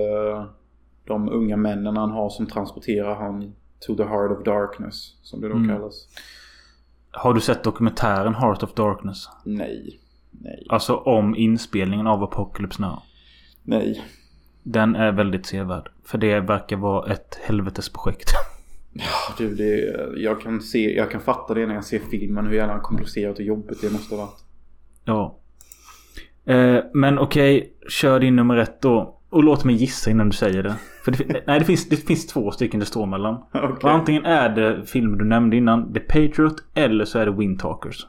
de 1.08 1.30
unga 1.30 1.58
männen 1.58 1.98
han 1.98 2.12
har 2.12 2.30
som 2.30 2.46
transporterar 2.48 3.16
han 3.16 3.54
to 3.88 3.96
the 3.96 4.04
heart 4.04 4.32
of 4.32 4.44
darkness. 4.46 5.14
Som 5.22 5.42
det 5.42 5.48
då 5.50 5.56
Mm. 5.56 5.68
kallas. 5.76 6.08
Har 7.12 7.34
du 7.34 7.42
sett 7.42 7.64
dokumentären 7.64 8.36
Heart 8.36 8.64
of 8.64 8.74
Darkness? 8.74 9.30
Nej. 9.46 10.00
Nej. 10.32 10.66
Alltså 10.70 10.96
om 10.96 11.36
inspelningen 11.36 12.08
av 12.08 12.24
Apocalypse 12.24 12.82
Now. 12.82 13.00
Nej. 13.64 14.04
Den 14.64 14.96
är 14.96 15.12
väldigt 15.12 15.46
sevärd. 15.46 15.90
För 16.06 16.18
det 16.18 16.40
verkar 16.40 16.76
vara 16.78 17.14
ett 17.14 17.40
helvetesprojekt. 17.44 18.30
Ja, 18.96 19.34
du, 19.38 19.56
det, 19.56 19.76
jag, 20.22 20.42
kan 20.42 20.62
se, 20.62 20.96
jag 20.96 21.12
kan 21.12 21.22
fatta 21.22 21.54
det 21.54 21.66
när 21.66 21.74
jag 21.76 21.84
ser 21.86 22.00
filmen. 22.00 22.46
Hur 22.48 22.54
jävla 22.56 22.80
komplicerat 22.80 23.36
och 23.40 23.46
jobbigt 23.46 23.82
det 23.82 23.90
måste 23.94 24.16
ha 24.16 24.26
varit. 24.26 24.44
Ja. 25.06 25.38
Eh, 26.54 26.84
men 26.94 27.20
okej, 27.20 27.74
kör 27.90 28.20
din 28.20 28.36
nummer 28.36 28.58
ett 28.58 28.82
då. 28.82 29.20
Och 29.30 29.44
låt 29.44 29.64
mig 29.64 29.76
gissa 29.76 30.12
innan 30.12 30.30
du 30.30 30.36
säger 30.38 30.64
det. 30.64 30.76
För 31.04 31.12
det, 31.12 31.44
nej, 31.48 31.60
det 31.60 31.66
finns, 31.66 31.90
det 31.90 31.96
finns 31.96 32.28
två 32.28 32.52
stycken 32.52 32.80
det 32.80 32.86
står 32.86 33.06
mellan. 33.06 33.36
Och 33.84 33.92
antingen 33.92 34.26
är 34.26 34.50
det 34.50 34.86
filmer 34.86 35.18
du 35.18 35.26
nämnde 35.26 35.58
innan, 35.58 35.94
The 35.94 36.00
Patriot, 36.00 36.56
eller 36.74 37.06
så 37.06 37.20
är 37.20 37.26
det 37.26 37.32
Windtalkers. 37.32 38.08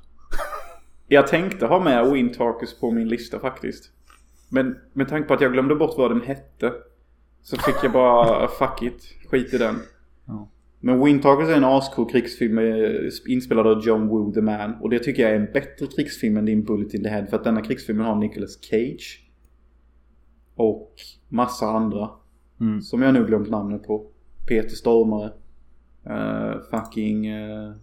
Jag 1.09 1.27
tänkte 1.27 1.67
ha 1.67 1.81
med 1.85 2.11
Wind 2.13 2.35
Talkers 2.35 2.79
på 2.81 2.91
min 2.91 3.09
lista 3.09 3.39
faktiskt. 3.39 3.91
Men 4.49 4.77
med 4.93 5.09
tanke 5.09 5.29
på 5.29 5.35
att 5.35 5.41
jag 5.41 5.53
glömde 5.53 5.75
bort 5.75 5.95
vad 5.99 6.11
den 6.11 6.21
hette. 6.21 6.73
Så 7.43 7.57
fick 7.57 7.75
jag 7.83 7.93
bara 7.93 8.49
fuck 8.59 8.83
it. 8.83 9.03
Skit 9.31 9.55
i 9.55 9.59
den. 9.59 9.75
Ja. 10.27 10.49
Men 10.81 11.05
Wind 11.05 11.23
Talkers 11.23 11.49
är 11.49 11.57
en 11.57 11.65
ascool 11.65 12.11
krigsfilm 12.11 12.55
med- 12.55 13.11
inspelad 13.29 13.67
av 13.67 13.83
John 13.87 14.09
Woo 14.09 14.33
the 14.33 14.41
Man. 14.41 14.75
Och 14.81 14.91
det 14.91 14.99
tycker 14.99 15.23
jag 15.23 15.31
är 15.33 15.37
en 15.37 15.53
bättre 15.53 15.87
krigsfilm 15.87 16.37
än 16.37 16.45
din 16.45 16.65
Bullet 16.65 16.95
in 16.95 17.03
the 17.03 17.09
Head. 17.09 17.27
För 17.27 17.37
att 17.37 17.45
denna 17.45 17.63
krigsfilmen 17.63 18.07
har 18.07 18.15
Nicolas 18.15 18.59
Cage. 18.65 19.21
Och 20.55 20.93
massa 21.29 21.67
andra. 21.67 22.11
Mm. 22.61 22.83
Som 22.83 23.03
jag 23.03 23.15
nu 23.15 23.27
glömt 23.27 23.51
namnet 23.51 23.83
på. 23.87 24.07
Peter 24.49 24.77
Stormare. 24.77 25.33
Eh, 26.07 26.61
fucking 26.71 27.33
uh, 27.35 27.75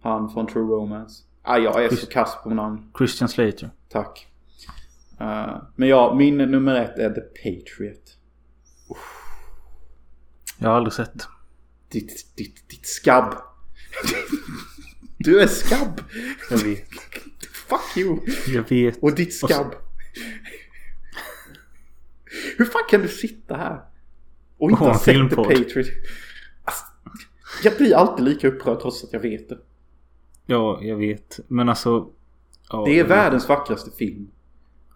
han 0.00 0.30
från 0.30 0.46
True 0.46 0.64
Romance. 0.76 1.24
Ah, 1.42 1.58
jag 1.58 1.84
är 1.84 1.88
så 1.88 2.06
kass 2.06 2.36
på 2.42 2.50
namn. 2.50 2.90
Christian 2.98 3.28
Slater. 3.28 3.70
Tack. 3.88 4.26
Eh, 5.20 5.62
men 5.76 5.88
ja, 5.88 6.14
min 6.18 6.36
nummer 6.36 6.74
ett 6.74 6.98
är 6.98 7.10
The 7.10 7.20
Patriot. 7.20 8.16
Jag 10.58 10.68
har 10.68 10.76
aldrig 10.76 10.92
sett. 10.92 11.26
Ditt, 11.88 12.36
ditt, 12.36 12.68
ditt 12.68 12.86
skabb. 12.86 13.34
du 15.18 15.40
är 15.40 15.46
skabb. 15.46 16.00
Jag 16.50 16.58
vet. 16.58 16.88
Fuck 17.68 17.96
you. 17.96 18.18
Jag 18.46 18.68
vet. 18.68 19.02
Och 19.02 19.14
ditt 19.14 19.28
Och 19.28 19.32
så- 19.32 19.46
skabb. 19.46 19.74
Hur 22.58 22.64
fan 22.64 22.82
kan 22.90 23.00
du 23.02 23.08
sitta 23.08 23.56
här? 23.56 23.80
Och 24.58 24.70
inte 24.70 24.80
Och 24.82 24.86
ha 24.86 24.86
ha 24.86 24.92
en 24.92 24.98
sett 24.98 25.30
The. 25.30 25.36
Patriot? 25.36 25.86
Alltså, 26.64 26.84
jag 27.64 27.76
blir 27.76 27.94
alltid 27.96 28.24
lika 28.24 28.48
upprörd 28.48 28.80
trots 28.80 29.04
att 29.04 29.12
jag 29.12 29.20
vet 29.20 29.48
det. 29.48 29.58
Ja, 30.46 30.78
jag 30.82 30.96
vet. 30.96 31.40
Men 31.48 31.68
alltså... 31.68 32.08
Ja, 32.70 32.84
Det 32.84 32.98
är 32.98 33.04
världens 33.04 33.48
vackraste 33.48 33.90
film. 33.90 34.28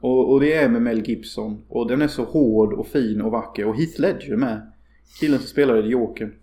Och, 0.00 0.32
och 0.32 0.40
det 0.40 0.54
är 0.54 0.68
med 0.68 0.82
Mel 0.82 1.08
Gibson. 1.08 1.62
Och 1.68 1.88
den 1.88 2.02
är 2.02 2.08
så 2.08 2.24
hård 2.24 2.72
och 2.72 2.86
fin 2.86 3.20
och 3.20 3.32
vacker. 3.32 3.66
Och 3.66 3.76
Heath 3.76 4.00
Ledger 4.00 4.36
med. 4.36 4.72
Killen 5.20 5.38
som 5.38 5.48
spelade 5.48 5.88
Jokern. 5.88 6.34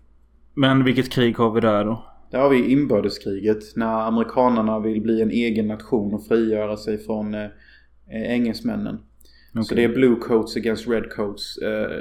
Men 0.54 0.84
vilket 0.84 1.10
krig 1.10 1.36
har 1.36 1.50
vi 1.50 1.60
där 1.60 1.84
då? 1.84 2.04
Där 2.30 2.38
har 2.38 2.48
vi 2.48 2.72
inbördeskriget. 2.72 3.76
När 3.76 4.06
amerikanerna 4.08 4.78
vill 4.78 5.02
bli 5.02 5.22
en 5.22 5.30
egen 5.30 5.68
nation 5.68 6.14
och 6.14 6.26
frigöra 6.26 6.76
sig 6.76 6.98
från 6.98 7.34
eh, 7.34 7.44
eh, 8.10 8.32
engelsmännen. 9.54 9.64
Så 9.64 9.74
det 9.74 9.84
är 9.84 9.88
Blue 9.88 10.16
Coats 10.16 10.56
against 10.56 10.88
Red 10.88 11.10
Coats. 11.10 11.58
Eh, 11.58 12.00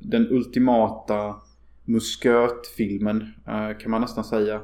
den 0.00 0.28
ultimata 0.30 1.34
muskötfilmen 1.84 3.34
eh, 3.46 3.78
kan 3.78 3.90
man 3.90 4.00
nästan 4.00 4.24
säga. 4.24 4.60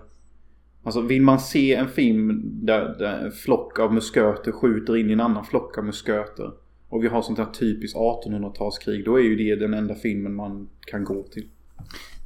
Alltså 0.83 1.01
vill 1.01 1.23
man 1.23 1.41
se 1.41 1.75
en 1.75 1.89
film 1.89 2.43
där, 2.45 2.97
där 2.99 3.25
en 3.25 3.33
flock 3.33 3.79
av 3.79 3.95
musköter 3.95 4.53
skjuter 4.53 4.97
in 4.97 5.11
i 5.11 5.13
en 5.13 5.21
annan 5.21 5.45
flock 5.45 5.79
av 5.79 5.85
musköter. 5.85 6.51
Och 6.89 7.05
vi 7.05 7.09
har 7.09 7.23
sånt 7.23 7.39
här 7.39 7.47
typiskt 7.47 7.99
1800-talskrig. 7.99 9.05
Då 9.05 9.19
är 9.19 9.23
ju 9.23 9.37
det 9.37 9.57
den 9.57 9.75
enda 9.75 9.95
filmen 9.95 10.35
man 10.35 10.69
kan 10.81 11.05
gå 11.05 11.23
till. 11.23 11.49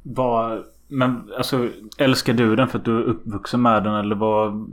Vad... 0.03 0.63
Men 0.87 1.31
alltså, 1.37 1.69
älskar 1.97 2.33
du 2.33 2.55
den 2.55 2.67
för 2.67 2.79
att 2.79 2.85
du 2.85 2.97
är 2.97 3.03
uppvuxen 3.03 3.61
med 3.61 3.83
den 3.83 3.95
eller 3.95 4.15
vad... 4.15 4.69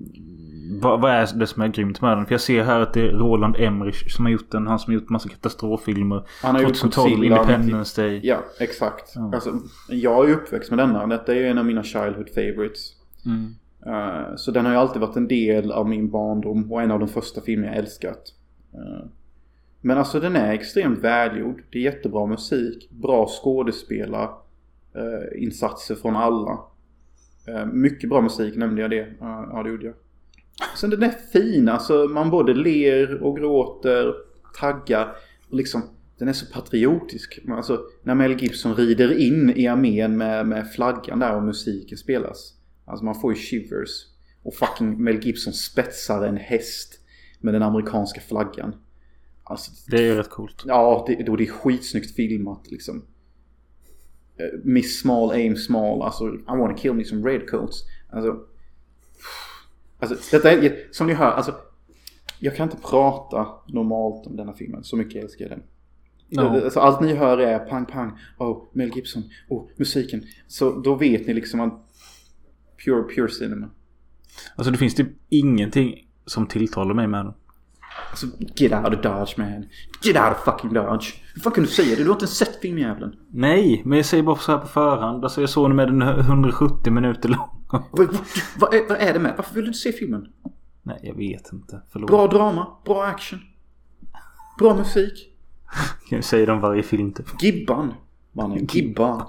Vad, 0.71 1.01
vad 1.01 1.11
är 1.11 1.29
det 1.39 1.47
som 1.47 1.63
är 1.63 1.69
grymt 1.69 2.01
med 2.01 2.17
den? 2.17 2.27
För 2.27 2.35
jag 2.35 2.41
ser 2.41 2.63
här 2.65 2.81
att 2.81 2.93
det 2.93 3.01
är 3.01 3.13
Roland 3.13 3.57
Emmerich 3.59 4.15
som 4.17 4.25
har 4.25 4.33
gjort 4.33 4.51
den. 4.51 4.67
Han 4.67 4.79
som 4.79 4.93
har 4.95 5.01
gjort 5.01 5.09
massa 5.11 5.29
katastroffilmer. 5.29 6.23
Han 6.43 6.55
har 6.55 6.63
gjort 6.63 6.75
2012 6.81 7.11
Godzilla, 7.11 7.37
Independence 7.43 8.03
Day. 8.03 8.21
Ja, 8.23 8.39
exakt. 8.61 9.13
Ja. 9.15 9.31
Alltså, 9.35 9.53
jag 9.89 10.31
är 10.31 10.35
uppväxt 10.35 10.71
med 10.71 10.79
denna. 10.79 11.07
Detta 11.07 11.33
är 11.35 11.37
ju 11.37 11.47
en 11.47 11.59
av 11.59 11.67
mina 11.67 11.83
childhood 11.83 12.29
favorites. 12.35 12.93
Mm. 13.27 13.55
Eh, 13.87 14.37
Så 14.37 14.51
den 14.51 14.65
har 14.65 14.73
ju 14.73 14.79
alltid 14.79 15.01
varit 15.01 15.17
en 15.17 15.29
del 15.29 15.73
av 15.73 15.89
min 15.89 16.11
barndom 16.11 16.73
och 16.73 16.83
en 16.83 16.91
av 16.91 16.99
de 16.99 17.09
första 17.09 17.41
filmer 17.41 17.67
jag 17.69 17.77
älskat. 17.77 18.23
Eh, 18.75 19.07
Men 19.81 19.99
alltså 19.99 20.21
den 20.21 20.37
är 20.37 20.53
extremt 20.53 20.99
välgjord. 20.99 21.63
Det 21.71 21.79
är 21.79 21.83
jättebra 21.83 22.27
musik, 22.27 22.91
bra 22.91 23.27
skådespelare, 23.29 24.29
eh, 24.95 25.43
insatser 25.43 25.95
från 25.95 26.17
alla. 26.17 26.59
Mycket 27.73 28.09
bra 28.11 28.21
musik 28.21 28.57
nämnde 28.57 28.83
jag 28.83 28.91
det. 28.91 29.07
Ja 29.21 29.61
det 29.65 29.71
gjorde 29.71 29.87
jag. 29.87 29.95
Sen 30.77 30.91
den 30.91 31.03
är 31.03 31.15
fin, 31.33 31.69
alltså 31.69 31.95
man 31.95 32.31
både 32.31 32.55
ler 32.55 33.23
och 33.23 33.37
gråter, 33.37 34.15
taggar 34.61 35.17
och 35.51 35.57
liksom 35.57 35.83
den 36.19 36.29
är 36.29 36.33
så 36.33 36.47
patriotisk. 36.47 37.39
Alltså 37.49 37.81
när 38.03 38.15
Mel 38.15 38.43
Gibson 38.43 38.75
rider 38.75 39.19
in 39.19 39.51
i 39.57 39.67
armén 39.67 40.17
med, 40.17 40.47
med 40.47 40.73
flaggan 40.73 41.19
där 41.19 41.37
och 41.37 41.43
musiken 41.43 41.99
spelas. 41.99 42.55
Alltså 42.85 43.05
man 43.05 43.21
får 43.21 43.33
ju 43.35 43.39
shivers. 43.39 43.91
Och 44.43 44.55
fucking 44.55 45.03
Mel 45.05 45.25
Gibson 45.27 45.53
spetsar 45.53 46.27
en 46.27 46.37
häst 46.37 47.01
med 47.41 47.55
den 47.55 47.63
amerikanska 47.63 48.21
flaggan. 48.21 48.75
Alltså, 49.45 49.71
Det 49.91 49.97
är 49.97 50.03
ju 50.03 50.15
rätt 50.15 50.31
coolt. 50.31 50.63
ja, 50.67 51.05
det, 51.09 51.23
då 51.27 51.37
det 51.37 51.45
är 51.45 51.53
skitsnyggt 51.53 52.17
filmat 52.17 52.71
liksom. 52.71 53.05
Eh, 54.39 54.61
Miss 54.65 55.01
Small, 55.01 55.31
aim 55.31 55.57
small, 55.57 56.03
alltså 56.03 56.29
I 56.35 56.43
wanna 56.47 56.75
kill 56.75 56.93
me 56.93 57.05
some 57.05 57.31
redcoats. 57.31 57.85
Alltså, 58.11 58.41
alltså 59.99 60.37
detta 60.37 60.53
är, 60.53 60.93
som 60.93 61.07
ni 61.07 61.13
hör, 61.13 61.33
alltså 61.33 61.55
jag 62.39 62.57
kan 62.57 62.65
inte 62.71 62.83
prata 62.83 63.47
normalt 63.67 64.27
om 64.27 64.37
denna 64.37 64.53
filmen, 64.53 64.85
så 64.85 64.97
mycket 64.97 65.25
älskar 65.25 65.45
jag 65.45 65.53
den. 65.53 65.63
Ja. 66.29 66.65
Alltså, 66.65 66.81
allt 66.81 67.01
ni 67.01 67.15
hör 67.15 67.39
är 67.39 67.59
pang 67.59 67.87
pang, 67.87 68.19
oh 68.39 68.65
Mel 68.73 68.97
Gibson, 68.97 69.23
oh 69.49 69.69
musiken. 69.77 70.23
Så 70.47 70.71
då 70.81 70.95
vet 70.95 71.27
ni 71.27 71.35
liksom 71.35 71.61
att 71.61 71.87
pure, 72.85 73.03
pure 73.03 73.29
cinema. 73.29 73.71
Alltså 74.57 74.71
det 74.73 74.79
finns 74.79 74.95
typ 74.95 75.09
ingenting 75.29 76.07
som 76.27 76.47
tilltalar 76.47 76.95
mig 76.95 77.07
med 77.07 77.25
den. 77.25 77.35
Alltså 78.11 78.27
get 78.57 78.73
out 78.73 78.95
of 78.95 79.03
Dodge 79.03 79.39
man. 79.39 79.65
Get 80.03 80.17
out 80.17 80.33
of 80.33 80.45
fucking 80.45 80.73
Dodge. 80.73 81.15
Hur 81.35 81.43
fan 81.43 81.53
kan 81.53 81.65
du 81.65 81.71
säga 81.71 81.97
det? 81.97 82.03
Du 82.03 82.09
har 82.09 82.13
inte 82.13 82.25
ens 82.25 82.37
sett 82.37 82.61
filmjäveln. 82.61 83.17
Nej, 83.31 83.83
men 83.85 83.99
jag 83.99 84.07
säger 84.07 84.23
bara 84.23 84.37
så 84.37 84.53
här 84.53 84.59
på 84.59 84.67
förhand. 84.67 85.25
Alltså 85.25 85.41
jag 85.41 85.51
såg 85.51 85.71
den 85.71 85.77
med 85.77 85.89
den 85.89 86.03
170 86.03 86.93
minuter 86.93 87.29
lång. 87.29 87.56
Vad, 87.71 87.83
vad, 88.59 88.75
är, 88.75 88.89
vad 88.89 88.99
är 88.99 89.13
det 89.13 89.19
med? 89.19 89.35
Varför 89.37 89.55
vill 89.55 89.65
du 89.65 89.69
inte 89.69 89.79
se 89.79 89.93
filmen? 89.93 90.33
Nej, 90.83 91.01
jag 91.03 91.15
vet 91.15 91.53
inte. 91.53 91.83
Förlåt. 91.93 92.11
Bra 92.11 92.27
drama, 92.27 92.77
bra 92.85 93.05
action. 93.05 93.41
Bra 94.59 94.77
musik. 94.77 95.33
Jag 96.11 96.25
säger 96.25 96.51
om 96.51 96.61
varje 96.61 96.83
film 96.83 97.13
typ. 97.13 97.43
Gibban. 97.43 97.95
Mannen, 98.33 98.67
Gibban. 98.73 99.23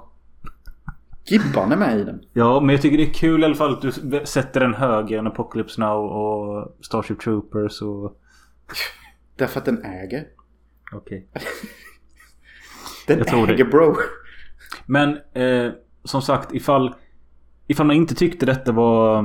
Gibban 1.24 1.72
är 1.72 1.76
med 1.76 1.98
i 1.98 2.04
den. 2.04 2.20
Ja, 2.32 2.60
men 2.60 2.68
jag 2.68 2.82
tycker 2.82 2.96
det 2.96 3.02
är 3.02 3.14
kul 3.14 3.42
i 3.42 3.44
alla 3.44 3.54
fall 3.54 3.72
att 3.72 3.82
du 3.82 3.92
sätter 4.24 4.60
den 4.60 4.74
högre 4.74 5.18
än 5.18 5.26
Apocalypse 5.26 5.80
Now 5.80 6.04
och 6.04 6.76
Starship 6.80 7.20
Troopers 7.20 7.82
och... 7.82 8.20
Därför 9.36 9.58
att 9.60 9.64
den 9.64 9.84
äger. 9.84 10.26
Okej. 10.92 11.28
Den 13.06 13.18
Jag 13.18 13.48
det. 13.48 13.54
äger 13.54 13.64
bro. 13.64 13.96
Men 14.86 15.18
eh, 15.32 15.72
som 16.04 16.22
sagt 16.22 16.54
ifall... 16.54 16.94
ifall 17.68 17.86
man 17.86 17.96
inte 17.96 18.14
tyckte 18.14 18.46
detta 18.46 18.72
var 18.72 19.18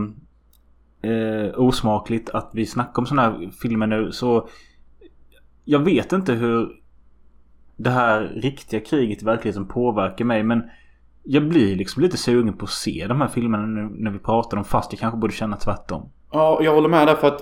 eh, 1.02 1.60
osmakligt 1.60 2.30
att 2.30 2.50
vi 2.54 2.66
snackar 2.66 3.02
om 3.02 3.06
sådana 3.06 3.22
här 3.22 3.52
filmer 3.62 3.88
nu 3.88 4.12
så 4.12 4.48
jag 5.66 5.80
vet 5.80 6.12
inte 6.14 6.34
hur 6.34 6.70
det 7.78 7.90
här 7.90 8.22
riktiga 8.22 8.80
kriget 8.80 9.22
i 9.22 9.26
verkligheten 9.26 9.68
påverkar 9.68 10.26
mig 10.26 10.44
men 10.44 10.64
jag 11.24 11.50
blir 11.50 11.76
liksom 11.76 12.04
lite 12.04 12.18
sugen 12.18 12.58
på 12.58 12.66
att 12.66 12.72
se 12.72 13.06
de 13.08 13.22
här 13.22 13.28
filmerna 13.28 13.66
nu 13.66 13.90
när 13.92 14.12
vi 14.12 14.20
pratar 14.20 14.58
om 14.58 14.64
fast 14.64 14.94
jag 14.94 15.00
kanske 15.00 15.18
borde 15.18 15.34
känna 15.34 15.56
tvärtom. 15.58 16.10
Ja, 16.32 16.60
jag 16.64 16.74
håller 16.76 16.90
med 16.90 17.08
där 17.08 17.16
för 17.16 17.28
att 17.28 17.42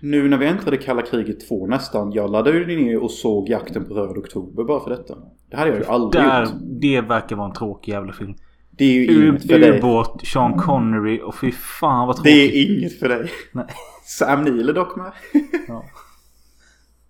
nu 0.00 0.28
när 0.28 0.38
vi 0.38 0.46
äntrade 0.46 0.76
kalla 0.76 1.02
kriget 1.02 1.48
2 1.48 1.66
nästan. 1.66 2.12
Jag 2.12 2.30
laddade 2.30 2.58
ju 2.58 2.66
ner 2.84 3.02
och 3.02 3.10
såg 3.10 3.48
jakten 3.48 3.84
på 3.84 3.94
röd 3.94 4.18
oktober 4.18 4.64
bara 4.64 4.80
för 4.80 4.90
detta. 4.90 5.14
Det 5.50 5.56
hade 5.56 5.70
jag 5.70 5.78
ju 5.78 5.84
aldrig 5.86 6.24
Där, 6.24 6.42
gjort. 6.42 6.52
det 6.60 7.00
verkar 7.00 7.36
vara 7.36 7.46
en 7.48 7.54
tråkig 7.54 7.92
jävla 7.92 8.12
film. 8.12 8.34
Det 8.76 8.84
är 8.84 8.92
ju 8.92 9.06
U- 9.06 9.28
inget 9.28 9.46
för 9.46 9.58
dig. 9.58 9.78
Ubåt, 9.78 10.26
Sean 10.26 10.58
Connery 10.58 11.20
och 11.20 11.34
fy 11.34 11.52
fan 11.52 12.06
vad 12.06 12.16
Det 12.16 12.22
tråkigt. 12.22 12.54
är 12.54 12.78
inget 12.78 12.98
för 12.98 13.08
dig. 13.08 13.30
Nej. 13.52 13.66
Sam 14.04 14.42
Neill 14.42 14.68
är 14.68 14.72
dock 14.72 14.96
med. 14.96 15.12
Ja. 15.68 15.84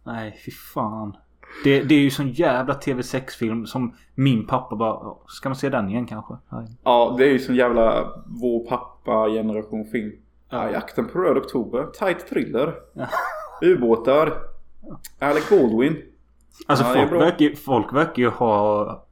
Nej, 0.05 0.43
fy 0.45 0.51
fan. 0.75 1.17
Det, 1.65 1.83
det 1.83 1.95
är 1.95 1.99
ju 1.99 2.11
sån 2.11 2.29
jävla 2.33 2.75
TV6-film 2.75 3.67
som 3.67 3.95
min 4.15 4.47
pappa 4.47 4.77
bara... 4.77 4.89
"Ja, 4.91 5.23
Ska 5.29 5.49
man 5.49 5.57
se 5.57 5.69
den 5.69 5.89
igen 5.89 6.07
kanske? 6.07 6.35
Nej. 6.53 6.67
Ja, 6.85 7.15
det 7.19 7.25
är 7.25 7.29
ju 7.31 7.39
sån 7.39 7.55
jävla 7.57 8.09
vår 8.27 8.67
pappa-generation 8.69 9.85
film. 9.85 10.13
Ja, 10.51 10.71
jakten 10.71 11.09
på 11.09 11.19
röd 11.19 11.37
oktober. 11.37 11.87
Tight 11.99 12.29
thriller. 12.29 12.75
Ja. 12.95 13.07
Ubåtar. 13.69 14.33
Alec 15.19 15.51
Baldwin. 15.51 15.97
Alltså 16.67 16.85
Ja, 16.85 16.93
det 16.95 17.09
folk, 17.09 17.23
verkar, 17.23 17.57
folk 17.57 17.93
verkar 17.95 18.23
ju 18.23 18.29
ha 18.29 19.06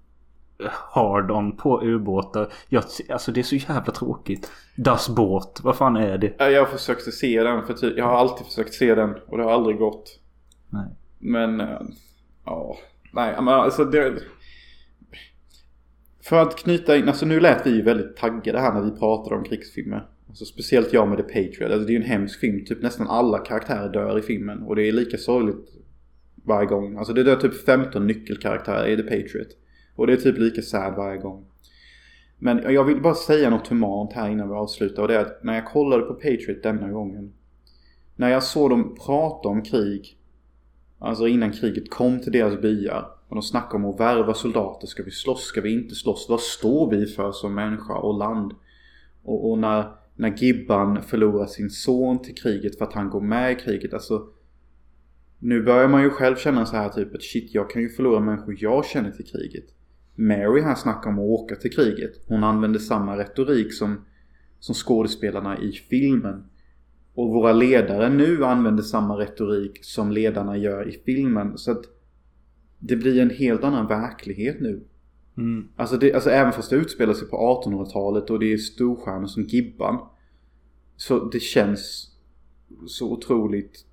hard-on 0.72 1.56
på 1.56 1.82
ubåtar. 1.84 2.52
Jag, 2.68 2.84
alltså 3.10 3.32
det 3.32 3.40
är 3.40 3.44
så 3.44 3.56
jävla 3.56 3.92
tråkigt. 3.92 4.50
Das 4.76 5.08
båt, 5.08 5.60
vad 5.64 5.76
fan 5.76 5.96
är 5.96 6.18
det? 6.18 6.32
Ja, 6.38 6.50
Jag 6.50 6.68
försökte 6.70 7.12
se 7.12 7.42
den 7.42 7.66
för 7.66 7.74
ty- 7.74 7.94
Jag 7.96 8.04
har 8.04 8.16
alltid 8.16 8.46
försökt 8.46 8.74
se 8.74 8.94
den 8.94 9.14
och 9.26 9.38
det 9.38 9.44
har 9.44 9.50
aldrig 9.52 9.78
gått. 9.78 10.20
Nej. 10.70 10.86
Men... 11.18 11.60
eh, 11.60 11.80
Ja. 12.46 12.76
Nej, 13.12 13.34
men 13.36 13.48
alltså 13.48 13.84
det... 13.84 14.14
För 16.22 16.42
att 16.42 16.56
knyta 16.56 16.96
in, 16.96 17.08
alltså 17.08 17.26
nu 17.26 17.40
lät 17.40 17.66
vi 17.66 17.70
ju 17.70 17.82
väldigt 17.82 18.16
taggade 18.16 18.60
här 18.60 18.72
när 18.74 18.82
vi 18.82 18.90
pratade 18.90 19.36
om 19.36 19.44
krigsfilmer. 19.44 20.06
Alltså 20.28 20.44
speciellt 20.44 20.92
jag 20.92 21.08
med 21.08 21.16
The 21.18 21.22
Patriot. 21.22 21.72
Alltså 21.72 21.86
det 21.86 21.90
är 21.90 21.94
ju 21.94 22.02
en 22.02 22.10
hemsk 22.10 22.40
film. 22.40 22.64
Typ 22.64 22.82
nästan 22.82 23.08
alla 23.08 23.38
karaktärer 23.38 23.88
dör 23.92 24.18
i 24.18 24.22
filmen. 24.22 24.62
Och 24.62 24.76
det 24.76 24.88
är 24.88 24.92
lika 24.92 25.16
sorgligt 25.16 25.68
varje 26.44 26.66
gång. 26.66 26.96
Alltså 26.98 27.12
det 27.12 27.22
dör 27.22 27.36
typ 27.36 27.64
15 27.66 28.06
nyckelkaraktärer 28.06 28.86
i 28.88 28.96
The 28.96 29.02
Patriot. 29.02 29.48
Och 29.94 30.06
det 30.06 30.12
är 30.12 30.16
typ 30.16 30.38
lika 30.38 30.62
sad 30.62 30.94
varje 30.94 31.18
gång. 31.18 31.44
Men 32.38 32.74
jag 32.74 32.84
vill 32.84 33.00
bara 33.00 33.14
säga 33.14 33.50
något 33.50 33.68
humant 33.68 34.12
här 34.12 34.28
innan 34.28 34.48
vi 34.48 34.54
avslutar. 34.54 35.02
Och 35.02 35.08
det 35.08 35.14
är 35.16 35.20
att 35.20 35.44
när 35.44 35.54
jag 35.54 35.66
kollade 35.66 36.02
på 36.02 36.14
Patriot 36.14 36.62
denna 36.62 36.90
gången. 36.90 37.32
När 38.16 38.28
jag 38.28 38.42
såg 38.42 38.70
dem 38.70 38.96
prata 39.06 39.48
om 39.48 39.62
krig. 39.62 40.18
Alltså 40.98 41.26
innan 41.26 41.52
kriget 41.52 41.90
kom 41.90 42.20
till 42.20 42.32
deras 42.32 42.60
byar. 42.60 43.10
Och 43.28 43.34
de 43.34 43.42
snackade 43.42 43.84
om 43.84 43.90
att 43.90 44.00
värva 44.00 44.34
soldater. 44.34 44.86
Ska 44.86 45.02
vi 45.02 45.10
slåss? 45.10 45.44
Ska 45.44 45.60
vi 45.60 45.72
inte 45.72 45.94
slåss? 45.94 46.26
Vad 46.28 46.40
står 46.40 46.90
vi 46.90 47.06
för 47.06 47.32
som 47.32 47.54
människa 47.54 47.94
och 47.94 48.18
land? 48.18 48.52
Och, 49.22 49.50
och 49.50 49.58
när, 49.58 49.92
när 50.16 50.36
Gibban 50.36 51.02
förlorar 51.02 51.46
sin 51.46 51.70
son 51.70 52.22
till 52.22 52.34
kriget 52.34 52.78
för 52.78 52.84
att 52.84 52.92
han 52.92 53.10
går 53.10 53.20
med 53.20 53.52
i 53.52 53.54
kriget. 53.54 53.94
Alltså 53.94 54.28
nu 55.38 55.62
börjar 55.62 55.88
man 55.88 56.02
ju 56.02 56.10
själv 56.10 56.36
känna 56.36 56.66
så 56.66 56.76
här 56.76 56.88
typ 56.88 57.14
att 57.14 57.22
shit 57.22 57.54
jag 57.54 57.70
kan 57.70 57.82
ju 57.82 57.88
förlora 57.88 58.20
människor 58.20 58.56
jag 58.58 58.84
känner 58.84 59.10
till 59.10 59.26
kriget. 59.26 59.64
Mary 60.14 60.60
här 60.60 60.74
snackar 60.74 61.10
om 61.10 61.18
att 61.18 61.24
åka 61.24 61.56
till 61.56 61.72
kriget. 61.72 62.12
Hon 62.26 62.44
använder 62.44 62.78
samma 62.78 63.18
retorik 63.18 63.74
som, 63.74 64.04
som 64.58 64.74
skådespelarna 64.74 65.58
i 65.58 65.72
filmen. 65.72 66.44
Och 67.14 67.28
våra 67.28 67.52
ledare 67.52 68.08
nu 68.08 68.44
använder 68.44 68.82
samma 68.82 69.18
retorik 69.18 69.84
som 69.84 70.10
ledarna 70.12 70.56
gör 70.56 70.88
i 70.88 71.02
filmen. 71.04 71.58
Så 71.58 71.70
att 71.70 71.84
det 72.78 72.96
blir 72.96 73.20
en 73.20 73.30
helt 73.30 73.64
annan 73.64 73.86
verklighet 73.86 74.60
nu. 74.60 74.84
Mm. 75.36 75.68
Alltså, 75.76 75.96
det, 75.96 76.12
alltså 76.12 76.30
även 76.30 76.52
fast 76.52 76.70
det 76.70 76.76
utspelar 76.76 77.14
sig 77.14 77.28
på 77.28 77.62
1800-talet 77.66 78.30
och 78.30 78.38
det 78.38 78.52
är 78.52 78.56
storstjärnor 78.56 79.26
som 79.26 79.42
Gibban. 79.42 79.98
Så 80.96 81.24
det 81.24 81.40
känns 81.40 82.10
så 82.86 83.12
otroligt 83.12 83.86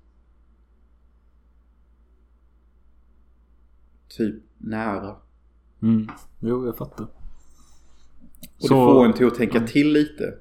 typ 4.08 4.34
nära. 4.58 5.16
Mm. 5.82 6.08
Jo, 6.40 6.66
jag 6.66 6.76
fattar. 6.76 7.04
Och 7.04 8.62
det 8.62 8.68
får 8.68 9.04
en 9.04 9.12
till 9.12 9.26
att 9.26 9.34
tänka 9.34 9.60
till 9.60 9.92
lite. 9.92 10.34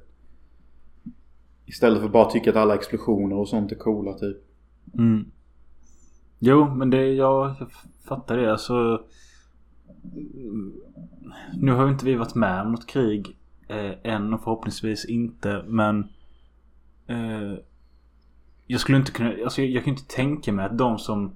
Istället 1.66 2.00
för 2.00 2.06
att 2.06 2.12
bara 2.12 2.30
tycka 2.30 2.50
att 2.50 2.56
alla 2.56 2.76
explosioner 2.76 3.36
och 3.36 3.48
sånt 3.50 3.72
är 3.72 3.76
coola 3.76 4.14
typ. 4.14 4.38
Mm. 4.94 5.32
Jo, 6.40 6.76
men 6.76 6.90
det, 6.90 7.14
ja, 7.14 7.56
jag 7.60 7.72
fattar 8.08 8.38
det. 8.38 8.52
Alltså, 8.52 9.06
nu 11.58 11.72
har 11.72 11.86
ju 11.86 11.92
inte 11.92 12.06
vi 12.06 12.16
varit 12.16 12.36
med 12.36 12.62
om 12.62 12.72
något 12.72 12.88
krig 12.88 13.38
eh, 13.68 13.94
än 14.04 14.34
och 14.34 14.44
förhoppningsvis 14.44 15.06
inte. 15.06 15.64
Men 15.68 16.00
eh, 17.08 17.54
jag 18.68 18.80
skulle 18.80 18.98
inte 18.98 19.12
kunna, 19.12 19.34
alltså 19.44 19.62
jag, 19.62 19.72
jag 19.72 19.84
kan 19.84 19.94
inte 19.94 20.16
tänka 20.16 20.52
mig 20.52 20.66
att 20.66 20.78
de 20.78 21.00
som 21.00 21.36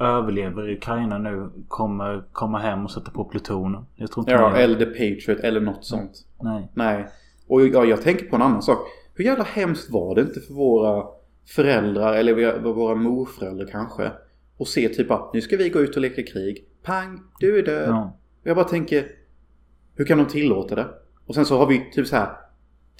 överlever 0.00 0.68
i 0.68 0.76
Ukraina 0.76 1.18
nu 1.18 1.50
kommer 1.68 2.24
komma 2.32 2.58
hem 2.58 2.84
och 2.84 2.90
sätta 2.90 3.10
på 3.10 3.24
plutonen. 3.24 3.84
Jag 3.96 4.10
tror 4.12 4.22
inte 4.22 4.32
Ja, 4.32 4.56
eller 4.56 4.78
The 4.78 4.86
Patriot 4.86 5.40
eller 5.44 5.60
något 5.60 5.84
sånt. 5.84 6.26
Nej. 6.42 6.70
Nej. 6.74 7.06
Och 7.48 7.66
jag, 7.66 7.86
jag 7.88 8.02
tänker 8.02 8.26
på 8.26 8.36
en 8.36 8.42
annan 8.42 8.62
sak. 8.62 8.78
Hur 9.14 9.24
jävla 9.24 9.44
hemskt 9.44 9.90
var 9.90 10.14
det 10.14 10.20
inte 10.20 10.40
för 10.40 10.54
våra 10.54 11.04
föräldrar 11.46 12.14
eller 12.14 12.58
våra- 12.58 12.94
morföräldrar 12.94 13.66
kanske. 13.66 14.10
Och 14.56 14.68
se 14.68 14.88
typ 14.88 15.10
att 15.10 15.34
nu 15.34 15.40
ska 15.40 15.56
vi 15.56 15.68
gå 15.68 15.80
ut 15.80 15.96
och 15.96 16.02
leka 16.02 16.22
krig. 16.22 16.64
Pang, 16.82 17.20
du 17.40 17.58
är 17.58 17.62
död. 17.62 17.88
Ja. 17.88 18.16
Jag 18.42 18.56
bara 18.56 18.64
tänker. 18.68 19.06
Hur 19.96 20.04
kan 20.04 20.18
de 20.18 20.26
tillåta 20.26 20.74
det? 20.74 20.88
Och 21.26 21.34
sen 21.34 21.44
så 21.44 21.58
har 21.58 21.66
vi 21.66 21.90
typ 21.92 22.06
så 22.06 22.16
här 22.16 22.28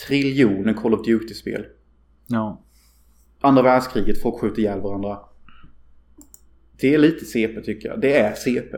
triljoner 0.09 0.73
Call 0.73 0.95
of 0.95 1.07
Duty-spel. 1.07 1.67
Ja. 2.27 2.61
Andra 3.41 3.63
världskriget, 3.63 4.23
folk 4.23 4.41
skjuter 4.41 4.61
ihjäl 4.63 4.81
varandra. 4.81 5.19
Det 6.81 6.95
är 6.95 6.99
lite 6.99 7.25
CP 7.25 7.61
tycker 7.61 7.89
jag. 7.89 8.01
Det 8.01 8.17
är 8.19 8.35
CP. 8.35 8.77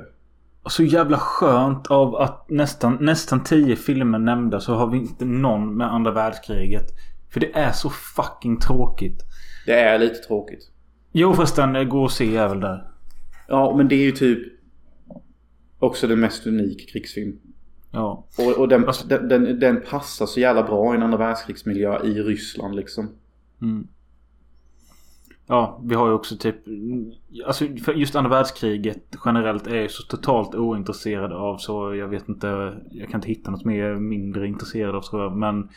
Så 0.68 0.82
jävla 0.82 1.18
skönt 1.18 1.86
av 1.86 2.16
att 2.16 2.50
nästan, 2.50 2.98
nästan 3.00 3.44
tio 3.44 3.76
filmer 3.76 4.18
nämnda 4.18 4.60
så 4.60 4.74
har 4.74 4.86
vi 4.86 4.98
inte 4.98 5.24
någon 5.24 5.76
med 5.76 5.92
andra 5.92 6.10
världskriget. 6.12 6.86
För 7.30 7.40
det 7.40 7.56
är 7.56 7.72
så 7.72 7.90
fucking 7.90 8.60
tråkigt. 8.60 9.22
Det 9.66 9.80
är 9.80 9.98
lite 9.98 10.14
tråkigt. 10.14 10.70
Jo 11.12 11.34
förresten, 11.34 11.76
eh, 11.76 11.84
gå 11.84 12.02
och 12.02 12.12
se 12.12 12.36
är 12.36 12.48
väl 12.48 12.60
där. 12.60 12.88
Ja, 13.48 13.76
men 13.76 13.88
det 13.88 13.94
är 13.94 14.04
ju 14.04 14.12
typ 14.12 14.38
också 15.78 16.06
den 16.06 16.20
mest 16.20 16.46
unika 16.46 16.84
krigsfilm. 16.92 17.38
Ja. 17.90 18.26
Och, 18.38 18.58
och 18.58 18.68
den, 18.68 18.86
Alltså- 18.86 19.06
den, 19.06 19.28
den, 19.28 19.60
den 19.60 19.82
passar 19.90 20.26
så 20.26 20.40
jävla 20.40 20.62
bra 20.62 20.92
i 20.94 20.96
en 20.96 21.02
andra 21.02 21.18
världskrigsmiljö 21.18 22.04
i 22.04 22.22
Ryssland 22.22 22.74
liksom. 22.76 23.08
Mm. 23.62 23.88
Ja, 25.46 25.80
vi 25.84 25.94
har 25.94 26.08
ju 26.08 26.14
också 26.14 26.36
typ... 26.36 26.56
Alltså 27.46 27.64
just 27.94 28.16
andra 28.16 28.30
världskriget 28.30 29.16
generellt 29.24 29.66
är 29.66 29.76
jag 29.76 29.90
så 29.90 30.02
totalt 30.02 30.54
ointresserad 30.54 31.32
av 31.32 31.56
så 31.58 31.94
jag 31.94 32.08
vet 32.08 32.28
inte... 32.28 32.74
Jag 32.90 33.08
kan 33.08 33.18
inte 33.18 33.28
hitta 33.28 33.50
något 33.50 33.64
mer 33.64 33.94
mindre 33.94 34.46
intresserad 34.46 34.94
av 34.94 35.02
tror 35.02 35.22
jag. 35.22 35.36
Men 35.36 35.68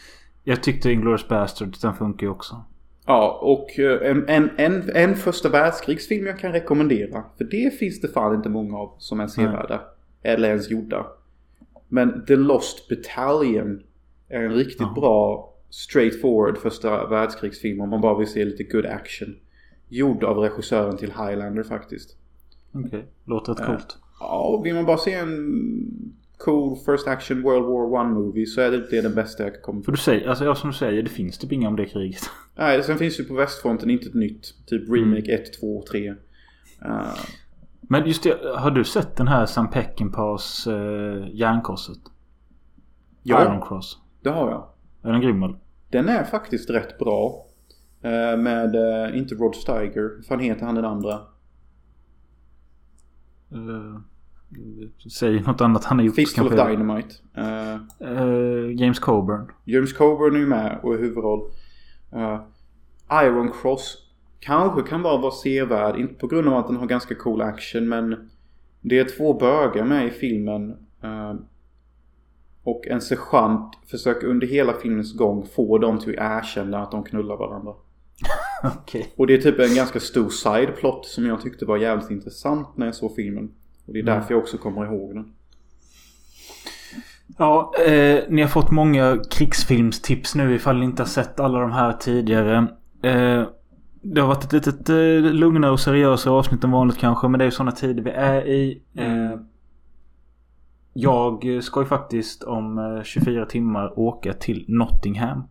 jag 0.43 0.63
tyckte 0.63 0.91
Inglourious 0.91 1.27
Basterds 1.27 1.79
den 1.81 1.93
funkar 1.93 2.27
ju 2.27 2.31
också. 2.31 2.63
Ja, 3.05 3.39
och 3.41 3.79
eh, 3.79 4.11
en, 4.11 4.29
en, 4.29 4.49
en, 4.57 4.89
en 4.95 5.15
första 5.15 5.49
världskrigsfilm 5.49 6.27
jag 6.27 6.39
kan 6.39 6.51
rekommendera. 6.51 7.23
För 7.37 7.43
det 7.43 7.79
finns 7.79 8.01
det 8.01 8.07
fan 8.07 8.35
inte 8.35 8.49
många 8.49 8.77
av 8.77 8.95
som 8.97 9.19
är 9.19 9.27
sevärda. 9.27 9.81
Eller 10.23 10.49
ens 10.49 10.71
gjorda. 10.71 11.05
Men 11.87 12.25
The 12.25 12.35
Lost 12.35 12.89
Battalion 12.89 13.83
är 14.29 14.41
en 14.41 14.53
riktigt 14.53 14.79
Ja. 14.79 14.93
bra 14.95 15.53
straight 15.69 16.21
forward 16.21 16.57
första 16.57 17.07
världskrigsfilm 17.07 17.81
om 17.81 17.89
man 17.89 18.01
bara 18.01 18.17
vill 18.17 18.27
se 18.27 18.45
lite 18.45 18.63
good 18.63 18.85
action. 18.85 19.35
Gjord 19.89 20.23
av 20.23 20.37
regissören 20.37 20.97
till 20.97 21.11
Highlander 21.11 21.63
faktiskt. 21.63 22.17
Okej, 22.71 23.05
låter 23.25 23.53
rätt 23.53 23.65
coolt. 23.65 23.97
Ja, 24.19 24.61
vill 24.63 24.75
man 24.75 24.85
bara 24.85 24.97
se 24.97 25.13
en 25.13 26.13
cool 26.37 26.77
first 26.85 27.07
action 27.07 27.41
World 27.41 27.65
War 27.65 28.01
One 28.01 28.09
movie 28.09 28.45
så 28.45 28.61
är 28.61 28.71
det, 28.71 28.89
det 28.89 29.01
den 29.01 29.15
bästa 29.15 29.43
jag 29.43 29.53
kan 29.53 29.61
komma 29.61 29.79
på. 29.79 29.83
För 29.83 29.91
du 29.91 29.97
säger, 29.97 30.27
alltså 30.27 30.45
ja, 30.45 30.55
som 30.55 30.69
du 30.69 30.75
säger, 30.75 31.03
det 31.03 31.09
finns 31.09 31.37
typ 31.37 31.51
inga 31.51 31.67
om 31.67 31.75
det 31.75 31.85
kriget. 31.85 32.21
Nej, 32.55 32.83
sen 32.83 32.97
finns 32.97 33.19
ju 33.19 33.23
på 33.23 33.33
västfronten 33.33 33.89
inte 33.89 34.07
ett 34.07 34.13
nytt. 34.13 34.53
Typ 34.65 34.89
Remake 34.89 35.33
1, 35.33 35.59
2, 35.59 35.83
3. 35.91 36.09
Uh, 36.09 36.15
Men 37.81 38.07
just 38.07 38.23
det, 38.23 38.39
har 38.57 38.71
du 38.71 38.83
sett 38.83 39.15
den 39.15 39.27
här 39.27 39.45
Sam 39.45 39.69
Peckinpahs 39.69 40.67
uh, 40.67 41.27
Järnkorset? 41.31 41.99
ja, 43.23 43.43
Iron 43.43 43.61
Cross. 43.61 43.97
det 44.21 44.29
har 44.29 44.51
jag. 44.51 44.67
Är 45.01 45.11
den 45.11 45.21
grym 45.21 45.43
eller? 45.43 45.57
Den 45.89 46.09
är 46.09 46.23
faktiskt 46.23 46.69
rätt 46.69 46.97
bra. 46.97 47.45
Eh, 48.01 48.37
med, 48.37 48.75
eh, 48.75 49.17
inte 49.17 49.35
Rod 49.35 49.55
Steiger. 49.55 50.21
Fan 50.27 50.39
heter 50.39 50.65
han 50.65 50.75
den 50.75 50.85
andra? 50.85 51.13
Uh, 53.55 53.99
Säg 55.19 55.41
något 55.41 55.61
annat 55.61 55.83
han 55.85 55.99
har 55.99 56.05
gjort. 56.05 56.15
Fistful 56.15 56.45
of. 56.59 56.67
Dynamite. 56.67 57.15
Eh, 57.37 57.75
Eh, 57.99 58.71
James 58.81 58.99
Coburn. 58.99 59.51
James 59.65 59.93
Coburn 59.93 60.35
är 60.35 60.39
ju 60.39 60.47
med 60.47 60.79
och 60.83 60.93
är 60.93 60.97
huvudroll. 60.97 61.51
Eh, 62.11 62.41
Iron 63.23 63.51
Cross 63.51 63.97
kanske 64.39 64.81
kan 64.81 65.03
bara 65.03 65.17
vara 65.21 65.31
sevärd. 65.31 65.99
Inte 65.99 66.13
på 66.13 66.27
grund 66.27 66.47
av 66.47 66.53
att 66.57 66.67
den 66.67 66.75
har 66.75 66.85
ganska 66.87 67.15
cool 67.15 67.41
action 67.41 67.89
men 67.89 68.29
det 68.81 68.99
är 68.99 69.17
två 69.17 69.33
bögar 69.33 69.85
med 69.85 70.07
i 70.07 70.09
filmen. 70.09 70.69
eh, 71.03 71.33
och 72.63 72.87
en 72.87 73.01
sergeant 73.01 73.77
försöker 73.85 74.27
under 74.27 74.47
hela 74.47 74.73
filmens 74.73 75.17
gång 75.17 75.45
få 75.55 75.77
dem 75.77 75.99
till 75.99 76.19
att 76.19 76.43
erkänna 76.43 76.83
att 76.83 76.91
de 76.91 77.03
knullar 77.03 77.37
varandra. 77.37 77.73
Okej. 78.63 79.13
Och 79.17 79.27
det 79.27 79.33
är 79.33 79.37
typ 79.37 79.59
en 79.59 79.75
ganska 79.75 79.99
stor 79.99 80.29
sideplot 80.29 81.05
som 81.05 81.25
jag 81.25 81.41
tyckte 81.41 81.65
var 81.65 81.77
jävligt 81.77 82.11
intressant 82.11 82.67
när 82.77 82.85
jag 82.85 82.95
såg 82.95 83.15
filmen. 83.15 83.51
Och 83.85 83.93
det 83.93 83.99
är 83.99 84.03
därför 84.03 84.33
jag 84.33 84.41
också 84.41 84.57
kommer 84.57 84.85
ihåg 84.85 85.15
den. 85.15 85.33
Ja, 87.37 87.73
eh, 87.85 88.23
ni 88.29 88.41
har 88.41 88.49
fått 88.49 88.71
många 88.71 89.17
krigsfilmstips 89.31 90.35
nu 90.35 90.55
ifall 90.55 90.79
ni 90.79 90.85
inte 90.85 91.01
har 91.01 91.07
sett 91.07 91.39
alla 91.39 91.59
de 91.59 91.71
här 91.71 91.93
tidigare. 91.93 92.57
Eh, 93.01 93.43
det 94.01 94.21
har 94.21 94.27
varit 94.27 94.43
ett 94.43 94.53
litet 94.53 94.89
eh, 94.89 95.33
lugnare 95.33 95.71
och 95.71 95.79
seriösare 95.79 96.33
avsnitt 96.33 96.63
än 96.63 96.71
vanligt 96.71 96.97
kanske. 96.97 97.27
Men 97.27 97.37
det 97.37 97.43
är 97.43 97.47
ju 97.47 97.51
sådana 97.51 97.71
tider 97.71 98.03
vi 98.03 98.11
är 98.11 98.47
i. 98.47 98.81
Eh, 98.95 99.39
jag 100.93 101.63
ska 101.63 101.79
ju 101.79 101.85
faktiskt 101.85 102.43
om 102.43 102.77
eh, 102.77 103.03
24 103.03 103.45
timmar 103.45 103.99
åka 103.99 104.33
till 104.33 104.65
Nottingham. 104.67 105.43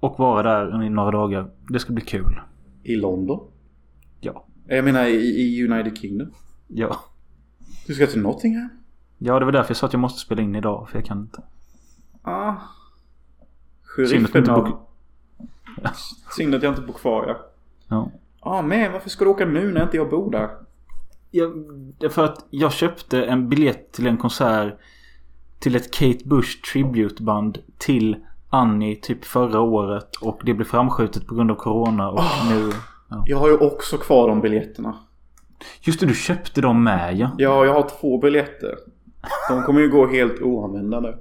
Och 0.00 0.18
vara 0.18 0.42
där 0.42 0.82
i 0.82 0.90
några 0.90 1.10
dagar. 1.10 1.50
Det 1.68 1.78
ska 1.78 1.92
bli 1.92 2.04
kul. 2.04 2.40
I 2.82 2.96
London? 2.96 3.40
Ja. 4.20 4.44
Jag 4.66 4.84
menar 4.84 5.04
i, 5.04 5.16
i 5.16 5.68
United 5.68 5.98
Kingdom. 5.98 6.28
Ja. 6.68 6.96
Du 7.86 7.94
ska 7.94 8.06
till 8.06 8.22
Nottingham? 8.22 8.68
Ja, 9.18 9.38
det 9.38 9.44
var 9.44 9.52
därför 9.52 9.70
jag 9.70 9.76
sa 9.76 9.86
att 9.86 9.92
jag 9.92 10.00
måste 10.00 10.20
spela 10.20 10.42
in 10.42 10.54
idag. 10.54 10.88
För 10.88 10.98
jag 10.98 11.06
kan 11.06 11.18
inte. 11.20 11.42
Ah. 12.22 12.54
Sheriffen 13.82 14.50
av... 14.50 14.64
bor- 14.64 14.78
Synd 16.36 16.54
att 16.54 16.62
jag 16.62 16.72
inte 16.72 16.82
bor 16.82 16.92
kvar 16.94 17.24
ja. 17.28 17.36
Ja. 17.88 18.10
Ah 18.40 18.62
men 18.62 18.92
varför 18.92 19.10
ska 19.10 19.24
du 19.24 19.30
åka 19.30 19.46
nu 19.46 19.72
när 19.72 19.82
inte 19.82 19.96
jag 19.96 20.10
bor 20.10 20.30
där? 20.30 20.50
Jag, 21.30 21.52
för 22.12 22.24
att 22.24 22.46
jag 22.50 22.72
köpte 22.72 23.24
en 23.24 23.48
biljett 23.48 23.92
till 23.92 24.06
en 24.06 24.16
konsert 24.16 24.78
till 25.58 25.76
ett 25.76 25.90
Kate 25.94 26.24
Bush 26.24 26.62
tributeband 26.72 27.58
till 27.78 28.16
Annie 28.56 28.96
typ 28.96 29.24
förra 29.24 29.60
året 29.60 30.16
och 30.16 30.40
det 30.44 30.54
blev 30.54 30.66
framskjutet 30.66 31.26
på 31.26 31.34
grund 31.34 31.50
av 31.50 31.54
Corona 31.54 32.10
och 32.10 32.20
nu... 32.50 32.70
Ja. 33.08 33.24
Jag 33.26 33.36
har 33.38 33.48
ju 33.48 33.56
också 33.56 33.96
kvar 33.98 34.28
de 34.28 34.40
biljetterna. 34.40 34.98
Just 35.80 36.00
det, 36.00 36.06
du 36.06 36.14
köpte 36.14 36.60
dem 36.60 36.84
med 36.84 37.16
ja. 37.16 37.30
Ja, 37.38 37.64
jag 37.64 37.72
har 37.72 37.88
två 37.88 38.18
biljetter. 38.18 38.74
De 39.48 39.62
kommer 39.62 39.80
ju 39.80 39.90
gå 39.90 40.06
helt 40.06 40.42
oanvända 40.42 41.00
nu. 41.00 41.18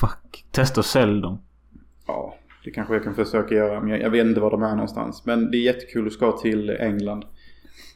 Fuck. 0.00 0.44
Testa 0.50 0.80
och 0.80 0.84
sälj 0.84 1.20
dem. 1.22 1.40
Ja, 2.06 2.34
det 2.64 2.70
kanske 2.70 2.94
jag 2.94 3.04
kan 3.04 3.14
försöka 3.14 3.54
göra. 3.54 3.80
Men 3.80 3.90
jag, 3.90 4.00
jag 4.00 4.10
vet 4.10 4.26
inte 4.26 4.40
var 4.40 4.50
de 4.50 4.62
är 4.62 4.74
någonstans. 4.74 5.26
Men 5.26 5.50
det 5.50 5.56
är 5.56 5.62
jättekul 5.62 6.06
att 6.06 6.12
ska 6.12 6.32
till 6.32 6.70
England. 6.70 7.24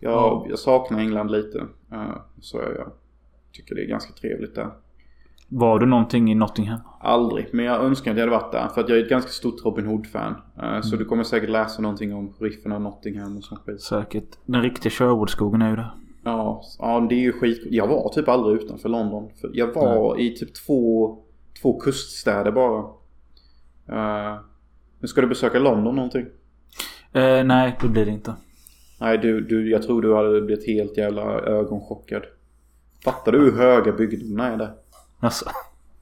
Jag, 0.00 0.12
Ja. 0.12 0.46
jag 0.48 0.58
saknar 0.58 0.98
England 0.98 1.30
lite. 1.30 1.58
Eh, 1.92 2.16
så 2.40 2.56
jag, 2.56 2.70
jag 2.76 2.92
tycker 3.52 3.74
det 3.74 3.82
är 3.84 3.86
ganska 3.88 4.12
trevligt 4.12 4.54
där. 4.54 4.70
Var 5.56 5.78
du 5.78 5.86
någonting 5.86 6.32
i 6.32 6.34
Nottingham? 6.34 6.80
Aldrig, 7.00 7.48
men 7.52 7.64
jag 7.64 7.84
önskar 7.84 8.10
att 8.10 8.16
jag 8.16 8.26
hade 8.26 8.36
varit 8.36 8.52
där. 8.52 8.68
För 8.68 8.80
att 8.80 8.88
jag 8.88 8.98
är 8.98 9.02
ett 9.02 9.08
ganska 9.10 9.30
stort 9.30 9.64
Robin 9.64 9.86
Hood-fan. 9.86 10.34
Eh, 10.62 10.80
Så 10.80 10.96
du 10.96 11.04
kommer 11.04 11.24
säkert 11.24 11.50
läsa 11.50 11.82
någonting 11.82 12.14
om 12.14 12.32
sheriffen 12.32 12.72
av 12.72 12.80
Nottingham 12.80 13.36
och 13.36 13.44
sånt 13.44 13.60
skit. 13.66 13.80
Säkert. 13.80 14.28
Den 14.46 14.62
riktiga 14.62 14.90
Sherwoodskogen 14.90 15.62
är 15.62 15.70
ju 15.70 15.76
där. 15.76 15.90
Ja, 16.24 16.62
ja, 16.78 17.06
det 17.08 17.14
är 17.14 17.18
ju 17.20 17.32
skit. 17.32 17.62
Jag 17.70 17.86
var 17.86 18.08
typ 18.08 18.28
aldrig 18.28 18.62
utanför 18.62 18.88
London. 18.88 19.30
Jag 19.52 19.74
var 19.74 20.20
i 20.20 20.36
typ 20.36 20.54
två, 20.66 21.18
två 21.62 21.80
kuststäder 21.80 22.52
bara. 22.52 22.80
Uh, 23.92 24.40
men 24.98 25.08
ska 25.08 25.20
du 25.20 25.26
besöka 25.26 25.58
London 25.58 25.96
någonting? 25.96 26.26
Eh, 27.12 27.44
nej, 27.44 27.78
det 27.80 27.88
blir 27.88 28.04
det 28.04 28.10
inte. 28.10 28.34
Nej, 29.00 29.18
du, 29.18 29.40
du, 29.40 29.70
jag 29.70 29.82
tror 29.82 30.02
du 30.02 30.14
hade 30.16 30.40
blivit 30.40 30.66
helt 30.66 30.96
jävla 30.98 31.22
ögonchockad. 31.40 32.22
Fattar 33.04 33.32
du 33.32 33.38
hur 33.38 33.52
höga 33.52 33.92
byggnaderna 33.92 34.52
är 34.52 34.56
där? 34.56 34.72
Alltså, 35.20 35.44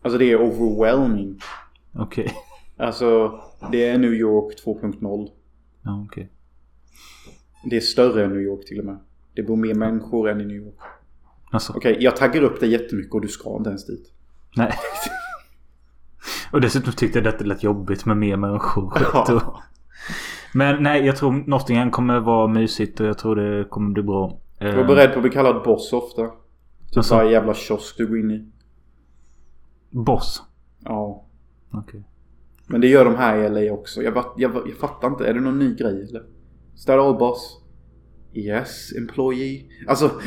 Alltså 0.03 0.19
det 0.19 0.33
är 0.33 0.37
overwhelming. 0.41 1.41
okej. 1.95 2.33
Alltså, 2.77 3.41
det 3.73 3.89
är 3.89 3.99
New 3.99 4.13
York 4.15 4.55
2.0. 4.65 5.29
Ja, 5.83 6.05
okej. 6.09 6.29
Det 7.71 7.77
är 7.77 7.81
större 7.81 8.25
än 8.25 8.31
New 8.31 8.41
York 8.43 8.67
till 8.67 8.79
och 8.79 8.85
med. 8.85 8.99
Det 9.35 9.43
bor 9.43 9.57
mer 9.57 9.75
människor 9.75 10.29
än 10.31 10.41
i 10.41 10.45
New 10.45 10.57
York. 10.57 10.75
Alltså, 11.51 11.73
Okej, 11.77 11.97
jag 12.01 12.17
taggar 12.17 12.43
upp 12.43 12.61
det 12.61 12.67
jättemycket 12.67 13.15
och 13.15 13.21
du 13.21 13.29
ska 13.29 13.57
inte 13.57 13.69
ens 13.71 13.87
dit. 13.87 14.13
nej. 14.57 14.73
och 16.53 16.61
dessutom 16.61 16.93
tyckte 16.93 17.19
jag 17.19 17.25
detta 17.25 17.45
lät 17.45 17.63
jobbigt 17.63 18.07
med 18.07 18.17
mer 18.17 18.37
människor. 18.37 18.85
och- 19.15 19.59
Men 20.55 20.83
nej, 20.83 21.07
jag 21.07 21.17
tror 21.17 21.33
Nottingham 21.33 21.91
kommer 21.91 22.21
vara 22.21 22.47
mysigt 22.49 23.01
och 23.01 23.07
jag 23.07 23.19
tror 23.19 23.37
det 23.37 23.65
kommer 23.65 23.91
bli 23.93 24.03
bra. 24.03 24.39
Var 24.61 24.85
beredd 24.85 25.11
på 25.13 25.17
att 25.19 25.23
bli 25.23 25.31
kallad 25.31 25.63
boss 25.65 25.93
ofta. 25.93 26.23
Typ 26.27 26.97
Alltså- 26.97 27.15
varje 27.15 27.31
jävla 27.31 27.55
kiosk 27.55 27.97
du 27.97 28.07
går 28.07 28.19
in 28.19 28.31
i. 28.31 28.49
Boss. 29.93 30.43
Ja. 30.85 31.25
Okej. 31.73 32.03
Men 32.67 32.81
det 32.81 32.87
gör 32.89 33.05
de 33.05 33.15
här 33.15 33.37
i 33.39 33.49
LA 33.67 33.73
också. 33.75 34.03
Jag, 34.03 34.25
jag, 34.37 34.53
jag 34.67 34.77
fattar 34.81 35.09
inte. 35.09 35.27
Är 35.27 35.35
det 35.35 35.41
någon 35.41 35.59
ny 35.59 35.75
grej 35.75 36.09
eller? 36.09 36.23
Is 36.75 36.85
that 36.85 36.99
all 36.99 37.19
boss? 37.19 37.59
Yes, 38.33 38.93
employee. 38.99 39.67
Alltså. 39.89 40.11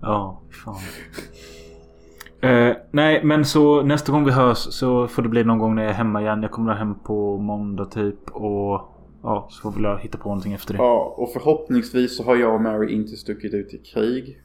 Ja, 0.00 0.42
fan. 0.50 0.76
Eh, 2.40 2.76
nej, 2.90 3.24
men 3.24 3.44
så 3.44 3.82
nästa 3.82 4.12
gång 4.12 4.24
vi 4.24 4.30
hörs 4.30 4.58
så 4.58 5.08
får 5.08 5.22
det 5.22 5.28
bli 5.28 5.44
någon 5.44 5.58
gång 5.58 5.74
när 5.74 5.82
jag 5.82 5.90
är 5.90 5.94
hemma 5.96 6.20
igen. 6.22 6.42
Jag 6.42 6.50
kommer 6.50 6.74
hem 6.74 6.94
på 6.94 7.38
måndag 7.38 7.84
typ. 7.84 8.30
Och 8.30 8.94
ja, 9.22 9.48
så 9.50 9.72
får 9.72 9.82
jag 9.82 9.98
hitta 9.98 10.18
på 10.18 10.28
någonting 10.28 10.52
efter 10.52 10.74
det. 10.74 10.78
ja, 10.78 11.14
och 11.16 11.32
förhoppningsvis 11.32 12.16
så 12.16 12.24
har 12.24 12.36
jag 12.36 12.54
och 12.54 12.60
Mary 12.60 12.92
inte 12.94 13.16
stuckit 13.16 13.54
ut 13.54 13.74
i 13.74 13.78
krig. 13.78 14.42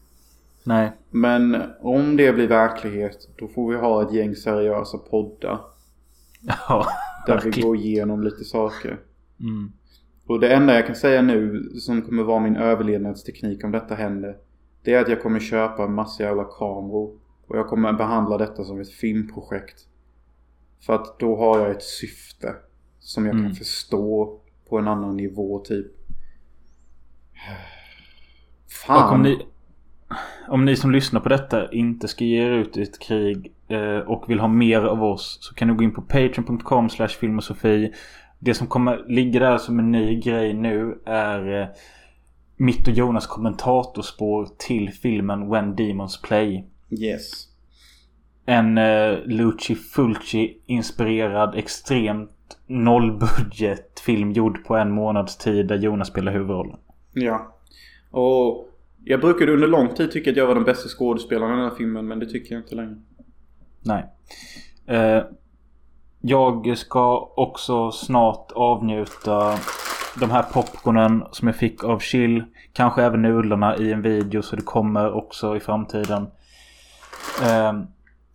Nej. 0.65 0.91
Men 1.09 1.61
om 1.81 2.17
det 2.17 2.33
blir 2.33 2.47
verklighet 2.47 3.29
då 3.37 3.47
får 3.47 3.69
vi 3.71 3.77
ha 3.77 4.01
ett 4.01 4.13
gäng 4.13 4.35
seriösa 4.35 4.97
poddar. 4.97 5.61
Ja, 6.41 6.85
Där 7.27 7.33
vi 7.37 7.43
verkligen. 7.43 7.67
går 7.67 7.75
igenom 7.77 8.23
lite 8.23 8.43
saker. 8.43 8.99
Mm. 9.39 9.71
Och 10.27 10.39
det 10.39 10.53
enda 10.53 10.73
jag 10.75 10.85
kan 10.85 10.95
säga 10.95 11.21
nu 11.21 11.69
som 11.79 12.01
kommer 12.01 12.23
vara 12.23 12.39
min 12.39 12.55
överlevnadsteknik 12.55 13.63
om 13.63 13.71
detta 13.71 13.95
händer. 13.95 14.37
Det 14.83 14.93
är 14.93 15.01
att 15.01 15.09
jag 15.09 15.21
kommer 15.21 15.39
köpa 15.39 15.83
en 15.83 15.93
massa 15.93 16.23
jävla 16.23 16.43
kameror. 16.43 17.19
Och 17.47 17.57
jag 17.57 17.67
kommer 17.67 17.93
behandla 17.93 18.37
detta 18.37 18.63
som 18.63 18.79
ett 18.81 18.91
filmprojekt. 18.91 19.81
För 20.85 20.93
att 20.95 21.19
då 21.19 21.35
har 21.37 21.59
jag 21.59 21.71
ett 21.71 21.83
syfte. 21.83 22.55
Som 22.99 23.25
jag 23.25 23.33
Mm. 23.35 23.45
kan 23.45 23.55
förstå 23.55 24.39
på 24.69 24.77
en 24.77 24.87
annan 24.87 25.17
nivå 25.17 25.59
typ. 25.59 25.87
Fan. 28.69 29.21
Ni, 29.21 29.45
om 30.47 30.65
ni 30.65 30.75
som 30.75 30.91
lyssnar 30.91 31.19
på 31.19 31.29
detta 31.29 31.71
inte 31.71 32.07
ska 32.07 32.25
ge 32.25 32.45
er 32.45 32.51
ut 32.51 32.77
i 32.77 32.81
ett 32.81 32.99
krig 32.99 33.51
eh, 33.67 33.97
och 33.97 34.29
vill 34.29 34.39
ha 34.39 34.47
mer 34.47 34.81
av 34.81 35.03
oss 35.03 35.37
så 35.41 35.53
kan 35.53 35.67
ni 35.67 35.73
gå 35.73 35.83
in 35.83 35.93
på 35.93 36.01
patreon.com 36.01 36.89
slash 36.89 37.07
filmosofi. 37.07 37.93
Det 38.39 38.53
som 38.53 38.67
kommer 38.67 39.05
ligga 39.07 39.39
där 39.39 39.57
som 39.57 39.79
en 39.79 39.91
ny 39.91 40.19
grej 40.19 40.53
nu 40.53 41.01
är 41.05 41.61
eh, 41.61 41.67
mitt 42.57 42.87
och 42.87 42.93
Jonas 42.93 43.27
kommentatorspår 43.27 44.47
till 44.57 44.89
filmen 44.89 45.49
When 45.49 45.75
Demons 45.75 46.21
Play. 46.21 46.65
Yes. 46.89 47.47
En 48.45 48.77
eh, 48.77 49.17
Luci 49.25 49.75
Fulci 49.75 50.57
inspirerad 50.65 51.55
extremt 51.55 52.29
nollbudget 52.67 53.99
film 53.99 54.31
gjord 54.31 54.65
på 54.65 54.75
en 54.75 54.91
månads 54.91 55.37
tid 55.37 55.67
där 55.67 55.77
Jonas 55.77 56.07
spelar 56.07 56.31
huvudrollen. 56.31 56.77
Ja. 57.13 57.55
Och 58.11 58.69
jag 59.05 59.21
brukade 59.21 59.51
under 59.53 59.67
lång 59.67 59.89
tid 59.89 60.11
tycka 60.11 60.31
att 60.31 60.37
jag 60.37 60.47
var 60.47 60.55
den 60.55 60.63
bästa 60.63 60.89
skådespelaren 60.89 61.53
i 61.53 61.55
den 61.61 61.69
här 61.69 61.75
filmen. 61.77 62.07
Men 62.07 62.19
det 62.19 62.25
tycker 62.25 62.55
jag 62.55 62.63
inte 62.63 62.75
längre. 62.75 62.95
Nej. 63.81 64.05
Eh, 64.87 65.23
jag 66.21 66.77
ska 66.77 67.31
också 67.35 67.91
snart 67.91 68.51
avnjuta 68.51 69.55
de 70.19 70.31
här 70.31 70.43
popcornen 70.43 71.23
som 71.31 71.47
jag 71.47 71.55
fick 71.55 71.83
av 71.83 71.99
Chill. 71.99 72.43
Kanske 72.73 73.03
även 73.03 73.21
nudlarna 73.21 73.77
i 73.77 73.91
en 73.91 74.01
video 74.01 74.41
så 74.41 74.55
det 74.55 74.61
kommer 74.61 75.13
också 75.13 75.55
i 75.55 75.59
framtiden. 75.59 76.27
Eh, 77.43 77.73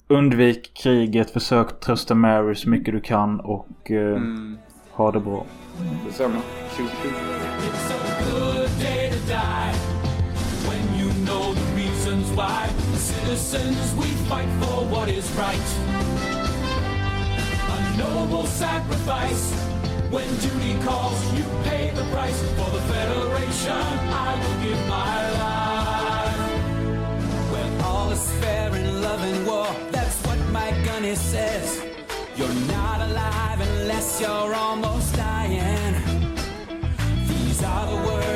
undvik 0.09 0.75
kriget, 0.83 1.31
försök 1.31 1.81
trösta 1.81 2.15
Mary 2.15 2.55
så 2.55 2.71
mycket 2.71 2.95
du 2.95 3.01
kan 3.01 3.41
och 3.41 3.91
eh, 3.91 4.17
Mm. 4.17 4.59
ha 4.91 5.13
det 5.13 5.21
bra. 5.21 5.45
Detsamma. 6.07 6.41
Tjo 6.77 6.85
tjo. 7.03 7.09
why. 12.39 12.69
Citizens, 12.95 13.95
we 13.97 14.07
fight 14.31 14.49
for 14.61 14.79
what 14.93 15.09
is 15.09 15.29
right. 15.33 15.69
A 17.75 17.79
noble 17.99 18.47
sacrifice. 18.47 19.45
When 20.15 20.29
duty 20.47 20.75
calls, 20.87 21.21
you 21.37 21.45
pay 21.65 21.91
the 21.99 22.05
price. 22.15 22.41
For 22.57 22.71
the 22.77 22.83
Federation, 22.95 23.85
I 24.27 24.31
will 24.41 24.59
give 24.65 24.83
my 24.99 25.19
life. 25.45 26.43
When 27.55 27.71
all 27.89 28.09
is 28.13 28.25
fair 28.41 28.69
in 28.77 29.03
love 29.03 29.23
and 29.31 29.47
war, 29.47 29.69
that's 29.91 30.19
what 30.27 30.39
my 30.59 30.71
gunny 30.87 31.17
says. 31.17 31.83
You're 32.37 32.61
not 32.77 32.99
alive 33.09 33.61
unless 33.61 34.21
you're 34.21 34.55
almost 34.55 35.09
dying. 35.17 35.95
These 37.27 37.65
are 37.65 37.87
the 37.91 37.97
words. 38.07 38.28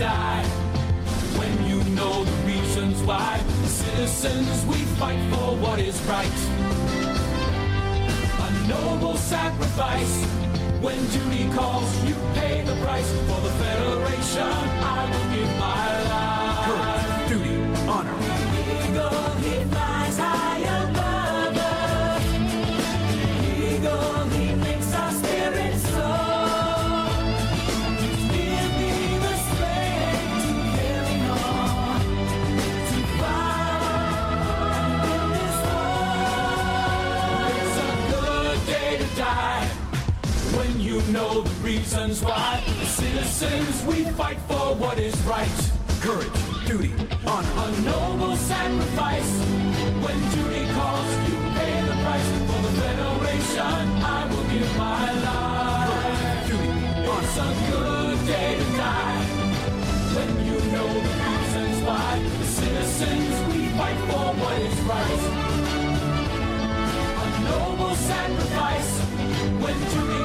Die. 0.00 0.42
When 1.38 1.52
you 1.68 1.78
know 1.94 2.24
the 2.24 2.36
reasons 2.46 3.02
why. 3.02 3.38
Citizens, 3.66 4.64
we 4.64 4.78
fight 4.98 5.20
for 5.30 5.54
what 5.56 5.78
is 5.78 6.00
right. 6.08 6.38
A 8.46 8.50
noble 8.66 9.16
sacrifice. 9.16 10.24
When 10.80 10.98
duty 11.08 11.50
calls, 11.54 11.90
you 12.08 12.14
pay 12.32 12.62
the 12.62 12.76
price 12.82 13.10
for 13.28 13.40
the 13.46 13.52
Federation. 13.62 14.52
I 14.96 15.00
will 15.10 15.28
give 15.34 15.52
my 15.68 15.88
life. 16.12 16.64
Courage, 16.66 17.28
duty, 17.28 17.56
honor. 17.86 18.18
Eagle, 18.88 19.30
he 19.44 19.64
flies 19.68 20.18
high 20.18 20.49
know 41.20 41.42
the 41.42 41.50
reasons 41.62 42.22
why. 42.22 42.62
The 42.80 42.86
citizens, 42.86 43.84
we 43.84 44.04
fight 44.18 44.38
for 44.48 44.74
what 44.82 44.98
is 44.98 45.16
right. 45.22 45.58
Courage, 46.00 46.38
duty, 46.66 46.92
honor. 47.26 47.54
A 47.64 47.68
noble 47.82 48.36
sacrifice. 48.36 49.32
When 50.04 50.18
duty 50.34 50.64
calls, 50.76 51.10
you 51.28 51.36
pay 51.58 51.74
the 51.88 51.96
price 52.04 52.28
for 52.48 52.60
the 52.66 52.72
Federation. 52.82 53.84
I 54.16 54.20
will 54.30 54.46
give 54.54 54.70
my 54.78 55.06
life. 55.26 55.88
Courage, 55.90 56.48
duty, 56.48 56.70
honor. 57.08 57.20
It's 57.22 57.36
a 57.48 57.50
good 57.70 58.18
day 58.32 58.50
to 58.60 58.66
die. 58.80 59.20
When 60.16 60.30
you 60.48 60.58
know 60.72 60.90
the 61.06 61.14
reasons 61.28 61.76
why. 61.86 62.10
The 62.40 62.48
citizens, 62.60 63.34
we 63.48 63.60
fight 63.78 64.00
for 64.08 64.26
what 64.40 64.56
is 64.68 64.78
right. 64.92 65.22
A 67.22 67.26
noble 67.50 67.94
sacrifice 67.94 68.92
when 69.62 69.76
duty 69.92 70.22